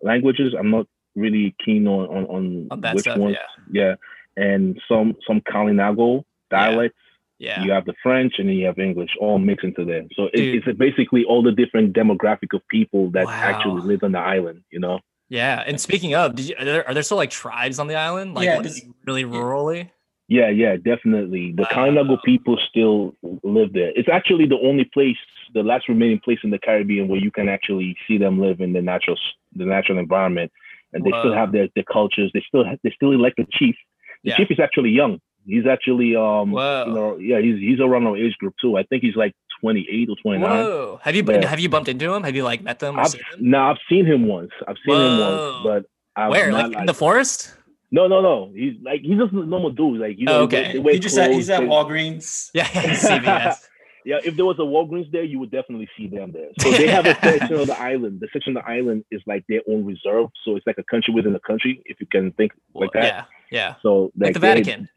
languages. 0.02 0.54
I'm 0.58 0.70
not 0.70 0.86
really 1.14 1.54
keen 1.64 1.86
on 1.86 2.06
on, 2.08 2.24
on, 2.26 2.68
On 2.70 2.80
that 2.80 2.94
which 2.94 3.02
stuff, 3.02 3.18
ones. 3.18 3.36
yeah. 3.72 3.96
Yeah, 4.36 4.42
and 4.42 4.80
some 4.88 5.14
some 5.26 5.40
Kalinago 5.42 6.24
dialects. 6.50 6.98
Yeah. 7.38 7.62
You 7.62 7.72
have 7.72 7.84
the 7.84 7.92
French 8.02 8.34
and 8.38 8.48
then 8.48 8.56
you 8.56 8.64
have 8.64 8.78
English 8.78 9.10
all 9.20 9.38
mixed 9.38 9.62
into 9.62 9.84
there. 9.84 10.04
So 10.14 10.24
it, 10.32 10.64
it's 10.66 10.78
basically 10.78 11.22
all 11.24 11.42
the 11.42 11.52
different 11.52 11.92
demographic 11.92 12.54
of 12.54 12.66
people 12.68 13.10
that 13.10 13.26
Wow. 13.26 13.32
actually 13.32 13.82
live 13.82 14.02
on 14.04 14.12
the 14.12 14.18
island. 14.18 14.62
You 14.70 14.80
know. 14.80 15.00
Yeah. 15.28 15.62
And 15.66 15.80
speaking 15.80 16.14
of, 16.14 16.34
did 16.36 16.48
you, 16.48 16.54
are, 16.58 16.64
there, 16.64 16.88
are 16.88 16.94
there 16.94 17.02
still 17.02 17.16
like 17.16 17.30
tribes 17.30 17.78
on 17.78 17.86
the 17.88 17.96
island? 17.96 18.34
Like 18.34 18.46
Yeah, 18.46 18.62
really 19.06 19.24
rurally? 19.24 19.90
Yeah, 20.28 20.48
yeah, 20.48 20.76
definitely. 20.76 21.52
The 21.52 21.62
Wow. 21.62 21.68
Kalinago 21.70 22.22
people 22.24 22.58
still 22.68 23.14
live 23.44 23.72
there. 23.72 23.92
It's 23.94 24.08
actually 24.08 24.46
the 24.46 24.58
only 24.58 24.84
place, 24.84 25.16
the 25.54 25.62
last 25.62 25.88
remaining 25.88 26.18
place 26.18 26.38
in 26.42 26.50
the 26.50 26.58
Caribbean 26.58 27.06
where 27.08 27.20
you 27.20 27.30
can 27.30 27.48
actually 27.48 27.96
see 28.08 28.18
them 28.18 28.40
live 28.40 28.60
in 28.60 28.72
the 28.72 28.82
natural, 28.82 29.16
the 29.54 29.64
natural 29.64 29.98
environment. 29.98 30.50
and 30.92 31.04
they 31.04 31.10
still 31.10 31.34
have 31.34 31.52
their, 31.52 31.68
their 31.74 31.84
cultures. 31.84 32.30
They 32.32 32.42
still 32.48 32.64
they 32.82 32.90
still 32.90 33.12
elect 33.12 33.38
a 33.38 33.46
chief. 33.50 33.76
The 34.24 34.30
Yeah. 34.30 34.36
chief 34.36 34.50
is 34.50 34.58
actually 34.60 34.90
young. 34.90 35.20
He's 35.46 35.66
actually 35.66 36.16
um 36.16 36.50
Whoa. 36.52 36.84
you 36.88 36.94
know 36.94 37.16
yeah 37.18 37.40
he's 37.40 37.58
he's 37.60 37.80
around 37.80 38.06
our 38.06 38.16
age 38.16 38.36
group 38.38 38.54
too. 38.60 38.76
I 38.76 38.82
think 38.84 39.02
he's 39.02 39.16
like 39.16 39.32
28 39.60 40.10
or 40.10 40.16
29. 40.22 40.50
Whoa. 40.50 41.00
Have 41.02 41.14
you 41.16 41.22
been, 41.22 41.42
Yeah. 41.42 41.48
have 41.48 41.60
you 41.60 41.68
bumped 41.68 41.88
into 41.88 42.12
him? 42.12 42.22
Have 42.24 42.36
you 42.36 42.44
like 42.44 42.62
met 42.62 42.78
them 42.78 42.96
or 42.98 43.00
I've 43.02 43.08
seen 43.10 43.22
them? 43.32 43.50
no, 43.50 43.58
I've 43.62 43.78
seen 43.88 44.04
him 44.04 44.26
once. 44.26 44.50
I've 44.68 44.76
seen 44.84 44.94
him 44.96 45.18
once, 45.18 45.62
but 45.64 45.84
I've 46.14 46.30
Where? 46.30 46.50
not, 46.50 46.70
Like 46.72 46.78
in 46.80 46.86
the 46.86 46.94
forest? 46.94 47.54
no, 47.90 48.06
no, 48.08 48.20
no. 48.20 48.52
He's 48.54 48.74
like 48.82 49.00
he's 49.02 49.16
just 49.18 49.32
a 49.32 49.36
normal 49.46 49.70
dude. 49.70 50.00
Like 50.00 50.16
you 50.18 50.26
Oh, 50.28 50.32
know, 50.32 50.42
okay. 50.42 50.72
they, 50.74 50.80
they 50.82 50.92
He 50.94 50.98
just 50.98 51.16
at, 51.16 51.30
he's 51.30 51.48
at 51.48 51.60
they- 51.60 51.66
Walgreens. 51.66 52.50
Yeah, 52.52 52.64
CVS. 52.66 53.56
Yeah, 54.08 54.18
if 54.24 54.36
there 54.36 54.44
was 54.44 54.56
a 54.60 54.62
Walgreens 54.62 55.10
there, 55.10 55.24
you 55.24 55.40
would 55.40 55.50
definitely 55.50 55.88
see 55.98 56.06
them 56.06 56.30
there. 56.30 56.50
So 56.60 56.70
they 56.70 56.86
have 56.86 57.06
a 57.06 57.14
section 57.24 57.54
of 57.58 57.66
the 57.66 57.76
island. 57.80 58.20
The 58.20 58.28
section 58.32 58.56
of 58.56 58.62
the 58.62 58.70
island 58.70 59.04
is 59.10 59.20
like 59.26 59.44
their 59.48 59.62
own 59.68 59.84
reserve. 59.84 60.28
So 60.44 60.54
it's 60.54 60.64
like 60.64 60.78
a 60.78 60.84
country 60.84 61.12
within 61.12 61.34
a 61.34 61.40
country, 61.40 61.82
if 61.86 61.98
you 62.00 62.06
can 62.06 62.30
think 62.30 62.52
like 62.72 62.92
that. 62.92 63.02
yeah, 63.02 63.24
yeah. 63.50 63.74
So 63.82 64.12
Like 64.16 64.34
the 64.34 64.38
they- 64.38 64.46
Vatican. 64.62 64.88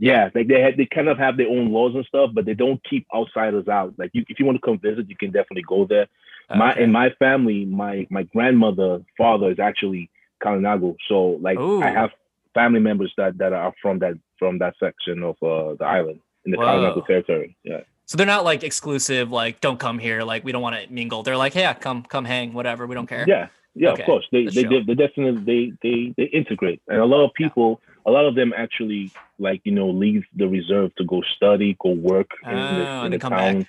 Yeah, 0.00 0.30
like 0.34 0.48
they 0.48 0.60
had, 0.62 0.78
they 0.78 0.86
kind 0.86 1.08
of 1.08 1.18
have 1.18 1.36
their 1.36 1.48
own 1.48 1.70
laws 1.70 1.94
and 1.94 2.06
stuff, 2.06 2.30
but 2.32 2.46
they 2.46 2.54
don't 2.54 2.82
keep 2.88 3.06
outsiders 3.14 3.68
out. 3.68 3.92
Like 3.98 4.10
you, 4.14 4.24
if 4.28 4.40
you 4.40 4.46
want 4.46 4.56
to 4.56 4.66
come 4.66 4.78
visit, 4.78 5.10
you 5.10 5.16
can 5.16 5.30
definitely 5.30 5.64
go 5.68 5.84
there. 5.84 6.08
My 6.56 6.72
Okay. 6.72 6.84
in 6.84 6.90
my 6.90 7.10
family, 7.18 7.66
my 7.66 8.06
my 8.10 8.22
grandmother 8.24 9.02
father 9.16 9.50
is 9.50 9.60
actually 9.60 10.10
Kalinago. 10.42 10.96
So 11.06 11.38
like 11.42 11.58
Ooh. 11.58 11.82
I 11.82 11.90
have 11.90 12.10
family 12.54 12.80
members 12.80 13.12
that 13.18 13.38
that 13.38 13.52
are 13.52 13.74
from 13.82 13.98
that 14.00 14.14
from 14.38 14.58
that 14.58 14.74
section 14.80 15.22
of 15.22 15.36
uh, 15.42 15.74
the 15.78 15.84
island 15.84 16.20
in 16.44 16.52
the 16.52 16.58
Whoa. 16.58 16.64
Kalinago 16.64 17.06
territory. 17.06 17.56
Yeah. 17.62 17.82
So 18.06 18.16
they're 18.16 18.26
not 18.26 18.44
like 18.44 18.64
exclusive, 18.64 19.30
like 19.30 19.60
don't 19.60 19.78
come 19.78 19.98
here, 19.98 20.24
like 20.24 20.44
we 20.44 20.50
don't 20.50 20.62
want 20.62 20.82
to 20.82 20.92
mingle. 20.92 21.22
They're 21.22 21.36
like, 21.36 21.54
yeah, 21.54 21.74
come 21.74 22.02
come 22.02 22.24
hang, 22.24 22.52
whatever, 22.52 22.86
we 22.86 22.94
don't 22.94 23.06
care. 23.06 23.24
Yeah, 23.28 23.48
yeah, 23.74 23.90
Okay, 23.90 24.02
of 24.02 24.06
course. 24.06 24.26
They 24.32 24.46
they, 24.46 24.64
they 24.64 24.82
they 24.82 24.94
definitely 24.94 25.44
they 25.44 25.72
they 25.82 26.14
they 26.16 26.24
integrate, 26.24 26.82
and 26.88 26.98
a 26.98 27.04
lot 27.04 27.24
of 27.24 27.32
people, 27.34 27.80
a 28.06 28.10
lot 28.10 28.24
of 28.26 28.34
them 28.34 28.52
actually 28.56 29.12
like 29.38 29.60
you 29.64 29.72
know 29.72 29.88
leave 29.88 30.24
the 30.36 30.48
reserve 30.48 30.94
to 30.96 31.04
go 31.04 31.22
study, 31.36 31.76
go 31.80 31.90
work 31.90 32.30
in, 32.44 32.50
Oh, 32.58 33.00
the, 33.00 33.04
in 33.06 33.12
the 33.12 33.18
town. 33.18 33.58
back. 33.60 33.66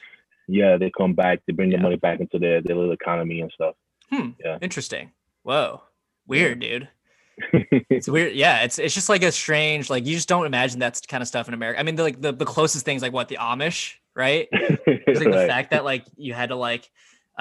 Yeah, 0.47 0.77
they 0.77 0.91
come 0.95 1.13
back. 1.13 1.39
They 1.47 1.53
bring 1.53 1.71
Yeah. 1.71 1.77
the 1.77 1.83
money 1.83 1.95
back 1.97 2.19
into 2.19 2.39
their 2.39 2.61
their 2.61 2.75
little 2.75 2.91
economy 2.93 3.41
and 3.41 3.51
stuff. 3.51 3.75
Hmm. 4.09 4.29
Yeah. 4.43 4.57
Interesting. 4.61 5.11
Whoa. 5.43 5.81
Weird, 6.27 6.59
dude. 6.59 6.89
It's 7.89 8.07
weird. 8.07 8.33
Yeah, 8.35 8.63
it's 8.63 8.77
it's 8.79 8.93
just 8.93 9.09
like 9.09 9.23
a 9.23 9.31
strange, 9.31 9.89
like 9.89 10.05
you 10.05 10.15
just 10.15 10.29
don't 10.29 10.45
imagine 10.45 10.79
that 10.79 10.99
kind 11.07 11.21
of 11.21 11.27
stuff 11.27 11.47
in 11.47 11.53
America. 11.53 11.79
I 11.79 11.83
mean, 11.83 11.95
the, 11.95 12.03
like 12.03 12.21
the, 12.21 12.31
the 12.31 12.45
closest 12.45 12.85
things 12.85 13.01
like 13.01 13.13
what 13.13 13.27
the 13.29 13.37
Amish, 13.37 13.95
right? 14.15 14.47
It's 14.51 15.19
like 15.19 15.31
the 15.31 15.47
fact 15.47 15.71
that 15.71 15.83
like 15.83 16.05
you 16.17 16.33
had 16.33 16.49
to 16.49 16.55
like 16.55 16.89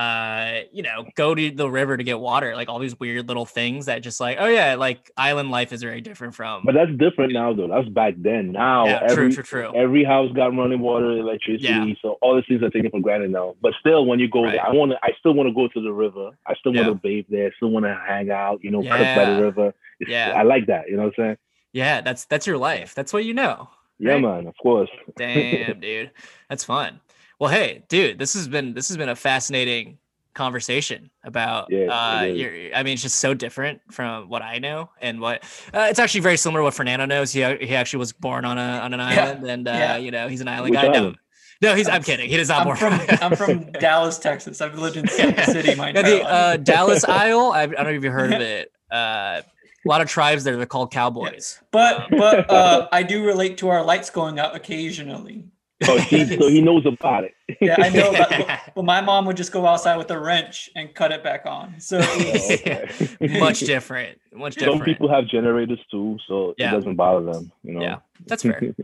uh 0.01 0.61
you 0.73 0.83
know 0.83 1.05
go 1.15 1.35
to 1.35 1.51
the 1.51 1.69
river 1.69 1.97
to 1.97 2.05
get 2.05 2.19
water 2.19 2.55
like 2.57 2.69
all 2.69 2.79
these 2.79 2.99
weird 2.99 3.29
little 3.29 3.45
things 3.45 3.87
that 3.87 3.99
just 4.03 4.19
like 4.21 4.37
oh 4.41 4.47
yeah 4.47 4.75
like 4.77 5.11
island 5.17 5.51
life 5.51 5.73
is 5.73 5.83
very 5.83 6.01
different 6.01 6.35
from 6.35 6.63
But 6.65 6.75
that's 6.75 6.91
different 6.97 7.33
now, 7.33 7.53
though. 7.53 7.69
That's 7.69 7.89
back 7.89 8.15
then. 8.17 8.53
Now, 8.53 8.87
yeah 8.87 9.01
every, 9.03 9.33
true 9.33 9.43
true 9.43 9.71
true 9.71 9.71
every 9.85 10.05
house 10.05 10.31
got 10.33 10.57
running 10.57 10.81
water, 10.81 11.11
electricity. 11.19 11.65
Yeah. 11.69 11.85
So 12.03 12.17
all 12.23 12.35
these 12.37 12.45
things 12.49 12.63
are 12.63 12.71
taken 12.71 12.91
for 12.91 13.01
granted 13.01 13.31
now. 13.31 13.57
But 13.61 13.73
still, 13.81 14.07
when 14.07 14.19
you 14.21 14.29
go 14.29 14.43
Right. 14.45 14.53
there, 14.53 14.67
I 14.67 14.73
want 14.73 14.93
to. 14.93 14.99
I 15.03 15.11
still 15.19 15.35
want 15.35 15.49
to 15.51 15.55
go 15.55 15.69
to 15.69 15.81
the 15.89 15.93
river. 15.93 16.31
I 16.47 16.55
still 16.55 16.73
want 16.73 16.87
Yeah. 16.87 16.93
to 16.95 17.01
bathe 17.07 17.27
there. 17.29 17.53
Still 17.57 17.71
want 17.71 17.85
to 17.87 17.95
hang 18.13 18.31
out. 18.31 18.57
You 18.65 18.71
know, 18.71 18.81
cook 18.83 18.91
by 19.21 19.25
the 19.35 19.43
river. 19.43 19.75
It's, 20.01 20.11
Yeah. 20.11 20.33
I 20.37 20.43
like 20.45 20.67
that. 20.67 20.89
You 20.89 20.97
know 20.97 21.05
what 21.05 21.19
I'm 21.19 21.25
saying? 21.25 21.37
yeah 21.73 22.01
that's 22.01 22.25
that's 22.25 22.47
your 22.49 22.59
life 22.59 22.95
that's 22.97 23.13
what 23.13 23.25
you 23.25 23.33
know 23.33 23.69
Yeah, 24.01 24.15
Right. 24.15 24.23
man. 24.23 24.47
Of 24.49 24.57
course. 24.61 24.91
damn 25.17 25.79
dude 25.87 26.11
that's 26.49 26.65
fun 26.65 27.01
well 27.41 27.51
hey 27.51 27.83
dude 27.89 28.19
this 28.19 28.35
has 28.35 28.47
been 28.47 28.75
this 28.75 28.87
has 28.89 28.97
been 28.97 29.09
a 29.09 29.17
fascinating 29.17 29.99
conversation 30.33 31.11
about 31.25 31.67
Yeah, 31.71 31.87
uh 32.21 32.23
your 32.23 32.53
i 32.75 32.85
mean 32.85 32.93
it's 32.95 33.03
just 33.03 33.19
so 33.19 33.35
different 33.35 33.81
from 33.91 34.29
what 34.29 34.43
i 34.43 34.59
know 34.59 34.89
and 35.01 35.21
what 35.21 35.43
uh, 35.75 35.89
it's 35.91 35.99
actually 35.99 36.21
very 36.21 36.37
similar 36.37 36.61
to 36.61 36.65
what 36.65 36.75
fernando 36.75 37.05
knows 37.05 37.33
he, 37.33 37.41
he 37.41 37.75
actually 37.75 37.99
was 37.99 38.13
born 38.13 38.45
on 38.45 38.57
a 38.57 38.79
on 38.79 38.95
an 38.95 39.01
island 39.01 39.45
and 39.45 39.67
uh 39.67 39.73
yeah. 39.73 39.97
you 39.97 40.13
know 40.13 40.29
he's 40.29 40.41
an 40.41 40.47
island 40.47 40.71
Which 40.71 40.81
guy 40.81 40.87
no 40.89 40.99
island? 40.99 41.17
no 41.61 41.75
he's 41.75 41.89
i'm 41.89 42.03
kidding 42.05 42.29
he 42.29 42.37
is 42.37 42.49
not 42.49 42.61
I'm 42.61 42.67
born 42.67 42.77
from 42.77 43.01
I'm 43.21 43.37
from 43.37 43.73
Dallas, 43.73 44.19
Texas. 44.19 44.61
I've 44.61 44.79
lived 44.79 44.97
in 44.97 45.09
Salt 45.19 45.35
City 45.47 45.75
my 45.75 45.91
Yeah, 45.91 45.99
entire 45.99 46.19
the 46.19 46.23
uh, 46.25 46.57
Dallas 46.59 47.05
Isle. 47.05 47.53
I, 47.53 47.63
I 47.63 47.67
don't 47.67 47.85
know 47.85 47.91
if 47.91 48.05
you've 48.05 48.13
heard 48.13 48.33
of 48.33 48.41
it. 48.41 48.73
Uh, 48.91 49.43
a 49.85 49.89
lot 49.89 50.01
of 50.01 50.09
tribes 50.09 50.45
there. 50.45 50.57
They're 50.57 50.67
called 50.67 50.91
cowboys. 50.91 51.61
But 51.71 52.09
but 52.11 52.51
uh, 52.59 52.89
I 52.93 53.03
do 53.03 53.25
relate 53.25 53.59
to 53.59 53.69
our 53.69 53.83
lights 53.85 54.11
going 54.11 54.39
out 54.39 54.55
occasionally. 54.57 55.45
So 55.83 55.97
he, 55.99 56.25
so 56.39 56.49
he 56.49 56.61
knows 56.61 56.85
about 56.87 57.25
it. 57.25 57.35
Yeah, 57.61 57.77
I 57.79 57.89
know. 57.89 58.13
But, 58.13 58.29
but, 58.31 58.61
but 58.75 58.85
my 58.85 59.01
mom 59.01 59.27
would 59.27 59.37
just 59.37 59.53
go 59.53 59.67
outside 59.67 59.97
with 59.97 60.11
a 60.11 60.19
wrench 60.19 60.71
and 60.77 60.95
cut 60.95 61.13
it 61.13 61.25
back 61.25 61.47
on. 61.47 61.81
So 61.81 61.99
it's, 62.03 62.51
okay. 62.51 63.39
Much 63.41 63.61
different. 63.61 64.19
Much 64.33 64.57
different. 64.57 64.79
Some 64.79 64.85
people 64.85 65.09
have 65.09 65.27
generators 65.27 65.81
too, 65.91 66.19
so 66.27 66.55
Yeah. 66.59 66.71
it 66.71 66.77
doesn't 66.77 66.97
bother 66.97 67.33
them. 67.33 67.53
You 67.63 67.75
know. 67.75 67.81
Yeah, 67.83 67.97
that's 68.27 68.43
fair. 68.43 68.75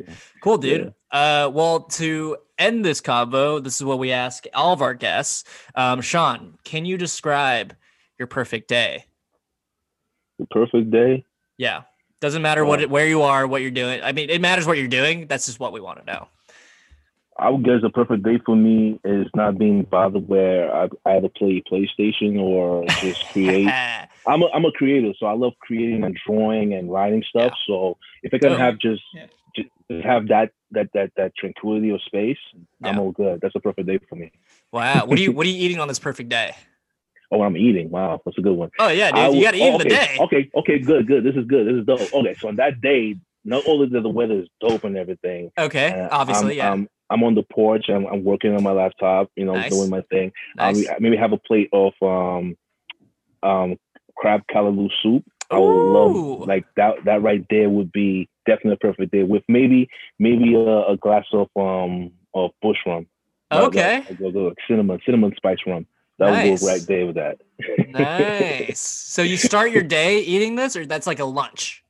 Cool, 0.42 0.58
dude. 0.58 0.94
Uh, 1.10 1.50
well, 1.52 1.80
to 1.80 2.36
end 2.58 2.84
this 2.84 3.00
combo, 3.00 3.60
this 3.60 3.76
is 3.76 3.84
what 3.84 3.98
we 3.98 4.12
ask 4.12 4.46
all 4.54 4.72
of 4.72 4.82
our 4.82 4.94
guests. 4.94 5.44
Um, 5.74 6.00
Sean, 6.00 6.58
can 6.64 6.84
you 6.84 6.96
describe 6.96 7.74
your 8.18 8.26
perfect 8.26 8.68
day? 8.68 9.04
the 10.38 10.46
perfect 10.46 10.90
day. 10.90 11.24
Yeah, 11.56 11.82
doesn't 12.20 12.42
matter 12.42 12.64
what 12.64 12.88
where 12.90 13.06
you 13.06 13.22
are, 13.22 13.46
what 13.46 13.62
you're 13.62 13.70
doing. 13.70 14.02
I 14.02 14.12
mean, 14.12 14.30
it 14.30 14.40
matters 14.40 14.66
what 14.66 14.78
you're 14.78 14.88
doing. 14.88 15.26
That's 15.26 15.46
just 15.46 15.60
what 15.60 15.72
we 15.72 15.80
want 15.80 15.98
to 16.00 16.04
know. 16.04 16.28
I 17.38 17.50
would 17.50 17.64
guess 17.64 17.80
a 17.84 17.90
perfect 17.90 18.22
day 18.22 18.38
for 18.44 18.56
me 18.56 18.98
is 19.04 19.26
not 19.34 19.58
being 19.58 19.82
bothered 19.82 20.26
where 20.28 20.74
I 20.74 20.88
I 21.04 21.16
either 21.16 21.28
play 21.28 21.62
PlayStation 21.70 22.38
or 22.40 22.84
just 23.02 23.28
create. 23.32 23.68
I'm 24.26 24.42
a, 24.42 24.46
I'm 24.54 24.64
a 24.64 24.72
creator, 24.72 25.12
so 25.18 25.26
I 25.26 25.32
love 25.32 25.52
creating 25.60 26.02
and 26.02 26.18
drawing 26.26 26.74
and 26.74 26.90
writing 26.90 27.22
stuff. 27.28 27.52
So 27.66 27.96
if 28.22 28.34
I 28.34 28.38
can 28.38 28.50
Boom. 28.50 28.58
have 28.58 28.78
just, 28.78 29.02
Yeah. 29.14 29.26
just 29.54 29.68
have 30.04 30.28
that 30.28 30.50
that 30.72 30.88
that 30.94 31.12
that 31.16 31.32
tranquility 31.36 31.90
of 31.90 32.00
space, 32.02 32.38
I'm 32.82 32.98
all 32.98 33.12
good. 33.12 33.40
That's 33.40 33.54
a 33.54 33.60
perfect 33.60 33.86
day 33.86 33.98
for 34.08 34.16
me. 34.16 34.32
wow. 34.72 35.06
What 35.06 35.18
are 35.18 35.22
you 35.22 35.32
What 35.36 35.46
are 35.46 35.50
you 35.50 35.62
eating 35.64 35.78
on 35.78 35.88
this 35.88 35.98
perfect 35.98 36.28
day? 36.28 36.52
Oh, 37.32 37.42
I'm 37.42 37.56
eating. 37.56 37.90
Wow, 37.90 38.20
that's 38.24 38.38
a 38.38 38.40
good 38.40 38.56
one. 38.56 38.70
Oh 38.78 38.88
yeah, 38.88 39.10
dude. 39.10 39.18
I 39.18 39.28
you 39.30 39.42
got 39.42 39.50
to 39.52 39.56
eat 39.58 39.62
oh, 39.62 39.72
in 39.72 39.78
the 39.78 39.84
day. 39.88 40.16
Okay, 40.20 40.50
okay, 40.54 40.78
good, 40.78 41.06
good. 41.06 41.24
This 41.24 41.34
is 41.34 41.44
good. 41.46 41.66
This 41.66 41.74
is 41.80 41.86
dope. 41.86 42.12
Okay, 42.12 42.34
so 42.40 42.48
on 42.48 42.56
that 42.56 42.80
day, 42.80 43.16
not 43.44 43.64
only 43.66 43.88
that 43.88 44.00
the 44.00 44.08
weather 44.08 44.40
is 44.40 44.48
dope 44.60 44.84
and 44.84 44.96
everything, 44.96 45.50
Okay, 45.58 45.88
uh, 45.88 46.08
obviously, 46.10 46.52
I'm, 46.52 46.56
yeah. 46.56 46.72
I'm, 46.72 46.88
I'm 47.10 47.22
on 47.22 47.34
the 47.34 47.42
porch. 47.42 47.88
I'm, 47.88 48.06
I'm 48.06 48.24
working 48.24 48.54
on 48.54 48.62
my 48.62 48.72
laptop. 48.72 49.30
You 49.36 49.44
know, 49.44 49.54
Nice. 49.54 49.70
doing 49.72 49.90
my 49.90 50.02
thing. 50.02 50.32
nice. 50.56 50.88
Um, 50.88 50.96
maybe 51.00 51.16
have 51.16 51.32
a 51.32 51.38
plate 51.38 51.68
of 51.72 51.92
um, 52.02 52.56
um, 53.42 53.76
crab 54.16 54.42
callaloo 54.52 54.90
soup. 55.02 55.24
I 55.50 55.58
would 55.58 55.64
Ooh. 55.68 55.92
love 56.38 56.48
like 56.48 56.64
that. 56.76 57.04
That 57.04 57.22
right 57.22 57.44
there 57.50 57.70
would 57.70 57.92
be 57.92 58.28
definitely 58.46 58.72
a 58.72 58.76
perfect 58.78 59.12
day 59.12 59.22
with 59.22 59.44
maybe 59.48 59.88
maybe 60.18 60.54
a, 60.54 60.86
a 60.88 60.96
glass 60.96 61.24
of 61.32 61.48
um 61.56 62.10
of 62.34 62.50
bush 62.60 62.78
rum. 62.84 63.06
Okay. 63.52 64.02
that- 64.08 64.18
that- 64.18 64.32
that- 64.32 64.54
cinnamon 64.66 64.98
cinnamon 65.06 65.32
spice 65.36 65.58
rum. 65.66 65.86
That 66.18 66.30
would 66.30 66.32
Nice. 66.32 66.60
go 66.62 66.66
right 66.66 66.86
there 66.88 67.06
with 67.06 67.14
that. 67.16 67.38
nice. 67.90 68.80
So 68.80 69.22
you 69.22 69.36
start 69.36 69.70
your 69.70 69.82
day 69.98 70.18
eating 70.20 70.56
this, 70.56 70.74
or 70.74 70.86
that's 70.86 71.06
like 71.06 71.20
a 71.20 71.24
lunch? 71.24 71.84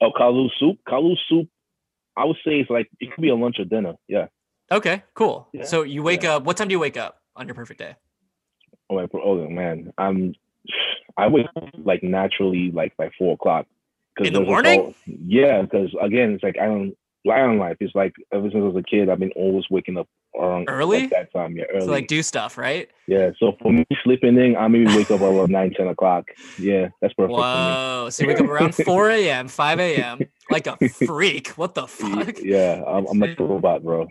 Oh, 0.00 0.12
callaloo 0.12 0.50
soup. 0.58 0.78
Callaloo 0.86 1.16
soup. 1.28 1.48
I 2.18 2.24
would 2.24 2.36
say 2.44 2.60
it's 2.60 2.70
like 2.70 2.88
it 3.00 3.12
could 3.12 3.22
be 3.22 3.28
a 3.28 3.34
lunch 3.36 3.56
or 3.58 3.64
dinner. 3.64 3.94
Yeah. 4.08 4.26
Okay, 4.70 5.02
cool. 5.14 5.48
Yeah, 5.52 5.64
So 5.64 5.82
you 5.82 6.02
wake 6.02 6.24
yeah. 6.24 6.36
up. 6.36 6.44
What 6.44 6.56
time 6.58 6.68
do 6.68 6.72
you 6.72 6.78
wake 6.78 6.96
up 6.98 7.22
on 7.36 7.46
your 7.46 7.54
perfect 7.54 7.78
day? 7.78 7.94
Oh, 8.90 8.96
my, 8.96 9.06
oh 9.14 9.48
man, 9.48 9.92
I'm. 9.96 10.34
I 11.16 11.26
wake 11.28 11.46
up 11.56 11.64
like 11.84 12.02
naturally 12.02 12.70
like 12.70 12.96
by 12.96 13.10
four 13.18 13.34
o'clock. 13.34 13.66
In 14.18 14.32
the 14.32 14.40
morning? 14.40 14.80
whole- 14.80 14.94
yeah, 15.06 15.62
because 15.62 15.94
again, 16.00 16.32
it's 16.32 16.42
like 16.42 16.56
I 16.60 16.66
don't. 16.66 16.94
Island 17.28 17.58
life. 17.58 17.76
It's 17.80 17.94
like 17.94 18.14
ever 18.32 18.44
since 18.50 18.54
I 18.62 18.66
was 18.66 18.76
a 18.76 18.82
kid, 18.82 19.10
I've 19.10 19.18
been 19.18 19.32
always 19.32 19.64
waking 19.70 19.98
up 19.98 20.08
around 20.34 20.68
Early? 20.68 21.02
like 21.02 21.10
that 21.10 21.32
time. 21.32 21.56
Yeah, 21.56 21.64
early. 21.72 21.86
To 21.86 21.90
like 21.90 22.06
do 22.08 22.22
stuff, 22.22 22.58
right? 22.58 22.88
yeah. 23.06 23.30
So 23.38 23.52
for 23.60 23.72
me, 23.72 23.84
sleeping 24.04 24.36
in, 24.38 24.56
I 24.56 24.68
maybe 24.68 24.86
wake 24.96 25.10
up 25.10 25.20
around 25.20 25.50
nine, 25.50 25.72
ten 25.74 25.88
o'clock. 25.88 26.26
Yeah, 26.58 26.88
that's 27.00 27.14
perfect 27.14 27.38
Whoa. 27.38 28.08
So 28.10 28.22
you 28.22 28.28
wake 28.28 28.40
up 28.40 28.46
around 28.46 28.74
4 28.74 29.10
a.m., 29.10 29.48
5 29.48 29.80
a.m. 29.80 30.20
like 30.50 30.66
a 30.66 30.76
freak. 31.06 31.48
What 31.50 31.74
the 31.74 31.86
fuck? 31.86 32.38
Yeah, 32.42 32.82
I'm, 32.86 33.06
I'm 33.06 33.18
like 33.18 33.38
a 33.38 33.44
robot, 33.44 33.82
bro. 33.82 34.08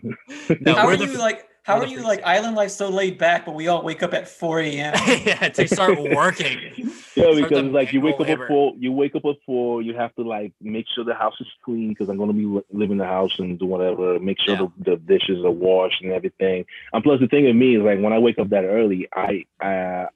No, 0.60 0.74
how 0.74 0.86
we're 0.86 0.94
are 0.94 0.96
the 0.96 1.06
you 1.06 1.18
like? 1.18 1.47
How 1.68 1.80
we're 1.80 1.86
you 1.86 2.00
like? 2.02 2.22
Island 2.24 2.56
life 2.56 2.70
so 2.70 2.88
laid 2.88 3.18
back, 3.18 3.44
but 3.44 3.54
we 3.54 3.68
all 3.68 3.82
wake 3.82 4.02
up 4.02 4.14
at 4.14 4.26
4 4.26 4.60
a.m. 4.60 4.94
yeah, 5.26 5.48
to 5.50 5.68
start 5.68 6.00
working. 6.00 6.58
Yeah, 7.14 7.34
because 7.34 7.64
like 7.72 7.92
you 7.92 8.00
wake 8.00 8.14
up 8.14 8.28
manual 8.28 8.42
at 8.44 8.48
four. 8.48 8.74
You 8.78 8.92
wake 8.92 9.16
up 9.16 9.24
at 9.24 9.34
four. 9.44 9.82
You 9.82 9.92
have 9.96 10.14
to 10.14 10.22
like 10.22 10.52
make 10.60 10.86
sure 10.94 11.04
the 11.04 11.14
house 11.14 11.34
is 11.40 11.48
clean 11.64 11.88
because 11.88 12.08
I'm 12.08 12.16
gonna 12.16 12.32
be 12.32 12.44
li- 12.44 12.62
living 12.70 12.92
in 12.92 12.98
the 12.98 13.06
house 13.06 13.36
and 13.40 13.58
do 13.58 13.66
whatever. 13.66 14.20
Make 14.20 14.38
sure 14.40 14.54
Yeah. 14.54 14.68
the, 14.78 14.90
the 14.92 14.96
dishes 14.98 15.44
are 15.44 15.50
washed 15.50 16.00
and 16.00 16.12
everything. 16.12 16.64
And 16.92 17.02
plus, 17.02 17.18
the 17.18 17.26
thing 17.26 17.46
with 17.46 17.56
me 17.56 17.74
is 17.74 17.82
like 17.82 17.98
when 17.98 18.12
I 18.12 18.18
wake 18.20 18.38
up 18.38 18.50
that 18.50 18.62
early, 18.64 19.08
I, 19.12 19.44
uh, 19.60 20.06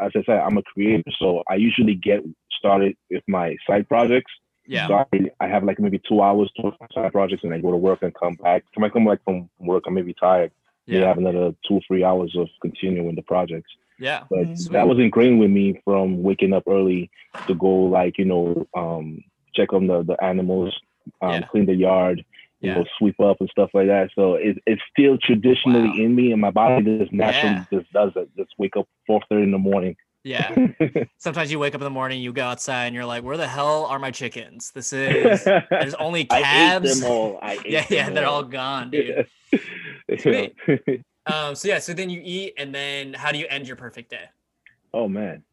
as 0.00 0.12
I 0.16 0.22
said, 0.24 0.40
I'm 0.40 0.56
a 0.56 0.62
creator, 0.62 1.10
so 1.18 1.42
I 1.50 1.56
usually 1.56 1.94
get 1.94 2.22
started 2.58 2.96
with 3.10 3.22
my 3.26 3.56
side 3.66 3.86
projects. 3.86 4.32
Yeah. 4.66 4.88
So 4.88 4.94
I, 4.94 5.30
I 5.40 5.48
have 5.48 5.62
like 5.62 5.78
maybe 5.78 6.00
two 6.08 6.22
hours 6.22 6.50
to 6.56 6.62
work 6.62 6.76
on 6.80 6.88
side 6.94 7.12
projects, 7.12 7.44
and 7.44 7.52
I 7.52 7.58
go 7.58 7.70
to 7.70 7.76
work 7.76 7.98
and 8.00 8.14
come 8.14 8.36
back. 8.36 8.64
When 8.74 8.84
I 8.84 8.88
come 8.88 9.04
like 9.04 9.22
from 9.24 9.50
work, 9.58 9.84
I'm 9.86 9.92
maybe 9.92 10.14
tired. 10.14 10.52
Yeah. 10.86 11.00
Yeah. 11.00 11.06
have 11.08 11.18
another 11.18 11.54
two, 11.66 11.74
or 11.74 11.80
three 11.86 12.04
hours 12.04 12.34
of 12.36 12.48
continuing 12.62 13.14
the 13.16 13.22
projects. 13.22 13.70
Yeah. 13.98 14.24
But 14.30 14.56
Sweet. 14.58 14.72
that 14.72 14.86
was 14.88 14.98
ingrained 14.98 15.40
with 15.40 15.50
me 15.50 15.80
from 15.84 16.22
waking 16.22 16.52
up 16.52 16.64
early 16.68 17.10
to 17.46 17.54
go 17.54 17.68
like 17.68 18.18
you 18.18 18.24
know 18.24 18.66
um, 18.76 19.22
check 19.54 19.72
on 19.72 19.86
the 19.86 20.02
the 20.02 20.22
animals, 20.22 20.78
um, 21.22 21.30
Yeah. 21.32 21.40
clean 21.50 21.66
the 21.66 21.74
yard, 21.74 22.24
you 22.60 22.70
Yeah. 22.70 22.76
know 22.78 22.84
sweep 22.98 23.18
up 23.20 23.40
and 23.40 23.48
stuff 23.50 23.70
like 23.74 23.86
that. 23.88 24.10
So 24.14 24.34
it, 24.34 24.58
it's 24.66 24.82
still 24.92 25.16
traditionally 25.18 25.88
Wow. 25.88 26.04
in 26.04 26.14
me, 26.14 26.32
and 26.32 26.40
my 26.40 26.50
body 26.50 26.98
just 26.98 27.12
naturally 27.12 27.54
Yeah. 27.54 27.78
just 27.80 27.92
does 27.92 28.12
it. 28.16 28.28
Just 28.36 28.52
wake 28.58 28.76
up 28.76 28.86
four 29.06 29.20
thirty 29.28 29.44
in 29.44 29.50
the 29.50 29.58
morning. 29.58 29.96
Yeah. 30.26 30.54
Sometimes 31.18 31.52
you 31.52 31.60
wake 31.60 31.74
up 31.76 31.80
in 31.80 31.84
the 31.84 31.90
morning, 31.90 32.20
you 32.20 32.32
go 32.32 32.42
outside, 32.42 32.86
and 32.86 32.94
you're 32.94 33.04
like, 33.04 33.22
"Where 33.22 33.36
the 33.36 33.46
hell 33.46 33.86
are 33.86 33.98
my 34.00 34.10
chickens? 34.10 34.72
This 34.72 34.92
is 34.92 35.44
there's 35.44 35.94
only 35.94 36.26
I 36.30 36.38
ate 36.38 36.42
calves." 36.42 37.00
them 37.00 37.10
all. 37.10 37.38
I 37.40 37.52
ate 37.64 37.66
yeah, 37.66 37.86
yeah, 37.88 38.10
they're 38.10 38.26
all 38.26 38.42
gone, 38.42 38.90
dude. 38.90 39.26
Sweet. 40.18 40.56
Um, 41.26 41.54
so 41.54 41.68
yeah, 41.68 41.78
so 41.78 41.92
then 41.92 42.10
you 42.10 42.20
eat, 42.24 42.54
and 42.58 42.74
then 42.74 43.14
how 43.14 43.30
do 43.30 43.38
you 43.38 43.46
end 43.48 43.68
your 43.68 43.76
perfect 43.76 44.10
day? 44.10 44.24
oh 44.94 45.08
man, 45.08 45.44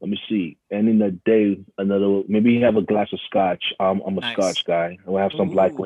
let 0.00 0.10
me 0.10 0.20
see. 0.28 0.58
And 0.70 0.88
in 0.88 0.98
the 0.98 1.10
day, 1.24 1.58
another 1.78 2.22
maybe 2.28 2.60
have 2.60 2.76
a 2.76 2.82
glass 2.82 3.08
of 3.12 3.18
scotch. 3.26 3.64
Um, 3.80 4.02
I'm 4.06 4.18
a 4.18 4.20
Nice. 4.20 4.34
scotch 4.34 4.64
guy. 4.64 4.98
I'll 5.06 5.16
have 5.16 5.32
some 5.36 5.48
black 5.50 5.72
Ooh. 5.72 5.76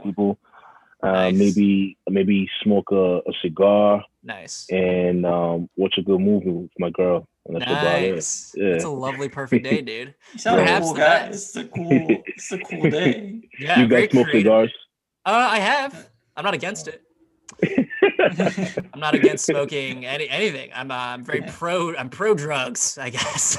People. 1.00 1.08
Uh, 1.16 1.30
Nice. 1.30 1.34
Maybe 1.34 1.98
maybe 2.08 2.48
smoke 2.62 2.90
a, 2.90 3.18
a 3.18 3.32
cigar 3.42 4.02
Nice. 4.22 4.66
and 4.70 5.24
um, 5.26 5.68
watch 5.76 5.94
a 5.98 6.02
good 6.02 6.20
movie 6.20 6.50
with 6.50 6.70
my 6.78 6.90
girl. 6.90 7.28
And 7.46 7.56
that's 7.56 7.70
about 7.70 8.02
it. 8.02 8.14
Nice. 8.14 8.52
Yeah. 8.56 8.70
That's 8.72 8.84
a 8.84 8.88
lovely 8.88 9.28
perfect 9.28 9.64
day, 9.64 9.80
dude. 9.82 10.14
You 10.32 10.38
sound 10.38 10.56
like 10.56 10.66
Perhaps 10.66 10.84
cool 10.86 10.94
the 10.94 11.00
guy. 11.00 11.26
It's 11.26 11.56
a 11.56 11.64
cool. 11.64 12.06
It's 12.26 12.52
a 12.52 12.58
cool 12.58 12.90
day. 12.90 13.40
Yeah. 13.60 13.78
you 13.80 13.86
guys 13.88 14.10
smoke 14.10 14.24
creative. 14.26 14.40
cigars? 14.42 14.72
Uh, 15.24 15.48
I 15.50 15.58
have. 15.60 16.08
I'm 16.36 16.44
not 16.44 16.54
against 16.54 16.88
it. 16.88 17.02
I'm 18.92 18.98
not 19.00 19.14
against 19.14 19.46
smoking 19.46 20.04
any 20.04 20.28
anything. 20.28 20.70
I'm 20.74 20.90
uh, 20.90 20.94
I'm 20.94 21.24
very 21.24 21.42
pro. 21.42 21.94
I'm 21.94 22.08
pro 22.10 22.34
drugs. 22.34 22.98
I 22.98 23.10
guess. 23.10 23.56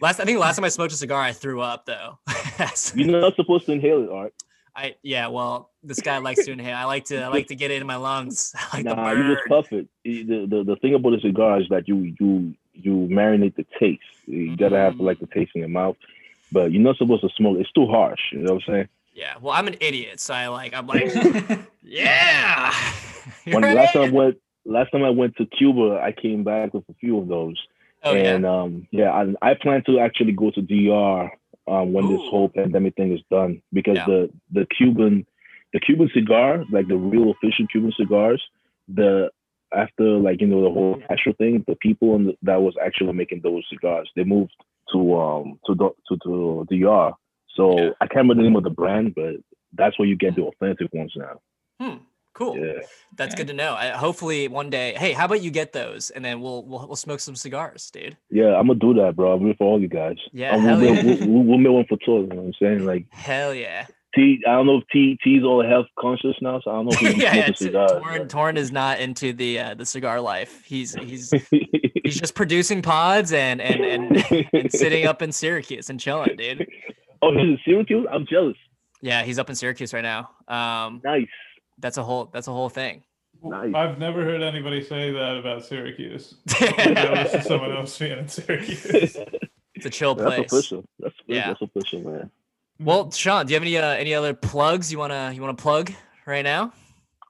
last 0.00 0.20
I 0.20 0.24
think 0.24 0.38
last 0.38 0.56
time 0.56 0.64
I 0.64 0.68
smoked 0.68 0.92
a 0.92 0.96
cigar, 0.96 1.20
I 1.22 1.32
threw 1.32 1.60
up 1.60 1.86
though. 1.86 2.18
That's- 2.58 2.92
You're 2.94 3.08
not 3.20 3.36
supposed 3.36 3.66
to 3.66 3.72
inhale 3.72 4.02
it, 4.04 4.10
Art. 4.10 4.34
I 4.74 4.96
yeah. 5.02 5.28
Well, 5.28 5.70
this 5.82 6.00
guy 6.00 6.18
likes 6.18 6.44
to 6.44 6.52
inhale. 6.52 6.76
I 6.76 6.84
like 6.84 7.04
to 7.06 7.22
I 7.22 7.28
like 7.28 7.48
to 7.48 7.54
get 7.54 7.70
it 7.70 7.80
in 7.80 7.86
my 7.86 7.96
lungs. 7.96 8.54
I 8.72 8.76
like 8.76 8.84
the 8.84 8.94
Nah, 8.94 9.12
you 9.12 9.34
just 9.34 9.48
puff 9.48 9.72
it. 9.72 9.88
The, 10.04 10.46
the 10.46 10.64
the 10.64 10.76
thing 10.76 10.94
about 10.94 11.14
a 11.14 11.20
cigar 11.20 11.60
is 11.60 11.68
that 11.70 11.88
you 11.88 12.14
you 12.18 12.54
you 12.74 13.08
marinate 13.10 13.56
the 13.56 13.66
taste. 13.78 14.02
You 14.26 14.56
gotta 14.56 14.76
have 14.76 15.00
like 15.00 15.18
the 15.20 15.26
taste 15.26 15.52
in 15.54 15.60
your 15.60 15.68
mouth. 15.68 15.96
But 16.52 16.72
you're 16.72 16.82
not 16.82 16.96
supposed 16.96 17.22
to 17.22 17.28
smoke. 17.36 17.58
It's 17.60 17.70
too 17.72 17.86
harsh. 17.86 18.20
You 18.32 18.38
know 18.38 18.54
what 18.54 18.62
I'm 18.66 18.74
saying? 18.74 18.88
Yeah. 19.14 19.34
Well, 19.40 19.52
I'm 19.52 19.68
an 19.68 19.76
idiot, 19.80 20.20
so 20.20 20.34
I 20.34 20.48
like 20.48 20.74
I'm 20.74 20.86
like 20.86 21.12
yeah. 21.82 22.72
When 23.44 23.62
You're 23.62 23.74
last 23.74 23.92
time 23.92 24.02
I 24.02 24.10
went 24.10 24.36
last 24.64 24.90
time 24.92 25.04
I 25.04 25.10
went 25.10 25.36
to 25.36 25.46
Cuba, 25.46 26.00
I 26.02 26.12
came 26.12 26.44
back 26.44 26.74
with 26.74 26.88
a 26.88 26.94
few 26.94 27.18
of 27.18 27.28
those. 27.28 27.56
Oh 28.02 28.14
yeah. 28.14 28.34
and 28.34 28.46
um 28.46 28.88
yeah, 28.90 29.10
I, 29.10 29.50
I 29.50 29.54
plan 29.54 29.82
to 29.84 29.98
actually 30.00 30.32
go 30.32 30.50
to 30.50 30.62
DR 30.62 31.30
um 31.68 31.92
when 31.92 32.08
this 32.08 32.20
whole 32.30 32.48
pandemic 32.48 32.94
thing 32.96 33.12
is 33.12 33.22
done 33.30 33.62
because 33.72 33.96
Yeah. 33.96 34.06
the 34.06 34.30
the 34.52 34.66
Cuban 34.66 35.26
the 35.72 35.80
Cuban 35.80 36.10
cigar, 36.12 36.64
like 36.72 36.88
the 36.88 36.96
real 36.96 37.30
official 37.30 37.66
Cuban 37.68 37.92
cigars, 37.96 38.42
the 38.88 39.30
after 39.72 40.04
like 40.18 40.40
you 40.40 40.46
know 40.46 40.62
the 40.62 40.70
whole 40.70 41.00
Castro 41.08 41.32
thing, 41.34 41.64
the 41.68 41.76
people 41.76 42.16
in 42.16 42.26
the, 42.26 42.36
that 42.42 42.60
was 42.60 42.74
actually 42.84 43.12
making 43.12 43.40
those 43.42 43.64
cigars, 43.70 44.10
they 44.16 44.24
moved 44.24 44.52
to 44.92 45.16
um 45.16 45.60
to 45.66 45.74
the, 45.74 45.90
to 46.08 46.16
to 46.24 46.66
DR. 46.70 47.12
So 47.54 47.78
Yeah. 47.78 47.90
I 48.00 48.06
can't 48.06 48.22
remember 48.24 48.34
the 48.36 48.48
name 48.48 48.56
of 48.56 48.64
the 48.64 48.70
brand, 48.70 49.14
but 49.14 49.36
that's 49.74 49.98
where 49.98 50.08
you 50.08 50.16
get 50.16 50.34
the 50.34 50.42
authentic 50.42 50.92
ones 50.92 51.12
now. 51.16 51.40
Hmm. 51.80 51.96
Cool. 52.40 52.56
Yeah. 52.56 52.72
That's 53.16 53.34
Okay. 53.34 53.42
good 53.42 53.48
to 53.48 53.54
know. 53.54 53.74
I, 53.74 53.88
hopefully 53.90 54.48
one 54.48 54.70
day. 54.70 54.94
Hey, 54.96 55.12
how 55.12 55.26
about 55.26 55.42
you 55.42 55.50
get 55.50 55.72
those, 55.74 56.08
and 56.10 56.24
then 56.24 56.40
we'll 56.40 56.64
we'll, 56.64 56.86
we'll 56.86 56.96
smoke 56.96 57.20
some 57.20 57.36
cigars, 57.36 57.90
dude. 57.90 58.16
Yeah, 58.30 58.54
I'm 58.56 58.66
gonna 58.68 58.78
do 58.78 58.94
that, 58.94 59.14
bro. 59.16 59.32
I'm 59.34 59.44
here 59.44 59.54
for 59.58 59.66
all 59.66 59.80
you 59.80 59.88
guys. 59.88 60.16
Yeah, 60.32 60.54
Um, 60.54 60.60
hell 60.62 60.78
we'll, 60.78 60.94
yeah. 60.94 61.02
we'll, 61.02 61.28
we'll, 61.28 61.42
we'll 61.44 61.58
make 61.58 61.72
one 61.72 61.84
for 61.86 61.98
tour. 62.04 62.20
You 62.22 62.26
know 62.28 62.36
what 62.36 62.44
I'm 62.46 62.52
saying? 62.60 62.86
Like 62.86 63.04
Hell 63.10 63.52
yeah. 63.54 63.86
T, 64.14 64.40
I 64.48 64.52
don't 64.52 64.66
know 64.66 64.78
if 64.78 64.84
T 64.92 65.18
T's 65.22 65.44
all 65.44 65.62
health 65.62 65.86
conscious 65.98 66.34
now, 66.40 66.60
so 66.64 66.70
I 66.70 66.74
don't 66.76 66.86
know 66.86 66.92
if 66.92 66.98
he's 67.14 67.16
yeah, 67.22 67.32
smoking 67.32 67.52
yeah. 67.72 67.86
Cigars. 67.86 67.90
Torin, 68.02 68.28
Torin 68.28 68.56
is 68.56 68.72
not 68.72 69.00
into 69.00 69.32
the 69.32 69.58
uh, 69.60 69.74
the 69.74 69.84
cigar 69.86 70.20
life. 70.20 70.64
He's 70.64 70.94
he's 70.94 71.30
he's 71.50 72.18
just 72.18 72.34
producing 72.34 72.80
pods 72.82 73.32
and 73.32 73.60
and 73.60 73.84
and, 73.84 74.46
and 74.52 74.72
sitting 74.72 75.06
up 75.06 75.20
in 75.20 75.30
Syracuse 75.30 75.90
and 75.90 76.00
chilling, 76.00 76.36
dude. 76.36 76.66
oh, 77.22 77.32
he's 77.32 77.40
in 77.42 77.58
Syracuse. 77.66 78.06
I'm 78.10 78.26
jealous. 78.26 78.56
Yeah, 79.02 79.22
he's 79.22 79.38
up 79.38 79.48
in 79.48 79.54
Syracuse 79.56 79.94
right 79.94 80.02
now. 80.02 80.30
Um, 80.48 81.00
Nice. 81.04 81.26
That's 81.80 81.96
a 81.96 82.02
whole 82.02 82.26
that's 82.32 82.48
a 82.48 82.52
whole 82.52 82.68
thing. 82.68 83.02
Nice. 83.42 83.74
I've 83.74 83.98
never 83.98 84.22
heard 84.24 84.42
anybody 84.42 84.82
say 84.84 85.12
that 85.12 85.36
about 85.38 85.64
Syracuse. 85.64 86.34
That 86.60 87.32
was 87.34 87.46
someone 87.46 87.72
else 87.72 87.96
being 87.98 88.18
in 88.18 88.28
Syracuse. 88.28 89.16
It's 89.74 89.86
a 89.86 89.90
chill 89.90 90.14
That's 90.14 90.34
place. 90.36 90.52
official. 90.52 90.84
That's 90.98 91.14
Yeah. 91.26 91.48
that's 91.48 91.62
official, 91.62 92.00
man. 92.00 92.30
Well, 92.78 93.10
Sean, 93.10 93.46
do 93.46 93.52
you 93.52 93.56
have 93.56 93.62
any 93.62 93.76
uh, 93.78 93.92
any 93.94 94.14
other 94.14 94.34
plugs 94.34 94.92
you 94.92 94.98
wanna 94.98 95.32
you 95.34 95.40
wanna 95.40 95.54
plug 95.54 95.92
right 96.26 96.42
now? 96.42 96.72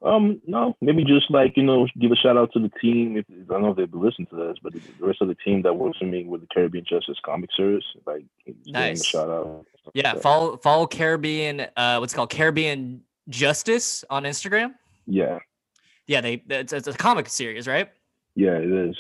Um, 0.03 0.41
no, 0.47 0.75
maybe 0.81 1.05
just 1.05 1.31
like 1.31 1.57
you 1.57 1.63
know, 1.63 1.87
give 2.01 2.11
a 2.11 2.17
shout 2.17 2.37
out 2.37 2.53
to 2.55 2.59
the 2.59 2.71
team. 2.81 3.17
If 3.19 3.27
I 3.31 3.53
don't 3.53 3.63
know 3.63 3.71
if 3.73 3.77
they've 3.77 3.91
been 3.91 4.01
listening 4.01 4.27
to 4.29 4.37
this, 4.37 4.57
but 4.63 4.73
the 4.73 4.81
the 4.99 5.07
rest 5.07 5.21
of 5.21 5.29
the 5.29 5.35
team 5.37 5.61
that 5.63 5.75
works 5.75 6.01
with 6.01 6.09
me 6.11 6.25
with 6.25 6.41
the 6.41 6.47
Caribbean 6.53 6.85
Justice 6.89 7.19
comic 7.25 7.51
series, 7.57 7.85
like 8.07 8.25
just 8.47 8.69
a 8.69 8.73
Nice. 8.73 9.05
shout 9.05 9.29
out. 9.29 9.67
Yeah, 9.93 10.15
follow 10.15 10.57
follow 10.57 10.87
Caribbean 10.87 11.67
uh 11.77 11.99
what's 11.99 12.15
it 12.15 12.17
called 12.17 12.31
Caribbean 12.31 13.03
Justice 13.31 14.05
on 14.11 14.25
Instagram. 14.25 14.75
Yeah, 15.07 15.39
Yeah, 16.07 16.21
they 16.21 16.43
it's, 16.49 16.73
it's 16.73 16.87
a 16.89 16.93
comic 16.93 17.29
series, 17.29 17.67
right? 17.67 17.91
yeah, 18.35 18.53
it 18.53 18.71
is. 18.71 18.97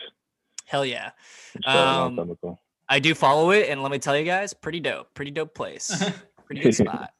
Hell 0.66 0.84
yeah. 0.84 1.10
It's 1.54 1.64
started 1.64 2.22
a 2.22 2.48
Um. 2.48 2.58
I 2.88 2.98
do 2.98 3.14
follow 3.14 3.50
it, 3.52 3.68
and 3.68 3.82
let 3.82 3.92
me 3.92 3.98
tell 3.98 4.16
you 4.18 4.24
guys, 4.24 4.52
pretty 4.52 4.80
dope, 4.80 5.14
pretty 5.14 5.30
dope 5.30 5.54
place, 5.54 6.02
pretty 6.46 6.62
good 6.62 6.74
spot. 6.74 7.10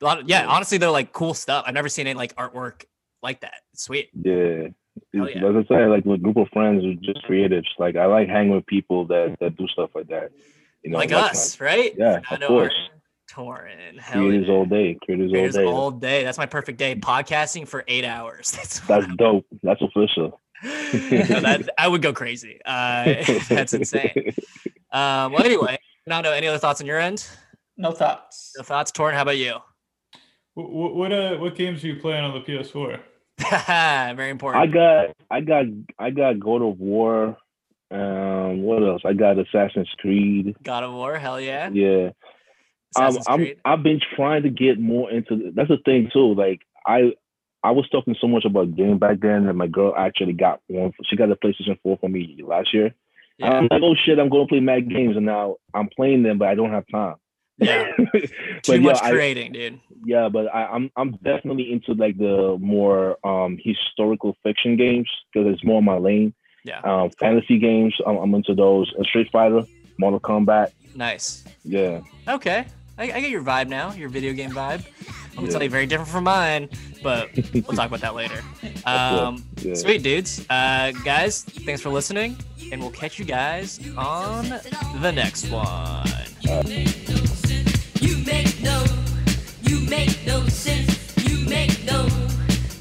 A 0.00 0.04
lot 0.04 0.20
of, 0.20 0.28
yeah, 0.28 0.46
honestly, 0.46 0.78
they're 0.78 0.90
like 0.90 1.12
cool 1.12 1.34
stuff. 1.34 1.64
I've 1.66 1.74
never 1.74 1.88
seen 1.88 2.06
any 2.06 2.16
like 2.16 2.36
artwork 2.36 2.84
like 3.22 3.40
that. 3.40 3.54
It's 3.72 3.82
sweet. 3.84 4.10
Yeah. 4.14 4.68
Hell 5.14 5.28
yeah. 5.28 5.44
Like 5.44 5.64
I 5.64 5.68
say, 5.68 5.86
like 5.86 6.04
with 6.04 6.20
a 6.20 6.22
group 6.22 6.36
of 6.36 6.48
friends 6.52 6.82
who 6.82 6.94
just 6.94 7.24
creatives. 7.26 7.66
Like 7.78 7.96
I 7.96 8.06
like 8.06 8.28
hanging 8.28 8.54
with 8.54 8.66
people 8.66 9.06
that, 9.06 9.36
that 9.40 9.56
do 9.56 9.66
stuff 9.68 9.90
like 9.94 10.06
that. 10.08 10.30
You 10.82 10.90
know, 10.90 10.98
like 10.98 11.10
like 11.10 11.30
us, 11.30 11.58
right? 11.60 11.92
Yeah, 11.96 12.18
of 12.18 12.24
Fernando, 12.24 12.46
course. 12.48 12.74
Torin, 13.36 13.98
hell 13.98 14.22
creators 14.22 14.46
yeah. 14.48 14.54
all 14.54 14.64
day. 14.64 14.98
Creators, 15.04 15.30
Creators 15.30 15.56
all 15.56 15.62
day. 15.62 15.68
all 15.68 15.90
day. 15.90 16.24
That's 16.24 16.38
my 16.38 16.46
perfect 16.46 16.78
day. 16.78 16.94
Podcasting 16.94 17.68
for 17.68 17.84
eight 17.86 18.04
hours. 18.04 18.52
That's 18.56 18.80
That's 18.80 19.06
dope. 19.16 19.46
That's 19.62 19.82
official. 19.82 20.40
no, 20.64 21.40
that 21.40 21.68
I 21.78 21.86
would 21.86 22.00
go 22.00 22.14
crazy. 22.14 22.60
Uh, 22.64 23.04
that's 23.50 23.74
insane. 23.74 24.32
Um, 24.90 25.32
well, 25.32 25.44
anyway, 25.44 25.76
Fernando, 26.04 26.32
any 26.32 26.46
other 26.46 26.58
thoughts 26.58 26.80
on 26.80 26.86
your 26.86 26.98
end? 26.98 27.28
No 27.76 27.92
thoughts. 27.92 28.54
No 28.56 28.62
thoughts, 28.62 28.90
Torin. 28.90 29.12
How 29.12 29.22
about 29.22 29.36
you? 29.36 29.56
what 30.54 30.94
what, 30.94 31.12
uh, 31.12 31.36
what 31.36 31.56
games 31.56 31.84
are 31.84 31.88
you 31.88 31.96
playing 31.96 32.24
on 32.24 32.32
the 32.32 32.40
PS4? 32.40 33.00
Very 34.16 34.30
important. 34.30 34.62
I 34.62 34.66
got 34.66 35.16
I 35.30 35.40
got 35.42 35.64
I 35.98 36.10
got 36.10 36.40
God 36.40 36.62
of 36.62 36.78
War. 36.80 37.36
Um 37.90 38.62
what 38.62 38.82
else? 38.82 39.02
I 39.04 39.12
got 39.12 39.38
Assassin's 39.38 39.92
Creed. 39.98 40.56
God 40.62 40.84
of 40.84 40.94
War. 40.94 41.18
Hell 41.18 41.38
yeah. 41.38 41.68
Yeah. 41.70 42.10
Um, 42.94 43.16
Assassin's 43.16 43.26
I'm 43.28 43.46
I've 43.64 43.82
been 43.82 44.00
trying 44.14 44.42
to 44.44 44.50
get 44.50 44.78
more 44.78 45.10
into 45.10 45.52
that's 45.54 45.68
the 45.68 45.78
thing 45.84 46.10
too. 46.12 46.34
Like 46.34 46.60
I 46.86 47.12
I 47.62 47.72
was 47.72 47.88
talking 47.90 48.14
so 48.20 48.28
much 48.28 48.44
about 48.44 48.76
game 48.76 48.98
back 48.98 49.20
then 49.20 49.46
that 49.46 49.54
my 49.54 49.66
girl 49.66 49.94
actually 49.96 50.34
got 50.34 50.60
one 50.68 50.92
she 51.04 51.16
got 51.16 51.30
a 51.30 51.36
PlayStation 51.36 51.78
4 51.82 51.98
for 52.00 52.08
me 52.08 52.38
last 52.46 52.72
year. 52.72 52.94
Yeah. 53.38 53.50
I'm 53.50 53.68
like, 53.70 53.82
oh 53.82 53.94
shit, 53.94 54.18
I'm 54.18 54.28
going 54.30 54.46
to 54.46 54.48
play 54.48 54.60
mad 54.60 54.88
games, 54.88 55.14
and 55.16 55.26
now 55.26 55.56
I'm 55.74 55.88
playing 55.94 56.22
them, 56.22 56.38
but 56.38 56.48
I 56.48 56.54
don't 56.54 56.70
have 56.70 56.84
time. 56.90 57.16
Yeah. 57.58 57.90
but 58.12 58.22
Too 58.62 58.74
yeah, 58.74 58.78
much 58.80 59.02
I- 59.02 59.34
dude. 59.34 59.80
yeah, 60.04 60.28
but 60.28 60.46
I, 60.54 60.66
I'm 60.66 60.90
I'm 60.96 61.12
definitely 61.22 61.72
into 61.72 61.92
like 61.94 62.16
the 62.18 62.56
more 62.60 63.16
um 63.26 63.58
historical 63.62 64.36
fiction 64.42 64.76
games 64.76 65.10
because 65.32 65.52
it's 65.52 65.64
more 65.64 65.82
my 65.82 65.96
lane. 65.98 66.34
Yeah. 66.64 66.80
Um, 66.80 67.10
fantasy 67.10 67.58
games, 67.58 67.94
I'm, 68.06 68.16
I'm 68.16 68.34
into 68.34 68.54
those. 68.54 68.92
Uh, 68.98 69.04
Street 69.04 69.28
Fighter, 69.30 69.62
Mortal 69.98 70.18
Kombat, 70.20 70.72
Nice. 70.96 71.44
yeah. 71.64 72.00
Okay. 72.26 72.64
I, 72.98 73.02
I 73.12 73.20
get 73.20 73.28
your 73.30 73.42
vibe 73.42 73.68
now, 73.68 73.92
your 73.92 74.08
video 74.08 74.32
game 74.32 74.50
vibe. 74.50 74.82
I'm 75.30 75.34
gonna 75.36 75.46
Yeah. 75.48 75.52
tell 75.52 75.62
you, 75.62 75.68
very 75.68 75.84
different 75.86 76.08
from 76.10 76.24
mine, 76.24 76.70
but 77.02 77.28
we'll 77.52 77.76
talk 77.76 77.88
about 77.88 78.00
that 78.00 78.14
later. 78.20 78.42
Um, 78.86 79.44
Yeah. 79.60 79.74
Sweet 79.74 80.02
dudes. 80.02 80.46
Uh, 80.48 80.92
guys, 81.04 81.42
thanks 81.42 81.82
for 81.82 81.90
listening, 81.90 82.36
and 82.72 82.80
we'll 82.80 82.90
catch 82.90 83.18
you 83.18 83.26
guys 83.26 83.78
on 83.98 84.48
the 85.02 85.12
next 85.12 85.50
one. 85.50 86.08
You 88.00 88.16
make 88.24 88.62
no, 88.62 88.84
you 89.62 89.80
make 89.90 90.24
no 90.26 90.46
sense. 90.48 91.14
You 91.28 91.46
make 91.46 91.84
no, 91.84 92.08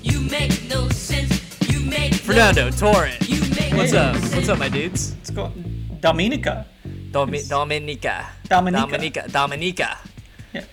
you 0.02 0.22
make 0.22 0.64
no 0.70 0.88
sense. 0.90 1.34
You 1.70 1.82
make 1.82 2.12
no, 2.14 2.18
Fernando, 2.20 2.70
Torin, 2.70 3.18
You 3.28 3.42
make 3.60 3.74
what's 3.74 3.92
up? 3.94 4.16
What's 4.34 4.48
up, 4.48 4.60
my 4.60 4.70
dudes? 4.70 5.14
Let's 5.18 5.32
go. 5.32 5.52
Dominica. 6.00 6.66
Domi- 7.16 7.44
Dominica. 7.48 8.28
Dominica. 8.50 8.82
Dominica. 8.92 9.26
Dominica. 9.32 9.98
Yeah. 10.54 10.64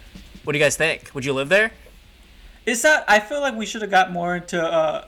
What 0.43 0.53
do 0.55 0.59
you 0.59 0.65
guys 0.65 0.77
think? 0.77 1.11
Would 1.15 1.25
you 1.25 1.33
live 1.33 1.49
there? 1.49 1.71
Is 2.67 2.83
that? 2.83 3.05
I 3.07 3.21
feel 3.21 3.41
like 3.41 3.55
we 3.55 3.65
should 3.65 3.81
have 3.83 3.93
got 3.93 4.11
more 4.11 4.35
into 4.35 4.61
uh, 4.61 5.05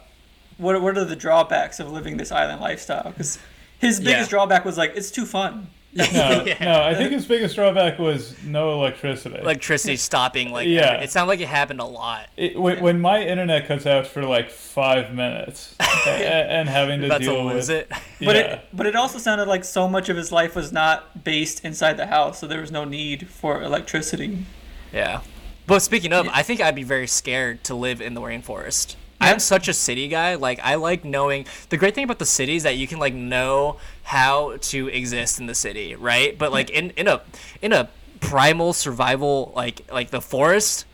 what 0.59 0.80
what 0.80 0.97
are 0.97 1.05
the 1.05 1.16
drawbacks 1.16 1.80
of 1.80 1.91
living 1.91 2.16
this 2.18 2.30
island 2.30 2.61
lifestyle? 2.61 3.11
Because 3.11 3.39
his 3.80 3.99
biggest 3.99 4.30
Yeah. 4.30 4.37
drawback 4.39 4.64
was 4.64 4.78
like 4.78 4.93
it's 4.95 5.11
too 5.11 5.26
fun. 5.26 5.66
No, 5.97 6.45
no, 6.61 6.82
I 6.82 6.95
think 6.95 7.12
his 7.12 7.24
biggest 7.26 7.55
drawback 7.55 7.99
was 7.99 8.34
no 8.45 8.72
electricity. 8.72 9.36
Electricity 9.38 9.97
stopping, 9.97 10.51
like 10.51 10.66
Yeah. 10.66 10.95
every- 10.95 11.05
it 11.05 11.11
sounded 11.11 11.28
like 11.28 11.40
it 11.40 11.49
happened 11.49 11.80
a 11.80 11.84
lot. 11.84 12.28
It, 12.36 12.59
when, 12.61 12.80
when 12.82 13.01
my 13.01 13.22
internet 13.22 13.66
cuts 13.66 13.86
out 13.86 14.07
for 14.07 14.24
like 14.24 14.51
five 14.51 15.14
minutes 15.14 15.76
a- 16.07 16.11
and 16.11 16.68
having 16.68 17.01
to 17.01 17.07
About 17.07 17.20
to 17.20 17.26
deal 17.26 17.45
lose 17.45 17.68
with 17.68 17.70
it. 17.70 17.88
But 18.20 18.36
yeah. 18.36 18.42
it 18.42 18.68
but 18.72 18.86
it 18.86 18.97
also 18.97 19.18
sounded 19.18 19.47
like 19.47 19.64
so 19.64 19.88
much 19.88 20.09
of 20.09 20.16
his 20.16 20.32
life 20.32 20.57
was 20.57 20.72
not 20.72 21.22
based 21.24 21.64
inside 21.64 21.97
the 21.97 22.07
house, 22.07 22.40
so 22.40 22.47
there 22.47 22.61
was 22.61 22.72
no 22.72 22.84
need 22.84 23.28
for 23.28 23.62
electricity. 23.62 24.45
Yeah. 24.92 25.20
But 25.66 25.80
speaking 25.80 26.12
of, 26.12 26.28
I 26.32 26.42
think 26.42 26.61
I'd 26.61 26.74
be 26.74 26.82
very 26.82 27.07
scared 27.07 27.64
to 27.64 27.74
live 27.74 28.01
in 28.01 28.14
the 28.14 28.20
rainforest. 28.20 28.97
Yeah. 29.20 29.30
I'm 29.30 29.38
such 29.38 29.68
a 29.68 29.72
city 29.72 30.09
guy. 30.09 30.34
Like 30.34 30.61
I 30.62 30.74
like 30.74 31.05
knowing 31.05 31.47
the 31.70 31.76
great 31.78 31.95
thing 31.95 32.05
about 32.05 32.18
the 32.18 32.26
city 32.26 32.57
is 32.57 32.64
that 32.64 32.76
you 32.76 32.86
can 32.86 32.99
like 32.99 33.14
know 33.14 33.78
how 34.05 34.57
to 34.61 34.88
exist 34.88 35.40
in 35.40 35.46
the 35.46 35.55
city, 35.55 35.94
right? 35.94 36.36
But 36.38 36.52
like 36.52 36.70
in 36.70 36.90
in 36.90 37.09
a 37.09 37.20
in 37.62 37.72
a 37.72 37.88
primal 38.20 38.72
survival 38.72 39.52
like 39.57 39.82
like 39.92 40.11
the 40.11 40.20
forest, 40.20 40.84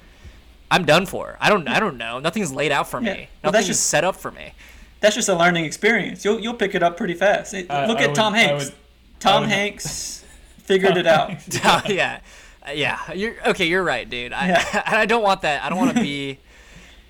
I'm 0.71 0.85
done 0.85 1.07
for. 1.07 1.37
I 1.41 1.49
don't 1.51 1.67
I 1.69 1.81
don't 1.81 1.97
know. 1.99 2.19
Nothing's 2.21 2.53
laid 2.53 2.73
out 2.73 2.89
for 2.89 3.03
Yeah. 3.03 3.13
me. 3.15 3.29
Well, 3.43 3.53
Nothing's 3.53 3.69
just- 3.69 3.87
set 3.87 4.05
up 4.05 4.17
for 4.17 4.31
me. 4.31 4.53
That's 5.01 5.15
just 5.15 5.29
a 5.29 5.35
learning 5.35 5.65
experience. 5.65 6.25
You'll 6.25 6.41
you'll 6.41 6.55
pick 6.55 6.75
it 6.75 6.83
up 6.83 6.97
pretty 6.97 7.15
fast. 7.15 7.55
It- 7.55 7.71
I- 7.71 7.87
Look 7.87 7.99
I 7.99 8.03
at 8.03 8.07
would- 8.09 8.17
Tom 8.17 8.35
Hanks. 8.35 8.65
would- 8.67 8.75
Tom 9.19 9.43
would- 9.43 9.51
Hanks 9.51 10.25
figured 10.65 10.97
it 10.97 11.07
out. 11.07 11.31
yeah, 11.89 12.21
Uh, 12.67 12.71
yeah. 12.73 13.13
You're 13.13 13.35
okay. 13.49 13.65
You're 13.67 13.83
right, 13.83 14.09
dude. 14.09 14.33
I 14.33 14.49
Yeah. 14.49 14.83
and 14.87 14.95
I 14.97 15.07
don't 15.07 15.23
want 15.23 15.43
that. 15.43 15.65
I 15.65 15.69
don't 15.69 15.79
want 15.79 15.97
to 15.97 16.03
be. 16.03 16.39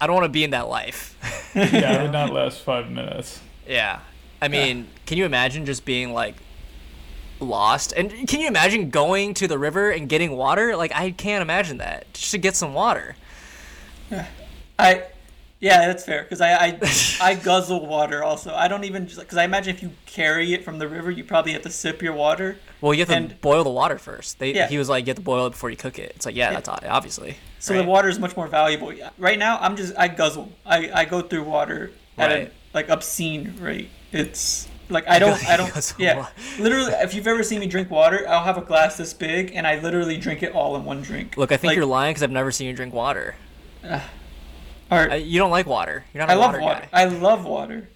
I 0.01 0.07
don't 0.07 0.15
want 0.15 0.25
to 0.25 0.31
be 0.31 0.45
in 0.45 0.51
that 0.53 0.69
life. 0.69 1.15
yeah, 1.55 1.99
it 1.99 2.03
would 2.05 2.13
not 2.13 2.33
last 2.33 2.63
five 2.63 2.91
minutes. 2.91 3.39
Yeah. 3.69 4.01
I 4.41 4.49
mean, 4.49 4.89
can 5.11 5.19
you 5.19 5.25
imagine 5.25 5.67
just 5.67 5.85
being 5.85 6.13
like 6.13 6.37
lost? 7.41 7.93
And 7.97 8.29
can 8.29 8.39
you 8.39 8.47
imagine 8.47 8.91
going 8.91 9.35
to 9.35 9.49
the 9.49 9.59
river 9.59 9.91
and 9.91 10.09
getting 10.09 10.37
water? 10.37 10.77
Like 10.77 10.93
I 10.95 11.11
can't 11.11 11.43
imagine 11.43 11.79
that. 11.79 12.15
Just 12.15 12.31
to 12.31 12.39
get 12.39 12.55
some 12.55 12.75
water. 12.75 13.17
I, 14.79 15.03
yeah, 15.59 15.89
that's 15.89 16.05
fair 16.05 16.23
because 16.23 16.41
I, 16.41 16.53
I 16.53 16.79
I 17.21 17.35
guzzle 17.35 17.89
water 17.89 18.23
also. 18.23 18.55
I 18.55 18.69
don't 18.69 18.85
even 18.85 19.07
because 19.07 19.37
I 19.37 19.43
imagine 19.43 19.75
if 19.75 19.83
you 19.83 19.91
carry 20.07 20.55
it 20.55 20.65
from 20.65 20.79
the 20.79 20.87
river, 20.87 21.11
you 21.11 21.25
probably 21.25 21.55
have 21.55 21.63
to 21.63 21.71
sip 21.71 22.03
your 22.03 22.13
water. 22.13 22.59
Well, 22.81 22.95
you 22.95 23.05
have 23.05 23.09
to 23.31 23.35
boil 23.35 23.65
the 23.65 23.71
water 23.71 23.99
first. 23.99 24.39
They, 24.39 24.55
Yeah. 24.55 24.69
He 24.69 24.79
was 24.79 24.89
like, 24.89 25.07
you 25.07 25.11
have 25.11 25.17
to 25.17 25.23
boil 25.23 25.47
it 25.47 25.51
before 25.51 25.71
you 25.71 25.77
cook 25.77 25.99
it. 25.99 26.13
It's 26.15 26.25
like, 26.25 26.37
yeah, 26.37 26.53
that's 26.53 26.69
o- 26.69 26.79
obviously. 26.89 27.37
So 27.59 27.75
right? 27.75 27.83
the 27.83 27.89
water 27.89 28.09
is 28.09 28.21
much 28.21 28.37
more 28.37 28.47
valuable. 28.47 28.95
Right 29.19 29.41
now, 29.41 29.59
I'm 29.59 29.75
just 29.75 29.93
I 29.99 30.07
guzzle. 30.07 30.53
I, 30.65 30.89
I 30.95 31.05
go 31.05 31.21
through 31.21 31.43
water 31.43 31.91
at 32.17 32.31
a 32.31 32.51
like 32.73 32.89
obscene 32.91 33.57
rate. 33.59 33.91
It's 34.13 34.69
like 34.91 35.09
I 35.09 35.19
don't 35.19 35.43
I 35.49 35.57
don't 35.57 35.95
yeah. 35.99 36.27
Literally, 36.59 36.93
if 36.95 37.15
you've 37.15 37.27
ever 37.27 37.43
seen 37.43 37.61
me 37.61 37.67
drink 37.67 37.91
water, 37.91 38.27
I'll 38.29 38.45
have 38.45 38.59
a 38.59 38.63
glass 38.63 38.97
this 38.97 39.15
big 39.15 39.53
and 39.55 39.67
I 39.67 39.79
literally 39.81 40.17
drink 40.17 40.43
it 40.43 40.53
all 40.53 40.77
in 40.77 40.85
one 40.85 41.03
drink. 41.03 41.37
Look, 41.37 41.53
I 41.53 41.57
think 41.57 41.71
Like, 41.71 41.77
you're 41.77 41.87
lying 41.87 42.11
because 42.11 42.23
I've 42.23 42.31
never 42.31 42.51
seen 42.51 42.67
you 42.69 42.73
drink 42.75 42.95
water. 42.95 43.35
Uh, 44.93 45.15
you 45.15 45.39
don't 45.39 45.53
like 45.53 45.67
water. 45.67 46.05
You're 46.13 46.21
not 46.27 46.31
I 46.31 46.35
love 46.35 46.51
water, 46.51 46.61
water. 46.63 46.81
guy. 46.81 47.01
I 47.03 47.05
love 47.05 47.45
water. 47.45 47.89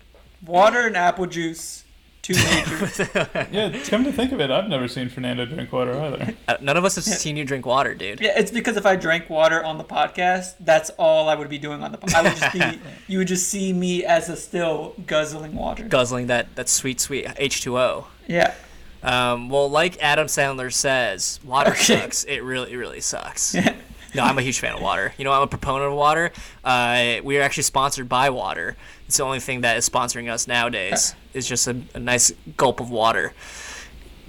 Water 0.47 0.86
and 0.86 0.97
apple 0.97 1.26
juice, 1.26 1.84
two 2.25 2.35
major. 2.35 3.49
Yeah, 3.53 3.79
come 3.85 4.03
to 4.05 4.12
think 4.12 4.33
of 4.33 4.41
it, 4.41 4.51
I've 4.51 4.68
never 4.68 4.89
seen 4.89 5.09
Fernando 5.09 5.45
drink 5.47 5.70
water 5.72 5.93
either. 6.01 6.35
Uh, 6.49 6.57
None 6.61 6.77
of 6.77 6.85
us 6.85 6.97
have 6.97 7.05
seen 7.05 7.37
you 7.37 7.45
drink 7.45 7.64
water, 7.66 7.95
dude. 7.95 8.20
Yeah, 8.20 8.33
it's 8.37 8.51
because 8.51 8.77
if 8.77 8.87
I 8.87 8.97
drank 8.97 9.31
water 9.31 9.62
on 9.62 9.79
the 9.79 9.85
podcast, 9.85 10.55
that's 10.61 10.91
all 10.99 11.29
I 11.29 11.35
would 11.37 11.49
be 11.49 11.59
doing 11.59 11.83
on 11.85 11.93
the. 11.93 11.99
po- 11.99 12.09
I 12.16 12.22
would 12.22 12.35
just 12.37 12.53
be. 12.53 12.81
you 13.07 13.18
would 13.18 13.29
just 13.29 13.49
see 13.49 13.72
me 13.72 14.05
as 14.05 14.29
a 14.29 14.37
still 14.37 14.95
guzzling 15.07 15.55
water. 15.55 15.85
Guzzling 15.85 16.27
that, 16.27 16.55
that 16.57 16.68
sweet, 16.68 17.01
sweet 17.01 17.27
H2O. 17.27 18.07
Yeah. 18.27 18.55
Um, 19.03 19.51
well, 19.51 19.70
like 19.70 20.03
Adam 20.03 20.27
Sandler 20.29 20.72
says, 20.72 21.39
water 21.45 21.72
Okay. 21.72 22.01
sucks. 22.01 22.25
It 22.25 22.43
really, 22.43 22.72
it 22.72 22.77
really 22.77 23.01
sucks. 23.03 23.55
no, 23.55 24.22
I'm 24.22 24.39
a 24.39 24.43
huge 24.43 24.59
fan 24.59 24.75
of 24.75 24.81
water. 24.81 25.12
You 25.18 25.25
know, 25.25 25.33
I'm 25.33 25.43
a 25.43 25.47
proponent 25.47 25.91
of 25.91 25.97
water. 25.99 26.33
Uh, 26.64 27.16
we 27.22 27.37
are 27.37 27.43
actually 27.43 27.64
sponsored 27.64 28.09
by 28.09 28.31
water. 28.31 28.77
It's 29.07 29.18
the 29.18 29.24
only 29.24 29.40
thing 29.40 29.61
that 29.62 29.76
is 29.76 29.88
sponsoring 29.88 30.30
us 30.30 30.46
nowadays. 30.46 31.14
It's 31.34 31.48
just 31.48 31.66
a, 31.66 31.76
a 31.94 31.98
nice 31.98 32.32
gulp 32.57 32.78
of 32.78 32.90
water. 32.92 33.32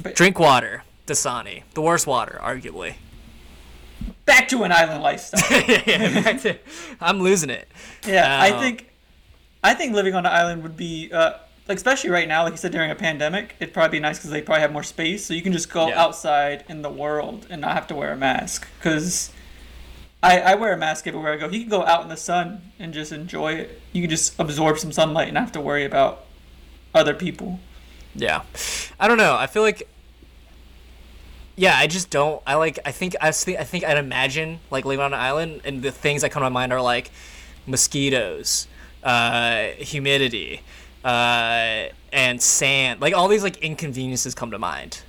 But- 0.02 0.16
Drink 0.16 0.40
water, 0.40 0.84
Dasani. 1.06 1.62
The 1.76 1.82
worst 1.84 2.08
water, 2.08 2.40
arguably. 2.42 2.96
Back 4.26 4.48
to 4.48 4.64
an 4.64 4.72
island 4.72 5.04
lifestyle. 5.04 5.62
yeah, 5.86 6.22
back 6.24 6.42
to- 6.42 6.58
I'm 7.00 7.20
losing 7.22 7.52
it. 7.52 7.68
Yeah, 8.08 8.40
I 8.42 8.50
Um, 8.50 8.60
think, 8.60 8.90
I 9.64 9.76
think 9.76 9.94
living 9.94 10.16
on 10.16 10.26
an 10.26 10.32
island 10.32 10.64
would 10.64 10.76
be, 10.76 11.12
uh, 11.14 11.34
like 11.68 11.78
especially 11.78 12.10
right 12.10 12.28
now, 12.28 12.42
like 12.44 12.54
you 12.54 12.58
said 12.58 12.72
during 12.72 12.90
a 12.90 12.96
pandemic, 12.96 13.56
it'd 13.60 13.72
probably 13.72 14.00
be 14.00 14.02
nice 14.02 14.18
because 14.18 14.32
they 14.32 14.42
probably 14.42 14.62
have 14.62 14.72
more 14.74 14.82
space, 14.82 15.24
so 15.24 15.36
you 15.36 15.44
can 15.44 15.54
just 15.54 15.70
go 15.72 15.88
Yeah. 15.90 16.02
outside 16.02 16.64
in 16.68 16.82
the 16.82 16.90
world 16.90 17.46
and 17.52 17.62
not 17.62 17.74
have 17.76 17.86
to 17.88 17.96
wear 17.96 18.12
a 18.12 18.18
mask. 18.18 18.68
Because 18.80 19.30
I, 20.26 20.40
I 20.40 20.56
wear 20.56 20.74
a 20.74 20.78
mask 20.78 21.06
everywhere 21.06 21.34
I 21.34 21.38
go. 21.38 21.48
You 21.48 21.60
can 21.60 21.70
go 21.70 21.86
out 21.86 22.02
in 22.02 22.10
the 22.10 22.18
sun 22.18 22.72
and 22.80 22.92
just 22.92 23.12
enjoy 23.12 23.54
it. 23.54 23.80
You 23.94 24.02
can 24.02 24.10
just 24.10 24.34
absorb 24.40 24.80
some 24.80 24.92
sunlight 24.92 25.28
and 25.28 25.36
not 25.36 25.42
have 25.42 25.52
to 25.52 25.62
worry 25.62 25.86
about 25.86 26.26
other 26.96 27.14
people. 27.14 27.60
Yeah, 28.16 28.42
I 29.00 29.08
don't 29.08 29.20
know. 29.20 29.36
I 29.36 29.46
feel 29.46 29.62
like, 29.62 29.88
yeah, 31.56 31.78
I 31.78 31.86
just 31.86 32.10
don't. 32.10 32.42
I 32.48 32.56
like. 32.56 32.80
I 32.86 32.92
think 32.92 33.16
I 33.22 33.32
think 33.32 33.60
I 33.60 33.64
think 33.64 33.84
I'd 33.84 34.00
imagine 34.00 34.62
like 34.72 34.84
living 34.84 35.04
on 35.04 35.14
an 35.14 35.20
island, 35.20 35.62
and 35.64 35.84
the 35.84 35.92
things 35.92 36.24
that 36.24 36.32
come 36.32 36.42
to 36.42 36.50
my 36.50 36.62
mind 36.62 36.74
are 36.74 36.82
like 36.82 37.12
mosquitoes, 37.68 38.68
uh, 39.04 39.68
humidity, 39.78 40.62
uh, 41.04 41.90
and 42.12 42.42
sand. 42.42 43.00
Like 43.00 43.14
all 43.14 43.28
these 43.28 43.44
like 43.44 43.58
inconveniences 43.58 44.34
come 44.34 44.50
to 44.50 44.58
mind 44.58 45.04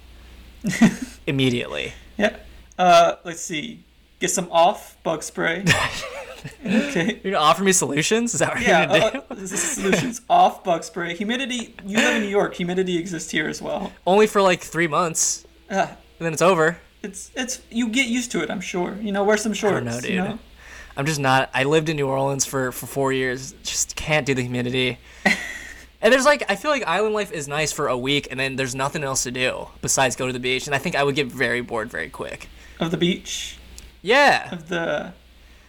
immediately. 1.26 1.94
Yeah. 2.18 2.36
Uh, 2.78 3.14
let's 3.24 3.40
see. 3.40 3.86
Get 4.18 4.30
some 4.30 4.48
off 4.50 4.96
bug 5.02 5.22
spray. 5.22 5.64
okay. 6.66 7.20
You're 7.22 7.32
gonna 7.32 7.44
offer 7.44 7.62
me 7.62 7.72
solutions? 7.72 8.32
Is 8.34 8.40
that 8.40 8.54
what 8.54 8.62
Yeah, 8.62 8.90
you're 8.92 9.00
gonna 9.10 9.24
uh, 9.30 9.34
this 9.34 9.52
is 9.52 9.62
solutions. 9.62 10.20
Off 10.30 10.64
bug 10.64 10.84
spray. 10.84 11.14
Humidity. 11.14 11.74
You 11.84 11.98
live 11.98 12.16
in 12.16 12.22
New 12.22 12.28
York. 12.28 12.54
Humidity 12.54 12.98
exists 12.98 13.30
here 13.30 13.48
as 13.48 13.60
well. 13.60 13.92
Only 14.06 14.26
for 14.26 14.40
like 14.40 14.60
three 14.60 14.86
months, 14.86 15.46
Uh, 15.68 15.74
and 15.88 15.96
then 16.18 16.32
it's 16.32 16.42
over. 16.42 16.78
it's 17.02 17.30
it's 17.34 17.60
you 17.70 17.88
get 17.88 18.06
used 18.06 18.30
to 18.32 18.42
it. 18.42 18.50
I'm 18.50 18.60
sure. 18.60 18.96
You 19.00 19.12
know, 19.12 19.24
wear 19.24 19.36
some 19.36 19.52
shorts. 19.52 19.84
know, 19.84 20.00
dude. 20.00 20.10
You 20.10 20.22
know? 20.22 20.38
I'm 20.96 21.04
just 21.04 21.20
not. 21.20 21.50
I 21.52 21.64
lived 21.64 21.88
in 21.90 21.96
New 21.96 22.08
Orleans 22.08 22.46
for 22.46 22.72
for 22.72 22.86
four 22.86 23.12
years. 23.12 23.52
Just 23.62 23.96
can't 23.96 24.24
do 24.24 24.32
the 24.34 24.42
humidity. 24.42 24.98
and 26.00 26.12
there's 26.12 26.24
like, 26.24 26.44
I 26.48 26.56
feel 26.56 26.70
like 26.70 26.86
island 26.86 27.14
life 27.14 27.32
is 27.32 27.48
nice 27.48 27.70
for 27.72 27.88
a 27.88 27.98
week, 27.98 28.28
and 28.30 28.40
then 28.40 28.56
there's 28.56 28.74
nothing 28.74 29.04
else 29.04 29.24
to 29.24 29.30
do 29.30 29.68
besides 29.82 30.16
go 30.16 30.26
to 30.26 30.32
the 30.32 30.40
beach. 30.40 30.66
And 30.66 30.74
I 30.74 30.78
think 30.78 30.96
I 30.96 31.04
would 31.04 31.14
get 31.16 31.26
very 31.26 31.60
bored 31.60 31.90
very 31.90 32.08
quick. 32.08 32.48
Of 32.80 32.90
the 32.90 32.96
beach. 32.96 33.55
Yeah. 34.07 34.52
Of 34.54 34.68
the. 34.68 35.12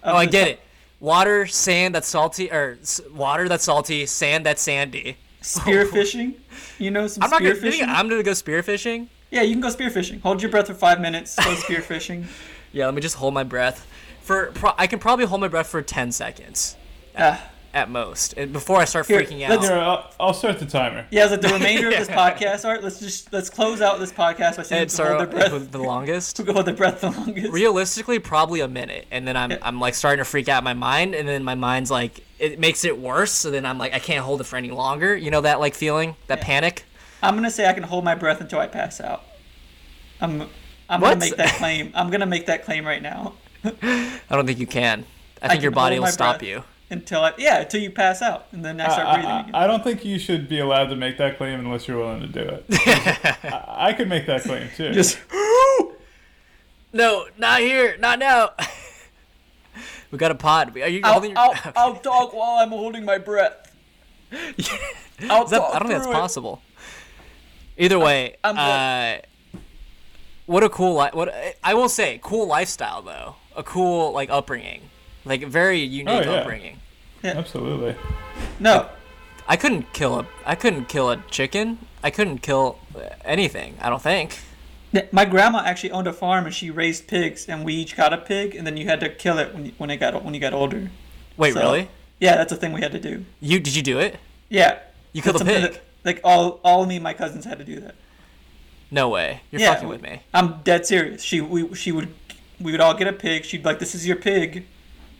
Oh, 0.03 0.15
I 0.15 0.25
get 0.27 0.47
it. 0.47 0.59
Water, 0.99 1.45
sand 1.47 1.95
that's 1.95 2.07
salty, 2.07 2.51
or 2.51 2.77
s- 2.81 3.01
water 3.13 3.47
that's 3.49 3.63
salty, 3.63 4.05
sand 4.05 4.45
that's 4.45 4.61
sandy. 4.61 5.17
Spearfishing. 5.41 6.35
You 6.79 6.91
know 6.91 7.07
some 7.07 7.23
I'm 7.23 7.29
not 7.31 7.41
gonna. 7.41 7.55
spearfishing. 7.55 7.71
think 7.71 7.87
I'm 7.89 8.07
gonna 8.07 8.21
go 8.21 8.31
spearfishing. 8.31 9.07
yeah, 9.31 9.41
you 9.41 9.53
can 9.53 9.61
go 9.61 9.69
spearfishing. 9.69 10.21
Hold 10.21 10.43
your 10.43 10.51
breath 10.51 10.67
for 10.67 10.75
five 10.75 11.01
minutes. 11.01 11.35
Go 11.35 11.43
spearfishing. 11.55 12.25
Yeah, 12.71 12.85
let 12.85 12.93
me 12.93 13.01
just 13.01 13.15
hold 13.15 13.33
my 13.33 13.43
breath. 13.43 13.87
For 14.21 14.51
pro- 14.53 14.73
I 14.77 14.85
can 14.85 14.99
probably 14.99 15.25
hold 15.25 15.41
my 15.41 15.47
breath 15.47 15.67
for 15.67 15.81
ten 15.81 16.11
seconds 16.11 16.75
Ah. 17.17 17.41
At 17.77 17.89
most, 17.89 18.33
and 18.33 18.51
before 18.51 18.77
I 18.77 18.85
start 18.85 19.05
Here, 19.05 19.21
freaking 19.21 19.43
out. 19.47 19.61
Here, 19.61 19.71
I'll, 19.73 20.11
I'll 20.19 20.33
start 20.33 20.59
the 20.59 20.65
timer. 20.65 21.05
Yeah, 21.11 21.23
it's 21.25 21.31
like 21.31 21.41
the 21.41 21.49
remainder 21.49 21.87
of 21.89 21.93
this 21.93 22.07
podcast. 22.21 22.65
Art. 22.65 22.83
Let's 22.83 22.99
just 22.99 23.31
let's 23.31 23.49
close 23.49 23.79
out 23.81 23.99
this 23.99 24.11
podcast 24.11 24.57
by 24.57 24.63
saying 24.63 24.81
And 24.83 24.91
who 24.91 25.03
hold 25.03 25.19
their 25.19 25.27
breath. 25.27 25.53
with 25.53 25.71
the 25.71 25.77
longest. 25.77 26.37
Who 26.39 26.43
can 26.43 26.55
hold 26.55 26.65
their 26.65 26.73
breath 26.73 27.01
the 27.01 27.11
longest? 27.11 27.53
realistically 27.53 28.19
probably 28.19 28.61
a 28.61 28.67
minute 28.67 29.05
and 29.11 29.27
then 29.27 29.37
I'm, 29.37 29.53
I'm 29.61 29.79
like 29.79 29.93
starting 29.95 30.17
to 30.23 30.25
freak 30.29 30.49
out 30.49 30.59
in 30.59 30.63
my 30.63 30.73
mind 30.73 31.13
and 31.15 31.27
then 31.27 31.43
my 31.43 31.55
mind's 31.55 31.91
like 31.91 32.23
it 32.39 32.59
makes 32.59 32.83
it 32.83 32.97
worse 32.99 33.31
so 33.31 33.51
then 33.51 33.65
i'm 33.65 33.77
like 33.77 33.93
i 33.93 33.99
can't 33.99 34.23
hold 34.23 34.41
it 34.41 34.45
for 34.45 34.57
any 34.57 34.69
longer 34.71 35.15
you 35.15 35.31
know 35.31 35.41
that 35.41 35.59
like 35.59 35.73
feeling 35.75 36.15
that 36.27 36.41
panic 36.41 36.85
I'm 37.21 37.35
gonna 37.35 37.49
say 37.51 37.67
I 37.67 37.73
can 37.73 37.83
hold 37.83 38.03
my 38.03 38.13
breath 38.15 38.41
until 38.41 38.59
I 38.59 38.67
pass 38.67 38.99
out. 39.01 39.23
I'm 40.21 40.41
I'm 40.89 41.01
What? 41.01 41.09
gonna 41.09 41.17
make 41.19 41.35
that 41.37 41.53
claim. 41.55 41.91
I'm 41.95 42.09
gonna 42.09 42.25
make 42.27 42.45
that 42.47 42.63
claim 42.63 42.85
right 42.85 43.01
now. 43.01 43.33
i 43.63 44.19
don't 44.29 44.45
think 44.45 44.59
you 44.59 44.67
can 44.67 45.05
i 45.41 45.47
think 45.47 45.61
your 45.61 45.71
can 45.71 45.75
body 45.75 45.99
will 45.99 46.07
stop 46.07 46.39
breath 46.39 46.47
you 46.49 46.63
Until 46.89 47.21
I 47.21 47.33
yeah, 47.37 47.61
until 47.61 47.81
you 47.81 47.91
pass 47.91 48.21
out, 48.21 48.47
and 48.53 48.63
then 48.63 48.79
I 48.79 48.87
start 48.87 49.07
I, 49.07 49.13
breathing 49.15 49.31
I, 49.31 49.39
again. 49.41 49.55
I 49.55 49.67
don't 49.67 49.83
think 49.83 50.05
you 50.05 50.17
should 50.17 50.47
be 50.47 50.59
allowed 50.59 50.87
to 50.87 50.95
make 50.95 51.17
that 51.17 51.37
claim 51.37 51.59
unless 51.59 51.85
you're 51.85 51.97
willing 51.97 52.21
to 52.21 52.27
do 52.27 52.39
it. 52.39 52.65
I, 53.43 53.89
I 53.89 53.93
could 53.93 54.07
make 54.07 54.25
that 54.27 54.43
claim 54.43 54.69
too. 54.75 54.93
Just 54.93 55.19
no 56.93 57.25
not 57.37 57.59
here 57.59 57.97
not 57.97 58.19
now 58.19 58.51
we 60.11 60.17
got 60.17 60.31
a 60.31 60.35
pod 60.35 60.75
are 60.77 60.87
you 60.87 61.01
I'll, 61.03 61.13
holding 61.13 61.31
your 61.31 61.39
I'll, 61.39 61.53
I'll 61.75 61.95
talk 61.95 62.33
while 62.33 62.57
I'm 62.57 62.69
holding 62.69 63.03
my 63.05 63.17
breath. 63.17 63.71
I'll 65.29 65.45
that- 65.45 65.57
talk 65.59 65.75
i 65.75 65.79
don't 65.79 65.87
think 65.87 65.99
that's 65.99 66.07
it. 66.07 66.13
possible 66.13 66.61
either 67.77 67.99
way 67.99 68.35
I'm 68.43 68.57
uh, 68.57 69.59
what 70.45 70.63
a 70.63 70.69
cool 70.69 70.97
li- 70.97 71.09
what 71.13 71.33
i 71.63 71.73
will 71.73 71.89
say 71.89 72.19
cool 72.23 72.47
lifestyle 72.47 73.01
though 73.01 73.35
a 73.55 73.63
cool 73.63 74.11
like 74.11 74.29
upbringing 74.29 74.89
like 75.27 75.43
very 75.45 75.79
unique 75.79 76.07
Oh, 76.09 76.21
yeah. 76.21 76.31
upbringing 76.39 76.77
Absolutely. 77.23 77.95
No, 78.59 78.87
I 79.47 79.55
couldn't 79.57 79.91
kill 79.93 80.19
a 80.19 80.27
I 80.45 80.55
couldn't 80.55 80.85
kill 80.87 81.09
a 81.09 81.17
chicken. 81.29 81.79
I 82.03 82.09
couldn't 82.11 82.39
kill 82.39 82.79
anything. 83.25 83.75
I 83.81 83.89
don't 83.89 84.01
think. 84.01 84.39
My 85.11 85.25
grandma 85.25 85.59
actually 85.65 85.91
owned 85.91 86.07
a 86.07 86.13
farm 86.13 86.45
and 86.45 86.53
she 86.55 86.69
raised 86.71 87.07
pigs, 87.07 87.47
and 87.49 87.65
we 87.65 87.73
each 87.73 87.97
got 87.97 88.13
a 88.13 88.17
pig, 88.17 88.55
and 88.55 88.65
then 88.65 88.77
you 88.77 88.85
had 88.85 88.99
to 89.01 89.09
kill 89.09 89.37
it 89.39 89.53
when 89.53 89.65
you, 89.65 89.71
when 89.77 89.89
it 89.89 89.97
got 89.97 90.23
when 90.23 90.33
you 90.33 90.39
got 90.39 90.53
older. 90.53 90.89
Wait, 91.35 91.53
So- 91.53 91.59
really? 91.59 91.89
Yeah, 92.19 92.35
that's 92.37 92.51
a 92.51 92.55
thing 92.55 92.71
we 92.71 92.81
had 92.81 92.93
to 92.93 92.99
do. 92.99 93.25
You 93.41 93.59
did 93.59 93.75
you 93.75 93.83
do 93.83 93.99
it? 93.99 94.17
Yeah. 94.49 94.79
You 95.13 95.21
killed 95.21 95.35
That's 95.39 95.49
a 95.49 95.53
pig? 95.53 95.71
that- 95.73 95.81
like 96.05 96.21
all 96.23 96.59
all 96.63 96.85
me 96.85 96.95
and 96.95 97.03
my 97.03 97.13
cousins 97.13 97.43
had 97.45 97.57
to 97.57 97.65
do 97.65 97.79
that. 97.81 97.95
No 98.89 99.09
way. 99.09 99.41
You're 99.51 99.61
yeah, 99.61 99.73
fucking 99.73 99.89
with 99.89 100.01
me. 100.01 100.21
I'm 100.33 100.61
dead 100.63 100.85
serious. 100.85 101.21
She 101.21 101.41
we 101.41 101.73
she 101.75 101.91
would 101.91 102.13
we 102.59 102.71
would 102.71 102.79
all 102.81 102.93
get 102.93 103.07
a 103.07 103.13
pig. 103.13 103.43
She'd 103.43 103.57
be 103.63 103.69
like, 103.69 103.79
"This 103.79 103.93
is 103.93 104.07
your 104.07 104.15
pig," 104.15 104.65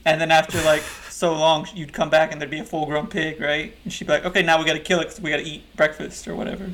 and 0.08 0.20
then 0.22 0.32
after 0.32 0.62
like 0.64 0.82
so 1.10 1.34
long, 1.34 1.68
you'd 1.76 1.94
come 1.94 2.10
back 2.10 2.32
and 2.32 2.40
there'd 2.42 2.50
be 2.52 2.60
a 2.60 2.64
full 2.64 2.86
grown 2.86 3.08
pig, 3.08 3.40
right? 3.42 3.74
And 3.84 3.92
she'd 3.94 4.06
be 4.08 4.14
like, 4.14 4.26
"Okay, 4.26 4.42
now 4.44 4.58
we 4.60 4.66
got 4.66 4.74
to 4.74 4.80
kill 4.80 5.00
it 5.00 5.06
'cause 5.06 5.20
we 5.22 5.30
got 5.30 5.38
to 5.38 5.44
eat 5.44 5.64
breakfast 5.76 6.28
or 6.28 6.36
whatever." 6.36 6.72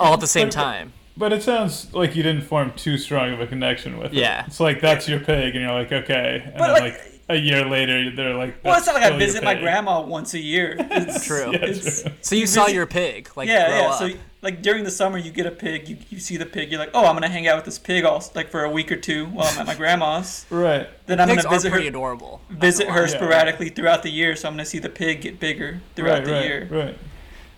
All 0.00 0.14
at 0.14 0.20
the 0.20 0.26
same 0.26 0.48
But- 0.48 0.52
time. 0.54 0.92
But 1.16 1.32
it 1.32 1.42
sounds 1.42 1.92
like 1.92 2.14
you 2.14 2.22
didn't 2.22 2.42
form 2.42 2.72
too 2.76 2.96
strong 2.96 3.32
of 3.32 3.40
a 3.40 3.46
connection 3.48 3.98
with 3.98 4.12
it. 4.12 4.18
Yeah. 4.20 4.44
It's 4.46 4.60
like 4.60 4.80
that's 4.80 5.08
your 5.08 5.18
pig, 5.18 5.56
and 5.56 5.64
you're 5.64 5.72
like, 5.74 5.90
okay. 5.90 6.42
And 6.44 6.54
But, 6.56 6.74
then 6.74 6.82
like- 6.84 6.92
like, 6.92 7.12
a 7.30 7.36
year 7.36 7.64
later, 7.64 8.10
they're 8.14 8.34
like, 8.34 8.54
Well, 8.64 8.78
it's 8.78 8.86
not 8.86 8.94
like 8.94 9.02
I 9.04 9.10
"That's 9.10 9.16
still 9.16 9.18
your 9.20 9.26
visit 9.26 9.44
my 9.44 9.54
grandma 9.56 10.00
once 10.00 10.32
a 10.34 10.38
year. 10.38 10.76
It's, 10.92 11.26
True. 11.26 11.50
Yeah, 11.52 11.58
It's, 11.64 12.02
true. 12.02 12.12
So 12.22 12.34
you 12.36 12.42
You 12.42 12.46
saw 12.46 12.62
visit- 12.66 12.74
your 12.76 12.86
pig 12.86 13.30
like 13.34 13.48
yeah, 13.48 13.66
grow 13.68 13.76
yeah. 13.78 13.88
up. 13.88 13.98
So 13.98 14.10
like 14.40 14.62
during 14.62 14.84
the 14.84 14.90
summer, 14.90 15.18
you 15.18 15.30
get 15.32 15.46
a 15.46 15.50
pig. 15.50 15.88
You, 15.88 15.96
you 16.10 16.18
see 16.20 16.36
the 16.36 16.46
pig. 16.46 16.70
You're 16.70 16.78
like, 16.78 16.90
"Oh, 16.94 17.06
I'm 17.06 17.14
gonna 17.14 17.28
hang 17.28 17.48
out 17.48 17.56
with 17.56 17.64
this 17.64 17.78
pig 17.78 18.04
all 18.04 18.22
like 18.34 18.50
for 18.50 18.62
a 18.64 18.70
week 18.70 18.92
or 18.92 18.96
two 18.96 19.26
while 19.26 19.46
I'm 19.48 19.58
at 19.58 19.66
my 19.66 19.74
grandma's." 19.82 20.46
Right. 20.50 20.88
Then 21.06 21.18
I'm 21.20 21.28
Pigs 21.28 21.42
gonna 21.42 21.54
are 21.54 21.58
visit 21.58 21.70
pretty 21.70 21.86
her. 21.86 21.90
adorable. 21.90 22.40
Visit 22.50 22.84
gonna 22.86 22.98
her. 23.00 23.06
Yeah. 23.08 23.14
sporadically 23.16 23.68
throughout 23.70 24.02
the 24.02 24.10
year, 24.10 24.36
so 24.36 24.48
I'm 24.48 24.54
gonna 24.54 24.64
see 24.64 24.78
the 24.78 24.88
pig 24.88 25.22
get 25.22 25.40
bigger 25.40 25.80
throughout 25.96 26.18
Right, 26.18 26.24
the 26.24 26.32
right, 26.32 26.44
year. 26.44 26.68
right. 26.70 26.98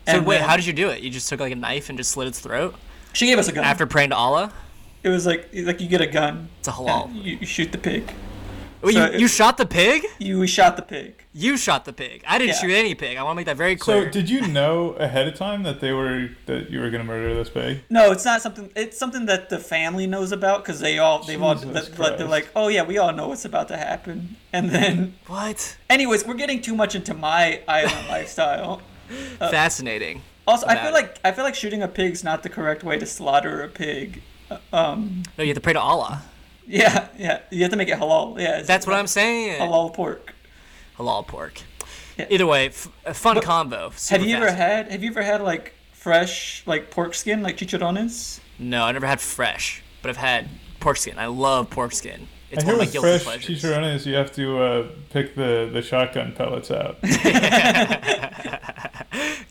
So 0.06 0.16
And 0.16 0.26
wait, 0.26 0.38
then- 0.38 0.48
how 0.48 0.56
did 0.56 0.64
you 0.66 0.72
do 0.72 0.88
it? 0.88 1.02
You 1.02 1.10
just 1.10 1.28
took 1.28 1.40
like 1.40 1.52
a 1.52 1.56
knife 1.56 1.88
and 1.90 1.98
just 1.98 2.10
slit 2.12 2.26
its 2.28 2.40
throat 2.40 2.74
She 3.12 3.26
gave 3.26 3.38
us 3.38 3.48
a 3.48 3.52
gun. 3.52 3.62
after 3.64 3.86
praying 3.86 4.10
to 4.10 4.16
Allah. 4.16 4.52
it 5.02 5.10
was 5.10 5.26
like 5.26 5.50
like 5.54 5.80
you 5.80 5.88
get 5.88 6.00
a 6.00 6.06
gun. 6.06 6.48
It's 6.60 6.68
a 6.68 6.72
halal. 6.72 7.14
You, 7.14 7.36
you 7.40 7.46
shoot 7.46 7.72
the 7.72 7.78
pig. 7.78 8.10
Wait, 8.82 8.94
So 8.94 9.10
you, 9.12 9.18
you 9.20 9.28
shot 9.28 9.56
the 9.58 9.66
pig? 9.66 10.06
You 10.18 10.46
shot 10.46 10.76
the 10.76 10.82
pig. 10.82 11.14
You 11.32 11.56
shot 11.56 11.84
the 11.84 11.92
pig. 11.92 12.24
I 12.26 12.38
didn't 12.38 12.54
Yeah. 12.54 12.60
shoot 12.60 12.70
any 12.72 12.94
pig. 12.94 13.16
I 13.16 13.22
want 13.22 13.34
to 13.34 13.36
make 13.36 13.46
that 13.46 13.56
very 13.56 13.76
clear. 13.76 14.04
So, 14.06 14.10
did 14.10 14.28
you 14.30 14.40
know 14.48 14.90
ahead 14.98 15.28
of 15.28 15.34
time 15.34 15.62
that 15.64 15.80
they 15.80 15.92
were 15.92 16.30
that 16.46 16.70
you 16.70 16.80
were 16.80 16.90
gonna 16.90 17.04
murder 17.04 17.34
this 17.34 17.48
pig? 17.50 17.82
No, 17.90 18.10
it's 18.10 18.24
not 18.24 18.42
something. 18.42 18.70
It's 18.74 18.98
something 18.98 19.26
that 19.26 19.48
the 19.48 19.58
family 19.58 20.06
knows 20.06 20.32
about 20.32 20.64
because 20.64 20.80
they 20.80 20.98
all 20.98 21.22
they've 21.22 21.40
all 21.40 21.54
Jesus 21.54 21.88
that- 21.88 21.96
that 21.98 22.18
they're 22.18 22.26
like, 22.26 22.48
oh 22.56 22.68
yeah, 22.68 22.82
we 22.82 22.98
all 22.98 23.12
know 23.12 23.28
what's 23.28 23.44
about 23.44 23.68
to 23.68 23.76
happen. 23.76 24.36
And 24.52 24.70
then, 24.70 25.14
what? 25.26 25.76
anyways, 25.88 26.26
we're 26.26 26.34
getting 26.34 26.60
too 26.60 26.74
much 26.74 26.94
into 26.94 27.14
my 27.14 27.60
island 27.68 28.08
lifestyle. 28.08 28.82
Fascinating. 29.38 30.22
Also, 30.46 30.66
I 30.66 30.76
feel 30.82 30.92
like 30.92 31.18
I 31.24 31.32
feel 31.32 31.44
like 31.44 31.54
shooting 31.54 31.82
a 31.82 31.88
pig's 31.88 32.24
not 32.24 32.42
the 32.42 32.48
correct 32.48 32.82
way 32.82 32.98
to 32.98 33.06
slaughter 33.06 33.62
a 33.62 33.68
pig. 33.68 34.22
Uh, 34.50 34.56
Um, 34.72 35.22
No, 35.38 35.44
you 35.44 35.50
have 35.50 35.56
to 35.56 35.60
pray 35.60 35.74
to 35.74 35.80
Allah. 35.80 36.22
yeah, 36.66 37.08
yeah, 37.18 37.40
you 37.50 37.62
have 37.62 37.70
to 37.70 37.76
make 37.76 37.88
it 37.88 37.98
halal. 37.98 38.38
Yeah, 38.40 38.58
it's 38.58 38.68
That's 38.68 38.86
what 38.86 38.96
I'm 38.96 39.06
saying. 39.06 39.60
halal 39.60 39.92
pork. 39.94 40.34
Halal 40.98 41.26
pork. 41.26 41.60
Yeah. 42.16 42.26
Either 42.30 42.46
way, 42.46 42.66
f- 42.66 42.88
a 43.06 43.14
fun 43.14 43.36
But 43.36 43.44
combo. 43.44 43.84
Have 43.90 43.98
Super 43.98 44.24
you 44.24 44.36
ever 44.36 44.52
had? 44.52 44.90
Have 44.90 45.02
you 45.02 45.10
ever 45.10 45.22
had 45.22 45.40
like 45.42 45.74
fresh 45.92 46.62
like 46.66 46.90
pork 46.90 47.14
skin, 47.14 47.42
like 47.42 47.56
chicharrones? 47.56 48.40
No, 48.58 48.84
I 48.84 48.92
never 48.92 49.06
had 49.06 49.20
fresh, 49.20 49.82
but 50.02 50.10
I've 50.10 50.16
had 50.18 50.48
pork 50.80 50.96
skin. 50.98 51.18
I 51.18 51.26
love 51.26 51.70
pork 51.70 51.92
skin. 51.92 52.28
It's 52.50 52.64
I 52.64 52.66
one 52.66 52.74
hear 52.74 52.82
of 52.82 52.88
my 52.88 52.92
guilty 52.92 53.08
fresh 53.08 53.22
pleasures. 53.24 53.62
chicharrones, 53.62 54.04
you 54.06 54.14
have 54.14 54.32
to 54.32 54.58
uh, 54.62 54.88
pick 55.10 55.36
the, 55.36 55.70
the 55.72 55.80
shotgun 55.82 56.32
pellets 56.32 56.70
out. 56.72 56.98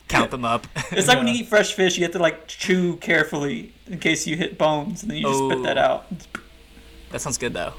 Count 0.10 0.32
them 0.32 0.44
up. 0.44 0.68
It's 0.92 1.08
like 1.08 1.18
when 1.18 1.28
you 1.28 1.36
eat 1.36 1.48
fresh 1.48 1.74
fish, 1.74 1.98
you 1.98 2.04
have 2.04 2.12
to 2.14 2.20
like 2.20 2.48
chew 2.48 2.98
carefully 2.98 3.74
in 3.88 4.00
case 4.00 4.26
you 4.28 4.36
hit 4.36 4.58
bones, 4.58 5.02
and 5.04 5.12
then 5.12 5.18
you 5.20 5.24
just 5.28 5.40
spit 5.46 5.64
that 5.64 5.78
Oh. 5.78 5.82
out. 5.82 6.08
That 7.12 7.22
sounds 7.22 7.38
good 7.38 7.54
though. 7.54 7.74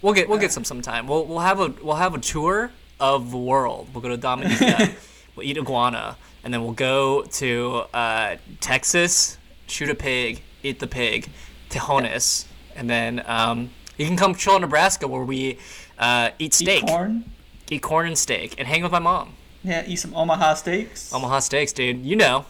We'll 0.00 0.14
get 0.14 0.28
we'll 0.28 0.38
get 0.38 0.52
some 0.52 0.64
sometime. 0.64 1.06
We'll 1.06 1.24
we'll 1.26 1.40
have 1.40 1.60
a 1.60 1.72
we'll 1.82 1.96
have 1.96 2.14
a 2.14 2.18
tour 2.18 2.70
of 3.00 3.30
the 3.30 3.36
world. 3.38 3.88
We'll 3.92 4.02
go 4.02 4.08
to 4.08 4.16
Dominica. 4.16 4.90
we'll 5.36 5.46
eat 5.46 5.56
iguana, 5.56 6.16
and 6.44 6.52
then 6.52 6.62
we'll 6.62 6.72
go 6.72 7.22
to 7.22 7.82
uh, 7.94 8.36
Texas, 8.60 9.38
shoot 9.66 9.88
a 9.90 9.94
pig, 9.94 10.42
eat 10.62 10.78
the 10.80 10.86
pig, 10.86 11.28
Tejones, 11.70 12.46
and 12.76 12.88
then 12.90 13.22
um, 13.26 13.70
you 13.96 14.06
can 14.06 14.16
come 14.16 14.34
chill 14.34 14.56
in 14.56 14.62
Nebraska 14.62 15.06
where 15.06 15.22
we 15.22 15.58
uh, 15.98 16.30
eat 16.38 16.54
steak, 16.54 16.82
Eat 16.84 16.88
corn. 16.88 17.24
eat 17.70 17.82
corn 17.82 18.06
and 18.08 18.18
steak, 18.18 18.54
and 18.58 18.66
hang 18.68 18.82
with 18.82 18.92
my 18.92 18.98
mom. 18.98 19.34
Yeah, 19.64 19.84
eat 19.86 19.96
some 19.96 20.14
Omaha 20.14 20.54
steaks. 20.54 21.12
Omaha 21.14 21.38
steaks, 21.40 21.72
dude. 21.72 22.04
You 22.04 22.16
know. 22.16 22.44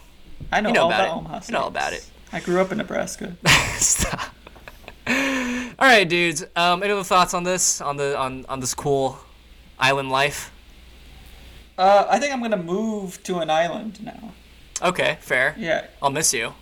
I 0.51 0.61
know, 0.61 0.71
you 0.71 0.75
know 0.75 0.83
all 0.85 0.89
about 0.89 1.05
about. 1.07 1.17
Omaha 1.19 1.37
steaks. 1.41 1.49
You 1.49 1.53
know 1.53 1.61
all 1.61 1.69
about 1.69 1.93
it. 1.93 2.07
I 2.33 2.41
grew 2.41 2.61
up 2.61 2.73
in 2.73 2.79
Nebraska. 2.79 3.37
Stop. 3.77 4.21
All 5.07 5.89
right, 5.89 6.09
dudes. 6.09 6.45
Um, 6.55 6.83
any 6.83 6.93
other 6.93 7.03
thoughts 7.05 7.35
on 7.35 7.43
this? 7.45 7.81
On 7.81 7.97
the 7.97 8.17
on 8.19 8.45
on 8.49 8.61
this 8.61 8.75
cool 8.75 9.19
island 9.79 10.11
life? 10.11 10.51
uh, 11.79 12.07
I 12.09 12.19
think 12.19 12.33
I'm 12.33 12.41
gonna 12.43 12.57
move 12.57 13.23
to 13.25 13.39
an 13.39 13.51
island 13.51 14.03
now. 14.05 14.33
Okay, 14.81 15.19
fair. 15.21 15.55
Yeah. 15.59 15.87
I'll 16.01 16.11
miss 16.11 16.33
you. 16.33 16.55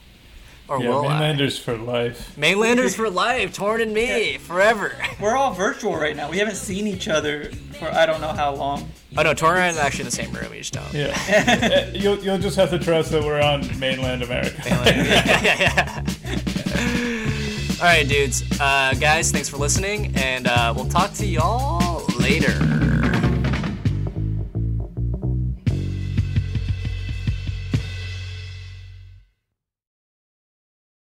Or 0.69 0.81
Yeah, 0.81 0.89
will 0.91 1.09
I? 1.09 1.19
mainlanders 1.19 1.59
for 1.59 1.77
life. 1.77 2.37
Mainlanders 2.39 2.95
for 3.01 3.11
life. 3.11 3.57
Torin 3.57 3.83
and 3.83 3.93
me 3.93 4.39
forever. 4.39 4.93
We're 5.21 5.37
all 5.37 5.53
virtual 5.53 5.97
right 5.97 6.15
now. 6.15 6.31
We 6.31 6.39
haven't 6.39 6.55
seen 6.57 6.87
each 6.87 7.09
other 7.09 7.47
for 7.79 7.89
I 7.91 8.07
don't 8.07 8.21
know 8.21 8.29
how 8.33 8.55
long. 8.55 8.89
Oh 9.19 9.23
no, 9.23 9.35
Torin 9.35 9.57
and 9.71 9.77
I 9.79 9.83
are 9.83 9.87
actually 9.87 10.03
in 10.03 10.07
the 10.07 10.11
same 10.13 10.33
room. 10.33 10.53
You 10.55 10.61
just 10.61 10.73
don't. 10.73 10.93
Yeah. 10.95 11.13
Eh, 11.29 11.91
you'll, 11.95 12.19
you'll 12.21 12.39
just 12.39 12.57
have 12.57 12.71
to 12.71 12.79
trust 12.79 13.11
that 13.11 13.23
we're 13.25 13.41
on 13.43 13.67
mainland 13.81 14.23
America. 14.23 14.63
yeah, 14.65 15.43
yeah, 15.43 15.57
yeah. 15.61 17.10
All 17.81 17.87
right, 17.87 18.07
dudes. 18.07 18.43
Uh, 18.61 18.93
guys, 19.01 19.33
thanks 19.33 19.49
for 19.49 19.57
listening, 19.57 20.15
and 20.15 20.47
uh, 20.47 20.75
we'll 20.77 20.85
talk 20.85 21.15
to 21.15 21.25
y'all 21.25 22.05
later. 22.19 23.00